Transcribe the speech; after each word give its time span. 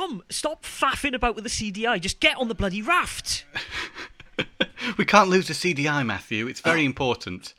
Tom, 0.00 0.22
stop 0.30 0.62
faffing 0.62 1.14
about 1.14 1.34
with 1.34 1.44
the 1.44 1.50
CDI. 1.50 2.00
Just 2.00 2.20
get 2.20 2.38
on 2.38 2.48
the 2.48 2.54
bloody 2.54 2.80
raft. 2.80 3.44
we 4.96 5.04
can't 5.04 5.28
lose 5.28 5.46
the 5.46 5.52
CDI, 5.52 6.06
Matthew. 6.06 6.46
It's 6.46 6.60
very 6.60 6.80
oh. 6.80 6.86
important. 6.86 7.52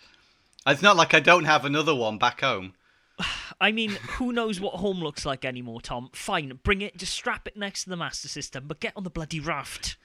It's 0.66 0.82
not 0.82 0.98
like 0.98 1.14
I 1.14 1.20
don't 1.20 1.44
have 1.44 1.66
another 1.66 1.94
one 1.94 2.18
back 2.18 2.42
home. 2.42 2.74
I 3.62 3.72
mean, 3.72 3.92
who 3.92 4.34
knows 4.34 4.60
what 4.60 4.74
home 4.76 5.02
looks 5.02 5.24
like 5.24 5.46
anymore, 5.46 5.82
Tom? 5.82 6.10
Fine, 6.14 6.60
bring 6.64 6.82
it, 6.82 6.98
just 6.98 7.14
strap 7.14 7.48
it 7.48 7.56
next 7.56 7.84
to 7.84 7.92
the 7.92 7.96
Master 7.96 8.28
System, 8.28 8.64
but 8.66 8.80
get 8.80 8.94
on 8.96 9.04
the 9.04 9.12
bloody 9.12 9.40
raft. 9.40 9.98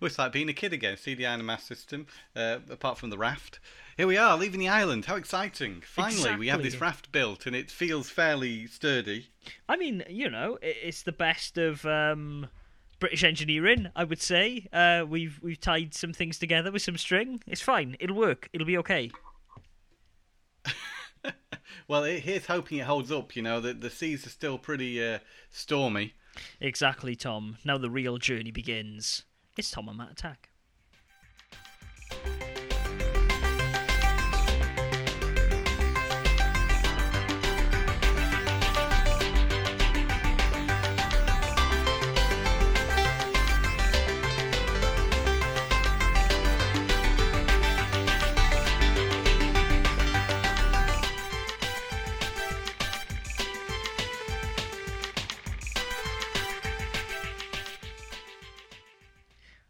Well, 0.00 0.06
it's 0.06 0.18
like 0.18 0.32
being 0.32 0.48
a 0.48 0.52
kid 0.52 0.72
again. 0.72 0.96
See 0.96 1.14
the 1.14 1.24
a 1.24 1.38
mass 1.38 1.64
system, 1.64 2.06
uh, 2.36 2.58
apart 2.70 2.98
from 2.98 3.10
the 3.10 3.18
raft. 3.18 3.58
Here 3.96 4.06
we 4.06 4.16
are, 4.16 4.36
leaving 4.36 4.60
the 4.60 4.68
island. 4.68 5.06
How 5.06 5.16
exciting! 5.16 5.82
Finally, 5.84 6.36
we 6.36 6.48
have 6.48 6.62
this 6.62 6.80
raft 6.80 7.10
built, 7.10 7.46
and 7.46 7.56
it 7.56 7.70
feels 7.70 8.08
fairly 8.08 8.66
sturdy. 8.66 9.28
I 9.68 9.76
mean, 9.76 10.04
you 10.08 10.30
know, 10.30 10.58
it's 10.62 11.02
the 11.02 11.12
best 11.12 11.58
of 11.58 11.84
um, 11.84 12.48
British 13.00 13.24
engineering, 13.24 13.88
I 13.96 14.04
would 14.04 14.22
say. 14.22 14.68
Uh, 14.72 15.04
we've 15.08 15.40
we've 15.42 15.60
tied 15.60 15.94
some 15.94 16.12
things 16.12 16.38
together 16.38 16.70
with 16.70 16.82
some 16.82 16.96
string. 16.96 17.42
It's 17.46 17.60
fine. 17.60 17.96
It'll 17.98 18.16
work. 18.16 18.48
It'll 18.52 18.66
be 18.66 18.78
okay. 18.78 19.10
Well, 21.86 22.04
it, 22.04 22.20
here's 22.20 22.46
hoping 22.46 22.78
it 22.78 22.84
holds 22.84 23.10
up. 23.10 23.34
You 23.34 23.42
know, 23.42 23.60
the 23.60 23.72
the 23.72 23.90
seas 23.90 24.26
are 24.26 24.30
still 24.30 24.58
pretty 24.58 25.02
uh, 25.02 25.18
stormy. 25.50 26.14
Exactly, 26.60 27.16
Tom. 27.16 27.56
Now 27.64 27.78
the 27.78 27.90
real 27.90 28.18
journey 28.18 28.50
begins. 28.50 29.24
It's 29.58 29.72
Tom 29.72 29.88
and 29.88 29.98
Matt 29.98 30.12
Attack. 30.12 30.47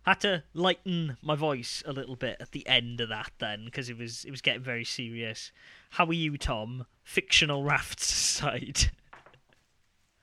Had 0.09 0.21
to 0.21 0.43
lighten 0.55 1.19
my 1.21 1.35
voice 1.37 1.83
a 1.85 1.93
little 1.93 2.17
bit 2.17 2.39
at 2.41 2.53
the 2.53 2.67
end 2.67 3.03
of 3.03 3.11
that 3.11 3.31
then 3.41 3.67
because 3.67 3.91
it 3.91 3.99
was 3.99 4.25
it 4.25 4.31
was 4.31 4.41
getting 4.41 4.63
very 4.63 4.83
serious. 4.85 5.53
How 5.91 6.07
are 6.07 6.15
you, 6.15 6.39
Tom? 6.39 6.87
Fictional 7.05 7.63
rafts 7.63 8.11
aside. 8.41 8.91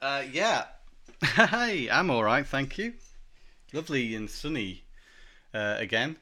Uh, 0.02 0.24
yeah. 0.32 0.66
Hey, 1.36 1.88
I'm 1.88 2.10
all 2.10 2.24
right, 2.24 2.46
thank 2.48 2.80
you. 2.80 2.94
Lovely 3.74 4.16
and 4.16 4.28
sunny 4.28 4.86
uh, 5.54 5.76
again. 5.78 6.18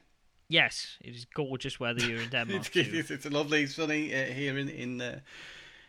yes, 0.48 0.98
it 1.00 1.14
is 1.16 1.24
gorgeous 1.24 1.80
weather 1.80 2.02
here 2.02 2.18
in 2.20 2.28
Denmark. 2.30 2.76
It's, 2.76 2.92
it's, 2.92 3.10
it's 3.10 3.26
a 3.26 3.30
lovely 3.30 3.66
sunny 3.66 4.14
uh, 4.14 4.26
here 4.26 4.58
in 4.58 4.68
in 4.68 5.00
uh, 5.00 5.20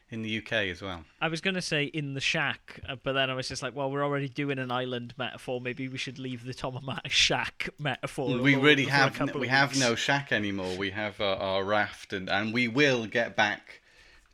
in 0.10 0.22
the 0.22 0.38
UK 0.38 0.54
as 0.70 0.82
well. 0.82 1.04
I 1.20 1.28
was 1.28 1.42
going 1.42 1.56
to 1.56 1.62
say 1.62 1.86
in 1.86 2.14
the 2.14 2.22
shack, 2.22 2.80
uh, 2.88 2.96
but 3.02 3.14
then 3.14 3.30
I 3.30 3.34
was 3.34 3.48
just 3.48 3.64
like, 3.64 3.76
well, 3.76 3.90
we're 3.90 4.04
already 4.04 4.30
doing 4.30 4.60
an 4.60 4.72
island 4.72 5.14
metaphor. 5.18 5.60
Maybe 5.60 5.88
we 5.88 5.98
should 5.98 6.20
leave 6.20 6.46
the 6.46 6.54
Tom 6.54 6.76
and 6.78 6.86
Matt 6.86 7.12
shack 7.12 7.70
metaphor. 7.80 8.38
we 8.38 8.56
really 8.56 8.86
have 8.86 9.14
couple 9.14 9.42
we 9.42 9.48
of 9.48 9.54
have 9.54 9.80
no 9.80 9.96
shack 9.96 10.32
anymore. 10.32 10.78
We 10.78 10.92
have 10.92 11.20
uh, 11.20 11.36
our 11.36 11.64
raft, 11.64 12.14
and 12.14 12.30
and 12.30 12.54
we 12.54 12.68
will 12.68 13.08
get 13.08 13.36
back 13.36 13.82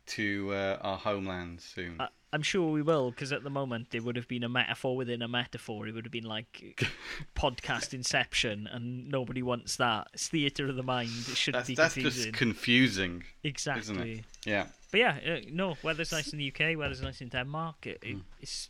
to 0.04 0.50
uh, 0.52 0.78
our 0.82 0.98
homeland 0.98 1.60
soon. 1.60 1.96
I, 2.00 2.08
I'm 2.32 2.42
sure 2.42 2.70
we 2.70 2.80
will, 2.80 3.10
because 3.10 3.30
at 3.32 3.44
the 3.44 3.50
moment 3.50 3.94
it 3.94 4.02
would 4.04 4.16
have 4.16 4.26
been 4.26 4.42
a 4.42 4.48
metaphor 4.48 4.96
within 4.96 5.20
a 5.20 5.28
metaphor. 5.28 5.86
It 5.86 5.94
would 5.94 6.06
have 6.06 6.12
been 6.12 6.24
like 6.24 6.88
podcast 7.34 7.92
Inception, 7.92 8.68
and 8.72 9.10
nobody 9.10 9.42
wants 9.42 9.76
that. 9.76 10.08
It's 10.14 10.28
theatre 10.28 10.66
of 10.66 10.76
the 10.76 10.82
mind. 10.82 11.10
It 11.28 11.36
shouldn't 11.36 11.66
that's 11.66 11.68
be 11.68 11.74
that's 11.74 11.94
confusing. 11.94 12.32
just 12.32 12.38
confusing, 12.38 13.24
exactly. 13.44 14.24
Yeah. 14.46 14.66
But 14.90 15.00
yeah, 15.00 15.18
uh, 15.26 15.40
no, 15.50 15.76
weather's 15.82 16.12
nice 16.12 16.32
in 16.32 16.38
the 16.38 16.52
UK. 16.52 16.78
Weather's 16.78 17.02
nice 17.02 17.20
in 17.20 17.28
Denmark. 17.28 17.86
It, 17.86 17.98
it, 18.02 18.16
It's 18.40 18.68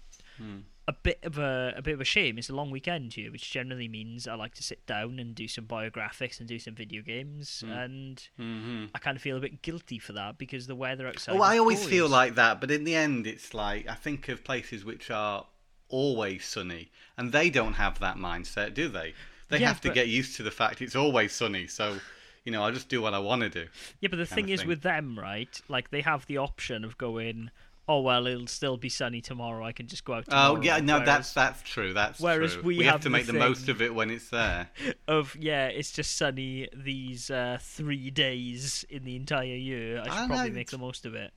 a 0.88 0.92
bit 0.92 1.20
of 1.22 1.38
a 1.38 1.74
a 1.76 1.82
bit 1.82 1.94
of 1.94 2.00
a 2.00 2.04
shame. 2.04 2.38
It's 2.38 2.50
a 2.50 2.54
long 2.54 2.70
weekend 2.70 3.14
here, 3.14 3.30
which 3.30 3.50
generally 3.50 3.86
means 3.88 4.26
I 4.26 4.34
like 4.34 4.54
to 4.56 4.62
sit 4.62 4.84
down 4.86 5.18
and 5.18 5.34
do 5.34 5.46
some 5.46 5.64
biographics 5.66 6.40
and 6.40 6.48
do 6.48 6.58
some 6.58 6.74
video 6.74 7.02
games, 7.02 7.62
and 7.66 8.22
hmm 8.36 8.86
I 8.94 8.98
kind 8.98 9.16
of 9.16 9.22
feel 9.22 9.36
a 9.36 9.40
bit 9.40 9.62
guilty 9.62 9.98
for 9.98 10.12
that 10.14 10.38
because 10.38 10.66
the 10.66 10.74
weather 10.74 11.06
outside. 11.06 11.36
Oh, 11.36 11.42
I 11.42 11.58
always 11.58 11.84
feel 11.84 12.08
like 12.08 12.34
that, 12.34 12.60
but 12.60 12.70
in 12.70 12.84
the 12.84 12.94
end, 12.96 13.26
it's 13.26 13.54
like 13.54 13.88
I 13.88 13.94
think 13.94 14.28
of 14.28 14.42
places 14.44 14.84
which 14.84 15.10
are 15.10 15.46
always 15.88 16.44
sunny, 16.44 16.90
and 17.16 17.32
they 17.32 17.50
don't 17.50 17.74
have 17.74 17.98
that 18.00 18.16
mindset, 18.16 18.74
do 18.74 18.88
they? 18.88 19.14
They 19.50 19.58
Yeah, 19.60 19.68
have 19.68 19.80
to 19.82 19.88
but- 19.88 19.94
get 19.94 20.08
used 20.08 20.36
to 20.36 20.42
the 20.42 20.50
fact 20.50 20.80
it's 20.82 20.96
always 20.96 21.32
sunny. 21.32 21.66
So, 21.66 22.00
you 22.44 22.50
know, 22.50 22.64
I 22.64 22.70
just 22.70 22.88
do 22.88 23.02
what 23.02 23.12
I 23.12 23.18
want 23.18 23.42
to 23.42 23.50
do. 23.50 23.68
Yeah, 24.00 24.08
but 24.08 24.16
the 24.16 24.26
thing 24.26 24.48
is 24.48 24.60
thing. 24.60 24.68
with 24.68 24.80
them, 24.82 25.18
right? 25.18 25.60
Like 25.68 25.90
they 25.90 26.00
have 26.00 26.26
the 26.26 26.38
option 26.38 26.84
of 26.84 26.96
going, 26.96 27.50
oh 27.92 28.00
well, 28.00 28.26
it'll 28.26 28.46
still 28.46 28.76
be 28.76 28.88
sunny 28.88 29.20
tomorrow. 29.20 29.64
I 29.64 29.72
can 29.72 29.86
just 29.86 30.04
go 30.04 30.14
out. 30.14 30.24
Tomorrow. 30.24 30.56
Oh, 30.56 30.62
yeah, 30.62 30.78
no, 30.78 30.94
Whereas 30.94 31.06
that's 31.06 31.32
that's 31.34 31.62
true. 31.62 31.92
That's 31.92 32.18
whereas 32.20 32.54
true. 32.54 32.62
we 32.62 32.76
have, 32.78 32.84
have 32.84 33.00
to 33.02 33.04
the 33.04 33.10
make 33.10 33.26
the, 33.26 33.34
most 33.34 33.68
of 33.68 33.82
it 33.82 33.94
when 33.94 34.10
it's 34.10 34.30
there. 34.30 34.70
of 35.08 35.36
yeah, 35.38 35.66
it's 35.66 35.92
just 35.92 36.16
sunny 36.16 36.68
these 36.74 37.30
uh, 37.30 37.58
three 37.60 38.10
days 38.10 38.84
in 38.88 39.04
the 39.04 39.16
entire 39.16 39.44
year. 39.44 40.00
I 40.00 40.04
should 40.04 40.12
I 40.12 40.20
know, 40.22 40.34
probably 40.34 40.50
make 40.50 40.70
the 40.70 40.78
most 40.78 41.04
of 41.04 41.14
it. 41.14 41.32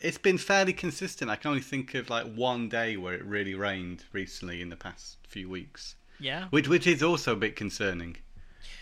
It's 0.00 0.18
been 0.18 0.38
fairly 0.38 0.72
consistent. 0.72 1.30
I 1.30 1.36
can 1.36 1.50
only 1.50 1.62
think 1.62 1.94
of 1.94 2.10
like 2.10 2.34
one 2.34 2.68
day 2.68 2.96
where 2.96 3.14
it 3.14 3.24
really 3.24 3.54
rained 3.54 4.04
recently 4.12 4.60
in 4.60 4.68
the 4.68 4.76
past 4.76 5.18
few 5.28 5.48
weeks, 5.48 5.94
Yeah, 6.18 6.46
which 6.50 6.68
which 6.68 6.86
is 6.86 7.02
also 7.02 7.32
a 7.32 7.36
bit 7.36 7.54
concerning, 7.54 8.16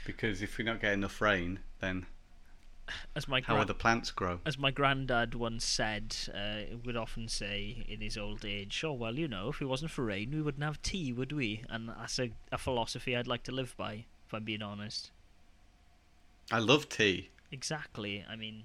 because 0.07 0.41
if 0.43 0.57
we 0.57 0.65
don't 0.65 0.81
get 0.81 0.95
enough 0.95 1.21
rain, 1.21 1.61
then 1.81 2.07
as 3.15 3.29
my 3.29 3.41
how 3.41 3.57
gra- 3.57 3.65
the 3.65 3.75
plants 3.75 4.11
grow? 4.11 4.41
as 4.45 4.59
my 4.59 4.71
granddad 4.71 5.35
once 5.35 5.65
said, 5.65 6.17
uh, 6.35 6.77
would 6.85 6.97
often 6.97 7.29
say 7.29 7.85
in 7.89 8.01
his 8.01 8.17
old 8.17 8.45
age, 8.45 8.83
"Oh 8.85 8.93
well, 8.93 9.19
you 9.19 9.29
know, 9.29 9.49
if 9.49 9.61
it 9.61 9.67
wasn't 9.67 9.91
for 9.91 10.05
rain, 10.05 10.31
we 10.33 10.43
wouldn't 10.43 10.65
have 10.65 10.83
tea, 10.83 11.13
would 11.13 11.33
we?" 11.33 11.65
And 11.69 11.89
that's 11.89 12.19
a, 12.19 12.31
a 12.51 12.59
philosophy 12.59 13.17
I'd 13.17 13.27
like 13.27 13.43
to 13.45 13.53
live 13.53 13.77
by, 13.77 14.07
if 14.27 14.35
I'm 14.35 14.45
being 14.45 14.63
honest. 14.63 15.11
I 16.51 16.59
love 16.59 16.89
tea. 16.89 17.31
Exactly. 17.51 18.25
I 18.29 18.37
mean, 18.37 18.65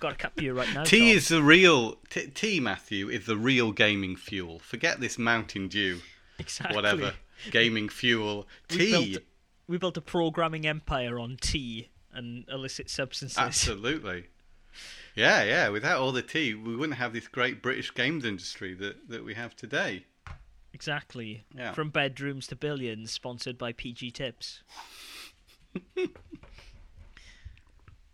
got 0.00 0.12
a 0.12 0.16
cup 0.16 0.38
here 0.38 0.54
right 0.54 0.72
now. 0.72 0.84
Tea 0.84 1.10
Tom. 1.10 1.16
is 1.16 1.28
the 1.28 1.42
real 1.42 1.98
t- 2.10 2.28
tea, 2.28 2.60
Matthew. 2.60 3.08
Is 3.08 3.26
the 3.26 3.36
real 3.36 3.72
gaming 3.72 4.16
fuel. 4.16 4.58
Forget 4.58 5.00
this 5.00 5.18
Mountain 5.18 5.68
Dew, 5.68 6.00
exactly 6.38 6.74
whatever 6.74 7.14
gaming 7.50 7.88
fuel. 7.88 8.46
We 8.70 8.76
Tea, 8.76 8.90
built, 8.90 9.24
we 9.68 9.78
built 9.78 9.96
a 9.96 10.00
programming 10.00 10.66
empire 10.66 11.18
on 11.18 11.36
tea 11.40 11.90
and 12.16 12.44
illicit 12.48 12.90
substances. 12.90 13.38
absolutely. 13.38 14.26
Yeah, 15.14 15.44
yeah. 15.44 15.68
Without 15.68 16.00
all 16.00 16.12
the 16.12 16.22
tea, 16.22 16.54
we 16.54 16.76
wouldn't 16.76 16.98
have 16.98 17.12
this 17.12 17.28
great 17.28 17.62
British 17.62 17.94
games 17.94 18.24
industry 18.24 18.74
that, 18.74 19.08
that 19.08 19.24
we 19.24 19.34
have 19.34 19.56
today. 19.56 20.04
Exactly. 20.74 21.44
Yeah. 21.56 21.72
From 21.72 21.88
bedrooms 21.88 22.46
to 22.48 22.56
billions, 22.56 23.10
sponsored 23.10 23.56
by 23.56 23.72
PG 23.72 24.10
Tips. 24.10 24.62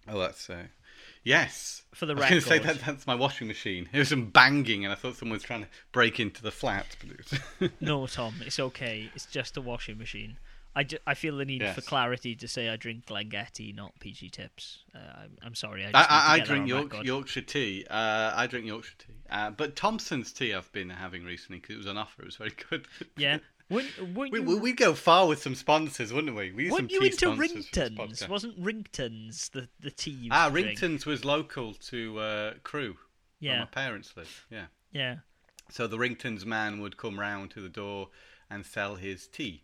Oh, 0.09 0.19
that's 0.19 0.51
uh, 0.51 0.65
yes. 1.23 1.83
For 1.95 2.07
the 2.07 2.15
I 2.15 2.17
was 2.17 2.29
going 2.29 2.43
to 2.43 2.49
say 2.49 2.59
that 2.59 2.81
that's 2.81 3.07
my 3.07 3.15
washing 3.15 3.47
machine. 3.47 3.89
There 3.93 4.01
was 4.01 4.09
some 4.09 4.27
banging, 4.27 4.85
and 4.85 4.93
I 4.93 4.97
thought 4.97 5.17
someone 5.17 5.37
was 5.37 5.43
trying 5.43 5.63
to 5.63 5.69
break 5.93 6.19
into 6.19 6.43
the 6.43 6.51
flat. 6.51 6.97
But 7.01 7.11
it 7.11 7.61
was 7.61 7.71
No, 7.81 8.07
Tom, 8.07 8.35
it's 8.45 8.59
okay. 8.59 9.11
It's 9.15 9.27
just 9.27 9.57
a 9.57 9.61
washing 9.61 9.99
machine. 9.99 10.39
I, 10.75 10.87
I 11.07 11.15
feel 11.15 11.37
the 11.37 11.45
need 11.45 11.67
for 11.75 11.81
clarity 11.83 12.35
to 12.37 12.49
say 12.49 12.69
I 12.71 12.77
drink 12.77 13.07
Glengettie, 13.07 13.75
not 13.75 13.93
PG 14.01 14.31
Tips. 14.31 14.79
Uh, 14.95 14.99
I'm, 15.25 15.37
I'm 15.43 15.55
sorry. 15.55 15.85
I, 15.85 15.89
I, 15.89 15.93
just 15.93 16.11
I, 16.11 16.15
I 16.15 16.37
need 16.37 16.39
to 16.39 16.39
get 16.39 16.49
that 16.49 16.55
drink 16.55 16.69
York. 16.95 17.05
Yorkshire 17.05 17.41
tea. 17.43 17.87
Uh, 17.91 18.33
I 18.35 18.47
drink 18.47 18.67
Yorkshire 18.67 18.95
tea. 18.99 19.13
Uh, 19.31 19.51
but 19.51 19.77
Thompson's 19.77 20.33
tea 20.33 20.55
I've 20.55 20.73
been 20.73 20.91
having 20.91 21.25
recently 21.25 21.59
because 21.61 21.75
it 21.75 21.79
was 21.79 21.87
on 21.87 21.99
offer. 21.99 22.23
It 22.23 22.27
was 22.27 22.37
very 22.37 22.53
good. 22.71 22.87
Yeah. 23.17 23.39
Wouldn't, 23.71 24.15
wouldn't 24.15 24.33
we, 24.33 24.41
you, 24.41 24.45
we, 24.45 24.55
we'd 24.57 24.77
go 24.77 24.93
far 24.93 25.27
with 25.27 25.41
some 25.43 25.55
sponsors, 25.55 26.13
wouldn't 26.13 26.37
we? 26.37 26.53
we 26.53 26.71
weren't 26.71 26.91
some 26.91 27.01
you 27.01 27.01
into 27.07 27.27
Ringtons? 27.37 28.29
Wasn't 28.29 28.59
Ringtons 28.63 29.51
the, 29.51 29.69
the 29.81 29.91
tea 29.91 30.29
Ah, 30.31 30.47
to 30.47 30.51
drink? 30.53 30.79
Ringtons 30.79 31.07
was 31.07 31.25
local 31.25 31.73
to 31.75 32.19
uh, 32.19 32.53
Crewe, 32.65 32.97
where 33.41 33.53
Yeah. 33.53 33.59
my 33.61 33.65
parents 33.67 34.13
live. 34.17 34.47
Yeah. 34.51 34.67
Yeah. 34.93 35.17
So 35.71 35.87
the 35.87 35.97
Ringtons 35.97 36.45
man 36.45 36.81
would 36.81 36.99
come 36.99 37.19
round 37.19 37.51
to 37.53 37.61
the 37.61 37.69
door 37.71 38.09
and 38.51 38.67
sell 38.67 38.97
his 38.97 39.27
tea. 39.27 39.63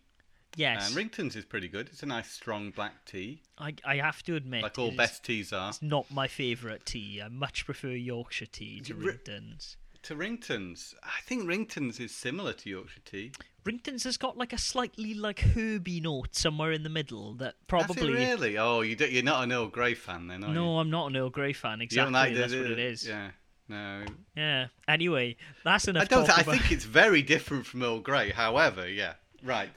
Yes. 0.55 0.91
Um, 0.91 0.97
and 0.97 1.11
Ringtons 1.11 1.35
is 1.35 1.45
pretty 1.45 1.67
good. 1.67 1.89
It's 1.91 2.03
a 2.03 2.05
nice 2.05 2.29
strong 2.29 2.71
black 2.71 3.05
tea, 3.05 3.41
I, 3.57 3.75
I 3.85 3.97
have 3.97 4.23
to 4.23 4.35
admit, 4.35 4.63
like 4.63 4.79
all 4.79 4.91
best 4.91 5.23
teas 5.23 5.53
are. 5.53 5.69
It's 5.69 5.81
not 5.81 6.09
my 6.11 6.27
favourite 6.27 6.85
tea. 6.85 7.21
I 7.23 7.27
much 7.27 7.65
prefer 7.65 7.89
Yorkshire 7.89 8.47
tea 8.47 8.79
to 8.81 8.93
Ri- 8.93 9.13
Ringtons. 9.13 9.75
To 10.03 10.15
Ringtons, 10.15 10.95
I 11.03 11.21
think 11.25 11.43
Ringtons 11.43 11.99
is 11.99 12.15
similar 12.15 12.53
to 12.53 12.69
Yorkshire 12.69 13.01
tea. 13.05 13.31
Ringtons 13.65 14.05
has 14.05 14.17
got 14.17 14.37
like 14.37 14.53
a 14.53 14.57
slightly 14.57 15.13
like 15.13 15.39
herby 15.39 15.99
note 15.99 16.35
somewhere 16.35 16.71
in 16.71 16.83
the 16.83 16.89
middle 16.89 17.33
that 17.35 17.55
probably. 17.67 18.13
really? 18.13 18.57
Oh, 18.57 18.81
you 18.81 18.95
don't, 18.95 19.11
you're 19.11 19.23
not 19.23 19.43
an 19.43 19.51
Earl 19.51 19.67
Grey 19.67 19.93
fan 19.93 20.27
then, 20.27 20.43
are 20.43 20.47
you? 20.47 20.53
No, 20.53 20.79
I'm 20.79 20.89
not 20.89 21.07
an 21.07 21.17
Earl 21.17 21.29
Grey 21.29 21.53
fan. 21.53 21.81
Exactly, 21.81 22.13
like 22.13 22.33
the- 22.33 22.39
that's 22.39 22.55
what 22.55 22.71
it 22.71 22.79
is. 22.79 23.07
Yeah. 23.07 23.31
No. 23.67 24.03
Yeah. 24.35 24.67
Anyway, 24.87 25.37
that's 25.63 25.87
enough. 25.87 26.03
I 26.03 26.05
don't. 26.05 26.29
I 26.29 26.41
about... 26.41 26.45
think 26.45 26.71
it's 26.71 26.85
very 26.85 27.21
different 27.21 27.65
from 27.67 27.83
Earl 27.83 27.99
Grey. 27.99 28.31
However, 28.31 28.89
yeah, 28.89 29.13
right. 29.43 29.69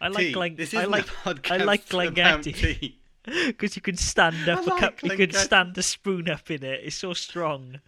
I 0.00 0.08
like 0.08 0.26
tea. 0.26 0.32
Glen. 0.32 0.56
This 0.56 0.74
I 0.74 0.80
isn't 0.80 0.90
like. 0.90 1.50
I 1.50 1.56
like 1.58 1.86
tea. 2.42 2.96
because 3.46 3.76
you 3.76 3.82
can 3.82 3.96
stand 3.96 4.48
up. 4.48 4.60
I 4.60 4.76
a 4.76 4.80
cup. 4.80 5.02
like 5.02 5.18
You 5.18 5.26
can 5.26 5.34
stand 5.36 5.76
a 5.76 5.82
spoon 5.82 6.28
up 6.28 6.50
in 6.50 6.64
it. 6.64 6.80
It's 6.84 6.96
so 6.96 7.12
strong 7.12 7.80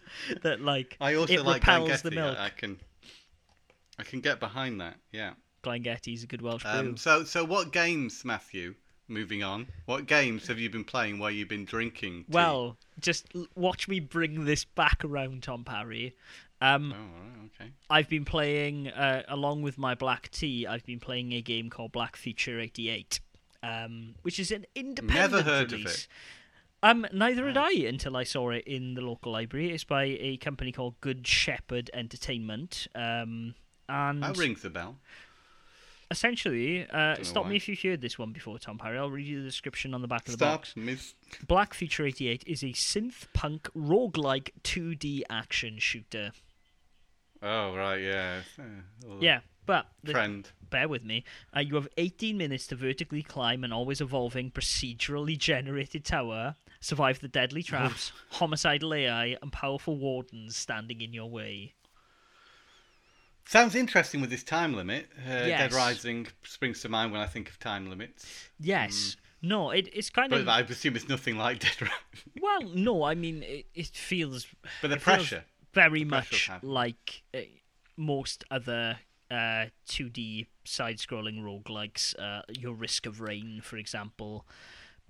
that 0.43 0.61
like 0.61 0.97
I 1.01 1.15
also 1.15 1.33
it 1.33 1.45
like 1.45 1.61
repels 1.61 2.01
the 2.01 2.11
milk. 2.11 2.37
I, 2.37 2.45
I 2.45 2.49
can, 2.49 2.79
I 3.97 4.03
can 4.03 4.19
get 4.21 4.39
behind 4.39 4.79
that. 4.81 4.95
Yeah. 5.11 5.33
Glengettie's 5.63 6.23
a 6.23 6.27
good 6.27 6.41
Welsh 6.41 6.63
brew. 6.63 6.71
Um, 6.71 6.97
so, 6.97 7.23
so 7.23 7.43
what 7.45 7.71
games, 7.71 8.23
Matthew? 8.25 8.75
Moving 9.07 9.43
on. 9.43 9.67
What 9.85 10.07
games 10.07 10.47
have 10.47 10.59
you 10.59 10.69
been 10.69 10.83
playing 10.83 11.19
while 11.19 11.31
you've 11.31 11.49
been 11.49 11.65
drinking? 11.65 12.23
Tea? 12.23 12.25
well, 12.29 12.77
just 12.99 13.27
l- 13.35 13.47
watch 13.55 13.87
me 13.87 13.99
bring 13.99 14.45
this 14.45 14.65
back 14.65 15.03
around, 15.03 15.43
Tom 15.43 15.63
Parry. 15.63 16.15
Um, 16.61 16.93
Oh, 16.95 17.45
okay. 17.61 17.71
I've 17.89 18.09
been 18.09 18.25
playing, 18.25 18.87
uh, 18.89 19.23
along 19.27 19.61
with 19.61 19.77
my 19.77 19.95
black 19.95 20.29
tea, 20.31 20.65
I've 20.67 20.85
been 20.85 20.99
playing 20.99 21.33
a 21.33 21.41
game 21.41 21.69
called 21.69 21.91
Black 21.91 22.15
Future 22.15 22.59
88, 22.59 23.19
um, 23.61 24.15
which 24.21 24.39
is 24.39 24.51
an 24.51 24.65
independent 24.75 25.31
Never 25.31 25.41
heard 25.43 25.73
of 25.73 25.85
it. 25.85 26.07
Um, 26.81 27.05
neither 27.13 27.47
had 27.47 27.55
I 27.57 27.71
until 27.71 28.17
I 28.17 28.23
saw 28.23 28.49
it 28.49 28.65
in 28.67 28.93
the 28.93 29.01
local 29.01 29.31
library. 29.31 29.71
It's 29.71 29.85
by 29.85 30.03
a 30.19 30.35
company 30.37 30.71
called 30.73 30.99
Good 30.99 31.25
Shepherd 31.25 31.89
Entertainment. 31.93 32.87
Um, 32.93 33.55
and 33.87 34.21
That 34.21 34.37
rings 34.37 34.61
the 34.63 34.69
bell. 34.69 34.97
Essentially, 36.13 36.87
uh, 36.89 37.15
stop 37.23 37.43
why. 37.43 37.49
me 37.49 37.55
if 37.57 37.67
you've 37.67 37.81
heard 37.81 37.99
this 38.01 38.17
one 38.17 38.31
before, 38.31 38.57
Tom 38.59 38.77
Parry. 38.77 38.97
I'll 38.97 39.11
read 39.11 39.27
you 39.27 39.39
the 39.39 39.47
description 39.49 39.93
on 39.93 40.01
the 40.01 40.07
back 40.07 40.21
of 40.21 40.27
the 40.27 40.37
Stop, 40.37 40.61
box. 40.61 40.73
Miss. 40.77 41.15
Black 41.47 41.73
Future 41.73 42.05
88 42.05 42.43
is 42.47 42.63
a 42.63 42.67
synth 42.67 43.25
punk 43.33 43.67
roguelike 43.75 44.51
2D 44.63 45.23
action 45.29 45.75
shooter. 45.79 46.31
Oh 47.41 47.75
right, 47.75 47.97
yeah. 47.97 48.41
Uh, 48.57 49.15
Yeah, 49.19 49.39
but 49.65 49.87
the, 50.03 50.13
bear 50.69 50.87
with 50.87 51.03
me. 51.03 51.25
Uh, 51.55 51.59
you 51.59 51.75
have 51.75 51.87
18 51.97 52.37
minutes 52.37 52.67
to 52.67 52.75
vertically 52.75 53.21
climb 53.23 53.63
an 53.63 53.73
always 53.73 53.99
evolving 53.99 54.51
procedurally 54.51 55.37
generated 55.37 56.05
tower, 56.05 56.55
survive 56.79 57.19
the 57.19 57.27
deadly 57.27 57.63
traps, 57.63 58.13
homicidal 58.29 58.93
AI, 58.93 59.35
and 59.41 59.51
powerful 59.51 59.97
wardens 59.97 60.55
standing 60.55 61.01
in 61.01 61.11
your 61.11 61.29
way. 61.29 61.73
Sounds 63.45 63.75
interesting 63.75 64.21
with 64.21 64.29
this 64.29 64.43
time 64.43 64.73
limit. 64.73 65.07
Uh, 65.27 65.45
Dead 65.45 65.73
Rising 65.73 66.27
springs 66.43 66.81
to 66.81 66.89
mind 66.89 67.11
when 67.11 67.21
I 67.21 67.27
think 67.27 67.49
of 67.49 67.59
time 67.59 67.89
limits. 67.89 68.25
Yes. 68.59 69.17
No, 69.41 69.71
it, 69.71 69.89
it's 69.93 70.09
kind 70.09 70.29
But 70.29 70.41
of. 70.41 70.47
I 70.47 70.61
assume 70.61 70.95
it's 70.95 71.09
nothing 71.09 71.37
like 71.37 71.59
Dead 71.59 71.81
Rising. 71.81 72.41
Well, 72.41 72.61
no, 72.73 73.03
I 73.03 73.15
mean, 73.15 73.43
it, 73.43 73.65
it 73.75 73.87
feels 73.87 74.47
But 74.81 74.89
the 74.89 74.97
pressure. 74.97 75.43
very 75.73 75.99
The 75.99 76.09
much 76.09 76.29
pressure 76.29 76.59
like 76.63 77.23
uh, 77.33 77.39
most 77.97 78.43
other 78.49 78.97
uh, 79.29 79.65
2D 79.89 80.47
side 80.63 80.97
scrolling 80.97 81.41
roguelikes, 81.41 82.17
uh, 82.17 82.43
Your 82.57 82.73
Risk 82.73 83.05
of 83.05 83.19
Rain, 83.19 83.59
for 83.61 83.77
example. 83.77 84.45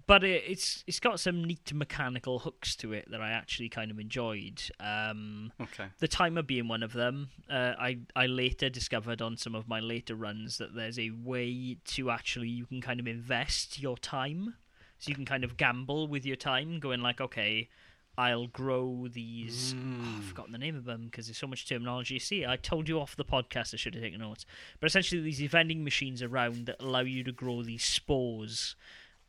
But 0.06 0.24
it, 0.24 0.44
it's 0.48 0.84
it's 0.86 1.00
got 1.00 1.20
some 1.20 1.44
neat 1.44 1.74
mechanical 1.74 2.40
hooks 2.40 2.76
to 2.78 2.92
it 2.94 3.10
that 3.12 3.22
I 3.22 3.32
actually 3.32 3.70
kind 3.70 3.90
of 3.90 4.00
enjoyed. 4.00 4.62
Um, 4.80 5.54
Okay. 5.62 5.86
the 6.00 6.08
timer 6.08 6.42
being 6.42 6.68
one 6.68 6.84
of 6.84 6.94
them. 6.94 7.30
Uh, 7.50 7.74
I 7.80 8.00
I 8.16 8.26
later 8.26 8.70
discovered 8.70 9.22
on 9.22 9.38
some 9.38 9.56
of 9.56 9.68
my 9.68 9.80
later 9.80 10.16
runs 10.16 10.58
that 10.58 10.76
there's 10.76 11.00
a 11.00 11.12
way 11.12 11.78
to 11.86 12.10
actually 12.12 12.50
you 12.50 12.66
can 12.66 12.82
kind 12.82 13.00
of 13.00 13.08
invest 13.08 13.80
your 13.82 13.98
time, 13.98 14.56
so 15.00 15.10
you 15.10 15.16
can 15.16 15.26
kind 15.26 15.44
of 15.44 15.56
gamble 15.58 16.08
with 16.08 16.26
your 16.26 16.36
time, 16.38 16.80
going 16.80 17.02
like, 17.02 17.22
okay, 17.22 17.70
I'll 18.18 18.48
grow 18.48 19.08
these. 19.10 19.74
Oh, 19.76 20.18
I've 20.18 20.26
forgotten 20.26 20.52
the 20.52 20.58
name 20.60 20.76
of 20.76 20.84
them 20.86 21.06
because 21.06 21.28
there's 21.28 21.38
so 21.38 21.48
much 21.48 21.68
terminology. 21.68 22.20
See, 22.20 22.46
I 22.46 22.58
told 22.58 22.88
you 22.90 23.00
off 23.00 23.16
the 23.16 23.26
podcast. 23.26 23.74
I 23.74 23.78
should 23.78 23.96
have 23.96 24.04
taken 24.04 24.20
notes. 24.20 24.46
But 24.80 24.88
essentially, 24.88 25.22
these 25.22 25.40
vending 25.40 25.84
machines 25.84 26.22
around 26.22 26.66
that 26.68 26.76
allow 26.84 27.00
you 27.02 27.24
to 27.24 27.32
grow 27.32 27.64
these 27.64 27.84
spores. 27.84 28.76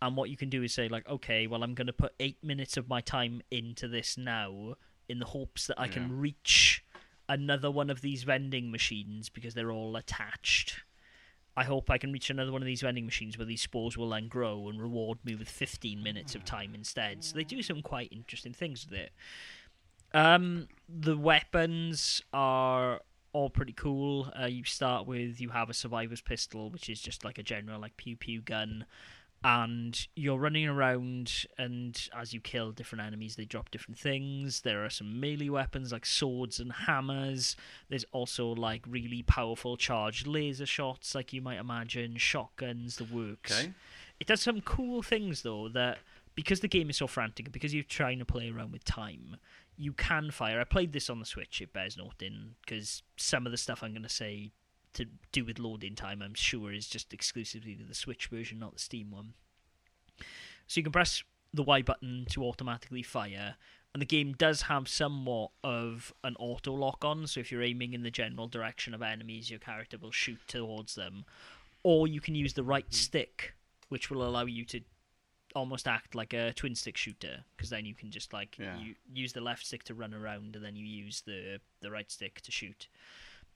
And 0.04 0.16
what 0.16 0.28
you 0.28 0.36
can 0.36 0.50
do 0.50 0.62
is 0.62 0.74
say, 0.74 0.88
like, 0.88 1.08
okay, 1.08 1.46
well, 1.46 1.62
I'm 1.62 1.74
going 1.74 1.86
to 1.86 1.92
put 1.92 2.12
eight 2.20 2.42
minutes 2.44 2.76
of 2.76 2.88
my 2.88 3.00
time 3.00 3.40
into 3.50 3.88
this 3.88 4.18
now 4.18 4.74
in 5.08 5.18
the 5.18 5.24
hopes 5.26 5.66
that 5.66 5.80
I 5.80 5.86
Yeah. 5.86 5.92
can 5.92 6.18
reach 6.18 6.84
another 7.28 7.70
one 7.70 7.88
of 7.88 8.02
these 8.02 8.22
vending 8.22 8.70
machines 8.70 9.30
because 9.30 9.54
they're 9.54 9.72
all 9.72 9.96
attached. 9.96 10.84
I 11.56 11.64
hope 11.64 11.88
I 11.88 11.96
can 11.98 12.12
reach 12.12 12.28
another 12.28 12.52
one 12.52 12.60
of 12.60 12.66
these 12.66 12.82
vending 12.82 13.06
machines 13.06 13.38
where 13.38 13.46
these 13.46 13.62
spores 13.62 13.96
will 13.96 14.10
then 14.10 14.28
grow 14.28 14.68
and 14.68 14.78
reward 14.80 15.18
me 15.24 15.34
with 15.36 15.48
15 15.48 16.02
minutes 16.02 16.34
of 16.34 16.44
time 16.44 16.74
instead. 16.74 17.24
So 17.24 17.38
they 17.38 17.44
do 17.44 17.62
some 17.62 17.80
quite 17.80 18.12
interesting 18.12 18.52
things 18.52 18.84
with 18.84 18.98
it. 18.98 19.12
Um, 20.12 20.68
the 20.88 21.16
weapons 21.16 22.22
are 22.32 23.00
all 23.32 23.50
pretty 23.50 23.72
cool. 23.72 24.30
Uh, 24.38 24.46
you 24.46 24.64
start 24.64 25.06
with 25.06 25.40
you 25.40 25.50
have 25.50 25.70
a 25.70 25.74
survivor's 25.74 26.20
pistol, 26.20 26.70
which 26.70 26.88
is 26.90 27.00
just 27.00 27.24
like 27.24 27.38
a 27.38 27.42
general 27.42 27.80
like 27.80 27.96
pew 27.96 28.16
pew 28.16 28.40
gun, 28.42 28.84
and 29.44 30.08
you're 30.16 30.38
running 30.38 30.66
around. 30.66 31.44
And 31.58 32.08
as 32.16 32.32
you 32.32 32.40
kill 32.40 32.72
different 32.72 33.04
enemies, 33.04 33.36
they 33.36 33.44
drop 33.44 33.70
different 33.70 33.98
things. 33.98 34.62
There 34.62 34.84
are 34.84 34.90
some 34.90 35.20
melee 35.20 35.50
weapons 35.50 35.92
like 35.92 36.06
swords 36.06 36.58
and 36.58 36.72
hammers. 36.72 37.54
There's 37.90 38.06
also 38.10 38.48
like 38.48 38.82
really 38.88 39.22
powerful 39.22 39.76
charged 39.76 40.26
laser 40.26 40.66
shots, 40.66 41.14
like 41.14 41.32
you 41.34 41.42
might 41.42 41.58
imagine, 41.58 42.16
shotguns, 42.16 42.96
the 42.96 43.04
works. 43.04 43.60
Okay. 43.60 43.72
It 44.18 44.26
does 44.26 44.40
some 44.40 44.62
cool 44.62 45.02
things 45.02 45.42
though 45.42 45.68
that 45.68 45.98
because 46.34 46.60
the 46.60 46.68
game 46.68 46.88
is 46.88 46.96
so 46.96 47.06
frantic 47.06 47.52
because 47.52 47.74
you're 47.74 47.84
trying 47.84 48.18
to 48.18 48.24
play 48.24 48.50
around 48.50 48.72
with 48.72 48.84
time, 48.84 49.36
you 49.76 49.92
can 49.92 50.30
fire. 50.30 50.58
I 50.60 50.64
played 50.64 50.92
this 50.92 51.10
on 51.10 51.18
the 51.18 51.26
Switch. 51.26 51.60
It 51.60 51.72
bears 51.72 51.98
noting 51.98 52.54
because 52.64 53.02
some 53.16 53.44
of 53.44 53.52
the 53.52 53.58
stuff 53.58 53.82
I'm 53.82 53.92
going 53.92 54.02
to 54.04 54.08
say 54.08 54.52
to 54.94 55.06
do 55.32 55.44
with 55.44 55.58
loading 55.58 55.94
time, 55.94 56.22
I'm 56.22 56.34
sure, 56.34 56.72
is 56.72 56.86
just 56.86 57.12
exclusively 57.12 57.74
to 57.76 57.84
the 57.84 57.94
Switch 57.94 58.26
version, 58.28 58.58
not 58.58 58.74
the 58.74 58.80
Steam 58.80 59.10
one. 59.10 59.34
So 60.66 60.78
you 60.78 60.82
can 60.82 60.92
press 60.92 61.22
the 61.52 61.62
Y 61.62 61.82
button 61.82 62.26
to 62.30 62.44
automatically 62.44 63.02
fire, 63.02 63.56
and 63.92 64.00
the 64.00 64.06
game 64.06 64.32
does 64.32 64.62
have 64.62 64.88
somewhat 64.88 65.50
of 65.62 66.12
an 66.24 66.36
auto 66.38 66.72
lock 66.72 67.04
on. 67.04 67.26
So 67.26 67.40
if 67.40 67.52
you're 67.52 67.62
aiming 67.62 67.92
in 67.92 68.02
the 68.02 68.10
general 68.10 68.48
direction 68.48 68.94
of 68.94 69.02
enemies, 69.02 69.50
your 69.50 69.60
character 69.60 69.98
will 69.98 70.10
shoot 70.10 70.40
towards 70.48 70.94
them, 70.94 71.24
or 71.82 72.08
you 72.08 72.20
can 72.20 72.34
use 72.34 72.54
the 72.54 72.64
right 72.64 72.86
mm-hmm. 72.86 72.94
stick, 72.94 73.54
which 73.88 74.10
will 74.10 74.26
allow 74.26 74.46
you 74.46 74.64
to 74.66 74.80
almost 75.54 75.86
act 75.86 76.14
like 76.14 76.32
a 76.32 76.52
twin 76.54 76.74
stick 76.74 76.96
shooter 76.96 77.44
because 77.56 77.70
then 77.70 77.84
you 77.86 77.94
can 77.94 78.10
just 78.10 78.32
like 78.32 78.58
Yeah. 78.58 78.76
you 78.76 78.96
use 79.12 79.32
the 79.32 79.40
left 79.40 79.64
stick 79.64 79.84
to 79.84 79.94
run 79.94 80.12
around 80.12 80.56
and 80.56 80.64
then 80.64 80.76
you 80.76 80.84
use 80.84 81.22
the 81.22 81.60
the 81.80 81.90
right 81.90 82.10
stick 82.10 82.40
to 82.42 82.50
shoot. 82.50 82.88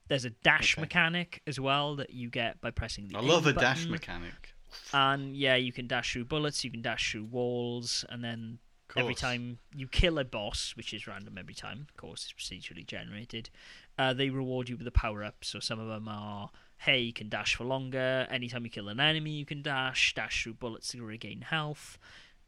There's 0.08 0.24
a 0.24 0.30
dash 0.30 0.74
Okay. 0.74 0.82
mechanic 0.82 1.42
as 1.46 1.60
well 1.60 1.96
that 1.96 2.10
you 2.10 2.30
get 2.30 2.60
by 2.60 2.70
pressing 2.70 3.08
the 3.08 3.16
I 3.16 3.20
love 3.20 3.46
A 3.46 3.52
dash 3.52 3.88
mechanic. 3.88 4.54
And 4.92 5.36
yeah, 5.36 5.54
you 5.56 5.72
can 5.72 5.86
dash 5.86 6.12
through 6.12 6.24
bullets, 6.26 6.64
you 6.64 6.70
can 6.70 6.82
dash 6.82 7.12
through 7.12 7.24
walls, 7.24 8.04
and 8.08 8.24
then 8.24 8.58
every 8.96 9.14
time 9.14 9.58
you 9.76 9.86
kill 9.86 10.18
a 10.18 10.24
boss, 10.24 10.72
which 10.76 10.94
is 10.94 11.06
random 11.06 11.36
every 11.38 11.54
time, 11.54 11.86
of 11.88 11.96
course, 11.96 12.24
it's 12.24 12.32
procedurally 12.32 12.86
generated, 12.86 13.50
uh, 13.98 14.12
they 14.14 14.30
reward 14.30 14.68
you 14.68 14.76
with 14.76 14.86
a 14.86 14.90
power 14.92 15.22
up. 15.22 15.44
So 15.44 15.60
some 15.60 15.78
of 15.78 15.88
them 15.88 16.08
are, 16.08 16.50
hey, 16.78 17.00
you 17.00 17.12
can 17.12 17.28
dash 17.28 17.54
for 17.54 17.64
longer. 17.64 18.26
Anytime 18.30 18.64
you 18.64 18.70
kill 18.70 18.88
an 18.88 18.98
enemy, 18.98 19.32
you 19.32 19.44
can 19.44 19.60
dash. 19.62 20.14
Dash 20.14 20.42
through 20.42 20.54
bullets 20.54 20.88
to 20.92 21.02
regain 21.02 21.42
health. 21.42 21.98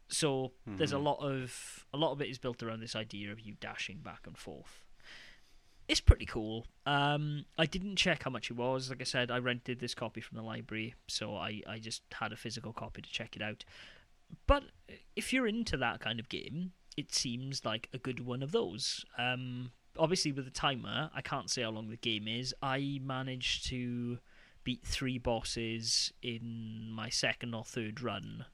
So 0.07 0.51
there's 0.65 0.91
a 0.91 0.95
Mhm. 0.95 1.03
lot 1.03 1.19
of 1.19 1.85
a 1.93 1.97
lot 1.97 2.11
of 2.11 2.21
it 2.21 2.27
is 2.29 2.37
built 2.37 2.61
around 2.63 2.79
this 2.81 2.95
idea 2.95 3.31
of 3.31 3.39
you 3.39 3.53
dashing 3.61 3.99
back 3.99 4.25
and 4.27 4.37
forth. 4.37 4.80
It's 5.91 5.99
pretty 5.99 6.25
cool. 6.25 6.67
Um, 6.85 7.43
I 7.57 7.65
didn't 7.65 7.97
check 7.97 8.23
how 8.23 8.31
much 8.31 8.49
it 8.49 8.55
was. 8.55 8.89
Like 8.89 9.01
I 9.01 9.03
said, 9.03 9.29
I 9.29 9.39
rented 9.39 9.81
this 9.81 9.93
copy 9.93 10.21
from 10.21 10.37
the 10.37 10.41
library, 10.41 10.95
so 11.09 11.35
I, 11.35 11.61
I 11.67 11.79
just 11.79 12.01
had 12.13 12.31
a 12.31 12.37
physical 12.37 12.71
copy 12.71 13.01
to 13.01 13.11
check 13.11 13.35
it 13.35 13.41
out. 13.41 13.65
But 14.47 14.63
if 15.17 15.33
you're 15.33 15.47
into 15.47 15.75
that 15.75 15.99
kind 15.99 16.17
of 16.17 16.29
game, 16.29 16.71
it 16.95 17.13
seems 17.13 17.65
like 17.65 17.89
a 17.93 17.97
good 17.97 18.25
one 18.25 18.41
of 18.41 18.53
those. 18.53 19.03
Um, 19.17 19.71
obviously, 19.99 20.31
with 20.31 20.45
the 20.45 20.51
timer, 20.51 21.11
I 21.13 21.21
can't 21.21 21.49
say 21.49 21.63
how 21.63 21.71
long 21.71 21.89
the 21.89 21.97
game 21.97 22.25
is. 22.25 22.55
I 22.63 23.01
managed 23.03 23.67
to 23.67 24.19
beat 24.63 24.85
three 24.85 25.17
bosses 25.17 26.13
in 26.21 26.89
my 26.89 27.09
second 27.09 27.53
or 27.53 27.65
third 27.65 28.01
run. 28.01 28.45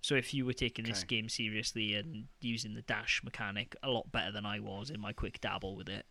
So 0.00 0.14
if 0.14 0.32
you 0.32 0.46
were 0.46 0.52
taking 0.52 0.84
this 0.84 1.02
game 1.04 1.28
seriously 1.28 1.94
and 1.94 2.28
using 2.40 2.74
the 2.74 2.82
dash 2.82 3.20
mechanic 3.24 3.74
a 3.82 3.90
lot 3.90 4.10
better 4.12 4.30
than 4.30 4.46
I 4.46 4.60
was 4.60 4.90
in 4.90 5.00
my 5.00 5.12
quick 5.12 5.40
dabble 5.40 5.74
with 5.76 5.88
it, 5.88 6.06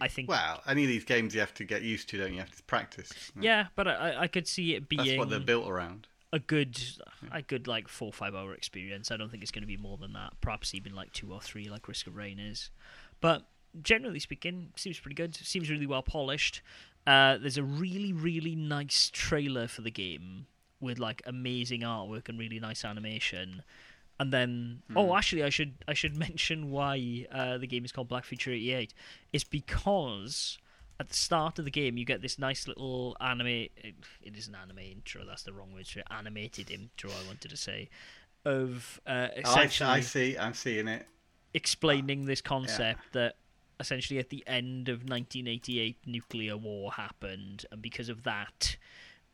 I 0.00 0.08
think- 0.08 0.28
Well, 0.28 0.62
any 0.66 0.82
of 0.82 0.88
these 0.88 1.04
games 1.04 1.32
you 1.34 1.40
have 1.40 1.54
to 1.54 1.64
get 1.64 1.82
used 1.82 2.08
to, 2.10 2.18
don't 2.18 2.28
you? 2.28 2.34
You 2.34 2.40
have 2.40 2.56
to 2.56 2.62
practice. 2.64 3.12
yeah, 3.40 3.66
but 3.76 3.86
I, 3.88 4.22
I 4.22 4.26
could 4.26 4.48
see 4.48 4.74
it 4.74 4.88
being 4.88 5.04
That's 5.06 5.16
what 5.18 5.30
they're 5.30 5.38
built 5.40 5.68
around. 5.68 6.08
a 6.32 6.38
good 6.40 6.78
a 7.32 7.42
good 7.42 7.66
like 7.68 7.88
four 7.88 8.08
or 8.08 8.12
five 8.12 8.34
hour 8.34 8.52
experience. 8.54 9.10
I 9.10 9.16
don't 9.16 9.30
think 9.30 9.42
it's 9.42 9.52
going 9.52 9.62
to 9.62 9.66
be 9.68 9.76
more 9.76 9.96
than 9.96 10.12
that. 10.14 10.32
Perhaps 10.40 10.74
even 10.74 10.94
like 10.94 11.12
two 11.12 11.32
or 11.32 11.40
three, 11.40 11.68
like 11.68 11.86
Risk 11.88 12.06
of 12.08 12.16
Rain 12.16 12.38
is. 12.40 12.70
But 13.20 13.46
generally 13.82 14.18
speaking, 14.20 14.72
seems 14.76 14.98
pretty 14.98 15.14
good. 15.14 15.34
Seems 15.36 15.70
really 15.70 15.86
well 15.86 16.02
polished. 16.02 16.62
Uh, 17.06 17.38
there's 17.38 17.56
a 17.58 17.62
really 17.62 18.12
really 18.12 18.54
nice 18.56 19.08
trailer 19.12 19.66
for 19.68 19.82
the 19.82 19.90
game 19.90 20.46
with 20.80 20.98
like 20.98 21.22
amazing 21.26 21.80
artwork 21.80 22.28
and 22.28 22.38
really 22.38 22.58
nice 22.60 22.84
animation. 22.84 23.62
And 24.18 24.32
then, 24.32 24.82
Hmm. 24.88 24.98
oh, 24.98 25.16
actually, 25.16 25.42
I 25.44 25.48
should 25.50 25.74
I 25.88 25.94
should 25.94 26.16
mention 26.28 26.70
why 26.70 27.26
uh, 27.32 27.58
the 27.58 27.66
game 27.66 27.84
is 27.84 27.92
called 27.92 28.08
Black 28.08 28.24
Future 28.24 28.52
'88. 28.52 28.92
It's 29.32 29.44
because 29.44 30.58
at 30.98 31.08
the 31.08 31.14
start 31.14 31.58
of 31.58 31.64
the 31.64 31.70
game 31.70 31.96
you 31.96 32.04
get 32.04 32.20
this 32.20 32.38
nice 32.38 32.68
little 32.68 33.16
anime. 33.20 33.46
It 33.46 33.94
is 34.36 34.48
an 34.48 34.54
anime 34.54 34.78
intro. 34.80 35.24
That's 35.24 35.42
the 35.44 35.52
wrong 35.52 35.72
word. 35.72 35.86
for 35.86 36.00
it. 36.00 36.06
Animated 36.10 36.70
intro. 36.70 37.10
I 37.10 37.26
wanted 37.26 37.48
to 37.50 37.56
say 37.56 37.88
of 38.44 39.00
uh, 39.06 39.10
Oh, 39.10 39.14
I, 39.36 39.40
essentially 39.40 39.88
I 39.90 40.00
see. 40.00 40.36
I'm 40.38 40.54
seeing 40.54 40.88
it. 40.88 41.06
explaining 41.54 42.26
this 42.26 42.40
concept 42.40 43.00
that 43.12 43.36
essentially 43.80 44.18
at 44.18 44.28
the 44.28 44.44
end 44.46 44.88
of 44.90 44.98
1988 45.08 45.96
nuclear 46.06 46.56
war 46.56 46.92
happened 46.92 47.64
and 47.72 47.80
because 47.80 48.08
of 48.10 48.22
that 48.24 48.76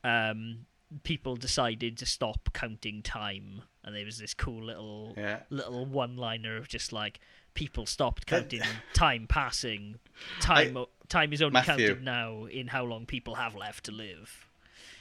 um, 0.04 0.66
people 1.02 1.36
decided 1.36 1.96
to 1.98 2.06
stop 2.06 2.50
counting 2.52 3.02
time 3.02 3.62
and 3.84 3.94
there 3.94 4.04
was 4.04 4.18
this 4.18 4.34
cool 4.34 4.62
little 4.64 5.14
Yeah. 5.16 5.40
little 5.50 5.84
one 5.86 6.16
liner 6.16 6.56
of 6.56 6.68
just 6.68 6.92
like 6.92 7.18
people 7.54 7.86
stopped 7.86 8.26
counting 8.26 8.62
time 8.94 9.26
passing 9.28 9.98
time 10.40 10.76
time 11.08 11.32
is 11.32 11.42
only 11.42 11.54
Matthew. 11.54 11.88
counted 11.88 12.02
now 12.04 12.44
in 12.44 12.68
how 12.68 12.84
long 12.84 13.06
people 13.06 13.34
have 13.36 13.54
left 13.56 13.84
to 13.86 13.92
live 13.92 14.46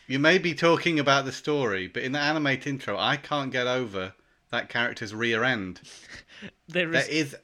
You 0.08 0.20
may 0.20 0.38
be 0.38 0.54
talking 0.54 1.00
about 1.00 1.25
the 1.25 1.32
story, 1.32 1.88
but 1.88 2.04
in 2.04 2.12
the 2.12 2.20
animate 2.20 2.68
intro, 2.68 2.96
I 2.98 3.18
can't 3.18 3.51
get 3.51 3.65
over 3.68 4.13
that 4.51 4.70
character's 4.70 5.13
rear 5.15 5.44
end. 5.44 5.82
there 6.68 6.94
is 6.94 7.06
There 7.08 7.15
is 7.15 7.36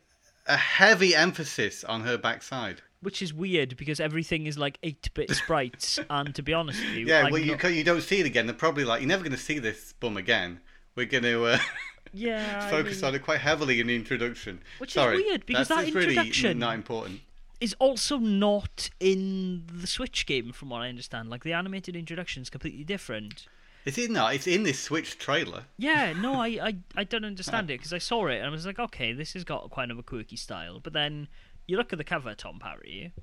a 0.48 0.58
heavy 0.58 1.16
emphasis 1.16 1.84
on 1.84 2.02
her 2.02 2.18
backside. 2.18 2.82
Which 3.02 3.22
is 3.22 3.34
weird 3.34 3.76
because 3.78 4.00
everything 4.00 4.46
is 4.48 4.58
like 4.58 4.80
8-bit 4.82 5.32
sprites 5.36 6.00
and 6.10 6.34
to 6.36 6.42
be 6.42 6.54
honest 6.54 6.80
with 6.80 6.94
you 6.96 7.06
Yeah, 7.08 7.24
I'm 7.26 7.32
well, 7.32 7.42
you 7.42 7.52
not- 7.58 7.74
you 7.74 7.84
don't 7.84 8.02
see 8.02 8.20
it 8.20 8.26
again. 8.26 8.46
They're 8.46 8.56
probably 8.56 8.84
like, 8.84 9.02
you're 9.02 9.08
never 9.10 9.24
going 9.24 9.32
to 9.36 9.38
see 9.42 9.60
this 9.60 9.94
bum 10.00 10.18
again. 10.18 10.60
We're 10.96 11.06
going 11.08 11.24
to 11.24 11.46
uh, 11.46 11.58
yeah 12.14 12.66
I 12.68 12.70
focus 12.70 12.98
mean- 13.02 13.06
on 13.10 13.16
it 13.16 13.24
quite 13.24 13.40
heavily 13.40 13.80
in 13.80 13.88
the 13.88 13.96
introduction. 13.96 14.62
Which 14.80 14.96
is 14.98 15.06
weird, 15.06 15.46
because 15.46 15.68
that's, 15.68 15.82
that 15.82 15.88
it's 15.88 15.96
really 15.96 16.10
introduction- 16.18 16.60
not 16.60 16.76
important. 16.76 17.22
is 17.60 17.76
also 17.80 18.18
not 18.18 18.90
in 19.00 19.64
the 19.74 19.88
Switch 19.88 20.26
game, 20.26 20.52
from 20.52 20.70
what 20.70 20.82
I 20.82 20.90
understand. 20.90 21.30
Like 21.30 21.44
the 21.44 21.54
animated 21.54 21.96
introduction 21.96 22.42
is 22.44 22.50
completely 22.50 22.84
different. 22.84 23.48
Is 23.84 23.98
it 23.98 24.12
not? 24.12 24.36
It's 24.36 24.46
in 24.46 24.62
this 24.62 24.80
Switch 24.80 25.18
trailer. 25.18 25.64
Yeah, 25.78 26.14
no, 26.14 26.36
I, 26.42 26.48
I, 26.62 26.76
I 26.98 27.04
don't 27.04 27.26
understand 27.26 27.72
it 27.72 27.80
because 27.80 27.94
I 27.94 27.98
saw 27.98 28.28
it 28.28 28.36
and 28.38 28.46
I 28.46 28.50
was 28.50 28.66
like, 28.66 28.78
okay, 28.78 29.12
this 29.14 29.34
has 29.34 29.44
got 29.44 29.72
quite 29.72 29.90
of 29.90 29.98
a 29.98 30.04
quirky 30.04 30.36
style. 30.36 30.80
But 30.80 30.94
then 30.94 31.28
you 31.72 31.78
look 31.78 31.94
at 31.94 31.98
the 31.98 32.04
cover, 32.04 32.36
Tom 32.36 32.60
Parry, 32.60 33.14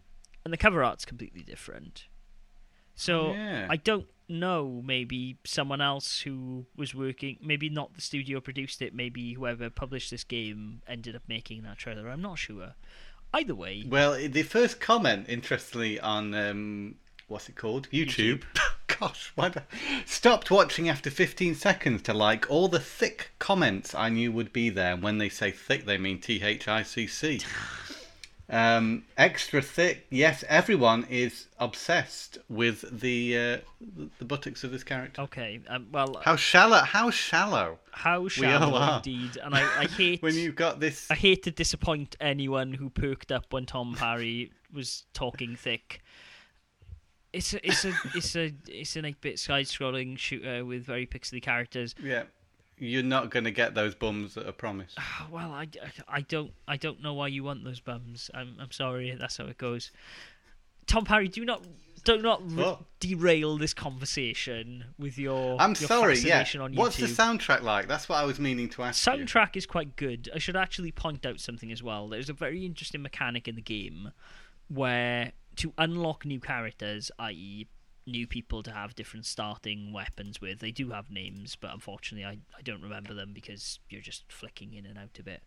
and 0.42 0.52
the 0.52 0.56
cover 0.56 0.82
art's 0.82 1.04
completely 1.04 1.42
different. 1.42 2.06
So 2.94 3.32
Yeah. 3.34 3.66
I 3.68 3.76
don't 3.76 4.06
know. 4.26 4.82
Maybe 4.84 5.36
someone 5.44 5.82
else 5.82 6.22
who 6.22 6.66
was 6.74 6.94
working, 6.94 7.38
maybe 7.42 7.68
not 7.68 7.94
the 7.94 8.00
studio 8.00 8.40
produced 8.40 8.80
it. 8.80 8.94
Maybe 8.94 9.34
whoever 9.34 9.68
published 9.68 10.10
this 10.10 10.24
game 10.24 10.80
ended 10.88 11.14
up 11.14 11.22
making 11.28 11.62
that 11.64 11.76
trailer. 11.76 12.08
I'm 12.08 12.22
not 12.22 12.38
sure. 12.38 12.74
Either 13.34 13.54
way, 13.54 13.84
Well, 13.86 14.14
the 14.14 14.42
first 14.42 14.80
comment, 14.80 15.26
interestingly, 15.28 16.00
on 16.00 16.34
um, 16.34 16.94
what's 17.26 17.50
it 17.50 17.56
called? 17.56 17.88
YouTube. 17.90 18.44
Gosh, 18.98 19.30
why 19.34 19.50
do 19.50 19.60
stopped 20.06 20.50
watching 20.50 20.88
after 20.88 21.10
15 21.10 21.54
seconds 21.54 22.00
to 22.02 22.14
like 22.14 22.50
all 22.50 22.68
the 22.68 22.80
thick 22.80 23.32
comments 23.38 23.94
I 23.94 24.08
knew 24.08 24.32
would 24.32 24.52
be 24.54 24.70
there. 24.70 24.94
And 24.94 25.02
When 25.02 25.18
they 25.18 25.28
say 25.28 25.50
thick, 25.50 25.84
they 25.84 25.98
mean 25.98 26.20
T 26.20 26.42
H 26.42 26.66
I 26.66 26.82
C 26.82 27.06
C. 27.06 27.40
Um, 28.50 29.04
extra 29.18 29.60
thick. 29.60 30.06
Yes, 30.08 30.42
everyone 30.48 31.06
is 31.10 31.48
obsessed 31.58 32.38
with 32.48 33.00
the 33.00 33.36
uh, 33.36 33.56
the 34.18 34.24
buttocks 34.24 34.64
of 34.64 34.70
this 34.70 34.82
character. 34.82 35.20
okay. 35.22 35.60
Um, 35.68 35.88
well, 35.92 36.20
How 36.24 36.36
shallow? 36.36 36.78
How 36.78 37.10
shallow? 37.10 37.78
How 37.90 38.20
all 38.20 38.28
shallow 38.28 38.96
indeed, 38.96 39.36
and 39.42 39.54
I, 39.54 39.82
I 39.82 39.84
hate 39.98 40.22
When 40.22 40.34
you've 40.34 40.56
got 40.56 40.80
this 40.80 41.10
I 41.10 41.14
hate 41.14 41.42
to 41.42 41.50
disappoint 41.50 42.16
anyone 42.20 42.72
who 42.72 42.88
perked 42.88 43.30
up 43.32 43.52
when 43.52 43.66
Tom 43.66 43.94
Parry 43.94 44.52
was 44.72 45.04
talking 45.12 45.54
thick. 45.54 46.00
It's 47.30 47.52
a, 47.52 47.66
it's 47.66 47.84
a, 47.84 47.92
it's 48.14 48.34
a, 48.36 48.54
it's 48.68 48.96
an 48.96 49.04
eight-bit 49.04 49.38
side-scrolling 49.38 50.16
shooter 50.18 50.64
with 50.64 50.84
very 50.86 51.06
pixely 51.06 51.42
characters. 51.42 51.94
Yeah, 52.02 52.22
you're 52.78 53.02
not 53.02 53.30
going 53.30 53.44
to 53.44 53.50
get 53.50 53.74
those 53.74 53.94
bums 53.94 54.34
that 54.34 54.46
are 54.46 54.52
promised. 54.52 54.98
Well, 55.30 55.52
I, 55.52 55.68
I 56.08 56.22
don't, 56.22 56.52
I 56.66 56.76
don't 56.76 57.02
know 57.02 57.12
why 57.12 57.28
you 57.28 57.44
want 57.44 57.64
those 57.64 57.80
bums. 57.80 58.30
I'm, 58.32 58.56
I'm 58.58 58.70
sorry, 58.70 59.14
that's 59.18 59.36
how 59.36 59.44
it 59.44 59.58
goes. 59.58 59.90
Tom 60.86 61.04
Parry, 61.04 61.28
do 61.28 61.44
not, 61.44 61.62
do 62.04 62.16
not 62.16 62.40
re- 62.50 62.78
derail 62.98 63.58
this 63.58 63.74
conversation 63.74 64.84
with 64.98 65.18
your. 65.18 65.60
I'm 65.60 65.70
your 65.70 65.88
sorry. 65.88 66.18
Yeah. 66.18 66.44
What's 66.74 66.96
the 66.96 67.06
soundtrack 67.06 67.62
like? 67.62 67.88
That's 67.88 68.08
what 68.08 68.16
I 68.16 68.24
was 68.24 68.40
meaning 68.40 68.70
to 68.70 68.82
ask 68.82 69.06
you. 69.06 69.12
Soundtrack 69.12 69.56
is 69.56 69.66
quite 69.66 69.96
good. 69.96 70.30
I 70.34 70.38
should 70.38 70.56
actually 70.56 70.92
point 70.92 71.26
out 71.26 71.40
something 71.40 71.70
as 71.70 71.82
well. 71.82 72.08
There's 72.08 72.30
a 72.30 72.34
very 72.34 72.64
interesting 72.64 73.02
mechanic 73.02 73.46
in 73.46 73.54
the 73.54 73.62
game 73.62 74.12
where 74.68 75.32
to 75.56 75.72
unlock 75.76 76.24
new 76.24 76.40
characters, 76.40 77.10
i.e., 77.18 77.66
new 78.10 78.26
people 78.26 78.62
to 78.62 78.72
have 78.72 78.94
different 78.94 79.26
starting 79.26 79.92
weapons 79.92 80.40
with, 80.40 80.58
they 80.60 80.70
do 80.72 80.90
have 80.90 81.10
names, 81.10 81.56
but 81.56 81.72
unfortunately, 81.72 82.24
I, 82.24 82.38
I 82.58 82.62
don't 82.62 82.82
remember 82.82 83.14
them 83.14 83.32
because 83.32 83.78
you're 83.88 84.00
just 84.00 84.30
flicking 84.32 84.74
in 84.74 84.86
and 84.86 84.98
out 84.98 85.18
a 85.18 85.22
bit. 85.22 85.42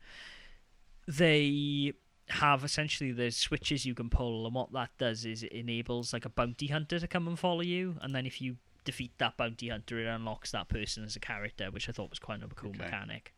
They 1.08 1.94
have 2.30 2.64
essentially 2.64 3.12
there's 3.12 3.36
switches 3.36 3.86
you 3.86 3.94
can 3.96 4.10
pull, 4.10 4.46
and 4.46 4.56
what 4.56 4.72
that 4.74 4.92
does 4.98 5.26
is 5.26 5.44
it 5.44 5.52
enables 5.52 6.14
like 6.14 6.26
a 6.26 6.30
bounty 6.30 6.68
hunter 6.68 7.00
to 7.00 7.08
come 7.08 7.28
and 7.28 7.38
follow 7.38 7.62
you, 7.62 7.98
and 8.02 8.14
then 8.16 8.26
if 8.26 8.42
you 8.42 8.58
defeat 8.86 9.12
that 9.18 9.38
bounty 9.38 9.70
hunter, 9.70 10.00
it 10.00 10.08
unlocks 10.08 10.52
that 10.52 10.70
person 10.70 11.04
as 11.04 11.16
a 11.16 11.20
character, 11.20 11.70
which 11.72 11.90
I 11.90 11.92
thought 11.92 12.10
was 12.10 12.20
quite 12.20 12.42
a 12.44 12.48
cool 12.48 12.70
Okay. 12.72 12.86
mechanic. 12.86 13.34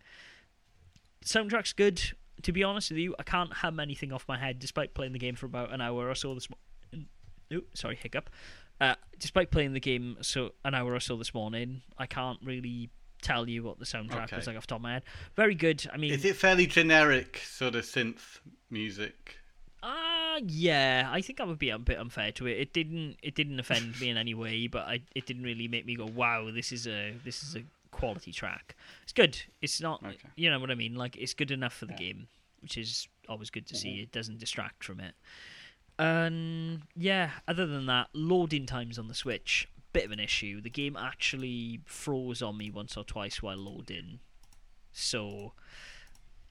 Soundtrack's 1.26 1.74
good. 1.74 2.02
To 2.42 2.52
be 2.52 2.64
honest 2.64 2.90
with 2.92 2.98
you, 3.00 3.16
I 3.20 3.24
can't 3.24 3.54
hum 3.54 3.80
anything 3.80 4.12
off 4.12 4.26
my 4.28 4.38
head, 4.38 4.60
despite 4.60 4.94
playing 4.94 5.14
the 5.14 5.20
game 5.20 5.36
for 5.36 5.46
about 5.46 5.72
an 5.74 5.82
hour 5.82 6.10
or 6.10 6.16
so 6.16 6.34
this 6.34 6.48
morning. 6.50 7.08
Oh, 7.54 7.62
sorry, 7.74 7.96
hiccup. 7.96 8.30
Uh, 8.82 8.96
despite 9.20 9.52
playing 9.52 9.74
the 9.74 9.80
game 9.80 10.18
so 10.22 10.52
an 10.66 10.74
hour 10.76 10.94
or 10.94 11.00
so 11.00 11.16
this 11.16 11.34
morning, 11.34 11.82
I 11.98 12.06
can't 12.06 12.40
really 12.44 12.90
tell 13.22 13.48
you 13.48 13.64
what 13.64 13.80
the 13.80 13.86
soundtrack 13.86 14.26
Okay. 14.26 14.36
was 14.36 14.48
like 14.48 14.58
off 14.58 14.64
the 14.64 14.68
top 14.72 14.80
of 14.80 14.84
my 14.84 14.94
head. 14.94 15.04
Very 15.36 15.56
good. 15.56 15.86
I 15.94 15.98
mean, 15.98 16.12
Is 16.12 16.26
it 16.26 16.36
fairly 16.36 16.66
generic 16.68 17.38
sort 17.46 17.76
of 17.76 17.86
synth 17.86 18.40
music? 18.70 19.38
Ah, 19.82 20.38
yeah. 20.46 21.10
I 21.12 21.22
think 21.22 21.40
I 21.40 21.46
would 21.46 21.60
be 21.60 21.70
a 21.70 21.78
bit 21.78 21.98
unfair 22.00 22.32
to 22.34 22.48
it. 22.48 22.60
It 22.60 22.74
didn't. 22.74 23.18
It 23.22 23.36
didn't 23.36 23.60
offend 23.60 24.00
me 24.02 24.10
in 24.10 24.18
any 24.18 24.34
way, 24.34 24.68
but 24.68 24.88
I. 24.88 25.02
It 25.16 25.26
didn't 25.26 25.44
really 25.44 25.68
make 25.68 25.86
me 25.86 25.96
go, 25.96 26.06
"Wow, 26.06 26.52
this 26.52 26.72
is 26.72 26.88
a 26.88 27.14
this 27.24 27.44
is 27.44 27.56
a 27.56 27.64
quality 27.92 28.32
track." 28.32 28.76
It's 29.04 29.14
good. 29.14 29.38
It's 29.62 29.80
not. 29.82 30.02
Okay. 30.04 30.18
You 30.36 30.50
know 30.50 30.60
what 30.60 30.72
I 30.72 30.76
mean? 30.76 30.96
Like 30.96 31.16
it's 31.18 31.34
good 31.34 31.52
enough 31.52 31.74
for 31.74 31.86
the 31.86 31.94
Yeah. 31.94 31.98
game, 32.14 32.28
which 32.62 32.78
is 32.78 33.08
always 33.30 33.50
good 33.50 33.68
to 33.68 33.74
Mm-hmm. 33.76 33.82
see. 33.82 34.02
It 34.02 34.12
doesn't 34.14 34.40
distract 34.40 34.84
from 34.86 35.00
it. 35.02 35.16
And 36.00 36.82
yeah, 36.96 37.32
other 37.48 37.66
than 37.66 37.86
that, 37.86 38.10
loading 38.14 38.66
times 38.66 38.98
on 38.98 39.08
the 39.08 39.14
Switch 39.14 39.68
bit 39.94 40.06
of 40.06 40.12
an 40.12 40.20
issue. 40.20 40.60
The 40.60 40.70
game 40.70 40.98
actually 41.00 41.80
froze 41.86 42.42
on 42.42 42.58
me 42.58 42.70
once 42.72 42.98
or 42.98 43.04
twice 43.04 43.42
while 43.42 43.58
loading. 43.58 44.20
So 44.92 45.54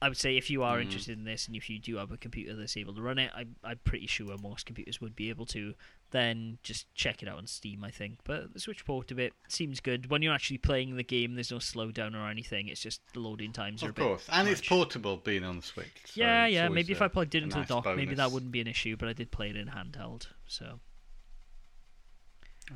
I 0.03 0.09
would 0.09 0.17
say 0.17 0.35
if 0.35 0.49
you 0.49 0.63
are 0.63 0.77
Mm. 0.79 0.83
interested 0.83 1.17
in 1.17 1.23
this 1.23 1.47
and 1.47 1.55
if 1.55 1.69
you 1.69 1.79
do 1.79 1.95
have 1.95 2.11
a 2.11 2.17
computer 2.17 2.55
that's 2.55 2.75
able 2.75 2.93
to 2.95 3.01
run 3.01 3.17
it, 3.17 3.31
I'm, 3.33 3.55
I'm 3.63 3.79
pretty 3.85 4.07
sure 4.07 4.37
most 4.37 4.65
computers 4.65 4.99
would 4.99 5.15
be 5.15 5.29
able 5.29 5.45
to, 5.47 5.75
then 6.11 6.57
just 6.61 6.93
check 6.93 7.23
it 7.23 7.29
out 7.29 7.37
on 7.37 7.47
Steam, 7.47 7.83
I 7.83 7.89
think. 7.89 8.19
But 8.25 8.53
the 8.53 8.59
Switch 8.59 8.85
port 8.85 9.11
of 9.11 9.19
it 9.19 9.33
seems 9.47 9.79
good. 9.79 10.09
When 10.09 10.21
you're 10.21 10.33
actually 10.33 10.57
playing 10.57 10.97
the 10.97 11.03
game, 11.03 11.35
there's 11.35 11.51
no 11.51 11.57
slowdown 11.57 12.15
or 12.15 12.27
anything. 12.29 12.67
It's 12.67 12.81
just 12.81 13.01
the 13.13 13.21
loading 13.21 13.53
times 13.53 13.81
are 13.81 13.87
a 13.87 13.89
Of 13.89 13.95
course, 13.95 14.27
and 14.31 14.47
it's 14.49 14.61
portable 14.61 15.17
being 15.17 15.43
on 15.45 15.55
the 15.57 15.61
Switch. 15.63 15.87
so 16.05 16.19
yeah, 16.19 16.45
yeah. 16.47 16.67
Maybe 16.67 16.91
if 16.91 17.01
I 17.01 17.07
plugged 17.07 17.33
it 17.35 17.43
into 17.43 17.57
nice 17.57 17.67
the 17.69 17.75
dock, 17.81 17.95
maybe 17.95 18.15
that 18.15 18.31
wouldn't 18.31 18.51
be 18.51 18.59
an 18.61 18.67
issue. 18.67 18.97
But 18.97 19.07
I 19.07 19.13
did 19.13 19.31
play 19.31 19.49
it 19.51 19.55
in 19.55 19.69
handheld, 19.69 20.27
so 20.47 20.79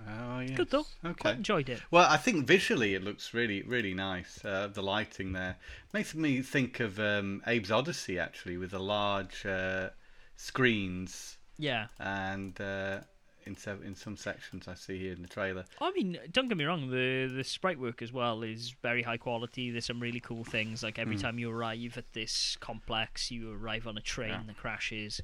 Oh 0.09 0.39
yes. 0.39 0.55
good 0.57 0.69
though. 0.69 0.85
Okay. 1.03 1.13
Quite 1.21 1.35
enjoyed 1.37 1.69
it. 1.69 1.81
Well, 1.91 2.07
I 2.09 2.17
think 2.17 2.45
visually 2.47 2.93
it 2.95 3.03
looks 3.03 3.33
really, 3.33 3.61
really 3.63 3.93
nice. 3.93 4.43
Uh, 4.45 4.67
the 4.67 4.81
lighting 4.83 5.33
there 5.33 5.57
makes 5.93 6.13
me 6.15 6.41
think 6.41 6.79
of 6.79 6.99
um, 6.99 7.41
Abe's 7.45 7.69
Oddysee 7.69 8.19
actually, 8.21 8.57
with 8.57 8.71
the 8.71 8.79
large 8.79 9.45
uh, 9.45 9.89
screens 10.35 11.37
Yeah. 11.57 11.87
and 11.99 12.59
uh, 12.61 12.99
in 13.45 13.55
se- 13.55 13.83
in 13.85 13.95
some 13.95 14.17
sections 14.17 14.67
I 14.67 14.73
see 14.75 14.97
here 14.99 15.13
in 15.13 15.21
the 15.21 15.27
trailer. 15.27 15.65
I 15.81 15.91
mean, 15.91 16.17
don't 16.31 16.47
get 16.47 16.57
me 16.57 16.65
wrong. 16.65 16.89
The 16.89 17.27
the 17.33 17.43
sprite 17.43 17.79
work 17.79 18.01
as 18.01 18.11
well 18.11 18.43
is 18.43 18.75
very 18.81 19.03
high 19.03 19.17
quality. 19.17 19.71
There's 19.71 19.85
some 19.85 19.99
really 19.99 20.19
cool 20.19 20.43
things. 20.43 20.83
Like 20.83 20.99
every 20.99 21.15
Mm. 21.15 21.21
time 21.21 21.39
you 21.39 21.49
arrive 21.51 21.97
at 21.97 22.13
this 22.13 22.57
complex, 22.59 23.31
you 23.31 23.51
arrive 23.53 23.87
on 23.87 23.97
a 23.97 24.01
train 24.01 24.29
Yeah. 24.29 24.43
that 24.47 24.57
crashes. 24.57 25.21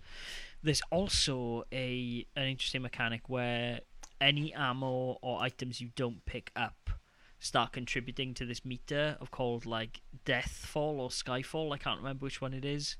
There's 0.62 0.82
also 0.92 1.64
a 1.72 2.26
an 2.36 2.48
interesting 2.48 2.82
mechanic 2.82 3.28
where 3.30 3.82
any 4.24 4.54
ammo 4.54 5.18
or 5.22 5.42
items 5.42 5.82
you 5.82 5.90
don't 5.96 6.24
pick 6.26 6.52
up 6.56 6.90
start 7.40 7.74
contributing 7.74 8.34
to 8.34 8.46
this 8.46 8.64
meter 8.64 9.18
of 9.20 9.30
called 9.30 9.66
like 9.66 10.00
Deathfall 10.26 10.98
or 11.00 11.10
Skyfall. 11.10 11.74
I 11.74 11.78
can't 11.78 11.98
remember 12.00 12.24
which 12.26 12.40
one 12.42 12.54
it 12.54 12.64
is. 12.64 12.96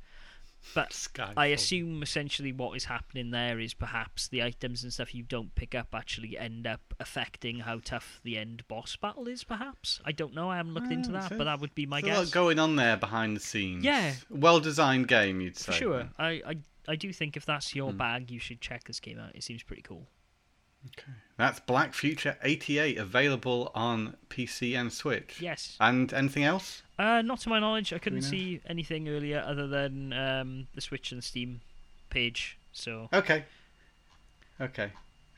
But 0.76 0.90
Skyfall. 0.92 1.34
I 1.38 1.48
assume 1.48 2.02
essentially 2.04 2.52
what 2.54 2.76
is 2.78 2.86
happening 2.86 3.32
there 3.32 3.60
is 3.60 3.74
perhaps 3.74 4.28
the 4.30 4.44
items 4.44 4.84
and 4.84 4.92
stuff 4.94 5.14
you 5.16 5.24
don't 5.24 5.54
pick 5.56 5.74
up 5.76 5.88
actually 5.94 6.38
end 6.38 6.66
up 6.68 6.82
affecting 7.00 7.60
how 7.60 7.80
tough 7.84 8.20
the 8.24 8.38
end 8.38 8.64
boss 8.68 8.96
battle 8.98 9.28
is. 9.28 9.44
Perhaps 9.44 10.00
I 10.06 10.12
don't 10.14 10.34
know. 10.34 10.50
I 10.50 10.58
haven't 10.58 10.74
looked 10.74 10.92
into 10.92 11.10
Ah, 11.18 11.22
that, 11.28 11.38
but 11.38 11.46
that 11.46 11.60
would 11.62 11.74
be 11.76 11.86
my 11.86 12.02
There's 12.02 12.14
a 12.14 12.18
lot 12.20 12.24
guess. 12.26 12.32
going 12.34 12.60
on 12.60 12.76
there 12.78 12.98
behind 12.98 13.36
the 13.38 13.42
scenes. 13.42 13.84
Yeah. 13.84 14.14
Well 14.30 14.60
designed 14.62 15.08
game, 15.08 15.40
you'd 15.42 15.58
say. 15.58 15.72
For 15.72 15.78
sure. 15.78 16.10
I, 16.18 16.30
I 16.46 16.56
I 16.88 16.96
do 16.98 17.14
think 17.14 17.38
if 17.38 17.46
that's 17.46 17.74
your 17.76 17.92
Hmm. 17.92 17.98
bag, 17.98 18.32
you 18.32 18.40
should 18.40 18.60
check 18.62 18.84
this 18.86 19.00
game 19.00 19.20
out. 19.20 19.36
It 19.36 19.44
seems 19.44 19.64
pretty 19.64 19.82
cool. 19.84 20.08
That's 21.38 21.60
Black 21.62 21.94
Future 21.94 22.38
88, 22.44 22.98
available 22.98 23.72
on 23.74 24.16
PC 24.30 24.80
and 24.80 24.94
Switch. 24.94 25.42
Yes. 25.42 25.76
And 25.80 26.14
anything 26.14 26.44
else? 26.44 26.84
Uh, 27.00 27.22
not 27.24 27.40
to 27.42 27.50
my 27.50 27.60
knowledge. 27.60 27.92
I 27.92 27.98
couldn't 27.98 28.22
see 28.22 28.62
anything 28.68 29.10
earlier 29.10 29.44
other 29.46 29.68
than 29.68 30.14
um, 30.14 30.68
the 30.76 30.82
Switch 30.82 31.12
and 31.12 31.24
Steam 31.24 31.62
page. 32.10 32.58
So 32.72 33.10
Okay. 33.12 33.46
Okay. 34.62 34.92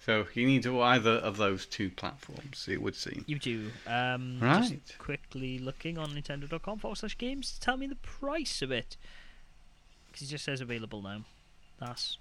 So 0.05 0.27
you 0.33 0.45
need 0.45 0.63
to 0.63 0.81
either 0.81 1.11
of 1.13 1.37
those 1.37 1.65
two 1.65 1.89
platforms, 1.89 2.67
it 2.69 2.81
would 2.81 2.95
seem. 2.95 3.23
you 3.27 3.39
do. 3.39 3.71
Um, 3.87 4.39
Right. 4.39 4.61
Just 4.85 4.99
quickly 4.99 5.57
looking 5.57 5.97
on 5.97 6.09
Nintendo.com 6.11 6.79
forward 6.79 6.97
slash 6.97 7.17
games 7.17 7.53
to 7.53 7.59
tell 7.59 7.77
me 7.77 7.87
the 7.87 7.95
price 7.95 8.61
of 8.61 8.71
it. 8.71 8.97
Because 10.11 10.27
it 10.27 10.31
just 10.31 10.43
says 10.45 10.61
available 10.61 11.01
now. 11.01 11.21
That's. 11.79 12.17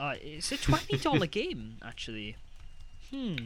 Uh, 0.00 0.14
it's 0.20 0.50
a 0.50 0.56
twenty 0.56 0.96
dollar 0.96 1.26
game 1.40 1.76
actually. 1.84 2.36
Hmm. 3.10 3.36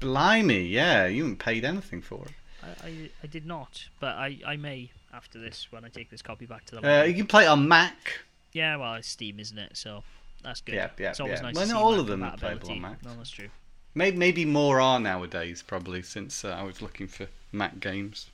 Blimey, 0.00 0.68
yeah, 0.68 1.06
you 1.06 1.22
haven't 1.22 1.38
paid 1.38 1.64
anything 1.64 2.02
for 2.02 2.26
it. 2.26 2.32
I, 2.62 2.86
I, 2.86 3.10
I 3.24 3.26
did 3.26 3.46
not, 3.46 3.84
but 4.00 4.16
I, 4.16 4.38
I 4.46 4.56
may 4.56 4.90
after 5.12 5.38
this 5.38 5.68
when 5.70 5.84
I 5.84 5.88
take 5.88 6.10
this 6.10 6.22
copy 6.22 6.46
back 6.46 6.64
to 6.66 6.76
the 6.76 7.00
Uh, 7.00 7.04
you 7.04 7.14
can 7.14 7.26
play 7.26 7.44
it 7.44 7.48
on 7.48 7.68
Mac. 7.68 8.20
Yeah, 8.52 8.76
well, 8.76 8.94
it's 8.94 9.08
Steam, 9.08 9.38
isn't 9.40 9.58
it? 9.58 9.76
So 9.76 10.02
that's 10.42 10.60
good. 10.60 10.74
Yeah, 10.74 10.90
yeah, 10.98 11.10
it's 11.10 11.20
always 11.20 11.38
yeah. 11.38 11.46
nice 11.46 11.54
Well, 11.54 11.66
to 11.66 11.72
not 11.72 11.82
all 11.82 11.90
Mac 11.92 12.00
of 12.00 12.06
them 12.06 12.22
are 12.22 12.36
playable 12.36 12.70
on. 12.70 12.80
Mac. 12.80 13.04
No, 13.04 13.14
that's 13.16 13.30
true. 13.30 13.48
Maybe, 13.94 14.16
maybe 14.16 14.44
more 14.44 14.80
are 14.80 14.98
nowadays, 14.98 15.62
probably, 15.62 16.02
since 16.02 16.44
uh, 16.44 16.56
I 16.58 16.62
was 16.62 16.80
looking 16.80 17.06
for 17.08 17.26
Mac 17.52 17.78
games. 17.78 18.30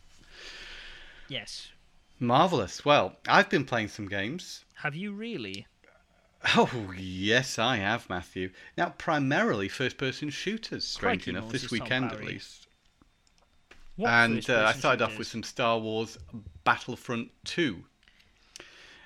Yes. 1.29 1.69
Marvellous. 2.21 2.85
Well, 2.85 3.17
I've 3.27 3.49
been 3.51 3.65
playing 3.65 3.89
some 3.89 4.09
games. 4.09 4.65
Have 4.75 4.95
you 4.95 5.13
really? 5.13 5.67
Oh, 6.57 6.93
yes, 6.97 7.59
I 7.59 7.77
have, 7.77 8.09
Matthew. 8.09 8.51
Now, 8.77 8.91
primarily 8.97 9.69
first 9.69 9.97
person 9.97 10.31
shooters, 10.31 10.85
strange 10.85 11.25
Crikey, 11.25 11.37
enough, 11.37 11.51
this 11.51 11.71
weekend 11.71 12.13
at 12.13 12.25
least. 12.25 12.69
What 13.97 14.11
and 14.11 14.37
uh, 14.49 14.65
I 14.65 14.73
first-person 14.73 14.79
started 14.81 15.03
off 15.05 15.19
with 15.19 15.27
some 15.27 15.43
Star 15.43 15.79
Wars 15.79 16.17
Battlefront 16.63 17.31
2. 17.45 17.85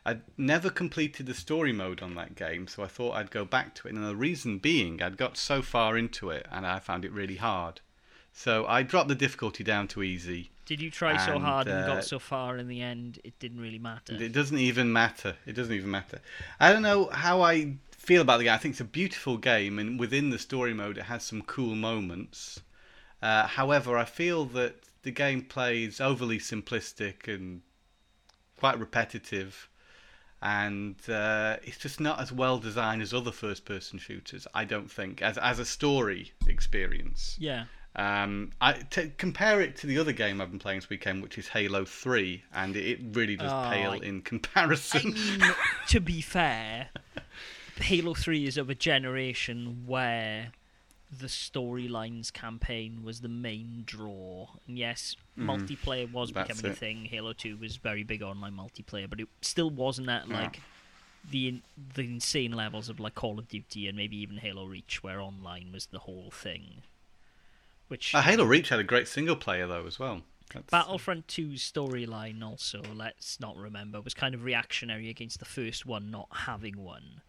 I'd 0.05 0.23
never 0.37 0.69
completed 0.69 1.27
the 1.27 1.35
story 1.35 1.73
mode 1.73 2.03
on 2.03 2.15
that 2.17 2.35
game, 2.35 2.67
so 2.67 2.83
I 2.83 2.89
thought 2.89 3.17
I'd 3.17 3.31
go 3.31 3.45
back 3.45 3.75
to 3.77 3.89
it. 3.89 3.95
And 3.95 4.05
the 4.05 4.17
reason 4.17 4.59
being, 4.59 5.01
I'd 5.01 5.17
got 5.17 5.37
so 5.37 5.63
far 5.63 5.97
into 5.97 6.29
it 6.31 6.47
and 6.51 6.67
I 6.67 6.81
found 6.81 7.05
it 7.05 7.13
really 7.13 7.37
hard. 7.37 7.81
So 8.33 8.67
I 8.67 8.83
dropped 8.83 9.09
the 9.09 9.15
difficulty 9.15 9.63
down 9.63 9.89
to 9.89 10.03
easy. 10.03 10.51
Did 10.65 10.81
you 10.81 10.91
try 10.91 11.17
so 11.17 11.39
hard 11.39 11.67
and 11.67 11.85
uh, 11.85 11.87
got 11.87 12.05
so 12.05 12.19
far 12.19 12.57
in 12.57 12.67
the 12.67 12.81
end 12.81 13.21
it 13.25 13.39
didn't 13.39 13.61
really 13.61 13.79
matter? 13.79 14.15
It 14.15 14.33
doesn't 14.33 14.59
even 14.59 14.93
matter. 14.93 15.37
It 15.47 15.53
doesn't 15.53 15.75
even 15.75 15.91
matter. 15.91 16.21
I 16.59 16.73
don't 16.73 16.83
know 16.83 17.11
how 17.13 17.43
I 17.43 17.75
feel 17.91 18.23
about 18.23 18.39
the 18.39 18.45
game. 18.45 18.55
I 18.55 18.59
think 18.59 18.73
it's 18.73 18.81
a 18.81 18.85
beautiful 18.85 19.37
game, 19.37 19.79
and 19.79 19.99
within 20.01 20.31
the 20.31 20.39
story 20.39 20.73
mode, 20.73 20.99
it 20.99 21.05
has 21.05 21.25
some 21.25 21.43
cool 21.43 21.75
moments. 21.75 22.61
Uh, 23.21 23.47
however, 23.47 23.97
I 23.99 24.05
feel 24.05 24.45
that 24.47 24.77
the 25.03 25.13
gameplay 25.13 25.87
is 25.87 26.01
overly 26.01 26.39
simplistic 26.39 27.33
and 27.33 27.63
quite 28.59 28.79
repetitive, 28.79 29.69
and 30.41 30.97
uh, 31.09 31.57
it's 31.63 31.79
just 31.79 32.01
not 32.01 32.21
as 32.21 32.33
well 32.33 32.59
designed 32.59 33.03
as 33.03 33.13
other 33.13 33.33
first-person 33.33 33.99
shooters. 33.99 34.47
I 34.55 34.65
don't 34.65 34.91
think 34.91 35.23
as 35.23 35.39
as 35.39 35.59
a 35.59 35.65
story 35.65 36.33
experience. 36.47 37.37
Yeah. 37.39 37.65
Um, 37.95 38.53
I 38.61 38.73
t- 38.73 39.13
compare 39.19 39.61
it 39.61 39.77
to 39.79 39.87
the 39.87 39.99
other 39.99 40.13
game 40.13 40.41
I've 40.41 40.51
been 40.51 40.59
playing 40.59 40.79
this 40.81 40.89
weekend, 40.89 41.23
which 41.23 41.37
is 41.37 41.49
Halo 41.49 41.85
Three, 41.85 42.43
and 42.55 42.75
it, 42.75 42.85
it 42.87 43.01
really 43.13 43.37
does 43.37 43.53
Oh, 43.53 43.71
pale 43.71 43.93
I- 43.93 43.97
in 43.99 44.19
I 44.19 44.21
comparison. 44.25 45.13
mean, 45.13 45.43
to 45.89 46.01
be 46.01 46.21
fair, 46.23 46.89
Halo 47.77 48.15
3 48.15 48.47
is 48.47 48.57
of 48.57 48.71
a 48.71 48.75
generation 48.75 49.85
where 49.87 50.53
the 51.17 51.27
storylines 51.27 52.33
campaign 52.33 53.03
was 53.05 53.21
the 53.21 53.29
main 53.29 53.83
draw. 53.85 54.47
And 54.67 54.79
yes, 54.79 55.17
multiplayer 55.39 56.11
was. 56.11 56.31
That's 56.33 56.49
becoming 56.49 56.73
a 56.73 56.75
thing. 56.75 57.05
Halo 57.05 57.35
2 57.35 57.59
was 57.59 57.77
very 57.77 58.03
big 58.05 58.23
online 58.23 58.55
multiplayer, 58.55 59.09
but 59.11 59.21
it 59.21 59.29
still 59.43 59.69
wasn't 59.69 60.09
at 60.09 60.29
like 60.31 60.61
the 61.31 61.61
the 61.95 62.03
insane 62.05 62.53
levels 62.53 62.89
of 62.89 62.99
like 62.99 63.15
Call 63.15 63.39
of 63.39 63.49
Duty 63.49 63.87
and 63.89 63.97
maybe 63.99 64.17
even 64.17 64.39
Halo 64.39 64.65
Reach, 64.65 65.03
where 65.03 65.21
online 65.21 65.71
was 65.73 65.87
the 65.87 65.99
whole 66.01 66.31
thing. 66.31 66.83
Which 67.93 68.15
Uh, 68.15 68.23
Halo 68.23 68.45
Reach 68.45 68.71
had 68.71 68.79
a 68.81 68.85
great 68.85 69.07
single 69.07 69.37
player 69.37 69.67
though 69.67 69.87
as 69.87 69.99
well. 69.99 70.23
That's- 70.49 70.71
Battlefront 70.71 71.27
2's 71.27 71.61
storyline 71.61 72.43
also, 72.43 72.81
let's 72.95 73.39
not 73.39 73.55
remember, 73.59 74.01
was 74.01 74.15
kind 74.15 74.35
of 74.35 74.45
reactionary 74.45 75.11
against 75.11 75.41
the 75.41 75.45
first 75.45 75.85
one 75.85 76.11
not 76.11 76.29
having 76.33 76.79
one. 76.83 77.21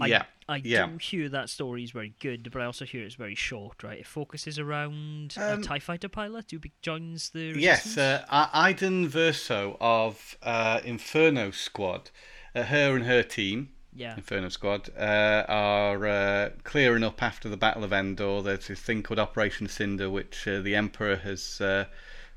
I, 0.00 0.06
Yeah, 0.06 0.24
I 0.48 0.56
yeah. 0.58 0.86
do 0.86 0.98
hear 0.98 1.28
that 1.30 1.50
story 1.50 1.82
is 1.82 1.90
very 1.90 2.14
good, 2.20 2.52
but 2.52 2.62
I 2.62 2.66
also 2.66 2.84
hear 2.84 3.02
it's 3.04 3.16
very 3.16 3.34
short, 3.34 3.82
right? 3.82 3.98
It 3.98 4.06
focuses 4.06 4.60
around 4.60 5.34
Um, 5.38 5.58
a 5.60 5.62
TIE 5.64 5.80
fighter 5.80 6.08
pilot 6.08 6.52
who 6.52 6.60
be- 6.60 6.70
joins 6.82 7.30
the 7.30 7.54
Yes, 7.58 7.98
uh, 7.98 8.24
Iden 8.30 9.08
Verso 9.08 9.76
of 9.80 10.36
uh, 10.40 10.80
Inferno 10.84 11.50
Squad, 11.50 12.10
uh, 12.54 12.62
her 12.64 12.94
and 12.94 13.06
her 13.06 13.24
team, 13.24 13.70
yeah. 13.96 14.14
Inferno 14.16 14.48
Squad, 14.50 14.90
uh, 14.98 15.44
are 15.48 16.06
uh, 16.06 16.50
clearing 16.64 17.02
up 17.02 17.22
after 17.22 17.48
the 17.48 17.56
Battle 17.56 17.84
of 17.84 17.92
Endor. 17.92 18.42
There's 18.42 18.68
this 18.68 18.80
thing 18.80 19.02
called 19.02 19.18
Operation 19.18 19.68
Cinder, 19.68 20.10
which 20.10 20.46
uh, 20.46 20.60
the 20.60 20.74
Emperor 20.76 21.16
has 21.16 21.60
uh, 21.60 21.86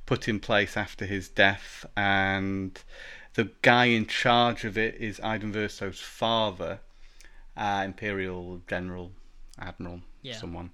put 0.06 0.28
in 0.28 0.40
place 0.40 0.76
after 0.78 1.06
his 1.06 1.30
death, 1.30 1.86
and 1.96 2.82
the 3.36 3.52
guy 3.62 3.86
in 3.86 4.08
charge 4.08 4.66
of 4.66 4.78
it 4.78 4.96
is 4.96 5.20
Iden 5.22 5.52
Verso's 5.52 6.00
father, 6.00 6.80
uh, 7.56 7.84
Imperial 7.86 8.62
General 8.68 9.12
Admiral, 9.60 10.02
Yeah. 10.22 10.36
someone, 10.38 10.72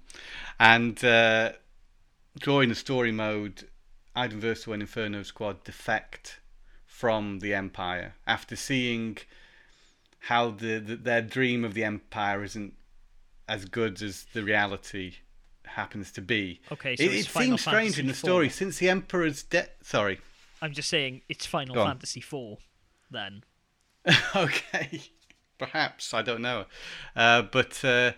and 0.58 1.02
uh, 1.04 1.52
during 2.40 2.68
the 2.68 2.74
story 2.74 3.12
mode, 3.12 3.68
Iden 4.14 4.40
Verso 4.40 4.72
and 4.72 4.80
Inferno 4.82 5.22
Squad 5.22 5.64
defect 5.64 6.40
from 6.86 7.40
the 7.40 7.52
Empire 7.52 8.14
after 8.26 8.56
seeing 8.56 9.18
how 10.26 10.50
the, 10.50 10.78
the 10.78 10.96
their 10.96 11.22
dream 11.22 11.64
of 11.64 11.74
the 11.74 11.84
Empire 11.84 12.42
isn't 12.42 12.74
as 13.48 13.64
good 13.64 14.02
as 14.02 14.26
the 14.32 14.42
reality 14.42 15.14
happens 15.64 16.10
to 16.12 16.20
be. 16.20 16.60
Okay, 16.72 16.96
so 16.96 17.04
it 17.04 17.12
it 17.12 17.26
seems 17.26 17.60
strange 17.60 17.98
in 17.98 18.06
Fantasy 18.06 18.08
the 18.08 18.14
story 18.14 18.46
IV. 18.46 18.54
since 18.54 18.78
the 18.78 18.90
Emperor's 18.90 19.44
death. 19.44 19.70
Sorry. 19.82 20.18
I'm 20.60 20.72
just 20.72 20.88
saying 20.88 21.22
it's 21.28 21.46
Final 21.46 21.76
Go. 21.76 21.84
Fantasy 21.84 22.20
4 22.20 22.58
then. 23.10 23.44
okay, 24.36 25.00
perhaps 25.58 26.12
I 26.12 26.22
don't 26.22 26.42
know, 26.42 26.64
uh, 27.14 27.42
but 27.42 27.84
uh, 27.84 28.12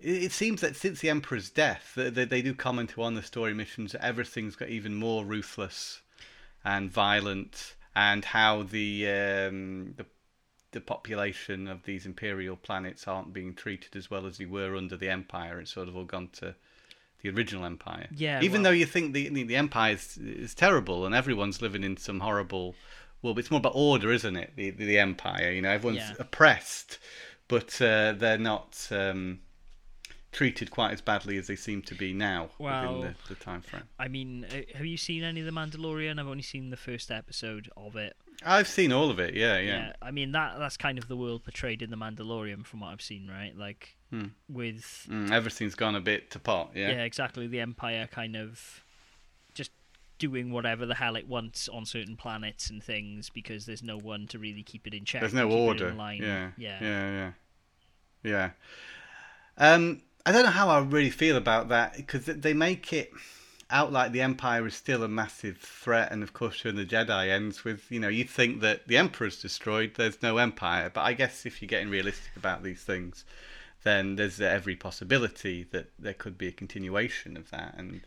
it, 0.00 0.24
it 0.24 0.32
seems 0.32 0.60
that 0.60 0.74
since 0.74 1.00
the 1.00 1.10
Emperor's 1.10 1.50
death, 1.50 1.92
they, 1.94 2.10
they, 2.10 2.24
they 2.24 2.42
do 2.42 2.54
comment 2.54 2.98
on 2.98 3.14
the 3.14 3.22
story 3.22 3.54
missions 3.54 3.94
everything's 4.00 4.56
got 4.56 4.68
even 4.70 4.94
more 4.94 5.24
ruthless 5.24 6.02
and 6.64 6.90
violent, 6.90 7.76
and 7.94 8.24
how 8.24 8.62
the 8.62 9.06
um, 9.08 9.94
the 9.96 10.06
the 10.74 10.80
population 10.82 11.66
of 11.66 11.82
these 11.84 12.04
imperial 12.06 12.56
planets 12.56 13.08
aren't 13.08 13.32
being 13.32 13.54
treated 13.54 13.96
as 13.96 14.10
well 14.10 14.26
as 14.26 14.36
they 14.38 14.44
were 14.46 14.76
under 14.76 14.96
the 14.96 15.08
Empire. 15.08 15.58
It's 15.60 15.72
sort 15.72 15.88
of 15.88 15.96
all 15.96 16.04
gone 16.04 16.28
to 16.34 16.54
the 17.22 17.30
original 17.30 17.64
Empire. 17.64 18.06
Yeah, 18.14 18.42
Even 18.42 18.60
well- 18.62 18.70
though 18.70 18.76
you 18.76 18.84
think 18.86 19.14
the 19.14 19.28
the, 19.44 19.56
Empire 19.56 19.94
is, 19.94 20.18
is 20.18 20.54
terrible 20.54 21.06
and 21.06 21.14
everyone's 21.14 21.62
living 21.62 21.82
in 21.82 21.96
some 21.96 22.20
horrible. 22.20 22.74
Well, 23.22 23.38
it's 23.38 23.50
more 23.50 23.58
about 23.60 23.72
order, 23.74 24.12
isn't 24.12 24.36
it? 24.36 24.52
The 24.56 24.70
the, 24.70 24.84
the 24.84 24.98
Empire. 24.98 25.50
You 25.52 25.62
know, 25.62 25.70
everyone's 25.70 26.00
Yeah. 26.10 26.14
oppressed, 26.18 26.98
but 27.48 27.80
uh, 27.80 28.12
they're 28.12 28.36
not 28.36 28.86
um, 28.90 29.40
treated 30.32 30.70
quite 30.70 30.92
as 30.92 31.00
badly 31.00 31.38
as 31.38 31.46
they 31.46 31.56
seem 31.56 31.80
to 31.82 31.94
be 31.94 32.12
now 32.12 32.50
Well- 32.58 32.98
within 32.98 33.14
the, 33.28 33.34
the 33.34 33.40
time 33.40 33.62
frame. 33.62 33.84
I 33.98 34.08
mean, 34.08 34.44
uh, 34.44 34.76
have 34.76 34.84
you 34.86 34.96
seen 34.98 35.22
any 35.24 35.40
of 35.40 35.46
The 35.46 35.52
Mandalorian? 35.52 36.18
I've 36.18 36.26
only 36.26 36.42
seen 36.42 36.70
the 36.70 36.76
first 36.76 37.10
episode 37.10 37.70
of 37.76 37.96
it. 37.96 38.16
I've 38.44 38.68
seen 38.68 38.92
all 38.92 39.10
of 39.10 39.18
it. 39.18 39.34
Yeah, 39.34 39.58
yeah. 39.58 39.92
I 40.02 40.10
mean 40.10 40.32
that 40.32 40.58
that's 40.58 40.76
kind 40.76 40.98
of 40.98 41.08
the 41.08 41.16
world 41.16 41.44
portrayed 41.44 41.82
in 41.82 41.90
The 41.90 41.96
Mandalorian 41.96 42.64
from 42.66 42.80
what 42.80 42.88
I've 42.88 43.02
seen, 43.02 43.28
right? 43.28 43.56
Like 43.56 43.96
Hmm. 44.10 44.26
with 44.48 45.06
Mm, 45.10 45.30
everything's 45.32 45.74
gone 45.74 45.94
a 45.96 46.00
bit 46.00 46.30
to 46.32 46.38
pot. 46.38 46.70
yeah. 46.74 46.90
Yeah. 46.90 47.02
exactly 47.04 47.46
the 47.46 47.60
Empire 47.60 48.06
kind 48.10 48.36
of 48.36 48.82
just 49.54 49.70
doing 50.18 50.52
whatever 50.52 50.86
the 50.86 50.94
hell 50.94 51.16
it 51.16 51.26
wants 51.26 51.68
on 51.68 51.84
certain 51.86 52.16
planets 52.16 52.70
and 52.70 52.82
things 52.82 53.30
because 53.30 53.66
there's 53.66 53.82
no 53.82 53.96
one 53.98 54.26
to 54.28 54.38
really 54.38 54.62
keep 54.62 54.86
it 54.86 54.94
in 54.94 55.04
check. 55.04 55.20
There's 55.20 55.34
no 55.34 55.50
order. 55.50 55.88
in 55.88 55.96
line. 55.96 56.22
Yeah, 56.22 56.50
yeah, 56.56 56.78
yeah, 56.82 57.10
yeah, 58.22 58.50
yeah. 59.58 59.74
Um, 59.74 60.02
I 60.26 60.32
don't 60.32 60.44
know 60.44 60.50
how 60.50 60.68
I 60.68 60.80
really 60.80 61.10
feel 61.10 61.36
about 61.36 61.68
that 61.68 61.96
because 61.96 62.24
they 62.26 62.54
make 62.54 62.92
it. 62.92 63.10
Outright 63.70 64.12
the 64.12 64.20
Empire 64.20 64.66
is 64.66 64.74
still 64.74 65.02
a 65.02 65.08
massive 65.08 65.58
threat, 65.58 66.12
and 66.12 66.22
of 66.22 66.32
course, 66.32 66.64
of 66.64 66.76
the 66.76 66.84
Jedi 66.84 67.30
ends 67.30 67.64
with 67.64 67.90
you 67.90 68.00
know 68.00 68.08
you'd 68.08 68.30
think 68.30 68.60
that 68.60 68.86
the 68.88 68.96
Emperor's 68.96 69.40
destroyed, 69.40 69.94
there's 69.96 70.22
no 70.22 70.38
Empire, 70.38 70.90
but 70.92 71.02
I 71.02 71.12
guess 71.12 71.46
if 71.46 71.60
you're 71.60 71.68
getting 71.68 71.90
realistic 71.90 72.36
about 72.36 72.62
these 72.62 72.82
things, 72.82 73.24
then 73.82 74.16
there's 74.16 74.40
every 74.40 74.76
possibility 74.76 75.66
that 75.70 75.90
there 75.98 76.14
could 76.14 76.38
be 76.38 76.48
a 76.48 76.52
continuation 76.52 77.36
of 77.36 77.50
that, 77.50 77.74
and 77.76 78.00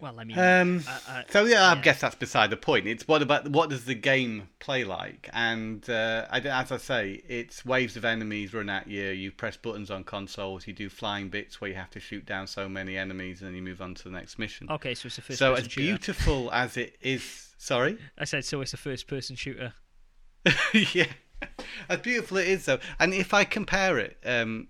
Well, 0.00 0.20
I 0.20 0.24
mean, 0.24 0.38
um, 0.38 0.84
I- 0.86 1.00
I- 1.08 1.24
so 1.28 1.44
yeah, 1.44 1.64
I 1.64 1.74
yeah. 1.74 1.80
guess 1.82 2.00
that's 2.00 2.14
beside 2.14 2.50
the 2.50 2.56
point. 2.56 2.86
It's 2.86 3.08
what 3.08 3.20
about 3.20 3.48
what 3.48 3.68
does 3.68 3.84
the 3.84 3.96
game 3.96 4.48
play 4.60 4.84
like? 4.84 5.28
And 5.32 5.88
uh, 5.90 6.26
I, 6.30 6.38
as 6.38 6.70
I 6.70 6.76
say, 6.76 7.20
it's 7.28 7.64
waves 7.64 7.96
of 7.96 8.04
enemies 8.04 8.54
run 8.54 8.68
at 8.70 8.86
you. 8.86 9.06
You 9.08 9.32
press 9.32 9.56
buttons 9.56 9.90
on 9.90 10.04
consoles. 10.04 10.68
You 10.68 10.72
do 10.72 10.88
flying 10.88 11.30
bits 11.30 11.60
where 11.60 11.68
you 11.70 11.76
have 11.76 11.90
to 11.90 12.00
shoot 12.00 12.24
down 12.24 12.46
so 12.46 12.68
many 12.68 12.96
enemies, 12.96 13.40
and 13.40 13.48
then 13.48 13.56
you 13.56 13.62
move 13.62 13.82
on 13.82 13.94
to 13.96 14.04
the 14.04 14.10
next 14.10 14.38
mission. 14.38 14.68
okay, 14.70 14.94
so 14.94 15.06
it's 15.06 15.18
a 15.18 15.22
first 15.22 15.38
so 15.40 15.54
as 15.54 15.64
shooter. 15.64 15.80
beautiful 15.80 16.52
as 16.52 16.76
it 16.76 16.96
is, 17.00 17.54
sorry, 17.58 17.98
I 18.16 18.24
said 18.24 18.44
so. 18.44 18.60
It's 18.60 18.74
a 18.74 18.76
first 18.76 19.08
person 19.08 19.34
shooter. 19.34 19.74
yeah, 20.94 21.06
as 21.88 21.98
beautiful 22.00 22.36
it 22.36 22.46
is 22.46 22.64
though. 22.66 22.78
And 23.00 23.12
if 23.12 23.34
I 23.34 23.42
compare 23.44 23.98
it 23.98 24.16
um, 24.24 24.68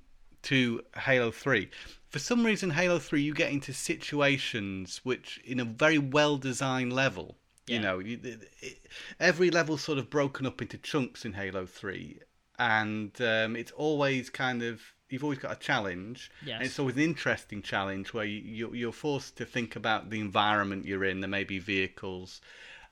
to 0.49 0.83
Halo 0.97 1.31
Three, 1.31 1.71
for 2.09 2.19
some 2.19 2.45
reason 2.45 2.71
Halo 2.71 2.99
Three 2.99 3.23
you 3.23 3.35
get 3.35 3.53
into 3.53 3.73
situations 3.73 5.01
which, 5.05 5.41
in 5.45 5.61
a 5.61 5.65
very 5.65 5.99
well 5.99 6.39
designed 6.39 6.93
level, 6.93 7.37
you 7.67 7.79
know, 7.79 7.99
you, 7.99 8.19
it, 8.23 8.87
every 9.21 9.51
level's 9.51 9.83
sort 9.83 9.99
of 9.99 10.09
broken 10.09 10.47
up 10.47 10.63
into 10.63 10.79
chunks 10.79 11.25
in 11.25 11.35
Halo 11.35 11.67
Three, 11.67 12.21
and 12.59 13.13
um, 13.21 13.57
it's 13.57 13.73
always 13.73 14.31
kind 14.31 14.63
of 14.63 14.81
you've 15.11 15.25
always 15.25 15.39
got 15.39 15.53
a 15.53 15.61
challenge. 15.61 16.31
Yes. 16.45 16.57
And 16.57 16.67
it's 16.67 16.79
always 16.79 16.97
an 16.97 17.03
interesting 17.03 17.63
challenge 17.63 18.13
where 18.13 18.25
you, 18.25 18.41
you, 18.41 18.75
you're 18.75 18.93
forced 18.93 19.37
to 19.37 19.45
think 19.45 19.77
about 19.77 20.11
the 20.11 20.21
environment 20.21 20.85
you're 20.85 21.05
in. 21.05 21.21
There 21.21 21.29
may 21.29 21.45
be 21.45 21.59
vehicles. 21.59 22.41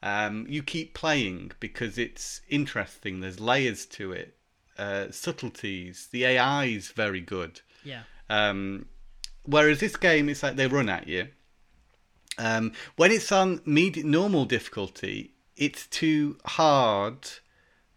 Um, 0.02 0.46
you 0.48 0.62
keep 0.62 0.94
playing 0.94 1.52
because 1.58 1.98
it's 1.98 2.40
interesting. 2.48 3.20
There's 3.20 3.40
layers 3.40 3.86
to 3.86 4.12
it, 4.12 4.35
uh, 4.78 5.10
subtleties. 5.10 6.08
The 6.10 6.24
AI 6.24 6.64
is 6.66 6.88
very 6.90 7.20
good. 7.20 7.60
Yeah. 7.84 8.02
Um, 8.28 8.86
whereas 9.44 9.80
this 9.80 9.96
game, 9.96 10.28
it's 10.28 10.42
like 10.42 10.56
they 10.56 10.66
run 10.66 10.88
at 10.88 11.06
you. 11.08 11.28
Um, 12.38 12.72
when 12.96 13.10
it's 13.12 13.32
on 13.32 13.60
med- 13.64 14.04
normal 14.04 14.44
difficulty, 14.44 15.32
it's 15.56 15.86
too 15.86 16.38
hard, 16.44 17.28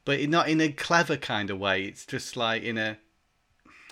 but 0.05 0.21
not 0.29 0.47
in 0.47 0.61
a 0.61 0.71
clever 0.71 1.17
kind 1.17 1.49
of 1.49 1.59
way. 1.59 1.83
It's 1.83 2.05
just 2.05 2.37
like 2.37 2.63
in 2.63 2.77
a 2.77 2.97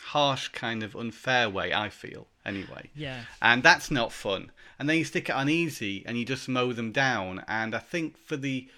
harsh 0.02 0.48
kind 0.50 0.84
of 0.84 0.96
unfair 0.96 1.50
way. 1.50 1.74
I 1.74 1.90
feel 1.90 2.28
anyway 2.46 2.90
Yeah. 2.96 3.24
and 3.42 3.62
that's 3.62 3.92
not 3.92 4.14
fun. 4.14 4.52
And 4.80 4.88
then 4.88 4.98
you 4.98 5.04
stick 5.04 5.28
it 5.28 5.34
on 5.36 5.50
easy, 5.50 6.06
and 6.06 6.18
you 6.18 6.24
just 6.24 6.48
mow 6.48 6.72
them 6.72 6.92
down. 6.92 7.44
And 7.48 7.74
I 7.76 7.80
think 7.80 8.16
for 8.18 8.38
the 8.38 8.70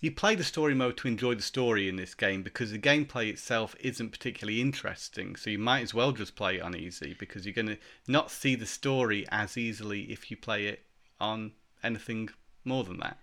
you 0.00 0.12
play 0.12 0.34
the 0.34 0.44
story 0.44 0.74
mode 0.74 0.96
to 0.98 1.08
enjoy 1.08 1.34
the 1.34 1.42
story 1.42 1.88
in 1.88 1.96
this 1.96 2.14
game 2.14 2.42
because 2.42 2.70
the 2.70 2.78
gameplay 2.78 3.28
itself 3.28 3.74
isn't 3.80 4.10
particularly 4.10 4.60
interesting. 4.60 5.36
So 5.36 5.50
you 5.50 5.58
might 5.58 5.82
as 5.82 5.94
well 5.94 6.12
just 6.12 6.36
play 6.36 6.56
it 6.56 6.62
on 6.62 6.76
easy 6.76 7.16
because 7.18 7.44
you're 7.44 7.54
going 7.54 7.66
to 7.66 7.78
not 8.06 8.30
see 8.30 8.54
the 8.54 8.66
story 8.66 9.26
as 9.30 9.56
easily 9.56 10.02
if 10.02 10.30
you 10.30 10.36
play 10.36 10.66
it 10.66 10.84
on 11.20 11.52
anything 11.82 12.28
more 12.64 12.84
than 12.84 12.98
that. 13.00 13.18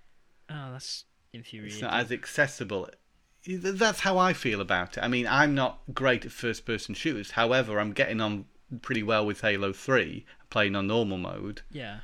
Oh, 0.50 0.72
that's 0.74 1.06
infuriating. 1.34 1.76
It's 1.76 1.82
not 1.82 1.94
as 1.94 2.12
accessible. 2.12 2.90
That's 3.48 4.02
how 4.02 4.18
I 4.18 4.34
feel 4.34 4.60
about 4.60 4.98
it. 4.98 5.04
I 5.04 5.08
mean, 5.08 5.28
I'm 5.28 5.56
not 5.56 5.82
great 5.94 6.26
at 6.26 6.32
first 6.32 6.66
person 6.66 6.96
shooters. 6.96 7.32
However, 7.32 7.80
I'm 7.80 7.94
getting 7.94 8.20
on 8.20 8.46
pretty 8.82 9.04
well 9.04 9.26
with 9.26 9.42
Halo 9.42 9.72
3, 9.72 10.26
playing 10.50 10.76
on 10.76 10.88
normal 10.88 11.18
mode. 11.18 11.62
yeah. 11.72 12.00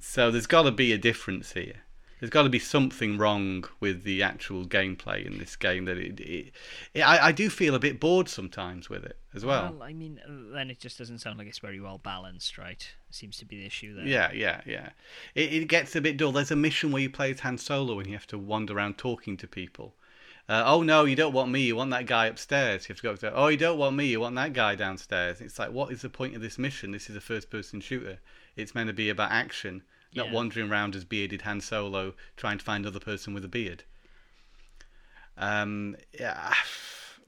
So 0.00 0.30
there's 0.30 0.46
got 0.46 0.62
to 0.62 0.72
be 0.72 0.92
a 0.92 0.98
difference 0.98 1.52
here. 1.52 1.81
There's 2.22 2.30
got 2.30 2.44
to 2.44 2.48
be 2.48 2.60
something 2.60 3.18
wrong 3.18 3.64
with 3.80 4.04
the 4.04 4.22
actual 4.22 4.64
gameplay 4.64 5.26
in 5.26 5.38
this 5.38 5.56
game 5.56 5.86
that 5.86 5.98
it. 5.98 6.20
it, 6.20 6.52
it 6.94 7.00
I, 7.00 7.26
I 7.26 7.32
do 7.32 7.50
feel 7.50 7.74
a 7.74 7.80
bit 7.80 7.98
bored 7.98 8.28
sometimes 8.28 8.88
with 8.88 9.04
it 9.04 9.18
as 9.34 9.44
well. 9.44 9.74
Well. 9.76 9.82
I 9.82 9.92
mean, 9.92 10.20
then 10.54 10.70
it 10.70 10.78
just 10.78 10.98
doesn't 10.98 11.18
sound 11.18 11.38
like 11.38 11.48
it's 11.48 11.58
very 11.58 11.80
well 11.80 11.98
balanced, 11.98 12.58
right? 12.58 12.88
Seems 13.10 13.38
to 13.38 13.44
be 13.44 13.56
the 13.56 13.66
issue 13.66 13.96
there. 13.96 14.06
Yeah, 14.06 14.30
yeah, 14.32 14.60
yeah. 14.64 14.90
It, 15.34 15.52
it 15.52 15.64
gets 15.66 15.96
a 15.96 16.00
bit 16.00 16.16
dull. 16.16 16.30
There's 16.30 16.52
a 16.52 16.54
mission 16.54 16.92
where 16.92 17.02
you 17.02 17.10
play 17.10 17.32
as 17.32 17.40
Han 17.40 17.58
Solo 17.58 17.98
and 17.98 18.06
you 18.06 18.12
have 18.12 18.28
to 18.28 18.38
wander 18.38 18.74
around 18.74 18.98
talking 18.98 19.36
to 19.38 19.48
people. 19.48 19.96
Uh, 20.48 20.62
oh 20.64 20.84
no, 20.84 21.04
you 21.04 21.16
don't 21.16 21.32
want 21.32 21.50
me. 21.50 21.62
You 21.62 21.74
want 21.74 21.90
that 21.90 22.06
guy 22.06 22.26
upstairs. 22.26 22.84
You 22.84 22.92
have 22.92 22.98
to 22.98 23.02
go 23.02 23.10
upstairs. 23.10 23.34
Oh, 23.34 23.48
you 23.48 23.56
don't 23.56 23.78
want 23.78 23.96
me. 23.96 24.06
You 24.06 24.20
want 24.20 24.36
that 24.36 24.52
guy 24.52 24.76
downstairs. 24.76 25.40
It's 25.40 25.58
like, 25.58 25.72
what 25.72 25.90
is 25.90 26.02
the 26.02 26.08
point 26.08 26.36
of 26.36 26.40
this 26.40 26.56
mission? 26.56 26.92
This 26.92 27.10
is 27.10 27.16
a 27.16 27.20
first-person 27.20 27.80
shooter. 27.80 28.20
It's 28.54 28.76
meant 28.76 28.86
to 28.86 28.92
be 28.92 29.08
about 29.08 29.32
action, 29.32 29.82
not 30.14 30.26
Yeah. 30.26 30.32
wandering 30.32 30.70
around 30.70 30.94
as 30.96 31.04
bearded 31.04 31.42
Han 31.42 31.60
Solo 31.60 32.14
trying 32.36 32.58
to 32.58 32.64
find 32.64 32.86
other 32.86 33.00
person 33.00 33.34
with 33.34 33.44
a 33.44 33.48
beard. 33.48 33.84
Um, 35.36 35.96
yeah. 36.18 36.52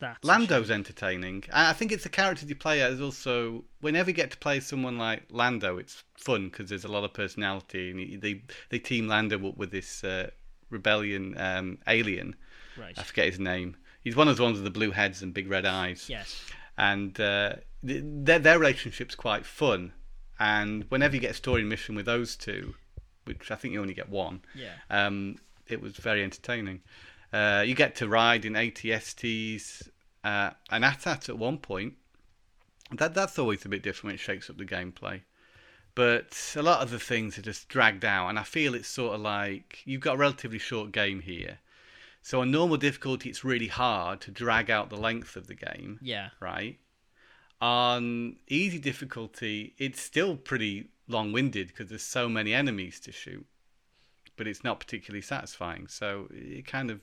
That's 0.01 0.23
Lando's 0.25 0.71
entertaining. 0.71 1.45
I 1.53 1.73
think 1.73 1.93
it's 1.93 2.03
the 2.03 2.09
characters 2.09 2.49
you 2.49 2.57
play 2.57 2.83
as 2.83 3.01
also. 3.01 3.65
Whenever 3.81 4.11
you 4.11 4.15
get 4.15 4.31
to 4.33 4.37
play 4.37 4.61
someone 4.61 4.99
like 4.99 5.23
Lando, 5.31 5.79
it's 5.79 6.03
fun 6.19 6.49
because 6.49 6.69
there's 6.69 6.85
a 6.85 6.89
lot 6.89 7.05
of 7.05 7.15
personality, 7.15 7.91
and 7.91 8.21
they 8.21 8.43
they 8.71 8.79
team 8.81 9.07
Lando 9.07 9.49
up 9.49 9.57
with 9.57 9.71
this 9.71 10.03
uh, 10.03 10.31
rebellion 10.69 11.39
um, 11.39 11.79
alien. 11.87 12.35
Right. 12.77 12.99
I 12.99 13.03
forget 13.05 13.27
his 13.27 13.39
name. 13.39 13.77
He's 14.03 14.17
one 14.17 14.27
of 14.29 14.37
the 14.37 14.43
ones 14.43 14.57
with 14.57 14.65
the 14.65 14.71
blue 14.71 14.91
heads 14.91 15.23
and 15.23 15.33
big 15.33 15.49
red 15.49 15.65
eyes. 15.65 16.11
Yes. 16.11 16.45
And 16.77 17.19
uh, 17.21 17.55
th- 17.87 18.03
their 18.05 18.41
their 18.41 18.59
relationship's 18.59 19.15
quite 19.15 19.47
fun. 19.47 19.93
And 20.45 20.85
whenever 20.91 21.15
you 21.15 21.21
get 21.21 21.31
a 21.31 21.35
story 21.45 21.63
mission 21.65 21.95
with 21.95 22.07
those 22.07 22.37
two, 22.37 22.75
which 23.25 23.51
I 23.51 23.55
think 23.57 23.73
you 23.73 23.81
only 23.81 23.95
get 23.95 24.11
one, 24.11 24.43
Yeah. 24.55 24.75
um, 24.91 25.37
it 25.67 25.81
was 25.81 25.97
very 25.97 26.23
entertaining. 26.23 26.83
Uh, 27.33 27.65
you 27.67 27.75
get 27.75 27.95
to 27.97 28.09
ride 28.09 28.45
in 28.45 28.53
ATSTs 28.55 29.89
uh, 30.23 30.51
and 30.71 30.85
AT-AT 30.85 31.29
at 31.29 31.39
one 31.39 31.59
point. 31.59 31.95
That 32.93 33.15
that's 33.15 33.39
always 33.39 33.65
a 33.65 33.69
bit 33.71 33.83
different 33.83 34.05
when 34.05 34.15
it 34.17 34.21
shakes 34.21 34.51
up 34.51 34.59
the 34.59 34.65
gameplay. 34.67 35.23
But 35.95 36.53
a 36.57 36.63
lot 36.63 36.83
of 36.83 36.91
the 36.91 36.99
things 36.99 37.39
are 37.39 37.43
just 37.43 37.69
dragged 37.69 38.05
out, 38.05 38.29
and 38.29 38.39
I 38.39 38.43
feel 38.43 38.75
it's 38.75 38.89
sort 38.89 39.15
of 39.15 39.21
like 39.23 39.81
you've 39.85 40.01
got 40.03 40.15
a 40.17 40.19
relatively 40.19 40.59
short 40.59 40.93
game 40.93 41.21
here. 41.21 41.59
So 42.21 42.41
on 42.41 42.51
normal 42.51 42.77
difficulty, 42.79 43.31
it's 43.31 43.45
really 43.45 43.69
hard 43.69 44.21
to 44.23 44.31
drag 44.31 44.71
out 44.71 44.91
the 44.91 44.97
length 44.97 45.37
of 45.37 45.47
the 45.47 45.55
game 45.55 45.99
Yeah. 46.03 46.31
right? 46.41 46.79
On 47.65 48.37
easy 48.47 48.79
difficulty, 48.79 49.73
it's 49.79 49.99
still 49.99 50.37
pretty 50.37 50.91
long 51.09 51.33
winded 51.33 51.69
because 51.69 51.89
there's 51.89 52.03
so 52.03 52.29
many 52.29 52.53
enemies 52.53 53.01
to 53.01 53.11
shoot, 53.11 53.47
but 54.37 54.47
it's 54.47 54.63
not 54.63 54.81
particularly 54.81 55.23
satisfying. 55.23 55.87
So 55.87 56.29
it 56.31 56.67
kind 56.67 56.91
of. 56.91 57.01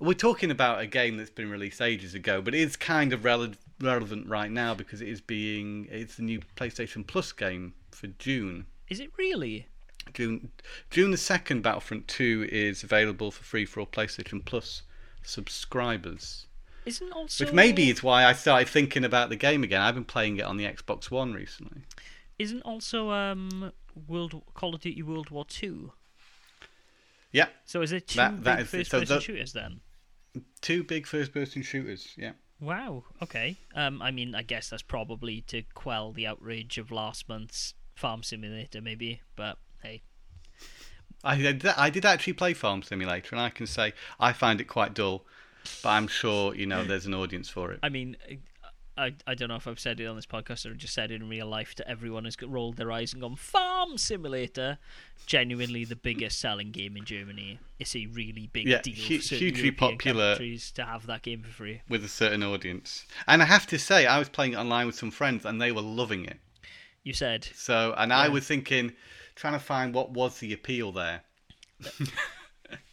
We're 0.00 0.14
talking 0.14 0.50
about 0.50 0.80
a 0.80 0.88
game 0.88 1.16
that's 1.16 1.30
been 1.30 1.48
released 1.48 1.80
ages 1.80 2.16
ago, 2.16 2.42
but 2.42 2.52
it 2.52 2.62
is 2.62 2.74
kind 2.74 3.12
of 3.12 3.20
rele- 3.20 3.54
relevant 3.80 4.28
right 4.28 4.50
now 4.50 4.74
because 4.74 5.00
it 5.00 5.06
is 5.06 5.20
being. 5.20 5.86
It's 5.88 6.16
the 6.16 6.24
new 6.24 6.40
PlayStation 6.56 7.06
Plus 7.06 7.30
game 7.30 7.74
for 7.92 8.08
June. 8.08 8.66
Is 8.88 8.98
it 8.98 9.12
really? 9.16 9.68
June 10.14 10.50
June 10.90 11.12
the 11.12 11.16
second, 11.16 11.62
Battlefront 11.62 12.08
Two 12.08 12.48
is 12.50 12.82
available 12.82 13.30
for 13.30 13.44
free 13.44 13.66
for 13.66 13.78
all 13.78 13.86
PlayStation 13.86 14.44
Plus 14.44 14.82
subscribers. 15.22 16.46
Isn't 16.86 17.12
also 17.12 17.44
Which 17.44 17.54
maybe 17.54 17.88
is 17.90 18.02
why 18.02 18.24
I 18.24 18.32
started 18.34 18.68
thinking 18.68 19.04
about 19.04 19.30
the 19.30 19.36
game 19.36 19.62
again. 19.64 19.80
I've 19.80 19.94
been 19.94 20.04
playing 20.04 20.36
it 20.36 20.42
on 20.44 20.56
the 20.58 20.64
Xbox 20.64 21.10
One 21.10 21.32
recently. 21.32 21.82
isn't 22.38 22.62
also 22.62 23.10
um 23.10 23.72
World 24.08 24.42
Call 24.54 24.74
of 24.74 24.80
Duty 24.82 25.02
World 25.02 25.30
War 25.30 25.44
Two. 25.44 25.92
Yeah, 27.32 27.48
So 27.64 27.82
is 27.82 27.90
it 27.92 28.08
two 28.08 28.16
That- 28.18 28.44
that 28.44 28.56
big 28.58 28.64
is 28.64 28.70
first 28.70 28.90
So 28.90 29.00
person 29.00 29.16
the- 29.16 29.20
shooters 29.22 29.52
then? 29.52 29.80
two 30.60 30.82
big 30.84 31.06
first-person 31.06 31.62
shooters. 31.62 32.12
Yeah, 32.16 32.32
Wow. 32.60 33.04
Okay. 33.22 33.56
Um. 33.74 34.00
I 34.02 34.10
mean, 34.10 34.34
I 34.34 34.42
guess 34.42 34.68
that's 34.68 34.82
probably 34.82 35.40
to 35.42 35.62
quell 35.74 36.12
the 36.12 36.26
outrage 36.26 36.76
of 36.78 36.90
last 36.90 37.28
month's 37.28 37.74
Farm 37.94 38.22
Simulator, 38.22 38.80
maybe. 38.80 39.20
But 39.36 39.58
hey, 39.82 40.02
I 41.22 41.36
did, 41.36 41.64
I 41.66 41.90
did 41.90 42.04
actually 42.04 42.32
play 42.34 42.52
Farm 42.54 42.82
Simulator, 42.82 43.28
and 43.32 43.40
I 43.40 43.50
can 43.50 43.66
say 43.66 43.92
I 44.20 44.32
find 44.32 44.60
it 44.60 44.64
quite 44.64 44.92
dull. 44.94 45.24
But 45.82 45.90
I'm 45.90 46.08
sure 46.08 46.54
you 46.54 46.66
know 46.66 46.84
there's 46.84 47.06
an 47.06 47.14
audience 47.14 47.48
for 47.48 47.72
it. 47.72 47.80
I 47.82 47.88
mean, 47.88 48.16
I 48.96 49.14
I 49.26 49.34
don't 49.34 49.48
know 49.48 49.56
if 49.56 49.66
I've 49.66 49.80
said 49.80 49.98
it 50.00 50.06
on 50.06 50.16
this 50.16 50.26
podcast 50.26 50.66
or 50.66 50.74
just 50.74 50.94
said 50.94 51.10
it 51.10 51.16
in 51.20 51.28
real 51.28 51.46
life 51.46 51.74
to 51.76 51.88
everyone 51.88 52.24
who's 52.24 52.36
rolled 52.42 52.76
their 52.76 52.92
eyes 52.92 53.12
and 53.12 53.22
gone 53.22 53.36
Farm 53.36 53.96
Simulator. 53.98 54.78
Genuinely, 55.26 55.84
the 55.84 55.96
biggest 55.96 56.38
selling 56.38 56.70
game 56.70 56.96
in 56.96 57.04
Germany. 57.04 57.58
It's 57.78 57.96
a 57.96 58.06
really 58.06 58.48
big 58.52 58.68
Yeah, 58.68 58.82
deal. 58.82 58.94
hu- 58.94 59.18
hugely 59.18 59.70
popular. 59.70 60.36
to 60.36 60.84
have 60.84 61.06
that 61.06 61.22
game 61.22 61.42
for 61.42 61.50
free. 61.50 61.80
With 61.88 62.04
a 62.04 62.08
certain 62.08 62.42
audience, 62.42 63.06
and 63.26 63.40
I 63.42 63.46
have 63.46 63.66
to 63.68 63.78
say, 63.78 64.06
I 64.06 64.18
was 64.18 64.28
playing 64.28 64.52
it 64.52 64.56
online 64.56 64.86
with 64.86 64.96
some 64.96 65.10
friends, 65.10 65.44
and 65.46 65.60
they 65.60 65.72
were 65.72 65.80
loving 65.82 66.26
it. 66.26 66.38
You 67.04 67.12
said 67.14 67.48
So, 67.54 67.94
and 67.98 68.12
I 68.12 68.28
was 68.28 68.46
thinking, 68.46 68.92
trying 69.34 69.52
to 69.54 69.58
find 69.58 69.94
what 69.94 70.10
was 70.10 70.38
the 70.38 70.52
appeal 70.52 70.92
there. 70.92 71.22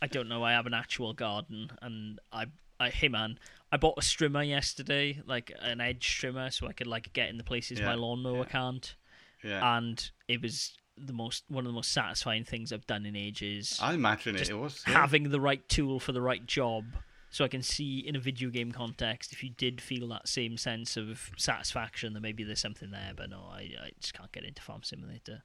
I 0.02 0.08
don't 0.08 0.30
know. 0.30 0.44
I 0.44 0.54
have 0.54 0.66
an 0.66 0.74
actual 0.74 1.14
garden, 1.14 1.72
and 1.82 2.20
I, 2.32 2.46
I, 2.80 2.90
hey 2.90 3.08
man, 3.08 3.40
I 3.72 3.78
bought 3.78 3.98
a 3.98 4.08
trimmer 4.08 4.44
yesterday, 4.44 5.22
like 5.26 5.52
an 5.62 5.82
edge 5.82 6.18
trimmer, 6.20 6.50
so 6.52 6.68
I 6.68 6.74
could 6.74 6.88
like 6.88 7.12
get 7.14 7.30
in 7.30 7.38
the 7.38 7.44
places 7.44 7.82
my 7.82 7.96
lawnmower 7.96 8.40
yeah. 8.40 8.46
can't. 8.46 8.96
Yeah. 9.44 9.78
and 9.78 10.12
it 10.28 10.40
was 10.42 10.78
the 10.98 11.14
most 11.14 11.46
one 11.48 11.66
of 11.66 11.72
the 11.72 11.76
most 11.76 11.92
satisfying 11.92 12.44
things 12.44 12.72
I've 12.72 12.86
done 12.86 13.06
in 13.06 13.16
ages. 13.16 13.80
I 13.82 13.94
imagine 13.94 14.36
it, 14.36 14.50
it 14.50 14.54
was. 14.54 14.84
yeah. 14.88 14.94
having 14.94 15.30
the 15.30 15.40
right 15.40 15.68
tool 15.68 16.00
for 16.00 16.12
the 16.12 16.22
right 16.22 16.46
job 16.46 16.86
so 17.32 17.46
I 17.46 17.48
can 17.48 17.64
see 17.64 18.00
in 18.00 18.16
a 18.16 18.20
video 18.20 18.50
game 18.50 18.72
context 18.72 19.32
if 19.32 19.44
you 19.44 19.50
did 19.50 19.82
feel 19.82 20.08
that 20.10 20.28
same 20.28 20.58
sense 20.58 20.98
of 20.98 21.32
satisfaction 21.38 22.14
that 22.14 22.20
maybe 22.20 22.44
there's 22.44 22.60
something 22.60 22.92
there 22.92 23.14
but 23.16 23.30
no 23.30 23.46
I, 23.52 23.72
I 23.82 23.92
just 24.00 24.14
can't 24.14 24.32
get 24.32 24.44
into 24.44 24.62
Farm 24.62 24.84
Simulator 24.84 25.42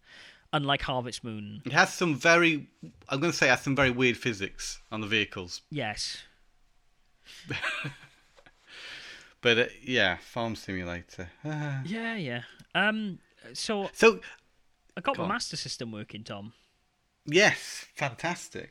unlike 0.56 0.82
Harvest 0.82 1.22
Moon 1.24 1.62
It 1.66 1.72
has 1.72 1.92
some 1.92 2.14
very, 2.16 2.68
I'm 3.08 3.20
going 3.20 3.32
to 3.32 3.36
say, 3.36 3.46
it 3.46 3.50
has 3.50 3.62
some 3.62 3.76
very 3.76 3.90
weird 3.90 4.16
physics 4.16 4.80
on 4.90 5.00
the 5.00 5.06
vehicles. 5.06 5.62
yes 5.70 6.22
But 9.42 9.58
uh, 9.58 9.64
yeah, 9.82 10.16
Farm 10.16 10.56
Simulator. 10.56 11.28
Ah. 11.44 11.82
yeah 11.86 12.16
yeah 12.16 12.42
um 12.74 13.18
so 13.52 13.88
so, 13.92 14.20
I 14.96 15.00
got 15.00 15.14
Go 15.16 15.22
my 15.22 15.24
on. 15.28 15.34
Master 15.34 15.56
System 15.56 15.92
working 15.92 16.24
Tom 16.24 16.52
yes, 17.26 17.86
fantastic. 17.94 18.70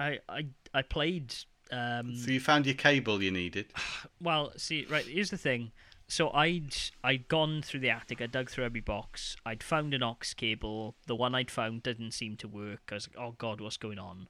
I 0.00 0.18
I, 0.28 0.46
I 0.74 0.82
played 0.82 1.34
um 1.70 2.14
So 2.16 2.30
you 2.30 2.40
found 2.40 2.66
your 2.66 2.74
cable 2.74 3.22
you 3.22 3.30
needed. 3.30 3.66
Well, 4.20 4.52
see, 4.56 4.86
right. 4.90 5.04
Here's 5.04 5.30
the 5.30 5.38
thing. 5.38 5.70
So 6.10 6.30
I'd 6.32 6.74
I'd 7.04 7.28
gone 7.28 7.60
through 7.62 7.80
the 7.80 7.90
attic. 7.90 8.22
I 8.22 8.26
dug 8.26 8.48
through 8.48 8.64
every 8.64 8.80
box. 8.80 9.36
I'd 9.44 9.62
found 9.62 9.92
an 9.92 10.02
aux 10.02 10.16
cable. 10.36 10.94
The 11.06 11.14
one 11.14 11.34
I'd 11.34 11.50
found 11.50 11.82
didn't 11.82 12.12
seem 12.12 12.36
to 12.38 12.48
work. 12.48 12.88
I 12.90 12.94
was 12.94 13.08
like, 13.08 13.18
"Oh 13.22 13.32
God, 13.32 13.60
what's 13.60 13.76
going 13.76 13.98
on?" 13.98 14.28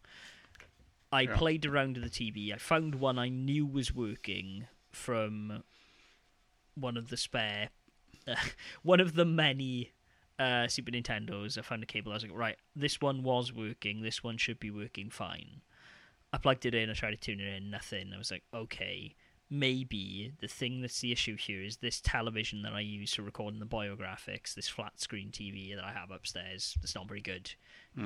I 1.12 1.23
Yeah. 1.23 1.37
played 1.37 1.64
around 1.64 1.97
with 1.97 2.05
the 2.05 2.11
TV. 2.11 2.53
I 2.53 2.59
found 2.59 2.97
one 2.97 3.19
I 3.19 3.29
knew 3.29 3.64
was 3.64 3.95
working 3.95 4.67
from 4.91 5.62
one 6.75 6.97
of 6.97 7.09
the 7.09 7.17
spare, 7.17 7.71
one 8.83 9.01
of 9.01 9.14
the 9.14 9.25
many 9.25 9.93
uh, 10.38 10.67
Super 10.69 10.91
Nintendos. 10.91 11.57
I 11.59 11.62
found 11.62 11.83
a 11.83 11.87
cable. 11.87 12.11
I 12.12 12.17
was 12.17 12.25
like, 12.25 12.33
"Right, 12.35 12.57
this 12.75 13.01
one 13.01 13.23
was 13.23 13.53
working. 13.53 14.03
This 14.03 14.23
one 14.25 14.37
should 14.37 14.59
be 14.59 14.71
working 14.71 15.11
fine." 15.11 15.62
I 16.33 16.38
plugged 16.38 16.67
it 16.67 16.75
in, 16.75 16.91
I 16.91 16.93
tried 16.93 17.12
to 17.12 17.17
tune 17.17 17.41
it 17.41 17.47
in, 17.55 17.71
nothing. 17.71 18.12
I 18.12 18.19
was 18.19 18.31
like, 18.31 18.43
okay, 18.53 19.14
maybe 19.51 20.33
the 20.41 20.49
thing 20.49 20.81
that's 20.83 21.01
the 21.01 21.11
issue 21.13 21.37
here 21.37 21.63
is 21.63 21.79
this 21.79 22.01
television 22.01 22.63
that 22.63 22.73
I 22.75 22.81
use 22.81 23.15
for 23.15 23.23
recording 23.23 23.61
the 23.61 23.67
biographics, 23.67 24.55
this 24.55 24.69
flat 24.69 25.01
screen 25.01 25.31
TV 25.31 25.75
that 25.75 25.85
I 25.85 25.93
have 25.93 26.11
upstairs, 26.11 26.77
that's 26.81 26.95
not 26.95 27.09
very 27.09 27.21
good, 27.23 27.53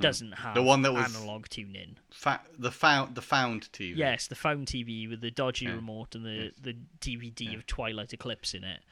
doesn't 0.00 0.32
have 0.32 0.54
the 0.54 0.62
one 0.62 0.82
that 0.82 0.92
was- 0.92 1.14
analog 1.14 1.48
tuning. 1.48 1.96
Fa- 2.12 2.40
the 2.58 2.70
found 2.70 3.14
the 3.14 3.22
found 3.22 3.70
TV. 3.72 3.96
Yes, 3.96 4.26
the 4.28 4.34
found 4.36 4.66
TV 4.68 5.08
with 5.08 5.20
the 5.20 5.30
dodgy 5.30 5.64
Yeah. 5.66 5.72
remote 5.74 6.14
and 6.14 6.24
the, 6.24 6.30
Yes. 6.44 6.54
the 6.60 6.76
DVD 7.00 7.44
Yeah. 7.46 7.54
of 7.54 7.66
Twilight 7.66 8.12
Eclipse 8.12 8.54
in 8.54 8.64
it 8.64 8.82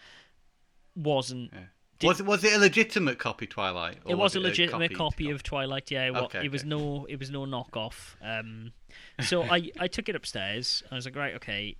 wasn't. 0.97 1.53
Yeah. 1.53 1.61
Did- 1.99 2.07
was 2.09 2.21
it 2.21 2.27
was 2.27 2.45
it 2.45 2.53
a 2.55 2.59
legitimate 2.59 3.19
copy 3.19 3.47
Twilight? 3.47 3.99
It 4.09 4.15
was, 4.15 4.35
a 4.35 4.39
it 4.39 4.43
legitimate 4.43 4.93
copy 4.95 5.25
copy 5.27 5.31
of 5.31 5.43
Twilight. 5.43 5.91
Yeah, 5.91 6.07
it, 6.07 6.17
Okay, 6.17 6.45
it 6.47 6.51
was 6.51 6.63
okay. 6.63 6.69
no, 6.71 7.05
it 7.07 7.19
was 7.19 7.31
no 7.31 7.45
knockoff. 7.45 8.17
Um, 8.23 8.73
so 9.21 9.43
I, 9.51 9.71
I 9.79 9.87
took 9.87 10.09
it 10.09 10.17
upstairs. 10.17 10.83
I 10.91 10.95
was 10.95 11.05
like, 11.05 11.15
right, 11.17 11.35
okay, 11.35 11.77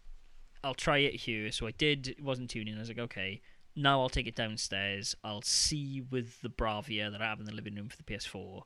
I'll 0.63 0.75
try 0.75 0.99
it 0.99 1.15
here. 1.15 1.51
So 1.53 1.67
I 1.67 1.71
did. 1.73 2.09
It 2.09 2.23
wasn't 2.23 2.51
tuning. 2.51 2.77
I 2.77 2.81
was 2.81 2.89
like, 2.89 2.99
okay, 2.99 3.41
now 3.77 4.01
I'll 4.01 4.09
take 4.09 4.27
it 4.27 4.35
downstairs. 4.37 5.17
I'll 5.25 5.43
see 5.43 6.03
with 6.11 6.41
the 6.43 6.51
Bravia 6.51 7.11
that 7.11 7.23
I 7.23 7.27
have 7.27 7.41
in 7.41 7.47
the 7.47 7.55
living 7.55 7.75
room 7.77 7.89
for 7.89 7.97
the 7.97 8.03
PS4. 8.03 8.63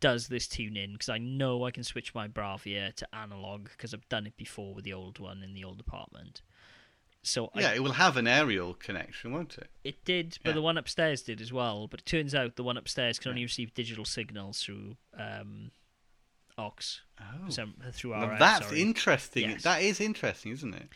Does 0.00 0.28
this 0.28 0.46
tune 0.46 0.76
in? 0.76 0.92
Because 0.92 1.08
I 1.08 1.18
know 1.18 1.64
I 1.64 1.70
can 1.70 1.82
switch 1.84 2.14
my 2.14 2.28
Bravia 2.28 2.94
to 2.94 3.14
analog 3.14 3.68
because 3.70 3.92
I've 3.94 4.08
done 4.08 4.26
it 4.26 4.36
before 4.36 4.74
with 4.74 4.84
the 4.84 4.92
old 4.92 5.18
one 5.18 5.42
in 5.42 5.54
the 5.54 5.64
old 5.64 5.80
apartment. 5.80 6.42
So 7.22 7.50
I 7.54 7.60
Yeah, 7.62 7.72
it 7.74 7.82
will 7.82 7.92
have 7.92 8.16
an 8.16 8.28
aerial 8.28 8.74
connection, 8.74 9.32
won't 9.32 9.58
it? 9.58 9.68
it 9.82 10.04
did, 10.04 10.38
but 10.44 10.50
Yeah. 10.50 10.54
the 10.54 10.62
one 10.62 10.78
upstairs 10.78 11.22
did 11.22 11.40
as 11.40 11.52
well. 11.52 11.88
But 11.88 12.00
it 12.00 12.06
turns 12.06 12.32
out 12.34 12.54
the 12.56 12.62
one 12.62 12.76
upstairs 12.76 13.18
can 13.18 13.30
only 13.30 13.40
Yeah. 13.42 13.46
receive 13.46 13.74
digital 13.74 14.04
signals 14.04 14.62
through 14.62 14.96
um, 15.18 15.72
aux, 16.56 16.72
Oh, 17.20 17.48
some, 17.50 17.74
through 17.92 18.12
now 18.12 18.26
RF. 18.28 18.38
that's 18.38 18.66
sorry. 18.66 18.80
interesting. 18.82 19.50
Yes. 19.50 19.62
That 19.64 19.82
is 19.82 20.00
interesting, 20.00 20.52
isn't 20.52 20.74
it? 20.74 20.88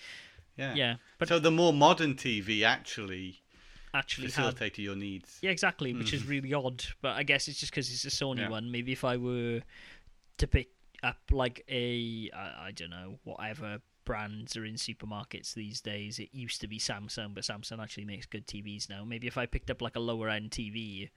Yeah. 0.57 0.75
Yeah, 0.75 0.97
but 1.19 1.29
so 1.29 1.39
the 1.39 1.51
more 1.51 1.73
modern 1.73 2.15
TV 2.15 2.63
actually 2.65 3.41
actually 3.95 4.31
had 4.31 4.79
your 4.79 4.97
needs. 4.97 5.39
yeah, 5.43 5.51
exactly, 5.51 5.93
which 5.95 6.13
is 6.13 6.27
really 6.27 6.53
odd. 6.55 6.85
But 7.01 7.17
I 7.17 7.23
guess 7.23 7.49
it's 7.49 7.59
just 7.61 7.73
because 7.73 7.91
it's 7.93 8.05
a 8.05 8.09
Sony 8.09 8.33
Mm-hmm. 8.33 8.41
Yeah. 8.41 8.49
one. 8.51 8.71
Maybe 8.71 8.93
if 8.93 9.05
I 9.05 9.17
were 9.17 9.61
to 10.39 10.47
pick 10.47 10.69
up 11.03 11.19
like 11.31 11.65
a 11.69 12.31
I, 12.35 12.67
I 12.69 12.73
don't 12.75 12.91
know 12.91 13.19
whatever 13.25 13.81
brands 14.05 14.57
are 14.57 14.65
in 14.65 14.75
supermarkets 14.75 15.55
these 15.55 15.81
days. 15.81 16.19
It 16.19 16.31
used 16.33 16.61
to 16.63 16.67
be 16.69 16.79
Samsung, 16.79 17.35
but 17.35 17.45
Samsung 17.45 17.83
actually 17.83 18.05
makes 18.05 18.27
good 18.27 18.47
TVs 18.47 18.89
now. 18.91 19.05
Maybe 19.05 19.27
if 19.27 19.39
I 19.39 19.47
picked 19.47 19.71
up 19.71 19.81
like 19.83 19.97
a 19.97 20.01
lower 20.01 20.29
end 20.29 20.51
TV. 20.51 21.11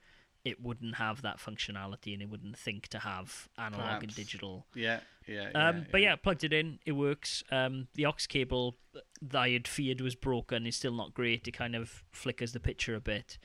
It 0.46 0.62
wouldn't 0.62 0.96
have 0.96 1.22
that 1.22 1.38
functionality, 1.38 2.12
and 2.12 2.22
it 2.22 2.30
wouldn't 2.30 2.56
think 2.56 2.88
to 2.88 3.00
have 3.00 3.48
analog 3.58 4.02
and 4.02 4.14
digital. 4.14 4.66
Yeah, 4.74 5.00
yeah. 5.26 5.50
Um, 5.54 5.78
yeah, 5.78 5.84
but 5.90 6.00
yeah, 6.02 6.16
plugged 6.16 6.44
it 6.44 6.52
in. 6.52 6.78
It 6.86 6.92
works. 6.92 7.42
Um, 7.50 7.88
the 7.94 8.06
aux 8.06 8.14
cable 8.28 8.76
that 9.22 9.38
I 9.38 9.50
had 9.50 9.66
feared 9.66 10.00
was 10.00 10.14
broken 10.14 10.66
is 10.66 10.76
still 10.76 10.92
not 10.92 11.14
great. 11.14 11.48
It 11.48 11.52
kind 11.52 11.74
of 11.74 12.04
flickers 12.12 12.52
the 12.52 12.60
picture 12.60 12.94
a 12.94 13.00
bit. 13.00 13.38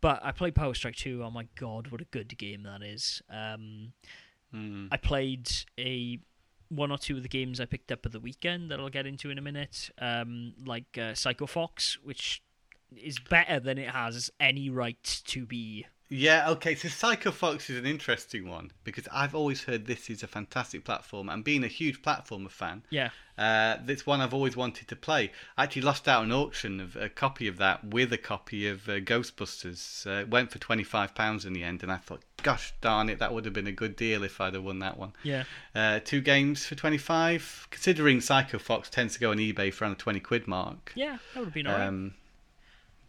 But 0.00 0.20
I 0.24 0.32
played 0.32 0.54
Power 0.54 0.74
Strike 0.74 0.96
2. 0.96 1.22
Oh 1.24 1.30
my 1.30 1.48
god, 1.56 1.88
what 1.88 2.00
a 2.00 2.04
good 2.04 2.38
game 2.38 2.62
that 2.62 2.82
is. 2.82 3.20
Um, 3.28 3.92
Mm. 4.54 4.88
I 4.90 4.96
played 4.96 5.50
a 5.78 6.18
one 6.68 6.90
or 6.90 6.98
two 6.98 7.16
of 7.16 7.22
the 7.22 7.28
games 7.28 7.60
I 7.60 7.64
picked 7.64 7.90
up 7.90 8.04
at 8.04 8.12
the 8.12 8.20
weekend 8.20 8.70
that 8.70 8.78
I'll 8.80 8.88
get 8.90 9.06
into 9.06 9.30
in 9.30 9.38
a 9.38 9.42
minute, 9.42 9.90
um, 9.98 10.54
like 10.64 10.98
uh, 10.98 11.14
Psycho 11.14 11.46
Fox, 11.46 11.98
which 12.02 12.42
is 12.96 13.18
better 13.18 13.60
than 13.60 13.78
it 13.78 13.90
has 13.90 14.30
any 14.40 14.70
right 14.70 15.22
to 15.26 15.46
be. 15.46 15.86
Yeah, 16.10 16.48
okay, 16.52 16.74
so 16.74 16.88
Psycho 16.88 17.30
Fox 17.30 17.68
is 17.68 17.78
an 17.78 17.84
interesting 17.84 18.48
one 18.48 18.70
because 18.82 19.06
I've 19.12 19.34
always 19.34 19.64
heard 19.64 19.84
this 19.86 20.08
is 20.08 20.22
a 20.22 20.26
fantastic 20.26 20.82
platform, 20.84 21.28
and 21.28 21.44
being 21.44 21.62
a 21.64 21.68
huge 21.68 22.00
platformer 22.00 22.50
fan, 22.50 22.82
Yeah, 22.88 23.10
uh, 23.36 23.76
it's 23.86 24.06
one 24.06 24.22
I've 24.22 24.32
always 24.32 24.56
wanted 24.56 24.88
to 24.88 24.96
play. 24.96 25.32
I 25.58 25.64
actually 25.64 25.82
lost 25.82 26.08
out 26.08 26.24
an 26.24 26.32
auction 26.32 26.80
of 26.80 26.96
a 26.96 27.10
copy 27.10 27.46
of 27.46 27.58
that 27.58 27.84
with 27.84 28.10
a 28.12 28.16
copy 28.18 28.66
of 28.66 28.88
uh, 28.88 29.00
Ghostbusters. 29.00 30.06
Uh, 30.06 30.20
it 30.22 30.30
went 30.30 30.50
for 30.50 30.58
£25 30.58 31.44
in 31.44 31.52
the 31.52 31.62
end, 31.62 31.82
and 31.82 31.92
I 31.92 31.98
thought, 31.98 32.22
gosh 32.42 32.72
darn 32.80 33.10
it, 33.10 33.18
that 33.18 33.34
would 33.34 33.44
have 33.44 33.52
been 33.52 33.66
a 33.66 33.72
good 33.72 33.94
deal 33.94 34.24
if 34.24 34.40
I'd 34.40 34.54
have 34.54 34.64
won 34.64 34.78
that 34.78 34.96
one. 34.98 35.12
yeah, 35.22 35.44
Uh, 35.74 36.00
two 36.02 36.22
games 36.22 36.64
for 36.64 36.74
25 36.74 37.68
considering 37.70 38.22
Psycho 38.22 38.58
Fox 38.58 38.88
tends 38.88 39.12
to 39.14 39.20
go 39.20 39.30
on 39.32 39.36
eBay 39.36 39.70
for 39.74 39.84
around 39.84 39.92
the 39.98 40.02
20 40.02 40.20
quid 40.20 40.48
mark. 40.48 40.92
yeah. 40.94 41.18
That 41.34 41.40
would 41.40 41.44
have 41.48 41.54
been 41.54 41.66
alright. 41.66 41.86
Um, 41.88 42.14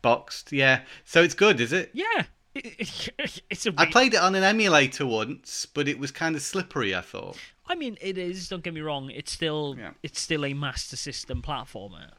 boxed, 0.02 0.52
yeah. 0.52 0.82
So 1.06 1.24
it's 1.24 1.34
good, 1.34 1.60
is 1.62 1.72
it? 1.74 1.92
yeah, 1.94 2.24
it's 3.50 3.65
a. 3.65 3.74
I 3.78 3.84
re- 3.86 3.91
played 3.91 4.13
it 4.13 4.17
on 4.22 4.36
an 4.36 4.43
emulator 4.43 5.06
once, 5.06 5.65
but 5.65 5.88
it 5.88 6.00
was 6.00 6.12
kind 6.12 6.36
of 6.36 6.41
slippery. 6.41 6.93
I 6.95 7.02
thought. 7.02 7.38
I 7.67 7.76
mean, 7.76 7.98
it 8.02 8.17
is. 8.17 8.50
Don't 8.50 8.63
get 8.63 8.74
me 8.74 8.82
wrong. 8.82 9.10
It's 9.12 9.32
still 9.32 9.76
Yeah. 9.78 9.91
it's 10.04 10.19
still 10.19 10.45
a 10.45 10.54
Master 10.54 10.95
System 10.95 11.41
platformer, 11.41 12.12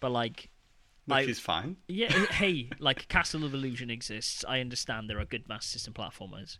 but 0.00 0.10
like, 0.12 0.50
Which 1.06 1.16
I- 1.16 1.22
is 1.22 1.40
fine. 1.40 1.76
yeah, 1.88 2.10
hey, 2.32 2.70
like 2.78 3.08
Castle 3.08 3.44
of 3.44 3.54
Illusion 3.54 3.90
exists. 3.90 4.44
I 4.48 4.60
understand 4.60 5.08
there 5.10 5.18
are 5.18 5.24
good 5.24 5.48
Master 5.48 5.72
System 5.78 5.94
platformers, 5.94 6.58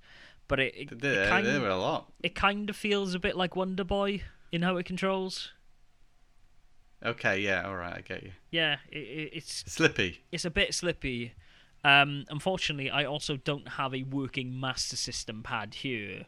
but 0.49 0.59
it 0.61 0.75
it, 0.77 1.01
There, 1.01 1.25
it 1.25 1.29
kind 1.29 1.47
there 1.47 1.61
were 1.61 1.69
a 1.69 1.77
lot. 1.77 2.13
it 2.23 2.35
kind 2.35 2.71
of 2.71 2.77
feels 2.77 3.15
a 3.15 3.19
bit 3.19 3.37
like 3.37 3.55
Wonder 3.57 3.85
Boy 3.85 4.23
in 4.51 4.63
how 4.63 4.77
it 4.79 4.87
controls. 4.87 5.53
Okay, 7.05 7.41
yeah, 7.41 7.67
all 7.67 7.75
right, 7.75 7.95
I 7.97 8.01
get 8.01 8.23
you. 8.23 8.31
Yeah, 8.53 8.77
it, 8.89 8.99
it, 8.99 9.31
it's 9.35 9.65
Slippy. 9.67 10.23
it's 10.31 10.45
a 10.45 10.51
bit 10.51 10.73
slippy. 10.73 11.33
Um, 11.85 12.25
unfortunately, 12.29 12.91
I 12.91 13.05
also 13.05 13.37
don't 13.37 13.67
have 13.71 13.95
a 13.95 14.05
working 14.05 14.59
Master 14.61 14.97
System 14.97 15.43
pad 15.43 15.75
here, 15.75 16.27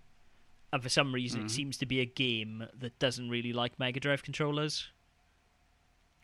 and 0.73 0.83
for 0.83 0.89
some 0.89 1.15
reason, 1.15 1.41
Mm-hmm. 1.41 1.47
it 1.47 1.51
seems 1.51 1.77
to 1.79 1.87
be 1.87 2.01
a 2.01 2.05
game 2.07 2.67
that 2.77 2.99
doesn't 2.99 3.29
really 3.31 3.53
like 3.53 3.79
Mega 3.79 4.01
Drive 4.01 4.23
controllers. 4.23 4.89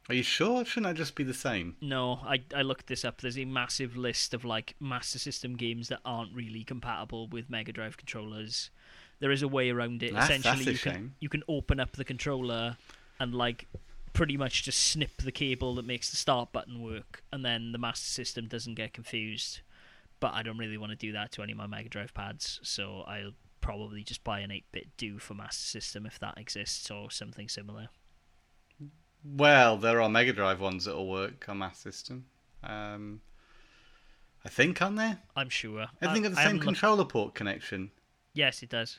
Are 0.09 0.15
you 0.15 0.25
sure? 0.25 0.65
Shouldn't 0.65 0.89
I 0.89 0.93
just 0.93 1.15
be 1.15 1.23
the 1.23 1.35
same? 1.35 1.77
No, 1.81 2.21
I 2.25 2.43
I 2.55 2.63
looked 2.63 2.89
this 2.89 3.05
up. 3.05 3.21
There's 3.21 3.39
a 3.39 3.45
massive 3.45 3.97
list 3.97 4.35
of 4.35 4.45
like 4.45 4.75
Master 4.81 5.21
System 5.21 5.55
games 5.57 5.89
that 5.89 6.01
aren't 6.05 6.35
really 6.35 6.65
compatible 6.65 7.29
with 7.29 7.49
Mega 7.49 7.71
Drive 7.73 7.97
controllers. 7.97 8.71
There 9.21 9.31
is 9.31 9.43
a 9.43 9.49
way 9.49 9.71
around 9.71 10.03
it. 10.03 10.13
That's- 10.15 10.31
Essentially, 10.31 10.65
that's 10.65 10.85
you 10.85 10.91
can 10.93 11.15
you 11.21 11.29
can 11.29 11.43
open 11.47 11.79
up 11.79 11.93
the 11.93 12.05
controller 12.05 12.77
and 13.21 13.35
like 13.35 13.69
pretty 14.13 14.37
much 14.37 14.63
just 14.63 14.79
snip 14.81 15.19
the 15.23 15.33
cable 15.33 15.75
that 15.77 15.87
makes 15.87 16.11
the 16.11 16.17
start 16.17 16.53
button 16.53 16.83
work, 16.83 17.23
and 17.33 17.45
then 17.45 17.73
the 17.73 17.79
Master 17.79 18.07
System 18.07 18.47
doesn't 18.49 18.75
get 18.75 18.93
confused. 18.93 19.61
But 20.21 20.35
I 20.35 20.43
don't 20.43 20.59
really 20.59 20.77
want 20.77 20.91
to 20.91 20.97
do 20.97 21.13
that 21.13 21.33
to 21.33 21.43
any 21.43 21.53
of 21.53 21.59
my 21.59 21.67
Mega 21.67 21.89
Drive 21.89 22.13
pads, 22.13 22.61
so 22.63 23.03
I'll 23.07 23.33
probably 23.63 24.03
just 24.03 24.23
buy 24.25 24.41
an 24.41 24.51
8BitDo 24.51 25.21
for 25.21 25.35
Master 25.35 25.65
System 25.65 26.05
if 26.07 26.19
that 26.19 26.37
exists 26.39 26.91
or 26.91 27.11
something 27.11 27.49
similar. 27.49 27.89
Well, 29.25 29.77
there 29.77 30.01
are 30.01 30.09
Mega 30.09 30.33
Drive 30.33 30.61
ones 30.61 30.85
that'll 30.87 31.09
work 31.09 31.49
on 31.49 31.59
Master 31.59 31.91
System. 31.93 32.27
Um, 32.63 33.21
I 34.45 34.49
think 34.49 34.81
aren't 34.81 34.97
there. 34.97 35.19
I'm 35.37 35.51
sure. 35.51 35.87
I 36.03 36.13
think 36.13 36.25
got 36.25 36.33
the 36.33 36.39
I 36.41 36.43
same 36.43 36.45
haven't 36.45 36.57
looked- 36.57 36.65
controller 36.65 37.05
port 37.05 37.35
connection 37.35 37.91
Yes, 38.33 38.63
it 38.63 38.71
does. 38.71 38.99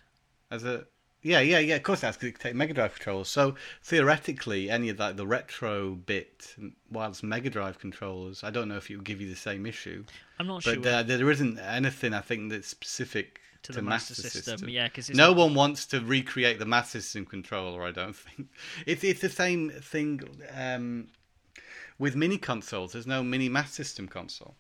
as 0.52 0.64
a. 0.64 0.86
Yeah, 1.24 1.40
yeah, 1.40 1.60
yeah. 1.60 1.76
Of 1.76 1.84
course, 1.84 2.02
that's 2.02 2.18
because 2.18 2.30
it 2.30 2.40
can 2.40 2.42
take 2.42 2.56
Mega 2.56 2.74
Drive 2.74 2.96
controllers. 2.96 3.28
So 3.28 3.56
theoretically, 3.84 4.70
any 4.70 4.90
of 4.90 5.00
like 5.00 5.18
the 5.18 5.28
Retro-Bit 5.28 6.56
wireless 6.90 7.22
Mega 7.22 7.50
Drive 7.50 7.80
controllers, 7.80 8.44
I 8.44 8.50
don't 8.50 8.68
know 8.68 8.78
if 8.78 8.90
it 8.90 8.96
would 8.96 9.06
give 9.06 9.22
you 9.22 9.30
the 9.30 9.36
same 9.36 9.66
issue. 9.66 10.04
I'm 10.40 10.48
not 10.48 10.64
But 10.64 10.74
sure 10.76 10.82
there, 10.82 11.04
there 11.04 11.30
isn't 11.30 11.60
anything 11.60 12.14
I 12.14 12.22
think 12.22 12.52
that's 12.52 12.68
specific 12.68 13.40
to 13.64 13.74
to, 13.74 13.80
the 13.80 13.82
Master, 13.84 14.14
Master 14.14 14.30
System. 14.30 14.70
Yeah, 14.70 14.88
because 14.88 15.12
No 15.12 15.34
one 15.34 15.54
wants 15.54 15.86
to 15.88 16.02
recreate 16.02 16.58
the 16.58 16.66
Master 16.66 17.00
System 17.00 17.26
controller. 17.26 17.84
I 17.84 17.92
don't 17.92 18.16
think 18.16 18.50
it's 18.88 19.04
it's 19.04 19.22
the 19.22 19.30
same 19.30 19.70
thing 19.70 20.22
um, 20.56 21.08
with 22.00 22.16
mini 22.16 22.40
consoles. 22.40 22.94
There's 22.94 23.08
no 23.08 23.22
mini 23.22 23.50
Master 23.50 23.84
System 23.84 24.08
console. 24.08 24.56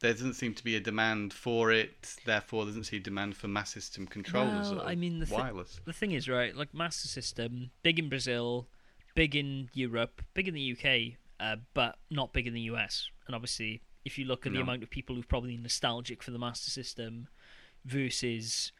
There 0.00 0.12
doesn't 0.12 0.34
seem 0.34 0.54
to 0.54 0.64
be 0.64 0.76
a 0.76 0.80
demand 0.80 1.32
for 1.32 1.72
it. 1.72 2.16
Therefore, 2.24 2.64
there 2.64 2.70
doesn't 2.70 2.84
seem 2.84 3.02
demand 3.02 3.36
for 3.36 3.48
Master 3.48 3.80
System 3.80 4.06
controllers. 4.06 4.70
Well, 4.70 4.86
I 4.86 4.94
mean, 4.94 5.18
the 5.18 5.26
wireless. 5.26 5.80
the 5.84 5.92
thing 5.92 6.12
is, 6.12 6.28
right? 6.28 6.54
Like 6.54 6.72
Master 6.72 7.08
System, 7.08 7.70
big 7.82 7.98
in 7.98 8.08
Brazil, 8.08 8.68
big 9.14 9.34
in 9.34 9.68
Europe, 9.74 10.22
big 10.34 10.46
in 10.46 10.54
the 10.54 10.72
UK, 10.72 11.18
uh, 11.40 11.56
but 11.74 11.96
not 12.10 12.32
big 12.32 12.46
in 12.46 12.54
the 12.54 12.60
US. 12.62 13.10
And 13.26 13.34
obviously, 13.34 13.82
if 14.04 14.18
you 14.18 14.24
look 14.24 14.46
at 14.46 14.52
the 14.52 14.60
amount 14.60 14.82
of 14.82 14.90
people 14.90 15.16
who've 15.16 15.28
probably 15.28 15.56
nostalgic 15.56 16.22
for 16.22 16.30
the 16.30 16.38
Master 16.38 16.70
System 16.70 17.28
versus 17.84 18.72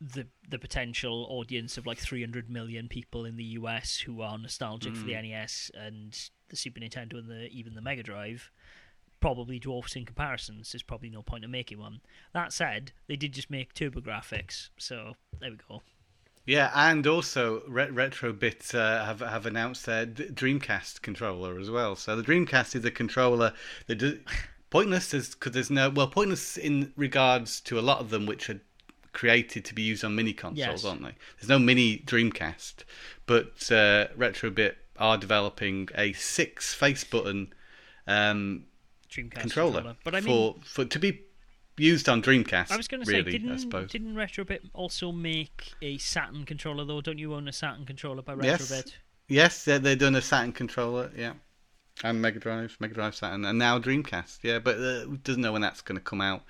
the 0.00 0.26
the 0.48 0.58
potential 0.58 1.26
audience 1.30 1.78
of 1.78 1.86
like 1.86 1.98
300 1.98 2.50
million 2.50 2.88
people 2.88 3.24
in 3.24 3.36
the 3.36 3.44
US 3.44 3.98
who 3.98 4.20
are 4.20 4.36
nostalgic 4.36 4.96
for 4.96 5.06
the 5.06 5.14
NES 5.14 5.70
and 5.74 6.30
the 6.48 6.56
Super 6.56 6.80
Nintendo 6.80 7.14
and 7.14 7.30
the 7.30 7.48
even 7.50 7.74
the 7.74 7.80
Mega 7.80 8.02
Drive 8.02 8.50
probably 9.24 9.58
dwarfs 9.58 9.96
in 9.96 10.04
comparisons. 10.04 10.70
There's 10.70 10.82
probably 10.82 11.08
no 11.08 11.22
point 11.22 11.44
in 11.44 11.50
making 11.50 11.78
one. 11.78 12.00
That 12.34 12.52
said, 12.52 12.92
they 13.06 13.16
did 13.16 13.32
just 13.32 13.48
make 13.48 13.72
TurboGrafx, 13.72 14.68
so 14.76 15.14
there 15.40 15.50
we 15.50 15.56
go. 15.66 15.80
Yeah, 16.44 16.70
and 16.74 17.06
also 17.06 17.62
Re- 17.66 17.88
Retro-Bit 17.88 18.74
uh, 18.74 19.02
have 19.06 19.20
have 19.20 19.46
announced 19.46 19.86
their 19.86 20.04
D- 20.04 20.24
Dreamcast 20.26 21.00
controller 21.00 21.58
as 21.58 21.70
well. 21.70 21.96
So 21.96 22.16
the 22.16 22.22
Dreamcast 22.22 22.76
is 22.76 22.84
a 22.84 22.90
controller 22.90 23.54
that 23.86 23.94
do- 23.94 24.20
pointless 24.68 25.10
because 25.10 25.52
there's 25.52 25.70
no 25.70 25.88
well 25.88 26.08
pointless 26.08 26.58
in 26.58 26.92
regards 26.94 27.62
to 27.62 27.78
a 27.78 27.80
lot 27.80 28.00
of 28.00 28.10
them 28.10 28.26
which 28.26 28.50
are 28.50 28.60
created 29.12 29.64
to 29.64 29.74
be 29.74 29.80
used 29.80 30.04
on 30.04 30.14
mini 30.14 30.34
consoles, 30.34 30.58
Yes. 30.58 30.84
aren't 30.84 31.02
they? 31.02 31.14
There's 31.40 31.48
no 31.48 31.58
mini 31.58 31.96
Dreamcast, 32.00 32.84
but 33.24 33.72
uh, 33.72 34.08
Retro-Bit 34.16 34.76
are 34.98 35.16
developing 35.16 35.88
a 35.94 36.12
six 36.12 36.74
face 36.74 37.04
button 37.04 37.54
um, 38.06 38.66
Dreamcast 39.14 39.40
controller, 39.40 39.96
But 40.04 40.14
I 40.14 40.20
mean, 40.20 40.54
for 40.54 40.56
for 40.64 40.84
to 40.84 40.98
be 40.98 41.22
used 41.76 42.08
on 42.08 42.22
Dreamcast. 42.22 42.70
I 42.70 42.76
was 42.76 42.86
going 42.88 43.04
to 43.04 43.10
really, 43.10 43.32
say, 43.32 43.38
didn't 43.38 43.58
suppose. 43.58 43.90
didn't 43.90 44.14
Retro-Bit 44.14 44.62
also 44.74 45.10
make 45.12 45.72
a 45.82 45.98
Saturn 45.98 46.44
controller 46.44 46.84
though? 46.84 47.00
Don't 47.00 47.18
you 47.18 47.34
own 47.34 47.48
a 47.48 47.52
Saturn 47.52 47.84
controller 47.84 48.22
by 48.22 48.34
Yes. 48.42 48.60
Retro-Bit? 48.70 48.96
Yes, 49.28 49.64
they 49.64 49.78
they've 49.78 49.98
done 49.98 50.14
a 50.14 50.22
Saturn 50.22 50.52
controller, 50.52 51.10
yeah, 51.16 51.32
and 52.02 52.20
Mega 52.20 52.38
Drive, 52.38 52.76
Mega 52.80 52.94
Drive 52.94 53.14
Saturn, 53.14 53.44
and 53.44 53.58
now 53.58 53.78
Dreamcast, 53.78 54.38
yeah. 54.42 54.58
But 54.58 54.78
uh, 54.78 55.06
doesn't 55.22 55.40
know 55.42 55.52
when 55.52 55.62
that's 55.62 55.80
going 55.80 55.96
to 55.98 56.04
come 56.04 56.20
out 56.20 56.42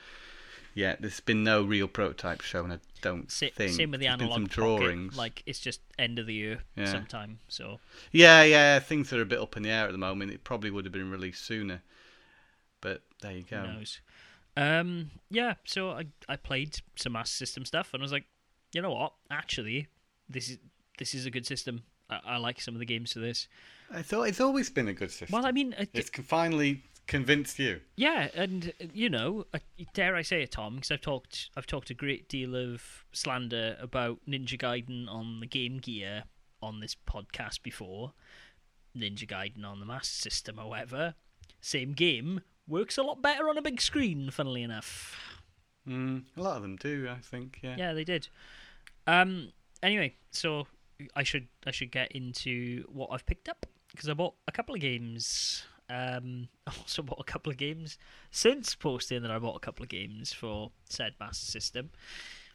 yet. 0.75 1.01
There's 1.01 1.21
been 1.21 1.45
no 1.45 1.63
real 1.63 1.87
prototype 1.89 2.41
shown. 2.41 2.73
I 2.73 2.81
don't 3.01 3.31
Sa- 3.31 3.47
think. 3.55 3.75
same 3.75 3.93
with 3.93 4.01
the 4.01 4.07
There's 4.07 4.15
analog 4.21 4.35
some 4.35 4.47
pocket. 4.47 4.55
drawings. 4.57 5.17
Like 5.17 5.43
it's 5.47 5.61
just 5.61 5.81
end 5.99 6.19
of 6.19 6.27
the 6.27 6.35
year 6.35 6.59
Yeah. 6.77 6.87
sometime. 6.87 7.39
So 7.49 7.79
Yeah, 8.11 8.43
yeah, 8.43 8.79
things 8.81 9.13
are 9.13 9.23
a 9.23 9.27
bit 9.27 9.39
up 9.39 9.57
in 9.57 9.63
the 9.63 9.71
air 9.71 9.87
at 9.87 9.93
the 9.93 9.99
moment. 9.99 10.33
It 10.33 10.43
probably 10.45 10.71
would 10.71 10.85
have 10.85 10.93
been 10.93 11.11
released 11.13 11.45
sooner, 11.47 11.81
but 12.85 13.01
there 13.23 13.33
you 13.33 13.43
go. 13.43 13.61
who 13.61 13.67
go. 13.67 13.73
knows? 13.73 14.01
Um, 14.57 15.11
yeah. 15.31 15.55
So 15.65 15.91
I 15.91 16.05
I 16.29 16.37
played 16.37 16.79
some 16.95 17.13
Master 17.13 17.35
System 17.35 17.65
stuff 17.65 17.93
and 17.93 18.03
I 18.03 18.05
was 18.05 18.13
like, 18.13 18.27
you 18.73 18.83
know 18.83 18.93
what? 18.93 19.15
Actually, 19.31 19.89
this 20.29 20.51
is 20.51 20.59
this 20.99 21.15
is 21.15 21.27
a 21.27 21.31
good 21.31 21.47
system. 21.47 21.83
I, 22.09 22.21
I 22.25 22.37
like 22.37 22.61
some 22.61 22.75
of 22.75 22.79
the 22.79 22.87
games 22.87 23.15
for 23.15 23.19
this. 23.19 23.49
I 23.93 24.03
thought 24.03 24.25
it's 24.25 24.41
always 24.41 24.71
been 24.71 24.87
a 24.87 24.93
good 24.93 25.11
system. 25.11 25.29
Well, 25.33 25.47
I 25.47 25.53
mean, 25.53 25.75
it, 25.79 25.89
it's 25.95 26.11
finally 26.11 26.83
convinced 27.07 27.59
you. 27.59 27.81
Yeah, 27.97 28.29
and 28.35 28.73
uh, 28.81 28.87
you 28.93 29.09
know, 29.09 29.47
uh, 29.55 29.59
dare 29.95 30.15
I 30.15 30.23
say 30.23 30.43
it, 30.43 30.53
Tom? 30.53 30.77
Because 30.77 30.91
I've 30.91 31.01
talked, 31.01 31.49
I've 31.57 31.67
talked 31.67 31.91
a 31.91 31.95
great 31.95 32.29
deal 32.29 32.55
of 32.55 33.05
slander 33.13 33.77
about 33.81 34.19
Ninja 34.29 34.59
Gaiden 34.59 35.09
on 35.09 35.41
the 35.41 35.47
Game 35.47 35.79
Gear 35.79 36.25
on 36.63 36.81
this 36.81 36.95
podcast 37.09 37.63
before. 37.63 38.13
Ninja 38.97 39.27
Gaiden 39.27 39.65
on 39.65 39.81
the 39.81 39.87
Master 39.87 40.31
System, 40.31 40.59
however, 40.59 41.15
same 41.61 41.95
game 41.95 42.43
works 42.67 42.97
a 42.99 43.03
lot 43.03 43.21
better 43.23 43.49
on 43.49 43.59
a 43.59 43.63
big 43.63 43.81
screen. 43.81 44.31
Funnily 44.31 44.63
enough, 44.63 45.17
Mm, 45.89 46.25
a 46.37 46.41
lot 46.43 46.57
of 46.57 46.63
them 46.63 46.77
do, 46.77 47.09
I 47.11 47.21
think. 47.21 47.59
Yeah. 47.63 47.77
yeah, 47.79 47.93
they 47.93 48.05
did. 48.05 48.29
Um. 49.07 49.53
Anyway, 49.83 50.15
so 50.31 50.67
I 51.15 51.23
should 51.25 51.49
I 51.67 51.71
should 51.73 51.91
get 51.91 52.13
into 52.13 52.85
what 52.91 53.11
I've 53.13 53.27
picked 53.27 53.49
up 53.51 53.67
because 53.91 54.09
I 54.09 54.15
bought 54.15 54.35
a 54.49 54.53
couple 54.53 54.75
of 54.75 54.81
games. 54.81 55.65
Um, 55.91 56.49
I 56.67 56.73
also 56.81 57.03
bought 57.03 57.21
a 57.21 57.25
couple 57.25 57.53
of 57.53 57.59
games 57.59 57.99
since 58.31 58.75
posting 58.75 59.21
that 59.23 59.31
I 59.31 59.39
bought 59.39 59.57
a 59.57 59.61
couple 59.61 59.83
of 59.83 59.91
games 59.91 60.33
for 60.33 60.71
said 60.89 61.13
Master 61.21 61.45
System. 61.51 61.91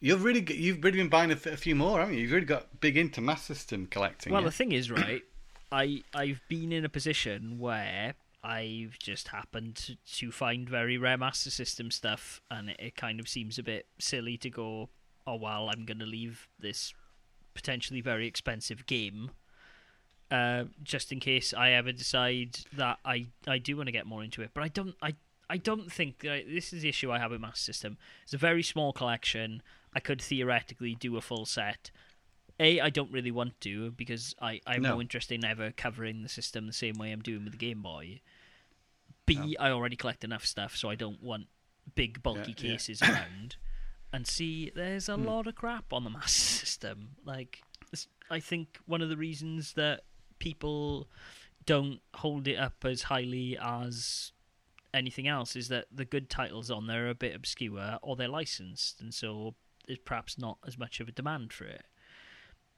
You've 0.00 0.24
really, 0.24 0.40
g- 0.40 0.54
you've 0.56 0.82
really 0.82 0.96
been 0.98 1.10
buying 1.10 1.30
a 1.30 1.36
few 1.36 1.76
more, 1.76 2.00
haven't 2.00 2.14
you? 2.14 2.22
You've 2.22 2.32
really 2.32 2.46
got 2.46 2.80
big 2.80 2.96
into 2.96 3.20
Master 3.20 3.54
System 3.54 3.86
collecting. 3.86 4.32
Well, 4.32 4.40
yeah? 4.42 4.46
the 4.48 4.52
thing 4.52 4.72
is, 4.72 4.90
right, 4.90 5.22
I 5.70 6.02
I've 6.12 6.40
been 6.48 6.72
in 6.72 6.84
a 6.84 6.88
position 6.88 7.58
where 7.60 8.14
I've 8.42 8.98
just 8.98 9.28
happened 9.28 9.96
to, 10.16 10.30
find 10.30 10.68
very 10.68 10.96
rare 10.96 11.18
Master 11.18 11.50
System 11.50 11.90
stuff, 11.90 12.40
and 12.50 12.70
it, 12.70 12.76
it 12.78 12.96
kind 12.96 13.20
of 13.20 13.28
seems 13.28 13.58
a 13.58 13.62
bit 13.62 13.86
silly 13.98 14.36
to 14.38 14.50
go, 14.50 14.88
oh 15.26 15.36
well, 15.36 15.68
I'm 15.70 15.84
going 15.84 15.98
to 15.98 16.06
leave 16.06 16.48
this 16.58 16.94
potentially 17.54 18.00
very 18.00 18.26
expensive 18.26 18.86
game. 18.86 19.30
Uh, 20.30 20.64
just 20.84 21.10
in 21.10 21.18
case 21.18 21.52
I 21.52 21.70
ever 21.70 21.90
decide 21.90 22.60
that 22.72 22.98
I, 23.04 23.26
I 23.48 23.58
do 23.58 23.76
want 23.76 23.88
to 23.88 23.92
get 23.92 24.06
more 24.06 24.22
into 24.22 24.42
it, 24.42 24.50
but 24.54 24.62
I 24.62 24.68
don't 24.68 24.94
I 25.02 25.14
I 25.50 25.56
don't 25.56 25.90
think 25.90 26.20
that 26.20 26.44
this 26.48 26.72
is 26.72 26.82
the 26.82 26.88
issue 26.88 27.10
I 27.10 27.18
have 27.18 27.32
with 27.32 27.40
Master 27.40 27.72
System. 27.72 27.98
It's 28.22 28.32
a 28.32 28.38
very 28.38 28.62
small 28.62 28.92
collection. 28.92 29.62
I 29.92 29.98
could 29.98 30.22
theoretically 30.22 30.94
do 30.94 31.16
a 31.16 31.20
full 31.20 31.44
set. 31.44 31.90
A, 32.60 32.78
I 32.80 32.90
don't 32.90 33.10
really 33.10 33.30
want 33.30 33.60
to 33.62 33.90
because 33.92 34.34
I, 34.40 34.60
I'm 34.66 34.82
No. 34.82 34.90
no 34.94 35.00
interest 35.00 35.32
in 35.32 35.44
ever 35.44 35.72
covering 35.72 36.22
the 36.22 36.28
system 36.28 36.66
the 36.66 36.72
same 36.72 36.94
way 36.98 37.10
I'm 37.10 37.22
doing 37.22 37.42
with 37.44 37.52
the 37.54 37.58
Game 37.58 37.82
Boy. 37.82 38.20
B, 39.26 39.56
I 39.58 39.70
already 39.70 39.96
collect 39.96 40.24
enough 40.24 40.44
stuff, 40.44 40.76
so 40.76 40.88
I 40.90 40.94
don't 40.94 41.22
want 41.22 41.46
big 41.94 42.22
bulky 42.22 42.54
Yeah, 42.58 42.66
yeah. 42.66 42.72
cases 42.72 43.02
around. 43.02 43.56
And 44.12 44.26
C, 44.26 44.72
there's 44.74 45.06
Hmm. 45.06 45.12
a 45.12 45.16
lot 45.18 45.46
of 45.46 45.54
crap 45.54 45.92
on 45.92 46.02
the 46.02 46.10
Master 46.18 46.30
System. 46.66 47.10
Like, 47.24 47.62
I 48.28 48.40
think 48.40 48.78
one 48.86 49.02
of 49.02 49.08
the 49.08 49.16
reasons 49.16 49.74
that 49.74 50.00
people 50.40 51.08
don't 51.64 52.00
hold 52.14 52.48
it 52.48 52.56
up 52.56 52.84
as 52.84 53.04
highly 53.04 53.56
as 53.56 54.32
anything 54.92 55.28
else 55.28 55.54
is 55.54 55.68
that 55.68 55.86
the 55.92 56.04
good 56.04 56.28
titles 56.28 56.72
on 56.72 56.88
there 56.88 57.06
are 57.06 57.10
a 57.10 57.14
bit 57.14 57.36
obscure 57.36 57.98
or 58.02 58.16
they're 58.16 58.26
licensed, 58.26 59.00
and 59.00 59.14
so 59.14 59.54
there's 59.86 59.98
perhaps 60.00 60.36
not 60.36 60.58
as 60.66 60.76
much 60.76 60.98
of 60.98 61.06
a 61.06 61.12
demand 61.12 61.52
for 61.52 61.66
it. 61.66 61.84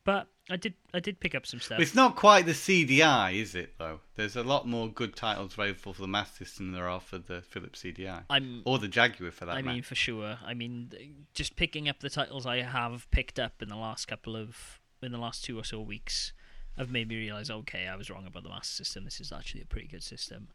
But 0.04 0.26
I 0.50 0.56
did 0.56 0.74
I 0.92 0.98
did 1.00 1.20
pick 1.20 1.34
up 1.34 1.46
some 1.46 1.60
stuff. 1.60 1.78
It's 1.80 1.94
not 1.94 2.16
quite 2.16 2.44
the 2.46 2.52
CDI, 2.52 3.34
is 3.40 3.54
it? 3.54 3.74
Though 3.78 4.00
there's 4.16 4.34
a 4.36 4.42
lot 4.42 4.66
more 4.66 4.88
good 4.88 5.14
titles 5.14 5.54
available 5.54 5.92
for 5.94 6.02
the 6.02 6.08
Master 6.08 6.44
System 6.44 6.66
than 6.72 6.74
there 6.80 6.88
are 6.88 7.00
for 7.00 7.18
the 7.18 7.40
Philips 7.42 7.82
CDI 7.82 8.24
I'm 8.28 8.62
or 8.64 8.78
the 8.78 8.88
Jaguar, 8.88 9.30
for 9.30 9.44
that 9.46 9.52
I 9.52 9.62
matter. 9.62 9.74
mean, 9.74 9.82
for 9.84 9.94
sure. 9.94 10.38
I 10.44 10.54
mean, 10.54 10.90
just 11.34 11.54
picking 11.56 11.88
up 11.88 12.00
the 12.00 12.10
titles 12.10 12.46
I 12.46 12.62
have 12.62 13.08
picked 13.12 13.38
up 13.38 13.62
in 13.62 13.68
the 13.68 13.76
last 13.76 14.06
couple 14.06 14.34
of, 14.36 14.80
in 15.02 15.12
the 15.12 15.18
last 15.18 15.44
two 15.44 15.56
or 15.58 15.64
so 15.64 15.80
weeks, 15.80 16.32
have 16.76 16.90
made 16.90 17.08
me 17.08 17.16
realize, 17.16 17.48
okay, 17.50 17.86
I 17.86 17.94
was 17.94 18.10
wrong 18.10 18.26
about 18.26 18.42
the 18.42 18.48
Master 18.48 18.84
System. 18.84 19.04
This 19.04 19.20
is 19.20 19.30
actually 19.30 19.62
a 19.62 19.66
pretty 19.66 19.86
good 19.86 20.02
system. 20.02 20.48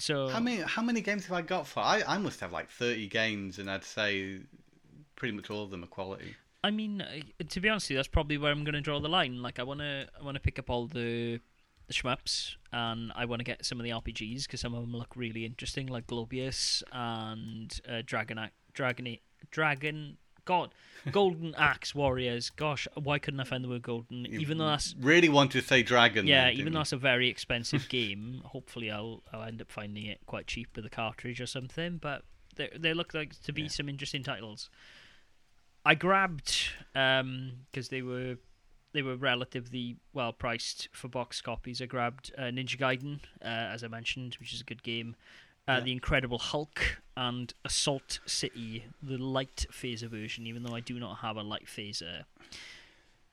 So, 0.00 0.28
How 0.28 0.38
many 0.38 0.58
how 0.58 0.82
many 0.82 1.00
games 1.00 1.26
have 1.26 1.36
I 1.36 1.42
got 1.42 1.66
for? 1.66 1.80
I, 1.80 2.02
I 2.06 2.18
must 2.18 2.38
have 2.38 2.52
like 2.52 2.70
thirty 2.70 3.08
games, 3.08 3.58
and 3.58 3.68
I'd 3.68 3.82
say 3.82 4.42
pretty 5.16 5.34
much 5.34 5.50
all 5.50 5.64
of 5.64 5.70
them 5.72 5.82
are 5.82 5.88
quality. 5.88 6.36
I 6.64 6.70
mean, 6.70 7.00
uh, 7.02 7.20
to 7.48 7.60
be 7.60 7.68
honest, 7.68 7.88
you, 7.90 7.96
that's 7.96 8.08
probably 8.08 8.36
where 8.38 8.50
I'm 8.50 8.64
going 8.64 8.74
to 8.74 8.80
draw 8.80 8.98
the 9.00 9.08
line. 9.08 9.42
Like, 9.42 9.58
I 9.58 9.62
want 9.62 9.80
to, 9.80 10.08
I 10.18 10.24
want 10.24 10.34
to 10.34 10.40
pick 10.40 10.58
up 10.58 10.68
all 10.68 10.86
the, 10.86 11.40
the 11.86 11.94
shmups, 11.94 12.56
and 12.72 13.12
I 13.14 13.24
want 13.26 13.40
to 13.40 13.44
get 13.44 13.64
some 13.64 13.78
of 13.78 13.84
the 13.84 13.90
RPGs 13.90 14.42
because 14.44 14.60
some 14.60 14.74
of 14.74 14.80
them 14.82 14.92
look 14.92 15.14
really 15.16 15.44
interesting, 15.44 15.86
like 15.86 16.06
Golvellius 16.08 16.82
and 16.92 17.80
uh, 17.88 18.02
Dragon, 18.04 18.38
Ac- 18.38 18.50
Dragon, 18.72 19.18
Dragon, 19.52 20.16
God, 20.44 20.70
Golden 21.12 21.54
Axe 21.58 21.94
Warriors. 21.94 22.50
Gosh, 22.50 22.88
why 22.94 23.20
couldn't 23.20 23.38
I 23.38 23.44
find 23.44 23.62
the 23.62 23.68
word 23.68 23.82
golden? 23.82 24.26
Even 24.26 24.58
though 24.58 24.66
that's 24.66 24.96
really 24.98 25.28
want 25.28 25.52
to 25.52 25.60
say 25.60 25.82
Dragon. 25.84 26.26
yeah, 26.26 26.46
then, 26.46 26.54
even 26.54 26.72
though 26.72 26.80
you? 26.80 26.82
it's 26.82 26.92
a 26.92 26.96
very 26.96 27.28
expensive 27.34 27.88
game, 27.88 28.42
hopefully 28.46 28.90
I'll 28.90 29.22
I'll 29.32 29.42
end 29.44 29.60
up 29.60 29.70
finding 29.70 30.06
it 30.06 30.20
quite 30.26 30.46
cheap 30.48 30.68
with 30.74 30.84
a 30.86 30.90
cartridge 30.90 31.40
or 31.40 31.46
something. 31.46 31.98
But 31.98 32.22
they 32.56 32.70
they 32.76 32.94
look 32.94 33.14
like 33.14 33.40
to 33.42 33.52
be 33.52 33.62
Yeah. 33.62 33.68
some 33.68 33.88
interesting 33.88 34.22
titles. 34.24 34.70
I 35.88 35.94
grabbed 35.94 36.54
because 36.92 37.88
they 37.88 38.02
were 38.02 38.36
they 38.92 39.00
were 39.00 39.16
relatively 39.16 39.96
well 40.12 40.34
priced 40.34 40.88
for 40.92 41.08
box 41.08 41.40
copies. 41.40 41.80
I 41.80 41.86
grabbed 41.86 42.30
uh, 42.36 42.42
Ninja 42.42 42.78
Gaiden, 42.78 43.20
uh, 43.42 43.72
as 43.74 43.82
I 43.82 43.88
mentioned, 43.88 44.36
which 44.38 44.52
is 44.52 44.60
a 44.60 44.64
good 44.64 44.82
game. 44.82 45.16
Uh, 45.66 45.72
Yeah. 45.72 45.80
The 45.80 45.92
Incredible 45.92 46.38
Hulk 46.38 47.00
and 47.16 47.54
Assault 47.64 48.20
City, 48.26 48.84
the 49.02 49.16
light 49.16 49.64
phaser 49.72 50.08
version. 50.10 50.46
Even 50.46 50.62
though 50.62 50.74
I 50.74 50.80
do 50.80 50.98
not 50.98 51.18
have 51.18 51.36
a 51.38 51.42
light 51.42 51.66
phaser, 51.66 52.24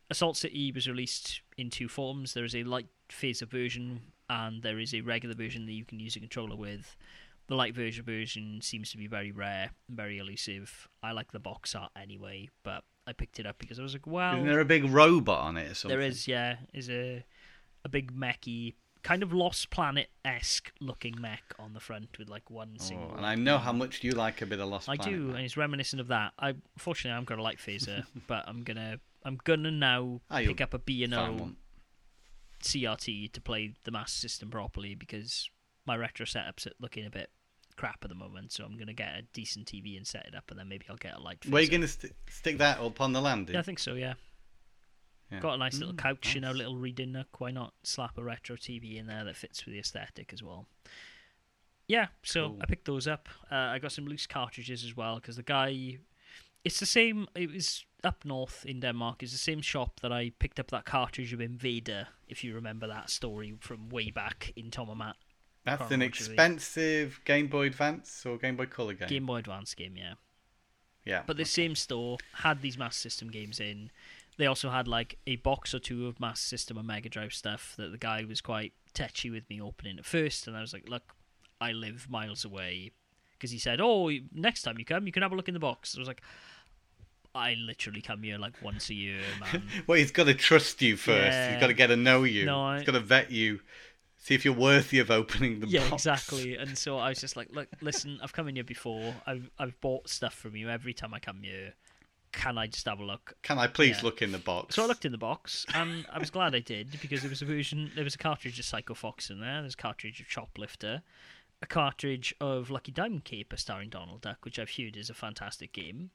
Assault 0.09 0.37
City 0.37 0.71
was 0.71 0.87
released 0.87 1.41
in 1.57 1.69
two 1.69 1.89
forms. 1.89 2.33
There 2.33 2.45
is 2.45 2.55
a 2.55 2.63
light 2.63 2.87
phaser 3.09 3.49
version 3.49 4.01
and 4.29 4.63
there 4.63 4.79
is 4.79 4.93
a 4.93 5.01
regular 5.01 5.35
version 5.35 5.65
that 5.65 5.73
you 5.73 5.83
can 5.83 5.99
use 5.99 6.15
a 6.15 6.19
controller 6.19 6.55
with. 6.55 6.95
The 7.47 7.55
light 7.55 7.75
version 7.75 8.03
version 8.03 8.59
seems 8.61 8.91
to 8.91 8.97
be 8.97 9.07
very 9.07 9.31
rare, 9.31 9.71
very 9.89 10.17
elusive. 10.17 10.87
I 11.03 11.11
like 11.11 11.31
the 11.31 11.39
box 11.39 11.75
art 11.75 11.91
anyway, 11.95 12.49
but 12.63 12.83
I 13.05 13.13
picked 13.13 13.39
it 13.39 13.45
up 13.45 13.59
because 13.59 13.79
I 13.79 13.83
was 13.83 13.93
like, 13.93 14.07
well, 14.07 14.33
Isn't 14.33 14.47
there 14.47 14.59
a 14.59 14.65
big 14.65 14.85
robot 14.85 15.41
on 15.41 15.57
it 15.57 15.71
or 15.71 15.75
something? 15.75 15.97
there 15.97 16.07
is, 16.07 16.27
yeah, 16.27 16.57
is 16.73 16.89
a 16.89 17.23
a 17.83 17.89
big 17.89 18.11
mechy, 18.11 18.73
kind 19.03 19.21
of 19.21 19.31
Lost 19.31 19.69
Planet 19.69 20.09
esque 20.25 20.71
looking 20.81 21.21
mech 21.21 21.43
on 21.59 21.73
the 21.73 21.79
front 21.79 22.17
with 22.17 22.29
like 22.29 22.49
one 22.49 22.75
oh, 22.79 22.83
single. 22.83 23.15
and 23.15 23.25
I 23.25 23.35
know 23.35 23.59
how 23.59 23.71
much 23.71 24.03
you 24.03 24.11
like 24.11 24.41
a 24.41 24.47
bit 24.47 24.59
of 24.59 24.67
Lost 24.67 24.89
I 24.89 24.97
Planet. 24.97 25.19
do, 25.19 25.29
and 25.35 25.45
it's 25.45 25.55
reminiscent 25.55 25.99
of 26.01 26.07
that. 26.07 26.33
I 26.39 26.55
fortunately 26.77 27.15
I'm 27.15 27.25
got 27.25 27.37
a 27.37 27.43
light 27.43 27.59
phaser, 27.59 28.05
but 28.27 28.43
I'm 28.47 28.63
gonna 28.63 28.99
I'm 29.23 29.39
gonna 29.43 29.69
now 29.71 30.21
ah, 30.31 30.39
you'll 30.39 30.53
pick 30.53 30.61
up 30.61 30.73
a 30.73 30.79
B 30.79 31.03
and 31.03 31.13
O. 31.13 31.51
CRT 32.63 33.31
to 33.33 33.41
play 33.41 33.73
the 33.83 33.91
Master 33.91 34.17
System 34.17 34.49
properly 34.49 34.95
because 34.95 35.49
my 35.85 35.95
retro 35.95 36.25
setup's 36.25 36.67
looking 36.79 37.05
a 37.05 37.09
bit 37.09 37.29
crap 37.75 37.99
at 38.03 38.09
the 38.09 38.15
moment. 38.15 38.51
So 38.51 38.63
I'm 38.65 38.77
gonna 38.77 38.93
get 38.93 39.09
a 39.17 39.21
decent 39.33 39.67
TV 39.67 39.97
and 39.97 40.05
set 40.07 40.25
it 40.27 40.35
up, 40.35 40.49
and 40.51 40.59
then 40.59 40.67
maybe 40.69 40.85
I'll 40.89 40.95
get 40.97 41.15
a 41.15 41.19
light. 41.19 41.45
Where 41.49 41.59
are 41.59 41.63
you 41.63 41.69
going 41.69 41.81
to 41.81 41.87
st- 41.87 42.13
stick 42.29 42.57
that 42.59 42.79
up 42.79 43.01
on 43.01 43.13
the 43.13 43.21
landing? 43.21 43.53
Yeah, 43.53 43.59
I 43.59 43.63
think 43.63 43.79
so. 43.79 43.93
Yeah. 43.95 44.13
Yeah. 45.31 45.39
Got 45.39 45.55
a 45.55 45.57
nice 45.57 45.77
little 45.79 45.93
Mm, 45.95 45.97
couch, 45.97 46.35
you 46.35 46.41
know, 46.41 46.49
nice. 46.49 46.57
little 46.57 46.77
reading 46.77 47.11
nook. 47.11 47.39
Why 47.41 47.49
not 47.51 47.73
slap 47.83 48.17
a 48.17 48.23
retro 48.23 48.55
TV 48.55 48.97
in 48.97 49.07
there 49.07 49.23
that 49.23 49.35
fits 49.35 49.65
with 49.65 49.73
the 49.73 49.79
aesthetic 49.79 50.31
as 50.31 50.43
well? 50.43 50.67
Yeah, 51.87 52.07
so 52.23 52.49
Cool. 52.49 52.59
I 52.61 52.65
picked 52.65 52.85
those 52.85 53.07
up. 53.07 53.27
Uh, 53.51 53.55
I 53.55 53.79
got 53.79 53.91
some 53.91 54.05
loose 54.05 54.25
cartridges 54.27 54.83
as 54.83 54.95
well 54.95 55.15
because 55.15 55.35
the 55.35 55.43
guy, 55.43 55.97
it's 56.63 56.79
the 56.79 56.85
same. 56.85 57.27
It 57.35 57.51
was 57.51 57.85
up 58.03 58.23
north 58.25 58.65
in 58.65 58.79
Denmark. 58.79 59.21
It's 59.23 59.31
the 59.31 59.37
same 59.37 59.61
shop 59.61 59.99
that 60.01 60.11
I 60.11 60.31
picked 60.39 60.59
up 60.59 60.69
that 60.71 60.85
cartridge 60.85 61.33
of 61.33 61.41
Invader. 61.41 62.07
If 62.27 62.43
you 62.43 62.53
remember 62.55 62.87
that 62.87 63.09
story 63.09 63.55
from 63.59 63.89
way 63.89 64.09
back 64.11 64.51
in 64.55 64.71
Tom 64.71 64.89
and 64.89 64.99
Matt 64.99 65.15
That's 65.65 65.91
an 65.91 66.01
expensive 66.01 67.19
Game 67.25 67.47
Boy 67.47 67.67
Advance 67.67 68.25
or 68.25 68.37
Game 68.37 68.55
Boy 68.55 68.67
Color 68.67 68.93
game. 68.93 69.07
Game 69.09 69.25
Boy 69.25 69.37
Advance 69.37 69.73
game, 69.73 69.95
yeah. 69.97 70.13
Yeah. 71.03 71.23
But 71.25 71.37
the 71.37 71.45
same 71.45 71.75
store 71.75 72.17
had 72.33 72.61
these 72.61 72.77
Master 72.77 72.99
System 73.01 73.29
games 73.29 73.59
in. 73.59 73.91
They 74.37 74.45
also 74.47 74.69
had 74.69 74.87
like 74.87 75.17
a 75.27 75.37
box 75.37 75.73
or 75.73 75.79
two 75.79 76.07
of 76.07 76.19
Master 76.19 76.45
System 76.45 76.77
and 76.77 76.85
Mega 76.87 77.09
Drive 77.09 77.33
stuff 77.33 77.73
that 77.77 77.91
the 77.91 77.97
guy 77.97 78.25
was 78.27 78.41
quite 78.41 78.73
touchy 78.93 79.29
with 79.29 79.49
me 79.49 79.61
opening 79.61 79.97
at 79.97 80.05
first, 80.05 80.47
and 80.47 80.55
I 80.57 80.61
was 80.61 80.73
like, 80.73 80.89
"Look, 80.89 81.15
I 81.61 81.71
live 81.71 82.07
miles 82.09 82.43
away," 82.43 82.91
because 83.31 83.51
he 83.51 83.57
said, 83.59 83.79
"Oh, 83.81 84.11
next 84.33 84.63
time 84.63 84.77
you 84.77 84.85
come, 84.85 85.05
you 85.05 85.11
can 85.13 85.23
have 85.23 85.31
a 85.31 85.35
look 85.35 85.47
in 85.47 85.53
the 85.53 85.59
box." 85.59 85.95
I 85.95 85.99
was 85.99 86.07
like, 86.07 86.21
"I 87.33 87.53
literally 87.55 88.01
come 88.01 88.23
here 88.23 88.37
like 88.37 88.53
once 88.61 88.89
a 88.89 88.93
year, 88.93 89.21
man." 89.39 89.63
Well, 89.87 89.97
he's 89.97 90.11
got 90.11 90.25
to 90.25 90.33
trust 90.33 90.81
you 90.81 90.97
first. 90.97 91.33
Yeah. 91.33 91.51
He's 91.53 91.59
got 91.61 91.67
to 91.67 91.73
get 91.73 91.87
to 91.87 91.95
know 91.95 92.23
you. 92.23 92.45
No, 92.45 92.61
I- 92.61 92.77
He's 92.77 92.85
got 92.85 92.93
to 92.93 92.99
vet 93.01 93.31
you, 93.31 93.59
see 94.25 94.33
if 94.35 94.43
you're 94.43 94.53
worthy 94.55 94.99
of 94.99 95.11
opening 95.11 95.59
the 95.59 95.67
box. 95.67 95.73
yeah, 95.73 95.89
box. 95.89 96.03
exactly. 96.05 96.55
And 96.61 96.77
so 96.77 96.97
I 96.97 97.09
was 97.09 97.19
just 97.21 97.35
like, 97.35 97.49
"Look, 97.51 97.67
listen, 97.81 98.19
I've 98.23 98.33
come 98.33 98.47
in 98.47 98.55
here 98.55 98.63
before. 98.63 99.13
I've 99.27 99.49
I've 99.59 99.79
bought 99.81 100.09
stuff 100.09 100.33
from 100.33 100.55
you 100.55 100.69
every 100.69 100.93
time 100.93 101.13
I 101.13 101.19
come 101.19 101.43
here. 101.43 101.73
Can 102.31 102.57
I 102.57 102.67
just 102.67 102.85
have 102.87 102.99
a 102.99 103.05
look?" 103.05 103.35
Can 103.43 103.57
I 103.59 103.67
please 103.67 103.97
Yeah. 103.97 104.03
look 104.05 104.21
in 104.21 104.31
the 104.31 104.37
box? 104.39 104.75
So 104.75 104.83
I 104.83 104.87
looked 104.87 105.05
in 105.05 105.11
the 105.11 105.17
box, 105.17 105.65
and 105.73 106.05
I 106.11 106.17
was 106.19 106.29
glad 106.31 106.55
I 106.55 106.59
did 106.59 106.99
because 107.01 107.21
there 107.21 107.29
was 107.29 107.41
a 107.41 107.45
version. 107.45 107.91
There 107.95 108.03
was 108.03 108.15
a 108.15 108.17
cartridge 108.19 108.57
of 108.59 108.65
Psycho 108.65 108.93
Fox 108.95 109.29
in 109.29 109.39
there. 109.39 109.61
There's 109.61 109.75
a 109.75 109.77
cartridge 109.77 110.19
of 110.19 110.27
Choplifter, 110.27 111.01
a 111.61 111.65
cartridge 111.67 112.33
of 112.41 112.69
Lucky 112.69 112.91
Diamond 112.91 113.23
Caper 113.25 113.57
starring 113.57 113.89
Donald 113.89 114.21
Duck, 114.21 114.43
which 114.43 114.57
I've 114.59 114.71
heard 114.71 114.97
is 114.97 115.09
a 115.09 115.13
fantastic 115.13 115.71
game. 115.71 116.09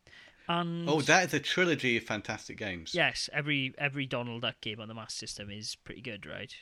And 0.49 0.89
Oh, 0.89 1.01
that 1.03 1.29
is 1.29 1.35
a 1.35 1.39
trilogy 1.41 1.97
of 1.97 2.03
fantastic 2.03 2.59
games. 2.59 2.93
yes, 2.95 3.31
every 3.33 3.73
every 3.79 4.05
Donald 4.07 4.43
Duck 4.43 4.61
game 4.61 4.81
on 4.81 4.89
the 4.89 4.95
Master 4.95 5.27
System 5.27 5.49
is 5.51 5.77
pretty 5.77 6.01
good, 6.03 6.27
right? 6.27 6.53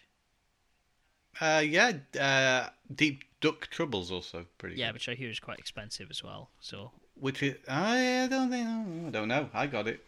Uh, 1.41 1.62
yeah. 1.64 1.93
Uh, 2.20 2.68
Deep 2.95 3.24
Duck 3.41 3.68
Trouble's 3.70 4.11
also 4.11 4.47
pretty. 4.59 4.76
Yeah, 4.76 4.89
good. 4.89 4.95
which 4.95 5.09
I 5.09 5.14
hear 5.14 5.30
is 5.30 5.41
quite 5.41 5.59
expensive 5.59 6.09
as 6.11 6.22
well. 6.24 6.51
So 6.61 6.91
Which 7.20 7.43
is 7.43 7.57
I 7.68 8.26
don't 8.30 8.51
think 8.51 8.66
I 8.66 9.11
don't 9.11 9.28
know. 9.28 9.49
I 9.55 9.66
got 9.66 9.86
it. 9.89 10.05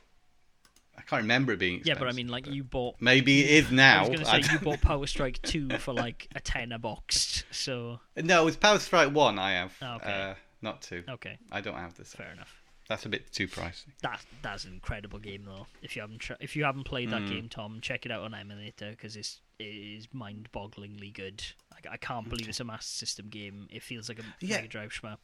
I 0.99 1.03
can't 1.03 1.23
remember 1.23 1.53
it 1.53 1.59
being. 1.59 1.81
yeah, 1.85 1.95
but 1.99 2.09
I 2.09 2.13
mean, 2.13 2.29
like 2.29 2.47
you 2.47 2.63
bought. 2.63 2.97
maybe 3.01 3.41
it 3.43 3.65
is 3.65 3.71
now. 3.71 3.99
I 4.05 4.09
was 4.09 4.09
going 4.21 4.43
to 4.43 4.47
say 4.49 4.53
you 4.53 4.59
bought 4.59 4.83
Power 4.83 5.07
Strike 5.07 5.41
two 5.43 5.69
for 5.79 5.95
like 5.95 6.29
a 6.35 6.41
tenner 6.41 6.79
box. 6.79 7.45
So 7.51 8.01
No, 8.17 8.47
it's 8.47 8.57
Power 8.57 8.79
Strike 8.79 9.15
One. 9.15 9.39
I 9.39 9.53
have. 9.53 9.73
Oh, 9.81 9.95
okay. 9.97 10.31
Uh, 10.31 10.35
not 10.63 10.83
two. 10.83 11.03
okay, 11.09 11.39
I 11.51 11.61
don't 11.63 11.77
have 11.77 11.97
this. 11.97 12.13
fair 12.13 12.31
enough. 12.33 12.55
That's 12.89 13.07
a 13.07 13.09
bit 13.09 13.31
too 13.33 13.47
pricey. 13.49 13.87
That 14.03 14.21
that's 14.43 14.65
an 14.65 14.73
incredible 14.75 15.21
game 15.21 15.45
though. 15.47 15.67
If 15.81 15.95
you 15.97 16.03
haven't 16.03 16.19
tr- 16.19 16.33
if 16.41 16.55
you 16.57 16.65
haven't 16.65 16.85
played 16.85 17.11
that 17.11 17.23
Mm. 17.23 17.29
game, 17.31 17.49
Tom, 17.49 17.79
check 17.81 18.05
it 18.05 18.13
out 18.13 18.23
on 18.23 18.35
emulator 18.35 18.91
because 18.91 19.17
it's 19.17 19.41
it 19.61 19.97
is 19.99 20.09
mind-bogglingly 20.13 21.13
good. 21.15 21.43
Like 21.73 21.87
I 21.91 21.97
can't 21.97 22.29
believe 22.29 22.49
it's 22.49 22.61
a 22.61 22.65
Master 22.65 22.93
System 23.07 23.29
game. 23.29 23.69
It 23.71 23.83
feels 23.83 24.09
like 24.09 24.19
a 24.19 24.23
Yeah. 24.41 24.57
Mega 24.57 24.69
Drive 24.69 24.91
shmup. 24.91 25.19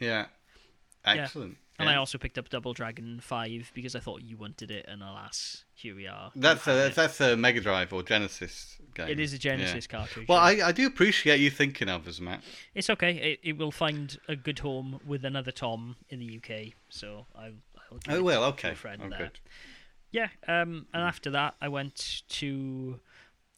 Yeah. 0.00 0.26
Excellent. 1.04 1.56
And 1.78 1.90
I 1.90 1.96
also 1.96 2.16
picked 2.16 2.38
up 2.38 2.48
Double 2.48 2.72
Dragon 2.72 3.20
Five 3.20 3.70
because 3.74 3.94
I 3.94 4.00
thought 4.00 4.22
you 4.22 4.38
wanted 4.38 4.70
it, 4.70 4.86
and 4.88 5.02
alas, 5.02 5.64
here 5.74 5.94
we 5.94 6.06
are. 6.06 6.32
That's 6.34 6.64
have 6.64 6.74
a 6.74 6.86
it. 6.86 6.94
that's 6.94 7.20
a 7.20 7.36
Mega 7.36 7.60
Drive 7.60 7.92
or 7.92 8.02
Genesis 8.02 8.78
game. 8.94 9.08
It 9.08 9.20
is 9.20 9.32
a 9.34 9.36
Yeah. 9.36 9.40
Genesis 9.56 9.86
cartridge. 9.86 10.26
Well, 10.26 10.38
yeah. 10.54 10.64
I, 10.64 10.68
I 10.68 10.72
do 10.72 10.86
appreciate 10.86 11.38
you 11.38 11.50
thinking 11.50 11.90
of 11.90 12.08
us, 12.08 12.18
Matt. 12.18 12.42
it's 12.74 12.88
okay. 12.90 13.12
It, 13.16 13.40
it 13.42 13.58
will 13.58 13.70
find 13.70 14.18
a 14.26 14.34
good 14.36 14.60
home 14.60 15.00
with 15.06 15.22
another 15.24 15.52
Tom 15.52 15.96
in 16.08 16.18
the 16.20 16.38
UK. 16.38 16.72
So 16.88 17.26
I. 17.36 17.52
I'll 17.92 17.98
give 17.98 18.14
Oh 18.14 18.16
it 18.16 18.24
well, 18.24 18.44
okay. 18.44 18.74
friend 18.74 19.00
Oh, 19.04 19.08
there. 19.10 19.18
good. 19.18 19.38
Yeah, 20.16 20.28
um, 20.48 20.86
and 20.94 21.02
after 21.02 21.28
that, 21.32 21.56
I 21.60 21.68
went 21.68 22.22
to. 22.40 23.00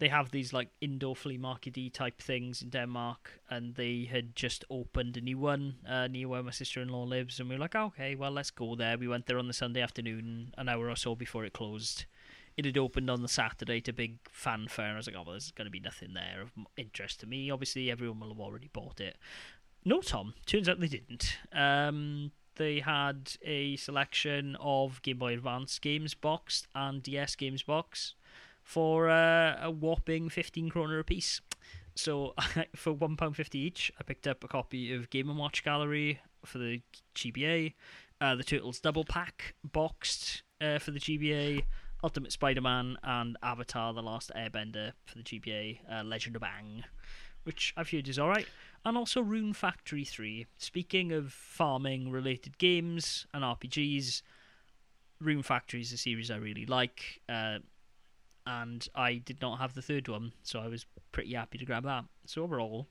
They 0.01 0.09
have 0.09 0.33
these 0.33 0.53
like 0.53 0.71
indoor 0.81 1.15
flea 1.15 1.39
markety 1.39 1.93
type 1.93 2.21
things 2.21 2.63
in 2.63 2.71
Denmark, 2.71 3.41
and 3.49 3.77
they 3.77 4.09
had 4.11 4.35
just 4.35 4.65
opened 4.69 5.17
a 5.17 5.21
new 5.21 5.39
one 5.39 5.77
uh, 5.89 6.09
near 6.09 6.27
where 6.27 6.43
my 6.43 6.51
sister 6.51 6.83
in 6.83 6.89
law 6.89 7.05
lives, 7.05 7.39
and 7.39 7.49
we 7.49 7.55
were 7.55 7.61
like, 7.61 7.77
okay, 7.77 8.17
well, 8.17 8.33
let's 8.33 8.51
go 8.51 8.75
there. 8.75 8.99
We 8.99 9.07
went 9.07 9.27
there 9.27 9.39
on 9.39 9.47
the 9.47 9.53
Sunday 9.53 9.81
afternoon, 9.81 10.53
an 10.59 10.69
hour 10.69 10.91
or 10.91 10.97
so 10.97 11.15
before 11.15 11.45
it 11.45 11.53
closed. 11.53 12.07
It 12.57 12.65
had 12.65 12.77
opened 12.77 13.09
on 13.09 13.23
the 13.23 13.29
Saturday 13.29 13.81
to 13.83 13.93
big 13.93 14.19
fanfare, 14.29 14.87
and 14.87 14.95
I 14.95 14.97
was 14.97 15.07
like, 15.07 15.15
oh, 15.15 15.23
well, 15.23 15.35
there's 15.35 15.53
going 15.53 15.67
to 15.67 15.79
be 15.79 15.79
nothing 15.79 16.15
there 16.15 16.43
of 16.43 16.51
interest 16.77 17.21
to 17.21 17.29
me. 17.29 17.53
Obviously, 17.53 17.89
everyone 17.89 18.19
will 18.19 18.31
have 18.31 18.41
already 18.41 18.71
bought 18.73 19.01
it. 19.01 19.17
No, 19.85 20.01
Tom. 20.01 20.35
Turns 20.45 20.69
out 20.69 20.81
they 20.81 20.89
didn't. 20.89 21.39
Um, 21.53 22.33
they 22.59 22.81
had 22.81 23.33
a 23.43 23.77
selection 23.77 24.57
of 24.61 25.01
Game 25.03 25.19
Boy 25.19 25.33
Advance 25.33 25.79
games 25.79 26.15
boxed 26.15 26.67
and 26.75 27.03
DS 27.03 27.35
games 27.37 27.63
box 27.63 28.15
for 28.63 29.09
uh, 29.09 29.57
a 29.63 29.71
whopping 29.71 30.29
15 30.29 30.69
kroner 30.69 30.99
a 30.99 31.05
piece. 31.05 31.41
So 31.95 32.35
for 32.77 32.95
£1.50 32.95 33.55
each, 33.55 33.91
I 33.99 34.03
picked 34.03 34.27
up 34.27 34.45
a 34.45 34.49
copy 34.49 34.95
of 34.95 35.11
Game 35.11 35.35
& 35.37 35.39
Watch 35.39 35.65
Gallery 35.65 36.21
for 36.45 36.59
the 36.59 36.83
GBA, 37.15 37.75
uh, 38.21 38.35
the 38.35 38.45
Turtles 38.45 38.79
Double 38.79 39.05
Pack 39.05 39.55
boxed 39.65 40.43
uh, 40.61 40.79
for 40.79 40.91
the 40.91 41.01
GBA, 41.01 41.65
Ultimate 42.05 42.33
Spider-Man, 42.33 42.99
and 43.03 43.37
Avatar 43.43 43.95
The 43.95 44.03
Last 44.03 44.31
Airbender 44.37 44.93
for 45.07 45.17
the 45.17 45.25
GBA, 45.25 45.79
uh, 45.91 46.05
Legend 46.05 46.37
of 46.37 46.43
Aang, 46.43 46.85
which 47.45 47.73
I've 47.77 47.91
heard 47.91 48.07
is 48.07 48.19
alright. 48.19 48.47
And 48.89 48.97
also 48.97 49.21
Rune 49.21 49.53
Factory 49.53 50.03
3. 50.03 50.47
Speaking 50.57 51.13
of 51.13 51.31
farming 51.31 52.11
related 52.11 52.57
games 52.57 53.27
and 53.35 53.45
RPGs, 53.45 54.23
Rune 55.21 55.43
Factory 55.43 55.83
is 55.83 55.93
a 55.93 55.99
series 55.99 56.31
I 56.31 56.37
really 56.37 56.65
like. 56.65 57.21
Uh, 57.29 57.59
and 58.47 58.89
I 58.95 59.17
did 59.17 59.43
not 59.43 59.59
have 59.59 59.75
the 59.75 59.83
third 59.83 60.09
one, 60.09 60.33
so 60.43 60.61
I 60.61 60.69
was 60.69 60.87
pretty 61.13 61.35
happy 61.35 61.59
to 61.59 61.67
grab 61.67 61.85
that. 61.85 62.07
So 62.25 62.43
overall, 62.43 62.89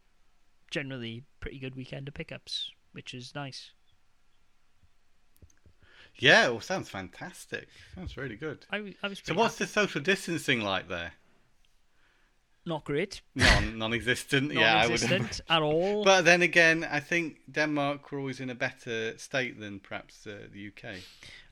generally 0.70 1.24
pretty 1.40 1.58
good 1.58 1.74
weekend 1.76 2.08
of 2.08 2.14
pickups, 2.14 2.70
which 2.92 3.16
is 3.16 3.34
nice. 3.34 3.72
Yeah, 6.20 6.50
well, 6.50 6.62
sounds 6.62 6.90
fantastic. 6.90 7.70
Sounds 7.96 8.16
really 8.18 8.36
good. 8.36 8.68
I, 8.72 8.94
I 9.02 9.08
was 9.08 9.20
So, 9.24 9.34
what's 9.34 9.56
happy. 9.56 9.66
the 9.66 9.72
social 9.72 10.02
distancing 10.02 10.62
like 10.62 10.90
there? 10.90 11.14
Not 12.68 12.84
great, 12.84 13.22
Non 13.36 13.78
non-existent. 13.78 14.52
yeah, 14.54 14.82
non-existent 14.82 15.42
at 15.50 15.62
all. 15.62 16.04
But 16.04 16.26
then 16.26 16.42
again, 16.42 16.84
I 16.84 17.00
think 17.00 17.38
Denmark 17.52 18.12
were 18.12 18.20
always 18.20 18.40
in 18.40 18.50
a 18.50 18.56
better 18.56 19.18
state 19.18 19.60
than 19.60 19.80
perhaps 19.80 20.28
uh, 20.28 20.48
the 20.54 20.68
UK. 20.68 20.96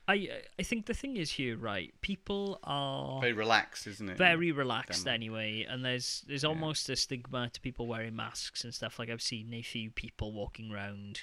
I 0.08 0.28
I 0.60 0.62
think 0.62 0.86
the 0.86 0.94
thing 0.94 1.16
is 1.16 1.32
here, 1.32 1.56
right? 1.56 1.92
People 2.00 2.58
are 2.62 3.20
Very 3.20 3.32
relaxed, 3.32 3.86
isn't 3.88 4.08
it? 4.10 4.16
very 4.18 4.52
relaxed 4.52 5.04
Denmark. 5.04 5.14
anyway, 5.20 5.66
and 5.68 5.84
there's 5.84 6.22
there's 6.28 6.44
almost 6.44 6.88
a 6.88 6.94
stigma 6.96 7.50
to 7.50 7.60
people 7.60 7.86
wearing 7.88 8.14
masks 8.14 8.64
and 8.64 8.72
stuff. 8.74 8.98
Like 8.98 9.10
I've 9.10 9.22
seen 9.22 9.52
a 9.54 9.62
few 9.62 9.90
people 9.90 10.32
walking 10.32 10.70
around, 10.72 11.22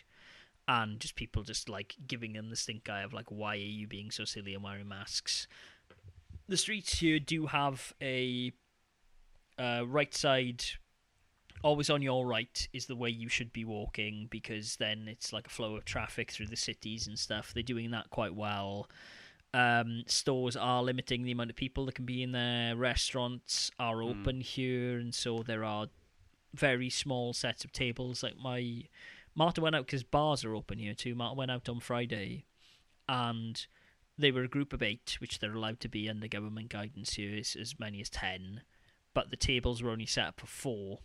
and 0.67 0.99
just 0.99 1.15
people 1.15 1.43
just 1.43 1.69
like 1.69 1.95
giving 2.07 2.33
them 2.33 2.49
the 2.49 2.55
stink 2.57 2.89
eye 2.89 3.03
of 3.05 3.13
like, 3.13 3.31
why 3.31 3.53
are 3.55 3.71
you 3.79 3.87
being 3.87 4.11
so 4.11 4.25
silly 4.25 4.53
and 4.53 4.63
wearing 4.63 4.87
masks? 4.89 5.47
The 6.49 6.57
streets 6.57 6.99
here 6.99 7.19
do 7.19 7.47
have 7.47 7.93
a 8.01 8.51
uh, 9.57 9.83
right 9.87 10.13
side. 10.13 10.63
Always 11.63 11.89
on 11.89 12.01
your 12.01 12.25
right 12.27 12.67
is 12.73 12.87
the 12.87 12.95
way 12.95 13.09
you 13.09 13.29
should 13.29 13.53
be 13.53 13.63
walking 13.63 14.27
because 14.29 14.75
then 14.75 15.07
it's 15.07 15.31
like 15.31 15.47
a 15.47 15.49
flow 15.49 15.77
of 15.77 15.85
traffic 15.85 16.29
through 16.29 16.47
the 16.47 16.57
cities 16.57 17.07
and 17.07 17.17
stuff. 17.17 17.53
They're 17.53 17.63
doing 17.63 17.91
that 17.91 18.09
quite 18.09 18.35
well 18.35 18.89
um, 19.53 20.03
stores 20.07 20.55
are 20.55 20.81
limiting 20.81 21.23
the 21.23 21.31
amount 21.31 21.51
of 21.51 21.55
people 21.55 21.85
that 21.85 21.95
can 21.95 22.05
be 22.05 22.23
in 22.23 22.31
there. 22.31 22.75
Restaurants 22.75 23.69
are 23.79 24.01
open 24.01 24.41
here, 24.41 24.97
and 24.97 25.13
so 25.13 25.43
there 25.45 25.63
are 25.63 25.87
very 26.53 26.89
small 26.89 27.33
sets 27.33 27.63
of 27.63 27.71
tables. 27.71 28.23
Like 28.23 28.37
my 28.37 28.83
Marta 29.35 29.61
went 29.61 29.75
out 29.75 29.85
because 29.85 30.03
bars 30.03 30.43
are 30.43 30.55
open 30.55 30.79
here 30.79 30.95
too. 30.95 31.13
Marta 31.13 31.35
went 31.35 31.51
out 31.51 31.69
on 31.69 31.79
Friday, 31.79 32.45
and 33.07 33.65
they 34.17 34.31
were 34.31 34.43
a 34.43 34.49
group 34.49 34.73
of 34.73 34.81
eight, 34.81 35.17
which 35.19 35.39
they're 35.39 35.53
allowed 35.53 35.79
to 35.81 35.89
be 35.89 36.09
under 36.09 36.27
government 36.27 36.69
guidance 36.69 37.13
here, 37.13 37.35
is 37.35 37.55
as 37.55 37.79
many 37.79 38.01
as 38.01 38.09
ten. 38.09 38.61
But 39.13 39.29
the 39.29 39.37
tables 39.37 39.83
were 39.83 39.91
only 39.91 40.05
set 40.07 40.25
up 40.27 40.39
for 40.39 40.47
four, 40.47 40.99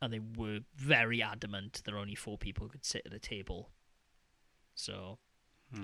and 0.00 0.12
they 0.12 0.18
were 0.20 0.60
very 0.76 1.22
adamant 1.22 1.82
that 1.84 1.94
only 1.94 2.14
four 2.14 2.36
people 2.38 2.66
who 2.66 2.70
could 2.72 2.84
sit 2.84 3.02
at 3.06 3.12
a 3.12 3.18
table. 3.20 3.70
So 4.74 5.18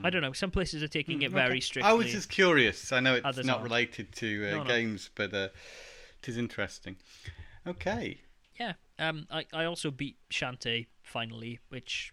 I 0.02 0.10
don't 0.10 0.22
know. 0.22 0.32
Some 0.32 0.50
places 0.50 0.82
are 0.82 0.88
taking 0.88 1.22
it 1.22 1.30
very 1.30 1.50
Okay. 1.52 1.60
strictly. 1.60 1.90
I 1.90 1.94
was 1.94 2.06
just 2.10 2.28
curious. 2.28 2.92
I 2.92 3.00
know 3.00 3.14
it's 3.14 3.24
Others 3.24 3.46
not 3.46 3.58
aren't. 3.58 3.64
related 3.64 4.12
to 4.16 4.48
uh, 4.48 4.50
No, 4.50 4.62
no. 4.64 4.68
games, 4.68 5.10
but 5.14 5.32
uh, 5.32 5.48
it 6.22 6.28
is 6.28 6.36
interesting. 6.36 6.96
Okay. 7.66 8.20
Yeah. 8.58 8.72
Um. 8.98 9.26
I, 9.30 9.44
I 9.52 9.64
also 9.64 9.90
beat 9.90 10.16
Shantae 10.30 10.86
finally, 11.02 11.60
which 11.68 12.12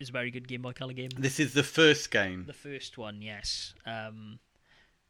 is 0.00 0.08
a 0.08 0.12
very 0.12 0.30
good 0.30 0.48
Game 0.48 0.62
Boy 0.62 0.72
Color 0.72 0.92
game. 0.92 1.10
This 1.16 1.38
is 1.38 1.54
the 1.54 1.62
first 1.62 2.10
game. 2.10 2.44
The 2.46 2.52
first 2.52 2.98
one, 2.98 3.22
yes. 3.22 3.74
Um. 3.86 4.40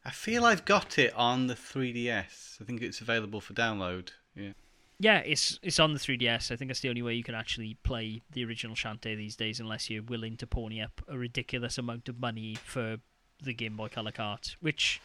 I 0.05 0.11
feel 0.11 0.45
I've 0.45 0.65
got 0.65 0.99
it 0.99 1.13
on 1.15 1.47
the 1.47 1.55
3DS. 1.55 2.61
I 2.61 2.63
think 2.63 2.81
it's 2.81 3.01
available 3.01 3.41
for 3.41 3.53
download. 3.53 4.09
Yeah. 4.35 4.51
Yeah, 4.97 5.17
it's 5.19 5.59
it's 5.61 5.79
on 5.79 5.93
the 5.93 5.99
3DS. 5.99 6.51
I 6.51 6.55
think 6.55 6.69
that's 6.69 6.79
the 6.79 6.89
only 6.89 7.01
way 7.01 7.15
you 7.15 7.23
can 7.23 7.35
actually 7.35 7.75
play 7.83 8.21
the 8.31 8.45
original 8.45 8.75
Shantae 8.75 9.17
these 9.17 9.35
days, 9.35 9.59
unless 9.59 9.89
you're 9.89 10.03
willing 10.03 10.37
to 10.37 10.47
pony 10.47 10.81
up 10.81 11.01
a 11.09 11.17
ridiculous 11.17 11.77
amount 11.77 12.07
of 12.07 12.19
money 12.19 12.55
for 12.63 12.97
the 13.43 13.53
Game 13.53 13.75
Boy 13.75 13.89
Color 13.89 14.11
cart, 14.11 14.55
which 14.61 15.01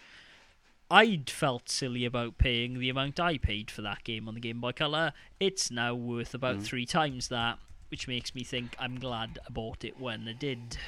I'd 0.91 1.29
felt 1.29 1.69
silly 1.69 2.05
about 2.05 2.39
paying 2.39 2.79
the 2.79 2.89
amount 2.89 3.19
I 3.19 3.39
paid 3.39 3.71
for 3.71 3.83
that 3.83 4.05
game 4.05 4.29
on 4.29 4.35
the 4.35 4.41
Game 4.41 4.61
Boy 4.61 4.73
Color. 4.73 5.13
It's 5.41 5.71
now 5.71 5.95
worth 5.95 6.35
about 6.35 6.59
mm. 6.59 6.63
three 6.63 6.87
times 6.87 7.29
that, 7.29 7.59
which 7.91 8.07
makes 8.07 8.33
me 8.35 8.45
think 8.45 8.77
I'm 8.79 8.99
glad 8.99 9.41
I 9.45 9.51
bought 9.51 9.85
it 9.85 9.99
when 9.99 10.29
I 10.29 10.35
did. 10.35 10.79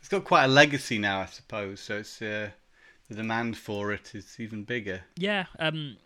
It's 0.00 0.08
got 0.08 0.24
quite 0.24 0.44
a 0.44 0.48
legacy 0.48 0.98
now, 0.98 1.20
I 1.20 1.26
suppose. 1.26 1.78
So 1.80 1.98
it's 1.98 2.20
uh, 2.20 2.50
the 3.08 3.14
demand 3.14 3.56
for 3.56 3.92
it 3.92 4.14
is 4.14 4.36
even 4.40 4.64
bigger. 4.64 5.02
Yeah, 5.16 5.46
um, 5.58 5.96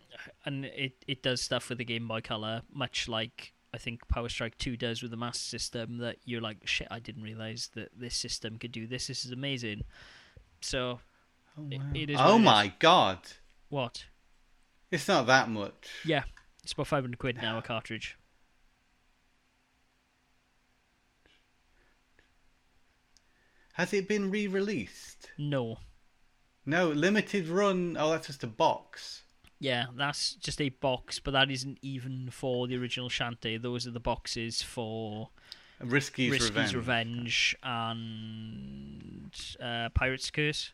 and 0.45 0.65
it 0.65 1.03
it 1.07 1.23
does 1.23 1.41
stuff 1.41 1.69
with 1.69 1.77
the 1.79 1.85
Game 1.85 2.07
Boy 2.07 2.21
Color, 2.21 2.61
much 2.71 3.07
like 3.07 3.53
I 3.73 3.77
think 3.77 4.07
Power 4.07 4.29
Strike 4.29 4.57
Two 4.57 4.75
does 4.77 5.01
with 5.01 5.11
the 5.11 5.17
Master 5.17 5.43
System. 5.43 5.97
That 5.99 6.17
you're 6.25 6.41
like, 6.41 6.67
shit, 6.67 6.87
I 6.91 6.99
didn't 6.99 7.23
realize 7.23 7.69
that 7.75 7.89
this 7.97 8.15
system 8.15 8.57
could 8.57 8.71
do 8.71 8.85
this. 8.85 9.07
This 9.07 9.25
is 9.25 9.31
amazing. 9.31 9.83
So, 10.61 10.99
Oh, 11.57 11.67
It- 11.71 11.79
wow. 11.79 11.85
it 11.93 12.09
is 12.09 12.17
oh 12.19 12.37
my 12.37 12.65
is. 12.65 12.71
god. 12.79 13.19
what? 13.69 14.05
It's 14.91 15.07
not 15.07 15.25
that 15.27 15.49
much. 15.49 15.89
Yeah, 16.03 16.23
it's 16.63 16.73
about 16.73 16.87
five 16.87 17.03
hundred 17.03 17.17
quid 17.19 17.37
now 17.41 17.57
a 17.57 17.61
cartridge. 17.61 18.17
Has 23.75 23.93
it 23.93 24.07
been 24.07 24.29
re 24.31 24.47
released? 24.47 25.29
No, 25.37 25.77
No, 26.65 26.89
limited 26.89 27.47
run. 27.47 27.95
Oh, 27.99 28.11
that's 28.11 28.27
just 28.27 28.43
a 28.43 28.47
box. 28.47 29.23
yeah, 29.59 29.85
that's 29.95 30.35
just 30.35 30.59
a 30.61 30.69
box, 30.69 31.19
but 31.19 31.31
that 31.31 31.49
isn't 31.51 31.77
even 31.81 32.29
for 32.31 32.67
the 32.67 32.75
original 32.77 33.09
Shantae. 33.09 33.61
Those 33.61 33.85
are 33.87 33.91
the 33.91 33.99
boxes 33.99 34.61
for 34.61 35.29
Risky's, 35.81 36.31
Risky's 36.31 36.73
Revenge. 36.73 36.73
Revenge, 36.73 37.55
and 37.63 39.31
uh, 39.61 39.89
Pirate's 39.89 40.31
Curse. 40.31 40.71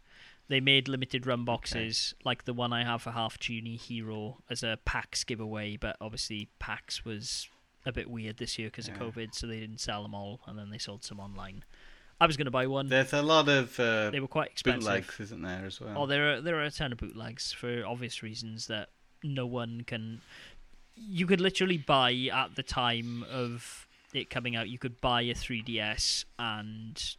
They 0.48 0.60
made 0.60 0.88
limited 0.90 1.26
run 1.26 1.46
boxes, 1.46 2.14
like 2.26 2.44
the 2.46 2.54
one 2.54 2.74
I 2.74 2.84
have 2.84 3.02
for 3.04 3.12
Half 3.12 3.40
Genie 3.40 3.78
Hero, 3.78 4.40
as 4.50 4.64
a 4.64 4.78
PAX 4.86 5.24
giveaway. 5.24 5.78
But 5.78 5.96
obviously, 6.02 6.50
PAX 6.60 7.06
was 7.06 7.48
a 7.86 7.92
bit 7.92 8.10
weird 8.10 8.38
this 8.38 8.60
year 8.60 8.68
because 8.68 8.88
Yeah. 8.88 8.96
of 8.96 9.00
COVID, 9.16 9.34
so 9.34 9.48
they 9.48 9.60
didn't 9.60 9.80
sell 9.80 10.04
them 10.04 10.14
all, 10.14 10.42
and 10.46 10.60
then 10.60 10.70
they 10.70 10.78
sold 10.78 11.04
some 11.04 11.20
online. 11.20 11.64
I 12.22 12.28
was 12.28 12.38
going 12.38 12.46
to 12.46 12.52
buy 12.52 12.68
one. 12.68 12.88
There's 12.88 13.14
a 13.14 13.22
lot 13.24 13.50
of 13.50 13.80
uh, 13.80 14.12
they 14.12 14.20
were 14.20 14.28
quite 14.28 14.52
expensive. 14.52 14.84
bootlegs, 14.84 15.20
isn't 15.20 15.42
there, 15.42 15.66
as 15.66 15.82
well? 15.82 16.04
Oh, 16.04 16.06
there 16.06 16.34
are 16.34 16.42
there 16.42 16.56
are 16.58 16.64
a 16.64 16.70
ton 16.70 16.92
of 16.92 17.00
bootlegs 17.00 17.52
for 17.52 17.84
obvious 17.84 18.22
reasons 18.22 18.68
that 18.68 18.90
no 19.24 19.48
one 19.48 19.82
can. 19.88 20.22
You 20.96 21.26
could 21.26 21.42
literally 21.42 21.80
buy 21.80 22.30
at 22.32 22.56
the 22.56 22.62
time 22.62 23.26
of 23.32 23.88
it 24.14 24.30
coming 24.30 24.56
out. 24.56 24.70
You 24.70 24.78
could 24.78 25.02
buy 25.02 25.24
a 25.24 25.34
3DS 25.34 26.26
and 26.38 27.16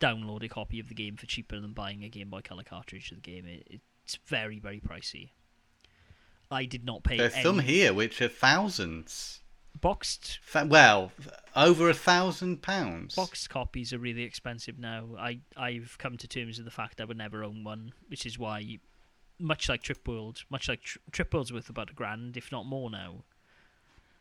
download 0.00 0.44
a 0.44 0.48
copy 0.48 0.78
of 0.78 0.88
the 0.88 0.94
game 0.94 1.16
for 1.16 1.26
cheaper 1.26 1.58
than 1.58 1.72
buying 1.72 2.04
a 2.04 2.08
Game 2.08 2.30
Boy 2.30 2.42
Color 2.42 2.62
cartridge 2.62 3.10
of 3.10 3.22
the 3.22 3.22
game. 3.22 3.46
It, 3.46 3.80
it's 4.04 4.16
very 4.26 4.60
very 4.60 4.78
pricey. 4.78 5.30
I 6.52 6.66
did 6.66 6.84
not 6.84 7.02
pay 7.02 7.16
There's 7.16 7.34
any 7.34 7.42
some 7.42 7.58
here 7.58 7.92
which 7.92 8.22
are 8.22 8.28
thousands. 8.28 9.40
Boxed 9.80 10.38
Fa- 10.42 10.66
well, 10.68 11.12
over 11.54 11.88
a 11.90 11.94
thousand 11.94 12.62
pounds. 12.62 13.14
boxed 13.14 13.50
copies 13.50 13.92
are 13.92 13.98
really 13.98 14.22
expensive 14.22 14.78
now. 14.78 15.08
I 15.18 15.40
I've 15.56 15.96
come 15.98 16.16
to 16.18 16.28
terms 16.28 16.58
with 16.58 16.64
the 16.64 16.70
fact 16.70 17.00
I 17.00 17.04
would 17.04 17.16
never 17.18 17.44
own 17.44 17.64
one, 17.64 17.92
which 18.08 18.26
is 18.26 18.38
why, 18.38 18.78
much 19.38 19.68
like 19.68 19.82
Trip 19.82 20.06
World, 20.08 20.42
much 20.50 20.68
like 20.68 20.82
Tri- 20.82 21.02
Trip 21.12 21.32
World's 21.32 21.52
worth 21.52 21.68
about 21.68 21.90
a 21.90 21.94
grand, 21.94 22.36
if 22.36 22.50
not 22.52 22.66
more 22.66 22.90
now. 22.90 23.24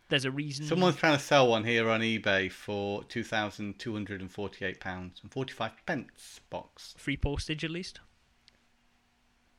There's 0.10 0.26
a 0.26 0.32
reason. 0.32 0.66
Someone's 0.68 0.98
trying 0.98 1.18
to 1.18 1.24
sell 1.24 1.48
one 1.48 1.64
here 1.64 1.90
on 1.90 2.02
eBay 2.02 2.52
for 2.52 3.04
two 3.06 3.24
thousand 3.24 3.80
two 3.80 3.94
hundred 3.94 4.22
and 4.22 4.32
forty-eight 4.32 4.80
pounds 4.80 5.20
and 5.24 5.32
forty-five 5.32 5.72
pence 5.88 6.40
box. 6.52 6.94
free 6.98 7.18
postage 7.18 7.64
at 7.64 7.72
least. 7.72 8.00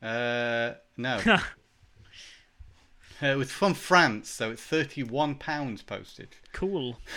Uh, 0.01 0.73
no, 0.95 1.19
uh, 3.21 3.27
it 3.27 3.37
was 3.37 3.51
from 3.51 3.73
France, 3.73 4.29
so 4.29 4.51
it's 4.51 4.61
thirty-one 4.61 5.35
pounds 5.35 5.81
postage. 5.81 6.41
Cool. 6.53 6.97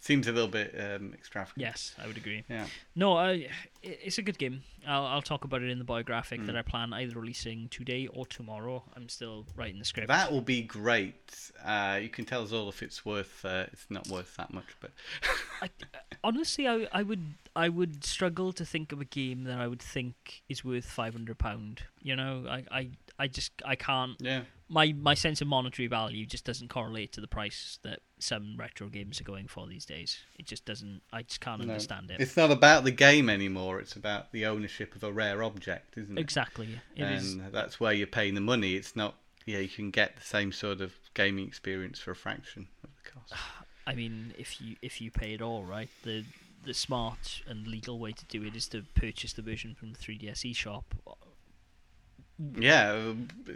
Seems 0.00 0.26
a 0.28 0.32
little 0.32 0.48
bit 0.48 0.74
um, 0.78 1.12
extravagant. 1.14 1.58
Yes, 1.60 1.94
I 2.02 2.06
would 2.06 2.16
agree. 2.16 2.44
Yeah. 2.48 2.66
No, 2.96 3.16
I, 3.16 3.48
it's 3.82 4.18
a 4.18 4.22
good 4.22 4.38
game. 4.38 4.62
I'll 4.86 5.04
I'll 5.04 5.22
talk 5.22 5.44
about 5.44 5.62
it 5.62 5.70
in 5.70 5.78
the 5.78 5.84
biographic 5.84 6.44
that 6.46 6.56
I 6.56 6.62
plan 6.62 6.92
either 6.92 7.18
releasing 7.18 7.68
today 7.68 8.06
or 8.06 8.26
tomorrow. 8.26 8.82
I'm 8.96 9.08
still 9.08 9.46
writing 9.56 9.78
the 9.78 9.84
script. 9.84 10.08
That 10.08 10.32
will 10.32 10.40
be 10.40 10.62
great. 10.62 11.50
Uh, 11.64 11.98
you 12.02 12.08
can 12.08 12.24
tell 12.24 12.42
us 12.42 12.52
all 12.52 12.68
if 12.68 12.82
it's 12.82 13.04
worth. 13.04 13.44
Uh, 13.44 13.66
it's 13.72 13.86
not 13.90 14.08
worth 14.08 14.36
that 14.36 14.52
much, 14.52 14.76
but 14.80 14.90
I, 15.62 15.68
honestly, 16.24 16.66
I 16.66 16.88
I 16.92 17.02
would 17.02 17.34
I 17.54 17.68
would 17.68 18.04
struggle 18.04 18.52
to 18.54 18.64
think 18.64 18.92
of 18.92 19.00
a 19.00 19.06
game 19.06 19.44
that 19.44 19.58
I 19.58 19.66
would 19.66 19.82
think 19.82 20.42
is 20.48 20.64
worth 20.64 20.86
five 20.86 21.12
hundred 21.12 21.38
pound. 21.38 21.82
You 22.02 22.16
know, 22.16 22.46
I, 22.48 22.64
I 22.70 22.88
I 23.18 23.26
just 23.28 23.52
I 23.64 23.76
can't. 23.76 24.16
yeah. 24.18 24.42
My 24.72 24.92
my 24.92 25.14
sense 25.14 25.40
of 25.40 25.48
monetary 25.48 25.88
value 25.88 26.24
just 26.24 26.44
doesn't 26.44 26.68
correlate 26.68 27.12
to 27.14 27.20
the 27.20 27.26
price 27.26 27.78
that 27.82 28.00
some 28.20 28.54
retro 28.56 28.86
games 28.88 29.20
are 29.20 29.24
going 29.24 29.48
for 29.48 29.66
these 29.66 29.84
days. 29.84 30.18
It 30.38 30.46
just 30.46 30.64
doesn't. 30.64 31.02
I 31.12 31.22
just 31.22 31.40
can't 31.40 31.60
No. 31.60 31.68
understand 31.72 32.10
it. 32.10 32.20
It's 32.20 32.36
not 32.36 32.52
about 32.52 32.84
the 32.84 32.92
game 32.92 33.28
anymore. 33.28 33.80
It's 33.80 33.96
about 33.96 34.30
the 34.30 34.46
ownership 34.46 34.94
of 34.94 35.02
a 35.02 35.10
rare 35.10 35.42
object, 35.42 35.98
isn't 35.98 36.16
it? 36.16 36.20
Exactly. 36.20 36.80
It 36.94 37.02
and 37.02 37.14
is. 37.16 37.36
that's 37.50 37.80
where 37.80 37.92
you're 37.92 38.06
paying 38.06 38.34
the 38.34 38.40
money. 38.40 38.74
It's 38.74 38.94
not. 38.94 39.16
Yeah, 39.44 39.58
you 39.58 39.68
can 39.68 39.90
get 39.90 40.16
the 40.16 40.22
same 40.22 40.52
sort 40.52 40.80
of 40.80 40.94
gaming 41.14 41.48
experience 41.48 41.98
for 41.98 42.12
a 42.12 42.16
fraction 42.16 42.68
of 42.84 42.90
the 43.02 43.10
cost. 43.10 43.34
I 43.88 43.94
mean, 43.96 44.34
if 44.38 44.60
you 44.60 44.76
if 44.82 45.00
you 45.00 45.10
pay 45.10 45.34
it 45.34 45.42
all, 45.42 45.64
right? 45.64 45.88
The 46.04 46.24
the 46.62 46.74
smart 46.74 47.40
and 47.48 47.66
legal 47.66 47.98
way 47.98 48.12
to 48.12 48.24
do 48.26 48.44
it 48.44 48.54
is 48.54 48.68
to 48.68 48.82
purchase 48.94 49.32
the 49.32 49.40
version 49.42 49.74
from 49.74 49.92
the 49.94 49.98
3DS 49.98 50.44
eShop, 50.52 50.84
yeah, 52.58 53.12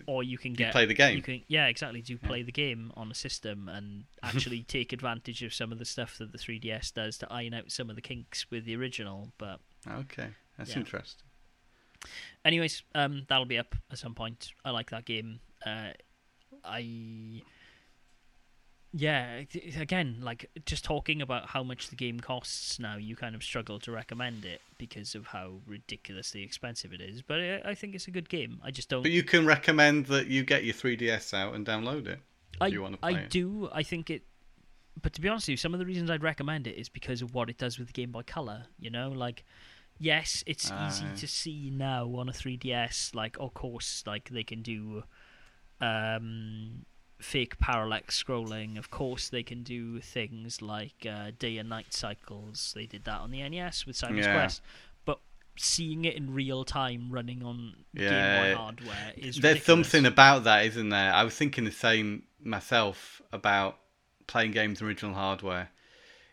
or 0.07 0.23
you 0.23 0.37
can 0.39 0.55
You 0.55 0.67
play 0.71 0.85
the 0.87 0.95
game. 0.95 1.17
You 1.17 1.23
can, 1.23 1.43
yeah, 1.49 1.67
exactly. 1.67 2.03
Do 2.03 2.19
play 2.19 2.43
the 2.43 2.53
game 2.53 2.93
on 2.97 3.11
a 3.11 3.15
system 3.15 3.69
and 3.69 4.05
actually 4.23 4.63
take 4.69 4.93
advantage 4.93 5.43
of 5.43 5.55
some 5.55 5.73
of 5.73 5.79
the 5.79 5.85
stuff 5.85 6.19
that 6.19 6.33
the 6.33 6.39
3DS 6.39 6.93
does 6.95 7.17
to 7.19 7.33
iron 7.33 7.55
out 7.55 7.71
some 7.73 7.89
of 7.91 7.97
the 7.97 8.03
kinks 8.03 8.51
with 8.51 8.65
the 8.65 8.77
original. 8.77 9.33
But 9.39 9.61
okay, 9.91 10.29
that's 10.59 10.71
Yeah. 10.73 10.79
interesting. 10.79 11.25
anyways, 12.45 12.83
um, 12.95 13.25
that'll 13.29 13.47
be 13.47 13.59
up 13.59 13.75
at 13.91 13.99
some 13.99 14.15
point. 14.15 14.53
I 14.65 14.71
like 14.71 14.91
that 14.91 15.05
game. 15.05 15.41
Uh, 15.65 15.91
I. 16.65 17.43
Yeah, 18.97 19.41
again, 19.77 20.19
like 20.21 20.49
just 20.67 20.85
talking 20.85 21.21
about 21.21 21.49
how 21.49 21.65
much 21.65 21.89
the 21.89 21.97
game 21.97 22.21
costs 22.21 22.79
now, 22.79 22.97
you 22.97 23.17
kind 23.17 23.35
of 23.35 23.43
struggle 23.43 23.81
to 23.81 23.91
recommend 23.91 24.45
it 24.45 24.61
because 24.79 25.17
of 25.17 25.27
how 25.27 25.55
ridiculously 25.67 26.45
expensive 26.45 26.93
it 26.93 27.01
is. 27.01 27.21
But 27.21 27.41
I, 27.41 27.63
I 27.71 27.75
think 27.75 27.97
it's 27.97 28.07
a 28.07 28.13
good 28.13 28.29
game. 28.29 28.61
I 28.63 28.71
just 28.71 28.89
don't. 28.89 29.03
But 29.03 29.11
you 29.11 29.25
can 29.25 29.47
recommend 29.47 30.07
that 30.07 30.29
you 30.29 30.45
get 30.45 30.63
your 30.63 30.75
3DS 30.75 31.35
out 31.35 31.55
and 31.55 31.67
download 31.67 32.07
it. 32.07 32.21
I, 32.61 32.69
you 32.69 32.83
wanna 32.83 32.99
I 33.03 33.13
it. 33.13 33.31
do. 33.31 33.69
I 33.73 33.83
think 33.83 34.11
it. 34.11 34.23
But 35.03 35.13
to 35.15 35.21
be 35.21 35.29
honest 35.29 35.47
with 35.49 35.55
you, 35.55 35.57
some 35.57 35.75
of 35.75 35.81
the 35.81 35.87
reasons 35.87 36.09
I'd 36.09 36.23
recommend 36.23 36.69
it 36.69 36.79
is 36.79 36.89
because 36.89 37.21
of 37.21 37.35
what 37.35 37.51
it 37.51 37.59
does 37.59 37.81
with 37.81 37.89
the 37.89 37.93
Game 37.93 38.13
Boy 38.13 38.23
Color. 38.23 38.67
You 38.79 38.91
know, 38.91 39.09
like, 39.09 39.45
yes, 39.99 40.45
it's 40.47 40.71
Ah, 40.73 40.87
easy 40.87 41.07
to 41.17 41.27
see 41.27 41.69
now 41.75 42.07
on 42.15 42.29
a 42.29 42.33
3DS. 42.33 43.13
Like, 43.13 43.37
of 43.41 43.55
course, 43.55 44.05
like 44.07 44.29
they 44.29 44.45
can 44.45 44.63
do 44.63 45.03
um, 45.81 46.87
fake 47.19 47.59
parallax 47.59 48.23
scrolling. 48.23 48.77
Of 48.79 48.91
course, 48.91 49.29
they 49.29 49.43
can 49.43 49.63
do 49.63 50.01
things 50.01 50.61
like 50.63 51.07
uh, 51.09 51.31
day 51.39 51.59
and 51.59 51.69
night 51.69 51.93
cycles. 51.95 52.73
They 52.77 52.87
did 52.87 53.05
that 53.05 53.21
on 53.21 53.31
the 53.31 53.49
NES 53.49 53.87
with 53.87 53.97
Simon's 53.97 54.27
Yeah. 54.27 54.35
Quest. 54.35 54.63
But 55.05 55.21
seeing 55.57 56.05
it 56.05 56.15
in 56.17 56.35
real 56.35 56.65
time 56.65 57.11
running 57.11 57.43
on 57.43 57.75
Game 57.95 58.09
Boy 58.11 58.55
hardware 58.57 59.13
is 59.17 59.37
There's 59.37 59.55
ridiculous. 59.61 59.65
something 59.65 60.07
about 60.07 60.45
that, 60.45 60.67
isn't 60.67 60.89
there? 60.91 61.13
I 61.13 61.23
was 61.25 61.35
thinking 61.35 61.65
the 61.65 61.71
same 61.73 62.25
myself 62.43 63.23
about 63.33 63.79
playing 64.27 64.51
games 64.53 64.83
on 64.83 64.89
original 64.89 65.15
hardware. 65.15 65.71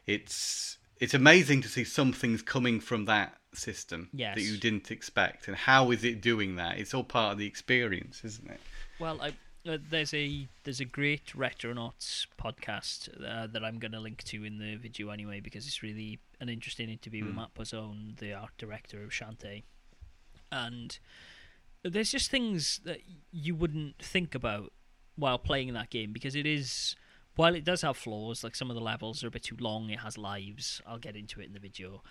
It's 0.06 0.78
it's 1.00 1.14
amazing 1.14 1.62
to 1.62 1.68
see 1.68 1.84
some 1.84 2.14
things 2.14 2.42
coming 2.42 2.80
from 2.80 3.06
that 3.06 3.36
system 3.54 4.10
Yes. 4.14 4.36
that 4.36 4.42
you 4.42 4.58
didn't 4.58 4.92
expect, 4.92 5.48
and 5.48 5.58
how 5.58 5.92
is 5.92 6.04
it 6.04 6.22
doing 6.22 6.56
that? 6.58 6.78
It's 6.78 6.94
all 6.94 7.04
part 7.04 7.34
of 7.34 7.38
the 7.40 7.46
experience, 7.48 8.24
isn't 8.24 8.50
it? 8.50 8.60
Well, 9.00 9.20
I, 9.22 9.34
uh, 9.68 9.78
there's 9.90 10.14
a 10.14 10.48
there's 10.64 10.80
a 10.80 10.86
great 10.86 11.28
Retronauts 11.36 12.26
podcast 12.42 13.10
uh, 13.24 13.48
that 13.48 13.64
I'm 13.64 13.80
going 13.80 13.92
to 13.92 14.00
link 14.00 14.24
to 14.26 14.44
in 14.44 14.58
the 14.58 14.76
video 14.76 15.10
anyway 15.10 15.40
because 15.40 15.68
it's 15.68 15.84
really 15.84 16.20
an 16.40 16.50
interesting 16.50 16.90
interview 16.90 17.24
with 17.26 17.34
Hmm. 17.34 17.40
Matt 17.40 17.54
Bozon, 17.54 18.18
the 18.18 18.34
art 18.34 18.52
director 18.58 19.04
of 19.04 19.12
Shantae, 19.12 19.64
and 20.52 20.98
there's 21.84 22.12
just 22.12 22.30
things 22.32 22.80
that 22.86 23.00
you 23.32 23.56
wouldn't 23.56 23.98
think 24.00 24.36
about 24.36 24.72
while 25.16 25.38
playing 25.38 25.74
that 25.74 25.90
game 25.90 26.12
because 26.14 26.36
it 26.36 26.46
is 26.46 26.96
while 27.36 27.56
it 27.56 27.64
does 27.64 27.82
have 27.82 27.98
flaws 27.98 28.44
like 28.44 28.56
some 28.56 28.70
of 28.70 28.76
the 28.76 28.82
levels 28.82 29.24
are 29.24 29.28
a 29.28 29.32
bit 29.32 29.44
too 29.44 29.58
long 29.60 29.90
it 29.90 30.00
has 30.00 30.18
lives 30.18 30.82
i'll 30.88 30.98
get 30.98 31.16
into 31.16 31.40
it 31.42 31.48
in 31.48 31.54
the 31.54 31.60
video 31.60 32.02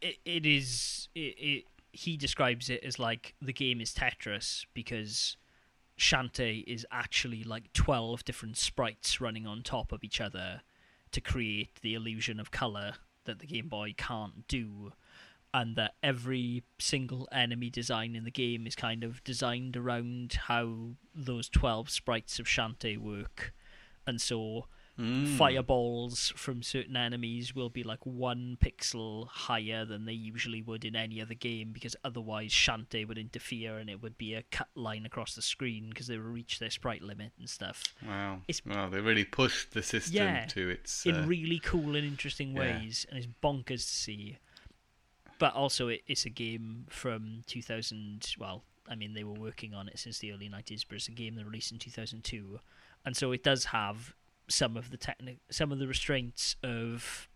it, 0.00 0.16
it 0.24 0.44
is 0.46 1.08
it, 1.14 1.34
it 1.38 1.64
he 1.92 2.16
describes 2.16 2.68
it 2.70 2.82
as 2.82 2.98
like 2.98 3.34
the 3.40 3.52
game 3.52 3.80
is 3.80 3.92
tetris 3.94 4.64
because 4.74 5.36
Shantae 5.98 6.64
is 6.66 6.86
actually 6.90 7.44
like 7.44 7.72
12 7.72 8.24
different 8.24 8.56
sprites 8.56 9.20
running 9.20 9.46
on 9.46 9.62
top 9.62 9.92
of 9.92 10.02
each 10.02 10.20
other 10.20 10.62
to 11.12 11.20
create 11.20 11.80
the 11.82 11.94
illusion 11.94 12.40
of 12.40 12.50
color 12.50 12.94
that 13.24 13.38
the 13.38 13.46
Game 13.46 13.68
Boy 13.68 13.94
can't 13.96 14.46
do 14.48 14.92
and 15.54 15.76
that 15.76 15.94
every 16.02 16.62
single 16.78 17.28
enemy 17.30 17.68
design 17.68 18.16
in 18.16 18.24
the 18.24 18.30
game 18.30 18.66
is 18.66 18.74
kind 18.74 19.04
of 19.04 19.22
designed 19.22 19.76
around 19.76 20.32
how 20.46 20.92
those 21.14 21.48
12 21.50 21.90
sprites 21.90 22.38
of 22.38 22.46
Shantae 22.46 22.96
work. 22.96 23.52
And 24.06 24.20
so 24.20 24.66
Mm. 25.00 25.38
fireballs 25.38 26.34
from 26.36 26.62
certain 26.62 26.96
enemies 26.98 27.54
will 27.54 27.70
be 27.70 27.82
like 27.82 28.04
one 28.04 28.58
pixel 28.62 29.26
higher 29.26 29.86
than 29.86 30.04
they 30.04 30.12
usually 30.12 30.60
would 30.60 30.84
in 30.84 30.94
any 30.94 31.18
other 31.22 31.32
game 31.32 31.72
because 31.72 31.96
otherwise 32.04 32.50
Shantae 32.50 33.08
would 33.08 33.16
interfere 33.16 33.78
and 33.78 33.88
it 33.88 34.02
would 34.02 34.18
be 34.18 34.34
a 34.34 34.42
cut 34.42 34.68
line 34.74 35.06
across 35.06 35.34
the 35.34 35.40
screen 35.40 35.88
because 35.88 36.08
they 36.08 36.18
would 36.18 36.26
reach 36.26 36.58
their 36.58 36.68
sprite 36.68 37.00
limit 37.00 37.32
and 37.38 37.48
stuff 37.48 37.82
Wow. 38.06 38.42
It's- 38.48 38.60
Well, 38.66 38.90
they 38.90 39.00
really 39.00 39.24
pushed 39.24 39.70
the 39.72 39.82
system 39.82 40.14
Yeah, 40.14 40.44
to 40.48 40.68
its. 40.68 41.06
in 41.06 41.14
uh, 41.14 41.26
really 41.26 41.58
cool 41.58 41.96
and 41.96 42.04
interesting 42.06 42.52
yeah. 42.54 42.60
ways 42.60 43.06
and 43.08 43.16
it's 43.16 43.28
bonkers 43.42 43.86
to 43.86 43.94
see 43.94 44.36
but 45.38 45.54
also 45.54 45.88
it, 45.88 46.02
it's 46.06 46.26
a 46.26 46.30
game 46.30 46.84
from 46.90 47.42
2000 47.46 48.34
well 48.38 48.62
I 48.88 48.94
mean 48.94 49.14
they 49.14 49.24
were 49.24 49.32
working 49.32 49.72
on 49.72 49.88
it 49.88 49.98
since 49.98 50.18
the 50.18 50.32
early 50.32 50.50
90s 50.50 50.84
but 50.86 50.96
it's 50.96 51.08
a 51.08 51.12
game 51.12 51.34
that 51.36 51.46
released 51.46 51.72
in 51.72 51.78
2002 51.78 52.60
and 53.06 53.16
so 53.16 53.32
it 53.32 53.42
does 53.42 53.64
have 53.66 54.14
some 54.48 54.76
of 54.76 54.90
the 54.90 54.96
technic 54.96 55.38
some 55.50 55.72
of 55.72 55.78
the 55.78 55.86
restraints 55.86 56.56
of 56.62 57.28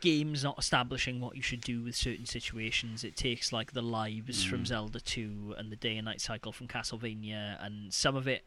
games 0.00 0.44
not 0.44 0.58
establishing 0.58 1.20
what 1.20 1.36
you 1.36 1.42
should 1.42 1.60
do 1.62 1.82
with 1.82 1.94
certain 1.96 2.26
situations 2.26 3.02
it 3.02 3.16
takes 3.16 3.52
like 3.52 3.72
the 3.72 3.82
lives 3.82 4.44
from 4.44 4.60
Mm. 4.62 4.66
Zelda 4.66 5.00
2 5.00 5.54
and 5.56 5.72
the 5.72 5.76
day 5.76 5.96
and 5.96 6.04
night 6.04 6.20
cycle 6.20 6.52
from 6.52 6.68
Castlevania 6.68 7.56
and 7.64 7.92
some 7.92 8.14
of 8.16 8.28
it 8.28 8.44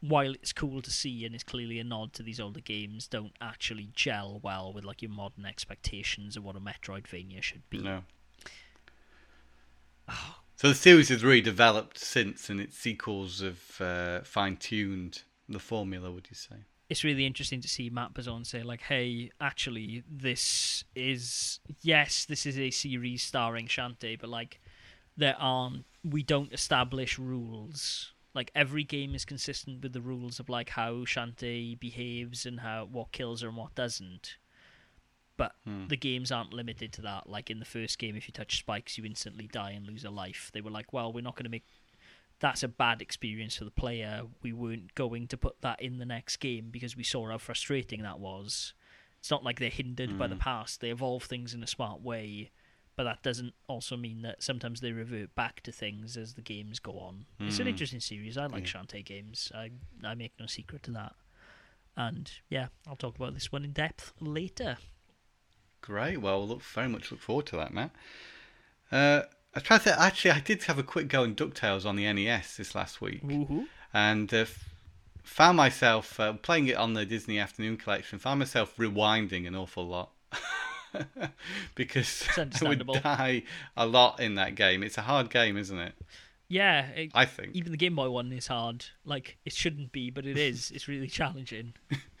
while 0.00 0.32
it's 0.32 0.52
cool 0.52 0.80
to 0.82 0.90
see 0.90 1.24
and 1.24 1.34
is 1.34 1.42
clearly 1.44 1.78
a 1.78 1.84
nod 1.84 2.12
to 2.14 2.22
these 2.22 2.40
older 2.40 2.60
games 2.60 3.06
don't 3.06 3.32
actually 3.40 3.88
gel 3.94 4.40
well 4.42 4.72
with 4.72 4.84
like 4.84 5.02
your 5.02 5.10
modern 5.10 5.44
expectations 5.46 6.36
of 6.36 6.44
what 6.44 6.56
a 6.56 6.60
Metroidvania 6.60 7.42
should 7.42 7.68
be 7.70 7.78
No. 7.78 8.02
So 10.56 10.68
the 10.68 10.74
series 10.74 11.08
has 11.10 11.22
really 11.22 11.40
developed 11.40 11.98
since, 11.98 12.50
and 12.50 12.60
its 12.60 12.76
sequels 12.76 13.40
have 13.42 13.80
uh, 13.80 14.20
fine-tuned 14.24 15.22
the 15.48 15.58
formula. 15.58 16.10
Would 16.10 16.28
you 16.30 16.36
say? 16.36 16.56
it's 16.90 17.04
really 17.04 17.26
interesting 17.26 17.60
to 17.60 17.68
see 17.68 17.90
Matt 17.90 18.14
Bozon 18.14 18.46
say 18.46 18.62
like, 18.62 18.80
"Hey, 18.82 19.30
actually, 19.40 20.02
this 20.10 20.84
is 20.94 21.60
yes, 21.82 22.24
this 22.24 22.46
is 22.46 22.58
a 22.58 22.70
series 22.70 23.22
starring 23.22 23.66
Shantae, 23.66 24.18
but 24.18 24.30
like, 24.30 24.60
there 25.16 25.36
aren't 25.38 25.84
we 26.04 26.22
don't 26.22 26.52
establish 26.52 27.18
rules. 27.18 28.12
Like 28.34 28.50
every 28.54 28.84
game 28.84 29.14
is 29.14 29.24
consistent 29.24 29.82
with 29.82 29.92
the 29.92 30.00
rules 30.00 30.38
of 30.40 30.48
like 30.48 30.70
how 30.70 31.04
Shantae 31.04 31.78
behaves 31.78 32.46
and 32.46 32.60
how 32.60 32.88
what 32.90 33.12
kills 33.12 33.42
her 33.42 33.48
and 33.48 33.56
what 33.56 33.74
doesn't. 33.74 34.36
But 35.36 35.54
Hmm. 35.64 35.86
the 35.88 35.96
games 35.96 36.32
aren't 36.32 36.52
limited 36.52 36.92
to 36.94 37.02
that. 37.02 37.28
Like 37.28 37.50
in 37.50 37.58
the 37.58 37.64
first 37.64 37.98
game, 37.98 38.16
if 38.16 38.26
you 38.28 38.32
touch 38.32 38.58
spikes, 38.58 38.96
you 38.98 39.04
instantly 39.04 39.46
die 39.46 39.70
and 39.72 39.86
lose 39.86 40.04
a 40.04 40.10
life. 40.10 40.50
They 40.52 40.60
were 40.60 40.70
like, 40.70 40.92
well, 40.92 41.12
we're 41.12 41.20
not 41.22 41.36
going 41.36 41.44
to 41.44 41.50
make 41.50 41.66
that's 42.40 42.62
a 42.62 42.68
bad 42.68 43.02
experience 43.02 43.56
for 43.56 43.64
the 43.64 43.70
player. 43.70 44.22
We 44.42 44.52
weren't 44.52 44.94
going 44.94 45.26
to 45.28 45.36
put 45.36 45.60
that 45.62 45.80
in 45.82 45.98
the 45.98 46.04
next 46.06 46.36
game 46.38 46.68
because 46.70 46.96
we 46.96 47.02
saw 47.04 47.28
how 47.30 47.38
frustrating 47.38 48.02
that 48.02 48.20
was. 48.20 48.74
It's 49.18 49.30
not 49.30 49.42
like 49.44 49.58
they're 49.58 49.70
hindered 49.70 50.16
by 50.18 50.28
the 50.28 50.36
Mm. 50.36 50.40
past. 50.40 50.80
They 50.80 50.90
evolve 50.90 51.24
things 51.24 51.52
in 51.52 51.62
a 51.64 51.66
smart 51.66 52.00
way, 52.00 52.50
but 52.94 53.02
that 53.04 53.22
doesn't 53.24 53.54
also 53.66 53.96
mean 53.96 54.22
that 54.22 54.42
sometimes 54.42 54.80
they 54.80 54.92
revert 54.92 55.34
back 55.34 55.60
to 55.62 55.72
things 55.72 56.16
as 56.16 56.34
the 56.34 56.42
games 56.42 56.78
go 56.78 56.98
on. 57.00 57.26
It's 57.40 57.58
an 57.58 57.66
Mm. 57.66 57.70
interesting 57.70 58.00
series. 58.00 58.38
I 58.38 58.46
like 58.46 58.64
Yeah. 58.72 58.80
Shantae 58.80 59.04
games. 59.04 59.50
I 59.54 59.70
I 60.04 60.14
make 60.14 60.38
no 60.38 60.46
secret 60.46 60.84
to 60.84 60.92
that. 60.92 61.16
And 61.96 62.30
yeah, 62.48 62.68
I'll 62.86 62.94
talk 62.94 63.16
about 63.16 63.34
this 63.34 63.50
one 63.50 63.64
in 63.64 63.72
depth 63.72 64.12
later. 64.20 64.78
Great. 65.80 66.18
Well, 66.18 66.46
look 66.46 66.62
very 66.62 66.88
much 66.88 67.10
look 67.10 67.20
forward 67.20 67.46
to 67.46 67.56
that, 67.56 67.74
Matt. 67.74 67.90
Uh, 68.92 69.22
I 69.58 69.60
tried 69.60 69.82
to 69.82 70.00
actually. 70.00 70.30
I 70.30 70.38
did 70.40 70.62
have 70.64 70.78
a 70.78 70.84
quick 70.84 71.08
go 71.08 71.24
in 71.24 71.34
Ducktales 71.34 71.84
on 71.84 71.96
the 71.96 72.10
NES 72.12 72.56
this 72.58 72.76
last 72.76 73.00
week, 73.00 73.26
Woohoo! 73.26 73.66
and 73.92 74.32
uh, 74.32 74.44
found 75.24 75.56
myself 75.56 76.20
uh, 76.20 76.34
playing 76.34 76.68
it 76.68 76.76
on 76.76 76.94
the 76.94 77.04
Disney 77.04 77.40
Afternoon 77.40 77.76
Collection. 77.76 78.20
Found 78.20 78.38
myself 78.38 78.76
rewinding 78.76 79.48
an 79.48 79.56
awful 79.56 79.84
lot 79.84 80.10
because 81.74 82.24
I 82.38 82.68
would 82.68 82.86
die 82.86 83.42
a 83.76 83.84
lot 83.84 84.20
in 84.20 84.36
that 84.36 84.54
game. 84.54 84.84
It's 84.84 84.96
a 84.96 85.02
hard 85.02 85.28
game, 85.28 85.56
isn't 85.56 85.78
it? 85.78 85.94
Yeah, 86.46 86.86
it, 86.90 87.10
I 87.14 87.24
think. 87.24 87.56
even 87.56 87.72
the 87.72 87.78
Game 87.78 87.96
Boy 87.96 88.10
one 88.10 88.32
is 88.32 88.46
hard. 88.46 88.84
Like 89.04 89.38
it 89.44 89.52
shouldn't 89.52 89.90
be, 89.90 90.10
but 90.10 90.24
it 90.24 90.38
is. 90.38 90.70
it's 90.70 90.86
really 90.86 91.08
challenging. 91.08 91.74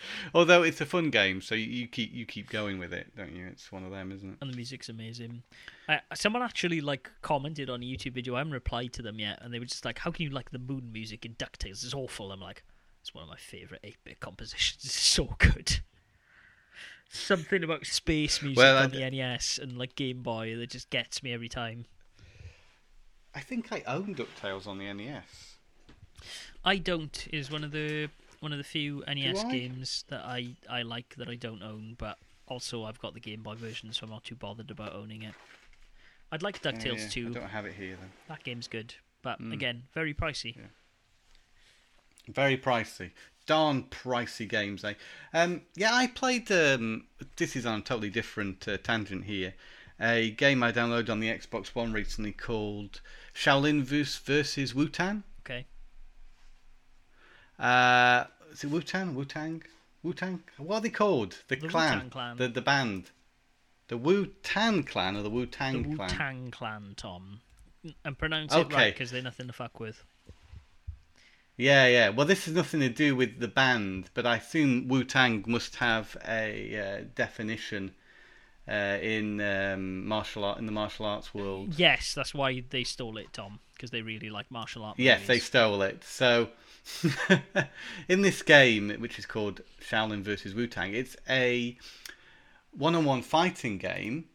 Although 0.34 0.62
it's 0.62 0.80
a 0.80 0.86
fun 0.86 1.10
game, 1.10 1.40
so 1.40 1.54
you, 1.54 1.86
keep 1.88 2.12
you 2.12 2.26
keep 2.26 2.50
going 2.50 2.78
with 2.78 2.92
it, 2.92 3.14
don't 3.16 3.32
you? 3.34 3.46
It's 3.46 3.70
one 3.72 3.84
of 3.84 3.90
them, 3.90 4.12
isn't 4.12 4.28
it? 4.30 4.36
and 4.40 4.52
the 4.52 4.56
music's 4.56 4.88
amazing. 4.88 5.42
Uh, 5.88 5.98
someone 6.14 6.42
actually 6.42 6.80
like 6.80 7.10
commented 7.22 7.68
on 7.70 7.82
a 7.82 7.86
YouTube 7.86 8.12
video. 8.12 8.34
I 8.34 8.38
haven't 8.38 8.52
replied 8.52 8.92
to 8.94 9.02
them 9.02 9.18
yet, 9.18 9.38
and 9.42 9.52
they 9.52 9.58
were 9.58 9.64
just 9.64 9.84
like, 9.84 9.98
"How 9.98 10.10
can 10.10 10.24
you 10.24 10.30
like 10.30 10.50
the 10.50 10.58
moon 10.58 10.90
music 10.92 11.24
in 11.24 11.34
Ducktales? 11.34 11.84
It's 11.84 11.94
awful." 11.94 12.30
I'm 12.32 12.40
like, 12.40 12.62
"It's 13.00 13.12
one 13.14 13.24
of 13.24 13.28
my 13.30 13.36
favorite 13.36 13.80
8-bit 13.84 14.20
compositions. 14.20 14.84
It's 14.84 14.94
so 14.94 15.34
good." 15.38 15.80
Something 17.10 17.64
about 17.64 17.86
space 17.86 18.42
music 18.42 18.58
Well, 18.58 18.84
on 18.84 18.90
the 18.90 19.08
NES 19.10 19.58
and 19.62 19.78
like 19.78 19.94
Game 19.94 20.22
Boy 20.22 20.54
that 20.56 20.68
just 20.70 20.90
gets 20.90 21.22
me 21.22 21.32
every 21.32 21.48
time. 21.48 21.86
I 23.34 23.40
think 23.40 23.72
I 23.72 23.82
own 23.86 24.14
Ducktales 24.14 24.66
on 24.66 24.78
the 24.78 24.92
NES. 24.92 25.56
I 26.64 26.76
don't 26.76 27.26
is 27.32 27.50
one 27.50 27.64
of 27.64 27.70
the 27.70 28.10
one 28.40 28.52
of 28.52 28.58
the 28.58 28.64
few 28.64 29.02
NES 29.06 29.44
I? 29.44 29.50
games 29.50 30.04
that 30.08 30.24
I 30.24 30.48
I 30.68 30.82
like 30.82 31.14
that 31.16 31.28
I 31.28 31.34
don't 31.34 31.62
own, 31.62 31.94
but 31.98 32.18
also 32.46 32.84
I've 32.84 32.98
got 33.00 33.14
the 33.14 33.20
Game 33.20 33.42
Boy 33.42 33.54
version, 33.54 33.92
so 33.92 34.04
I'm 34.04 34.10
not 34.10 34.24
too 34.24 34.34
bothered 34.36 34.70
about 34.70 34.94
owning 34.94 35.22
it. 35.22 35.34
I'd 36.30 36.42
like 36.42 36.60
Ducktales 36.62 36.98
Yeah, 36.98 37.04
I 37.06 37.08
too. 37.08 37.28
don't 37.34 37.48
have 37.48 37.66
it 37.66 37.74
here 37.74 37.96
then. 37.96 38.10
That 38.28 38.44
game's 38.44 38.68
good, 38.68 38.94
but 39.22 39.40
Mm. 39.40 39.52
again, 39.52 39.82
very 39.94 40.12
pricey. 40.14 40.56
Very 42.28 42.58
pricey. 42.58 43.12
Darn 43.46 43.84
pricey 43.84 44.46
games, 44.46 44.84
eh? 44.84 44.94
Um, 45.32 45.62
yeah, 45.74 45.94
I 45.94 46.06
played. 46.06 46.52
Um, 46.52 47.06
this 47.36 47.56
is 47.56 47.64
on 47.64 47.78
a 47.78 47.82
totally 47.82 48.10
different 48.10 48.68
uh, 48.68 48.76
tangent 48.76 49.24
here. 49.24 49.54
A 49.98 50.30
game 50.32 50.62
I 50.62 50.70
downloaded 50.70 51.08
on 51.10 51.20
the 51.20 51.28
Xbox 51.28 51.68
One 51.68 51.92
recently 51.92 52.32
called 52.32 53.00
Shaolin 53.34 53.82
vs. 53.82 54.74
Wutan. 54.74 55.22
Okay. 55.40 55.66
Uh, 57.58 58.24
is 58.52 58.64
it 58.64 58.70
Wutan? 58.70 59.14
Wu-Tang? 59.14 59.62
Wu-Tang? 60.02 60.42
What 60.58 60.76
are 60.76 60.80
they 60.80 60.90
called? 60.90 61.36
The, 61.48 61.56
The 61.56 61.68
clan. 61.68 62.10
Clan. 62.10 62.36
The 62.36 62.48
the 62.48 62.60
band. 62.62 63.10
The 63.88 63.96
Wu-Tan 63.96 64.84
clan 64.84 65.14
or 65.16 65.22
the 65.22 65.24
The 65.24 65.30
Wu-Tang 65.34 65.82
clan? 65.82 65.90
Wu 65.90 65.96
clan? 65.96 66.08
Tang 66.10 66.50
Clan, 66.50 66.94
Tom. 66.96 67.40
And 68.04 68.18
pronounce 68.18 68.52
it 68.54 68.58
Okay. 68.58 68.74
right 68.76 68.94
because 68.94 69.10
they're 69.10 69.22
nothing 69.22 69.46
to 69.46 69.52
fuck 69.52 69.80
with. 69.80 70.02
Yeah, 71.56 71.86
yeah. 71.88 72.08
Well, 72.10 72.26
this 72.26 72.44
has 72.44 72.54
nothing 72.54 72.80
to 72.80 72.88
do 72.88 73.16
with 73.16 73.40
the 73.40 73.48
band, 73.48 74.10
but 74.14 74.24
I 74.26 74.36
assume 74.36 74.86
Wu 74.88 75.02
Tang 75.04 75.44
must 75.46 75.76
have 75.76 76.16
a 76.26 76.78
uh, 77.00 77.04
definition 77.16 77.94
uh, 78.68 78.98
in 79.02 79.40
um, 79.40 80.06
martial 80.06 80.44
art 80.44 80.58
in 80.58 80.66
the 80.66 80.72
martial 80.72 81.06
arts 81.06 81.34
world. 81.34 81.74
Yes, 81.76 82.14
that's 82.14 82.32
why 82.34 82.62
they 82.70 82.84
stole 82.84 83.16
it, 83.16 83.32
Tom, 83.32 83.58
because 83.74 83.90
they 83.90 84.02
really 84.02 84.30
like 84.30 84.50
martial 84.50 84.84
art. 84.84 84.98
Yes, 84.98 85.26
they 85.26 85.38
stole 85.40 85.82
it. 85.82 86.04
So, 86.04 86.48
in 88.08 88.22
this 88.22 88.42
game, 88.42 88.90
which 88.98 89.18
is 89.18 89.26
called 89.26 89.62
Shaolin 89.80 90.22
versus 90.22 90.54
Wu 90.54 90.66
Tang, 90.66 90.94
it's 90.94 91.16
a 91.28 91.76
one-on-one 92.72 93.22
fighting 93.22 93.78
game, 93.78 94.26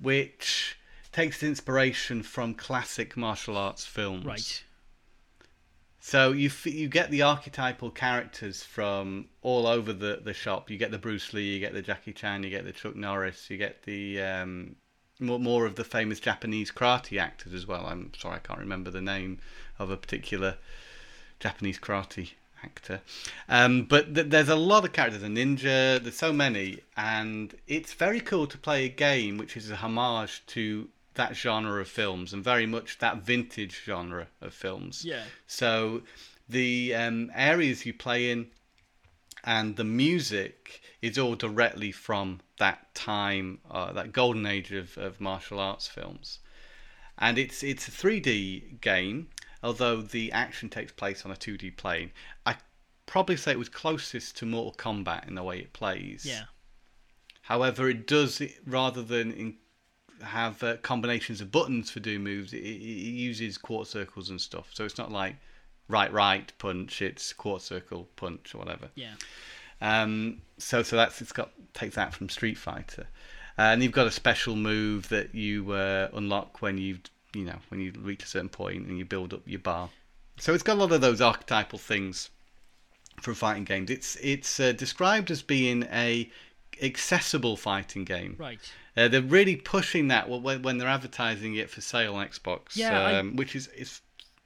which 0.00 0.78
takes 1.12 1.42
inspiration 1.42 2.22
from 2.22 2.54
classic 2.54 3.16
martial 3.16 3.56
arts 3.56 3.84
films. 3.84 4.24
Right. 4.24 4.62
So 5.98 6.30
you 6.30 6.48
f- 6.48 6.66
you 6.66 6.88
get 6.88 7.10
the 7.10 7.22
archetypal 7.22 7.90
characters 7.90 8.62
from 8.62 9.26
all 9.42 9.66
over 9.66 9.92
the, 9.92 10.20
the 10.22 10.34
shop. 10.34 10.70
You 10.70 10.78
get 10.78 10.92
the 10.92 10.98
Bruce 10.98 11.32
Lee, 11.32 11.54
you 11.54 11.58
get 11.58 11.72
the 11.72 11.82
Jackie 11.82 12.12
Chan, 12.12 12.44
you 12.44 12.50
get 12.50 12.64
the 12.64 12.72
Chuck 12.72 12.94
Norris, 12.94 13.50
you 13.50 13.56
get 13.56 13.82
the 13.82 14.22
um, 14.22 14.76
more 15.18 15.40
more 15.40 15.66
of 15.66 15.74
the 15.74 15.82
famous 15.82 16.20
Japanese 16.20 16.70
karate 16.70 17.20
actors 17.20 17.54
as 17.54 17.66
well. 17.66 17.86
I'm 17.86 18.12
sorry, 18.16 18.36
I 18.36 18.38
can't 18.38 18.60
remember 18.60 18.90
the 18.90 19.00
name 19.00 19.40
of 19.80 19.90
a 19.90 19.96
particular 19.96 20.58
Japanese 21.40 21.78
karate 21.78 22.32
actor. 22.62 23.00
Um, 23.48 23.84
but 23.84 24.14
th- 24.14 24.28
there's 24.28 24.48
a 24.48 24.56
lot 24.56 24.84
of 24.84 24.92
characters. 24.92 25.22
A 25.22 25.26
ninja. 25.26 26.02
There's 26.02 26.16
so 26.16 26.32
many, 26.32 26.80
and 26.96 27.54
it's 27.66 27.92
very 27.92 28.20
cool 28.20 28.46
to 28.46 28.58
play 28.58 28.84
a 28.84 28.88
game 28.88 29.38
which 29.38 29.56
is 29.56 29.70
a 29.70 29.76
homage 29.76 30.44
to 30.48 30.88
that 31.14 31.34
genre 31.34 31.80
of 31.80 31.88
films 31.88 32.32
and 32.32 32.44
very 32.44 32.66
much 32.66 32.98
that 32.98 33.18
vintage 33.18 33.82
genre 33.84 34.28
of 34.40 34.54
films. 34.54 35.04
Yeah. 35.04 35.24
So 35.46 36.02
the 36.48 36.94
um, 36.94 37.30
areas 37.34 37.86
you 37.86 37.94
play 37.94 38.30
in 38.30 38.48
and 39.44 39.76
the 39.76 39.84
music 39.84 40.82
is 41.02 41.18
all 41.18 41.34
directly 41.34 41.92
from 41.92 42.40
that 42.58 42.94
time, 42.94 43.60
uh, 43.70 43.92
that 43.92 44.12
golden 44.12 44.46
age 44.46 44.72
of, 44.72 44.96
of 44.98 45.20
martial 45.20 45.60
arts 45.60 45.86
films. 45.86 46.40
And 47.18 47.38
it's 47.38 47.62
it's 47.62 47.88
a 47.88 47.90
3D 47.90 48.80
game, 48.80 49.28
although 49.66 50.00
the 50.00 50.30
action 50.30 50.68
takes 50.68 50.92
place 50.92 51.24
on 51.24 51.32
a 51.32 51.34
2D 51.34 51.76
plane. 51.76 52.12
I 52.46 52.54
probably 53.04 53.36
say 53.36 53.50
it 53.50 53.58
was 53.58 53.68
closest 53.68 54.36
to 54.38 54.46
Mortal 54.46 54.72
Kombat 54.72 55.26
in 55.26 55.34
the 55.34 55.42
way 55.42 55.58
it 55.58 55.72
plays. 55.72 56.24
Yeah. 56.24 56.44
However, 57.42 57.88
it 57.88 58.06
does 58.06 58.40
rather 58.64 59.02
than 59.02 59.32
in, 59.32 59.56
have 60.22 60.62
uh, 60.62 60.76
combinations 60.78 61.40
of 61.40 61.50
buttons 61.50 61.90
for 61.90 61.98
doing 61.98 62.22
moves. 62.22 62.52
It, 62.52 62.58
it, 62.58 62.80
uses 62.80 63.58
quarter 63.58 63.90
circles 63.90 64.30
and 64.30 64.40
stuff, 64.40 64.70
so 64.72 64.84
it's 64.84 64.98
not 64.98 65.10
like 65.10 65.34
right 65.88 66.12
right 66.12 66.52
punch. 66.58 67.02
It's 67.02 67.32
quarter 67.32 67.62
circle 67.62 68.08
punch 68.14 68.54
or 68.54 68.58
whatever. 68.58 68.88
Yeah. 68.94 69.14
Um, 69.80 70.42
so 70.58 70.82
so 70.84 70.96
that's 70.96 71.20
it's 71.20 71.32
got 71.32 71.50
takes 71.74 71.96
that 71.96 72.14
from 72.14 72.28
Street 72.28 72.56
Fighter, 72.56 73.08
uh, 73.58 73.62
and 73.62 73.82
you've 73.82 73.92
got 73.92 74.06
a 74.06 74.12
special 74.12 74.56
move 74.56 75.08
that 75.10 75.34
you 75.34 75.72
uh, 75.72 76.08
unlock 76.14 76.62
when 76.62 76.78
you 76.78 76.98
you 77.36 77.44
know 77.44 77.58
when 77.68 77.80
you 77.80 77.92
reach 78.00 78.22
a 78.24 78.26
certain 78.26 78.48
point 78.48 78.86
and 78.86 78.98
you 78.98 79.04
build 79.04 79.32
up 79.34 79.42
your 79.46 79.60
bar. 79.60 79.90
So 80.38 80.52
it's 80.54 80.62
got 80.62 80.74
a 80.76 80.80
lot 80.80 80.92
of 80.92 81.00
those 81.00 81.20
archetypal 81.20 81.78
things 81.78 82.30
from 83.20 83.34
fighting 83.34 83.64
games. 83.64 83.90
It's 83.90 84.16
it's 84.22 84.60
uh, 84.60 84.72
described 84.72 85.30
as 85.30 85.42
being 85.42 85.84
a 85.92 86.30
accessible 86.82 87.56
fighting 87.56 88.04
game. 88.04 88.36
Right. 88.38 88.58
Uh, 88.96 89.08
they're 89.08 89.22
really 89.22 89.56
pushing 89.56 90.08
that 90.08 90.28
when, 90.28 90.62
when 90.62 90.78
they're 90.78 90.88
advertising 90.88 91.54
it 91.54 91.70
for 91.70 91.80
sale 91.80 92.14
on 92.16 92.26
Xbox, 92.28 92.76
Yeah, 92.76 92.98
I- 93.00 93.14
um, 93.18 93.36
which 93.36 93.54
is, 93.56 93.68
is 93.68 94.00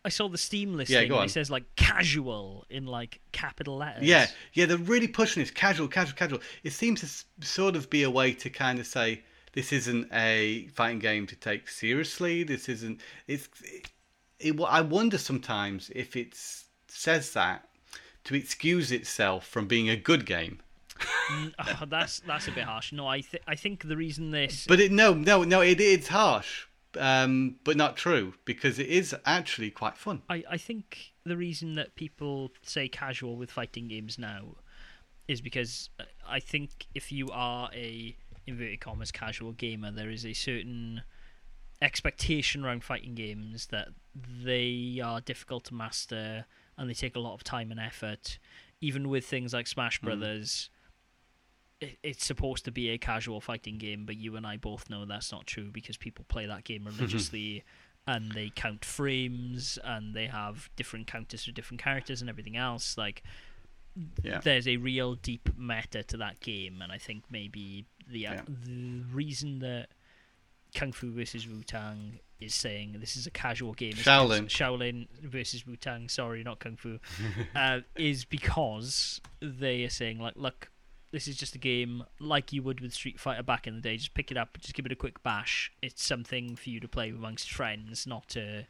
I 0.04 0.08
saw 0.08 0.28
the 0.28 0.38
Steam 0.38 0.74
listing. 0.74 0.94
Yeah, 0.96 1.04
go 1.04 1.14
and 1.14 1.20
on. 1.20 1.26
It 1.26 1.30
says 1.30 1.50
like 1.50 1.64
casual 1.76 2.64
in 2.70 2.86
like 2.86 3.20
capital 3.32 3.76
letters. 3.76 4.02
yeah, 4.04 4.26
yeah, 4.54 4.66
they're 4.66 4.76
really 4.78 5.08
pushing 5.08 5.42
this 5.42 5.50
casual, 5.50 5.88
casual, 5.88 6.16
casual. 6.16 6.40
It 6.64 6.72
seems 6.72 7.00
to 7.00 7.46
sort 7.46 7.76
of 7.76 7.90
be 7.90 8.02
a 8.04 8.10
way 8.10 8.32
to 8.34 8.48
kind 8.50 8.78
of 8.78 8.86
say 8.86 9.22
this 9.52 9.72
isn't 9.72 10.08
a 10.12 10.68
fighting 10.68 10.98
game 10.98 11.26
to 11.26 11.36
take 11.36 11.68
seriously. 11.68 12.42
This 12.42 12.68
isn't. 12.68 13.00
It's. 13.26 13.48
It, 13.62 13.90
it, 14.38 14.60
I 14.60 14.80
wonder 14.80 15.18
sometimes 15.18 15.90
if 15.94 16.16
it 16.16 16.34
says 16.88 17.32
that 17.34 17.68
to 18.24 18.34
excuse 18.34 18.90
itself 18.92 19.46
from 19.46 19.66
being 19.66 19.88
a 19.88 19.96
good 19.96 20.24
game. 20.26 20.60
Mm, 21.30 21.54
oh, 21.58 21.84
that's 21.86 22.20
that's 22.20 22.48
a 22.48 22.52
bit 22.52 22.64
harsh. 22.64 22.92
No, 22.92 23.06
I 23.06 23.20
th- 23.20 23.42
I 23.46 23.54
think 23.54 23.88
the 23.88 23.96
reason 23.96 24.30
this 24.30 24.66
But 24.66 24.80
it 24.80 24.92
no 24.92 25.14
no 25.14 25.44
no 25.44 25.60
it 25.62 25.80
is 25.80 26.08
harsh, 26.08 26.66
um, 26.98 27.56
but 27.64 27.76
not 27.76 27.96
true 27.96 28.34
because 28.44 28.78
it 28.78 28.88
is 28.88 29.14
actually 29.24 29.70
quite 29.70 29.96
fun. 29.96 30.22
I, 30.28 30.44
I 30.50 30.56
think 30.56 31.12
the 31.24 31.36
reason 31.36 31.74
that 31.74 31.94
people 31.94 32.52
say 32.62 32.88
casual 32.88 33.36
with 33.36 33.50
fighting 33.50 33.88
games 33.88 34.18
now 34.18 34.56
is 35.28 35.40
because 35.40 35.90
uh, 35.98 36.04
I 36.28 36.40
think 36.40 36.86
if 36.94 37.12
you 37.12 37.28
are 37.32 37.70
a 37.72 38.16
inverted 38.50 38.80
commas 38.80 39.10
casual 39.10 39.52
gamer, 39.52 39.90
there 39.90 40.10
is 40.10 40.26
a 40.26 40.32
certain 40.32 41.02
expectation 41.82 42.64
around 42.64 42.84
fighting 42.84 43.14
games 43.14 43.68
that 43.68 43.88
they 44.14 45.00
are 45.02 45.20
difficult 45.20 45.64
to 45.64 45.74
master 45.74 46.44
and 46.76 46.88
they 46.88 46.94
take 46.94 47.16
a 47.16 47.20
lot 47.20 47.34
of 47.34 47.44
time 47.44 47.70
and 47.70 47.80
effort. 47.80 48.38
Even 48.80 49.08
with 49.08 49.26
things 49.26 49.52
like 49.52 49.66
Smash 49.66 50.00
hmm. 50.00 50.06
Brothers, 50.06 50.70
it, 51.80 51.98
it's 52.02 52.24
supposed 52.24 52.64
to 52.64 52.70
be 52.70 52.90
a 52.90 52.98
casual 52.98 53.40
fighting 53.40 53.78
game, 53.78 54.04
but 54.04 54.16
you 54.16 54.36
and 54.36 54.46
I 54.46 54.56
both 54.56 54.90
know 54.90 55.04
that's 55.04 55.32
not 55.32 55.46
true 55.46 55.70
because 55.70 55.96
people 55.96 56.24
play 56.28 56.46
that 56.46 56.64
game 56.64 56.84
religiously 56.86 57.64
and 58.06 58.32
they 58.32 58.50
count 58.54 58.84
frames 58.84 59.78
and 59.84 60.14
they 60.14 60.26
have 60.26 60.70
different 60.76 61.06
counters 61.06 61.44
for 61.44 61.52
different 61.52 61.82
characters 61.82 62.20
and 62.20 62.30
everything 62.30 62.56
else. 62.56 62.96
Like, 62.96 63.22
Yeah. 64.22 64.40
there's 64.42 64.66
a 64.68 64.76
real 64.76 65.14
deep 65.14 65.48
meta 65.56 66.02
to 66.04 66.16
that 66.18 66.40
game, 66.40 66.80
and 66.82 66.90
I 66.92 66.98
think 66.98 67.24
maybe 67.30 67.86
the 68.08 68.18
Yeah. 68.20 68.42
the 68.46 69.02
reason 69.12 69.58
that 69.60 69.88
Kung 70.74 70.92
Fu 70.92 71.10
versus 71.12 71.46
Wu 71.48 71.62
Tang 71.62 72.20
is 72.40 72.54
saying 72.54 72.96
this 73.00 73.16
is 73.16 73.26
a 73.26 73.30
casual 73.30 73.72
game. 73.74 73.92
Shaolin. 73.94 74.46
Shaolin 74.46 75.08
versus 75.22 75.66
Wu 75.66 75.76
Tang. 75.76 76.08
Sorry, 76.08 76.42
not 76.42 76.58
Kung 76.60 76.76
Fu. 76.76 76.98
uh, 77.54 77.80
is 77.96 78.24
because 78.24 79.20
they 79.40 79.84
are 79.84 79.90
saying 79.90 80.18
like, 80.20 80.34
look, 80.36 80.70
this 81.12 81.26
is 81.26 81.36
just 81.36 81.54
a 81.56 81.58
game 81.58 82.04
like 82.20 82.52
you 82.52 82.62
would 82.62 82.80
with 82.80 82.94
Street 82.94 83.18
Fighter 83.18 83.42
back 83.42 83.66
in 83.66 83.74
the 83.74 83.80
day. 83.80 83.96
Just 83.96 84.14
pick 84.14 84.30
it 84.30 84.36
up, 84.36 84.56
just 84.60 84.74
give 84.74 84.86
it 84.86 84.92
a 84.92 84.96
quick 84.96 85.22
bash. 85.24 85.72
It's 85.82 86.04
something 86.04 86.54
for 86.56 86.70
you 86.70 86.78
to 86.80 86.88
play 86.88 87.10
amongst 87.10 87.50
friends, 87.50 88.06
not 88.06 88.28
to 88.30 88.64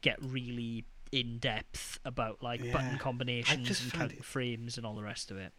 get 0.00 0.16
really 0.22 0.84
in 1.14 1.38
depth 1.38 2.00
about 2.04 2.42
like 2.42 2.60
Yeah. 2.62 2.72
button 2.72 2.98
combinations 2.98 3.80
and 3.82 3.92
count 3.92 4.24
frames 4.24 4.76
and 4.76 4.84
all 4.84 4.96
the 4.96 5.02
rest 5.02 5.30
of 5.30 5.36
it. 5.36 5.52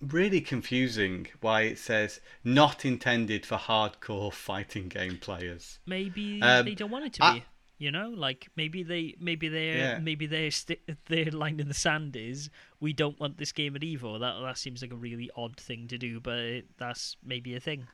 Really 0.00 0.40
confusing 0.40 1.26
why 1.40 1.62
it 1.62 1.78
says 1.78 2.20
not 2.42 2.84
intended 2.84 3.44
for 3.44 3.56
hardcore 3.56 4.32
fighting 4.32 4.88
game 4.88 5.18
players. 5.18 5.78
Maybe 5.86 6.40
Um, 6.42 6.64
they 6.66 6.74
don't 6.74 6.90
want 6.90 7.06
it 7.06 7.12
to 7.14 7.24
I- 7.24 7.34
be. 7.40 7.44
You 7.78 7.90
know, 7.90 8.10
like 8.10 8.48
maybe 8.56 8.82
they, 8.82 9.14
maybe 9.18 9.48
their, 9.48 9.76
Yeah. 9.78 9.98
maybe 10.00 10.26
their 10.26 10.50
sti- 10.50 10.76
their 11.06 11.30
line 11.30 11.60
in 11.60 11.68
the 11.68 11.72
sand 11.74 12.14
is 12.14 12.50
we 12.78 12.92
don't 12.92 13.18
want 13.18 13.38
this 13.38 13.52
game 13.52 13.74
at 13.74 13.80
Evo. 13.80 14.20
That 14.20 14.38
that 14.42 14.58
seems 14.58 14.82
like 14.82 14.92
a 14.92 14.96
really 14.96 15.30
odd 15.34 15.56
thing 15.56 15.88
to 15.88 15.96
do, 15.96 16.20
but 16.20 16.38
it, 16.38 16.76
that's 16.76 17.16
maybe 17.22 17.54
a 17.54 17.60
thing. 17.60 17.88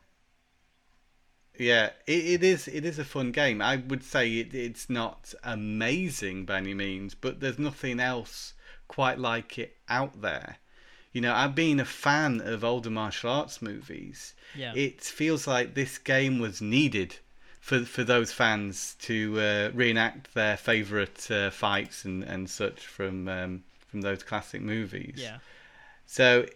Yeah, 1.58 1.90
it, 2.06 2.24
it 2.24 2.42
is. 2.42 2.68
It 2.68 2.84
is 2.84 2.98
a 2.98 3.04
fun 3.04 3.32
game. 3.32 3.62
I 3.62 3.76
would 3.76 4.02
say 4.02 4.38
it, 4.38 4.54
it's 4.54 4.88
not 4.90 5.34
amazing 5.42 6.44
by 6.44 6.58
any 6.58 6.74
means, 6.74 7.14
but 7.14 7.40
there's 7.40 7.58
nothing 7.58 8.00
else 8.00 8.54
quite 8.88 9.18
like 9.18 9.58
it 9.58 9.76
out 9.88 10.20
there. 10.20 10.58
You 11.12 11.22
know, 11.22 11.34
I've 11.34 11.54
been 11.54 11.80
a 11.80 11.84
fan 11.84 12.42
of 12.44 12.62
older 12.62 12.90
martial 12.90 13.30
arts 13.30 13.62
movies. 13.62 14.34
Yeah. 14.54 14.74
It 14.74 15.00
feels 15.00 15.46
like 15.46 15.74
this 15.74 15.96
game 15.98 16.38
was 16.38 16.60
needed 16.60 17.16
for 17.60 17.84
for 17.84 18.04
those 18.04 18.32
fans 18.32 18.94
to 19.00 19.40
uh, 19.40 19.70
reenact 19.74 20.34
their 20.34 20.56
favourite 20.56 21.30
uh, 21.30 21.50
fights 21.50 22.04
and, 22.04 22.22
and 22.22 22.48
such 22.48 22.86
from 22.86 23.28
um, 23.28 23.64
from 23.88 24.02
those 24.02 24.22
classic 24.22 24.60
movies. 24.60 25.16
Yeah, 25.16 25.38
So 26.04 26.46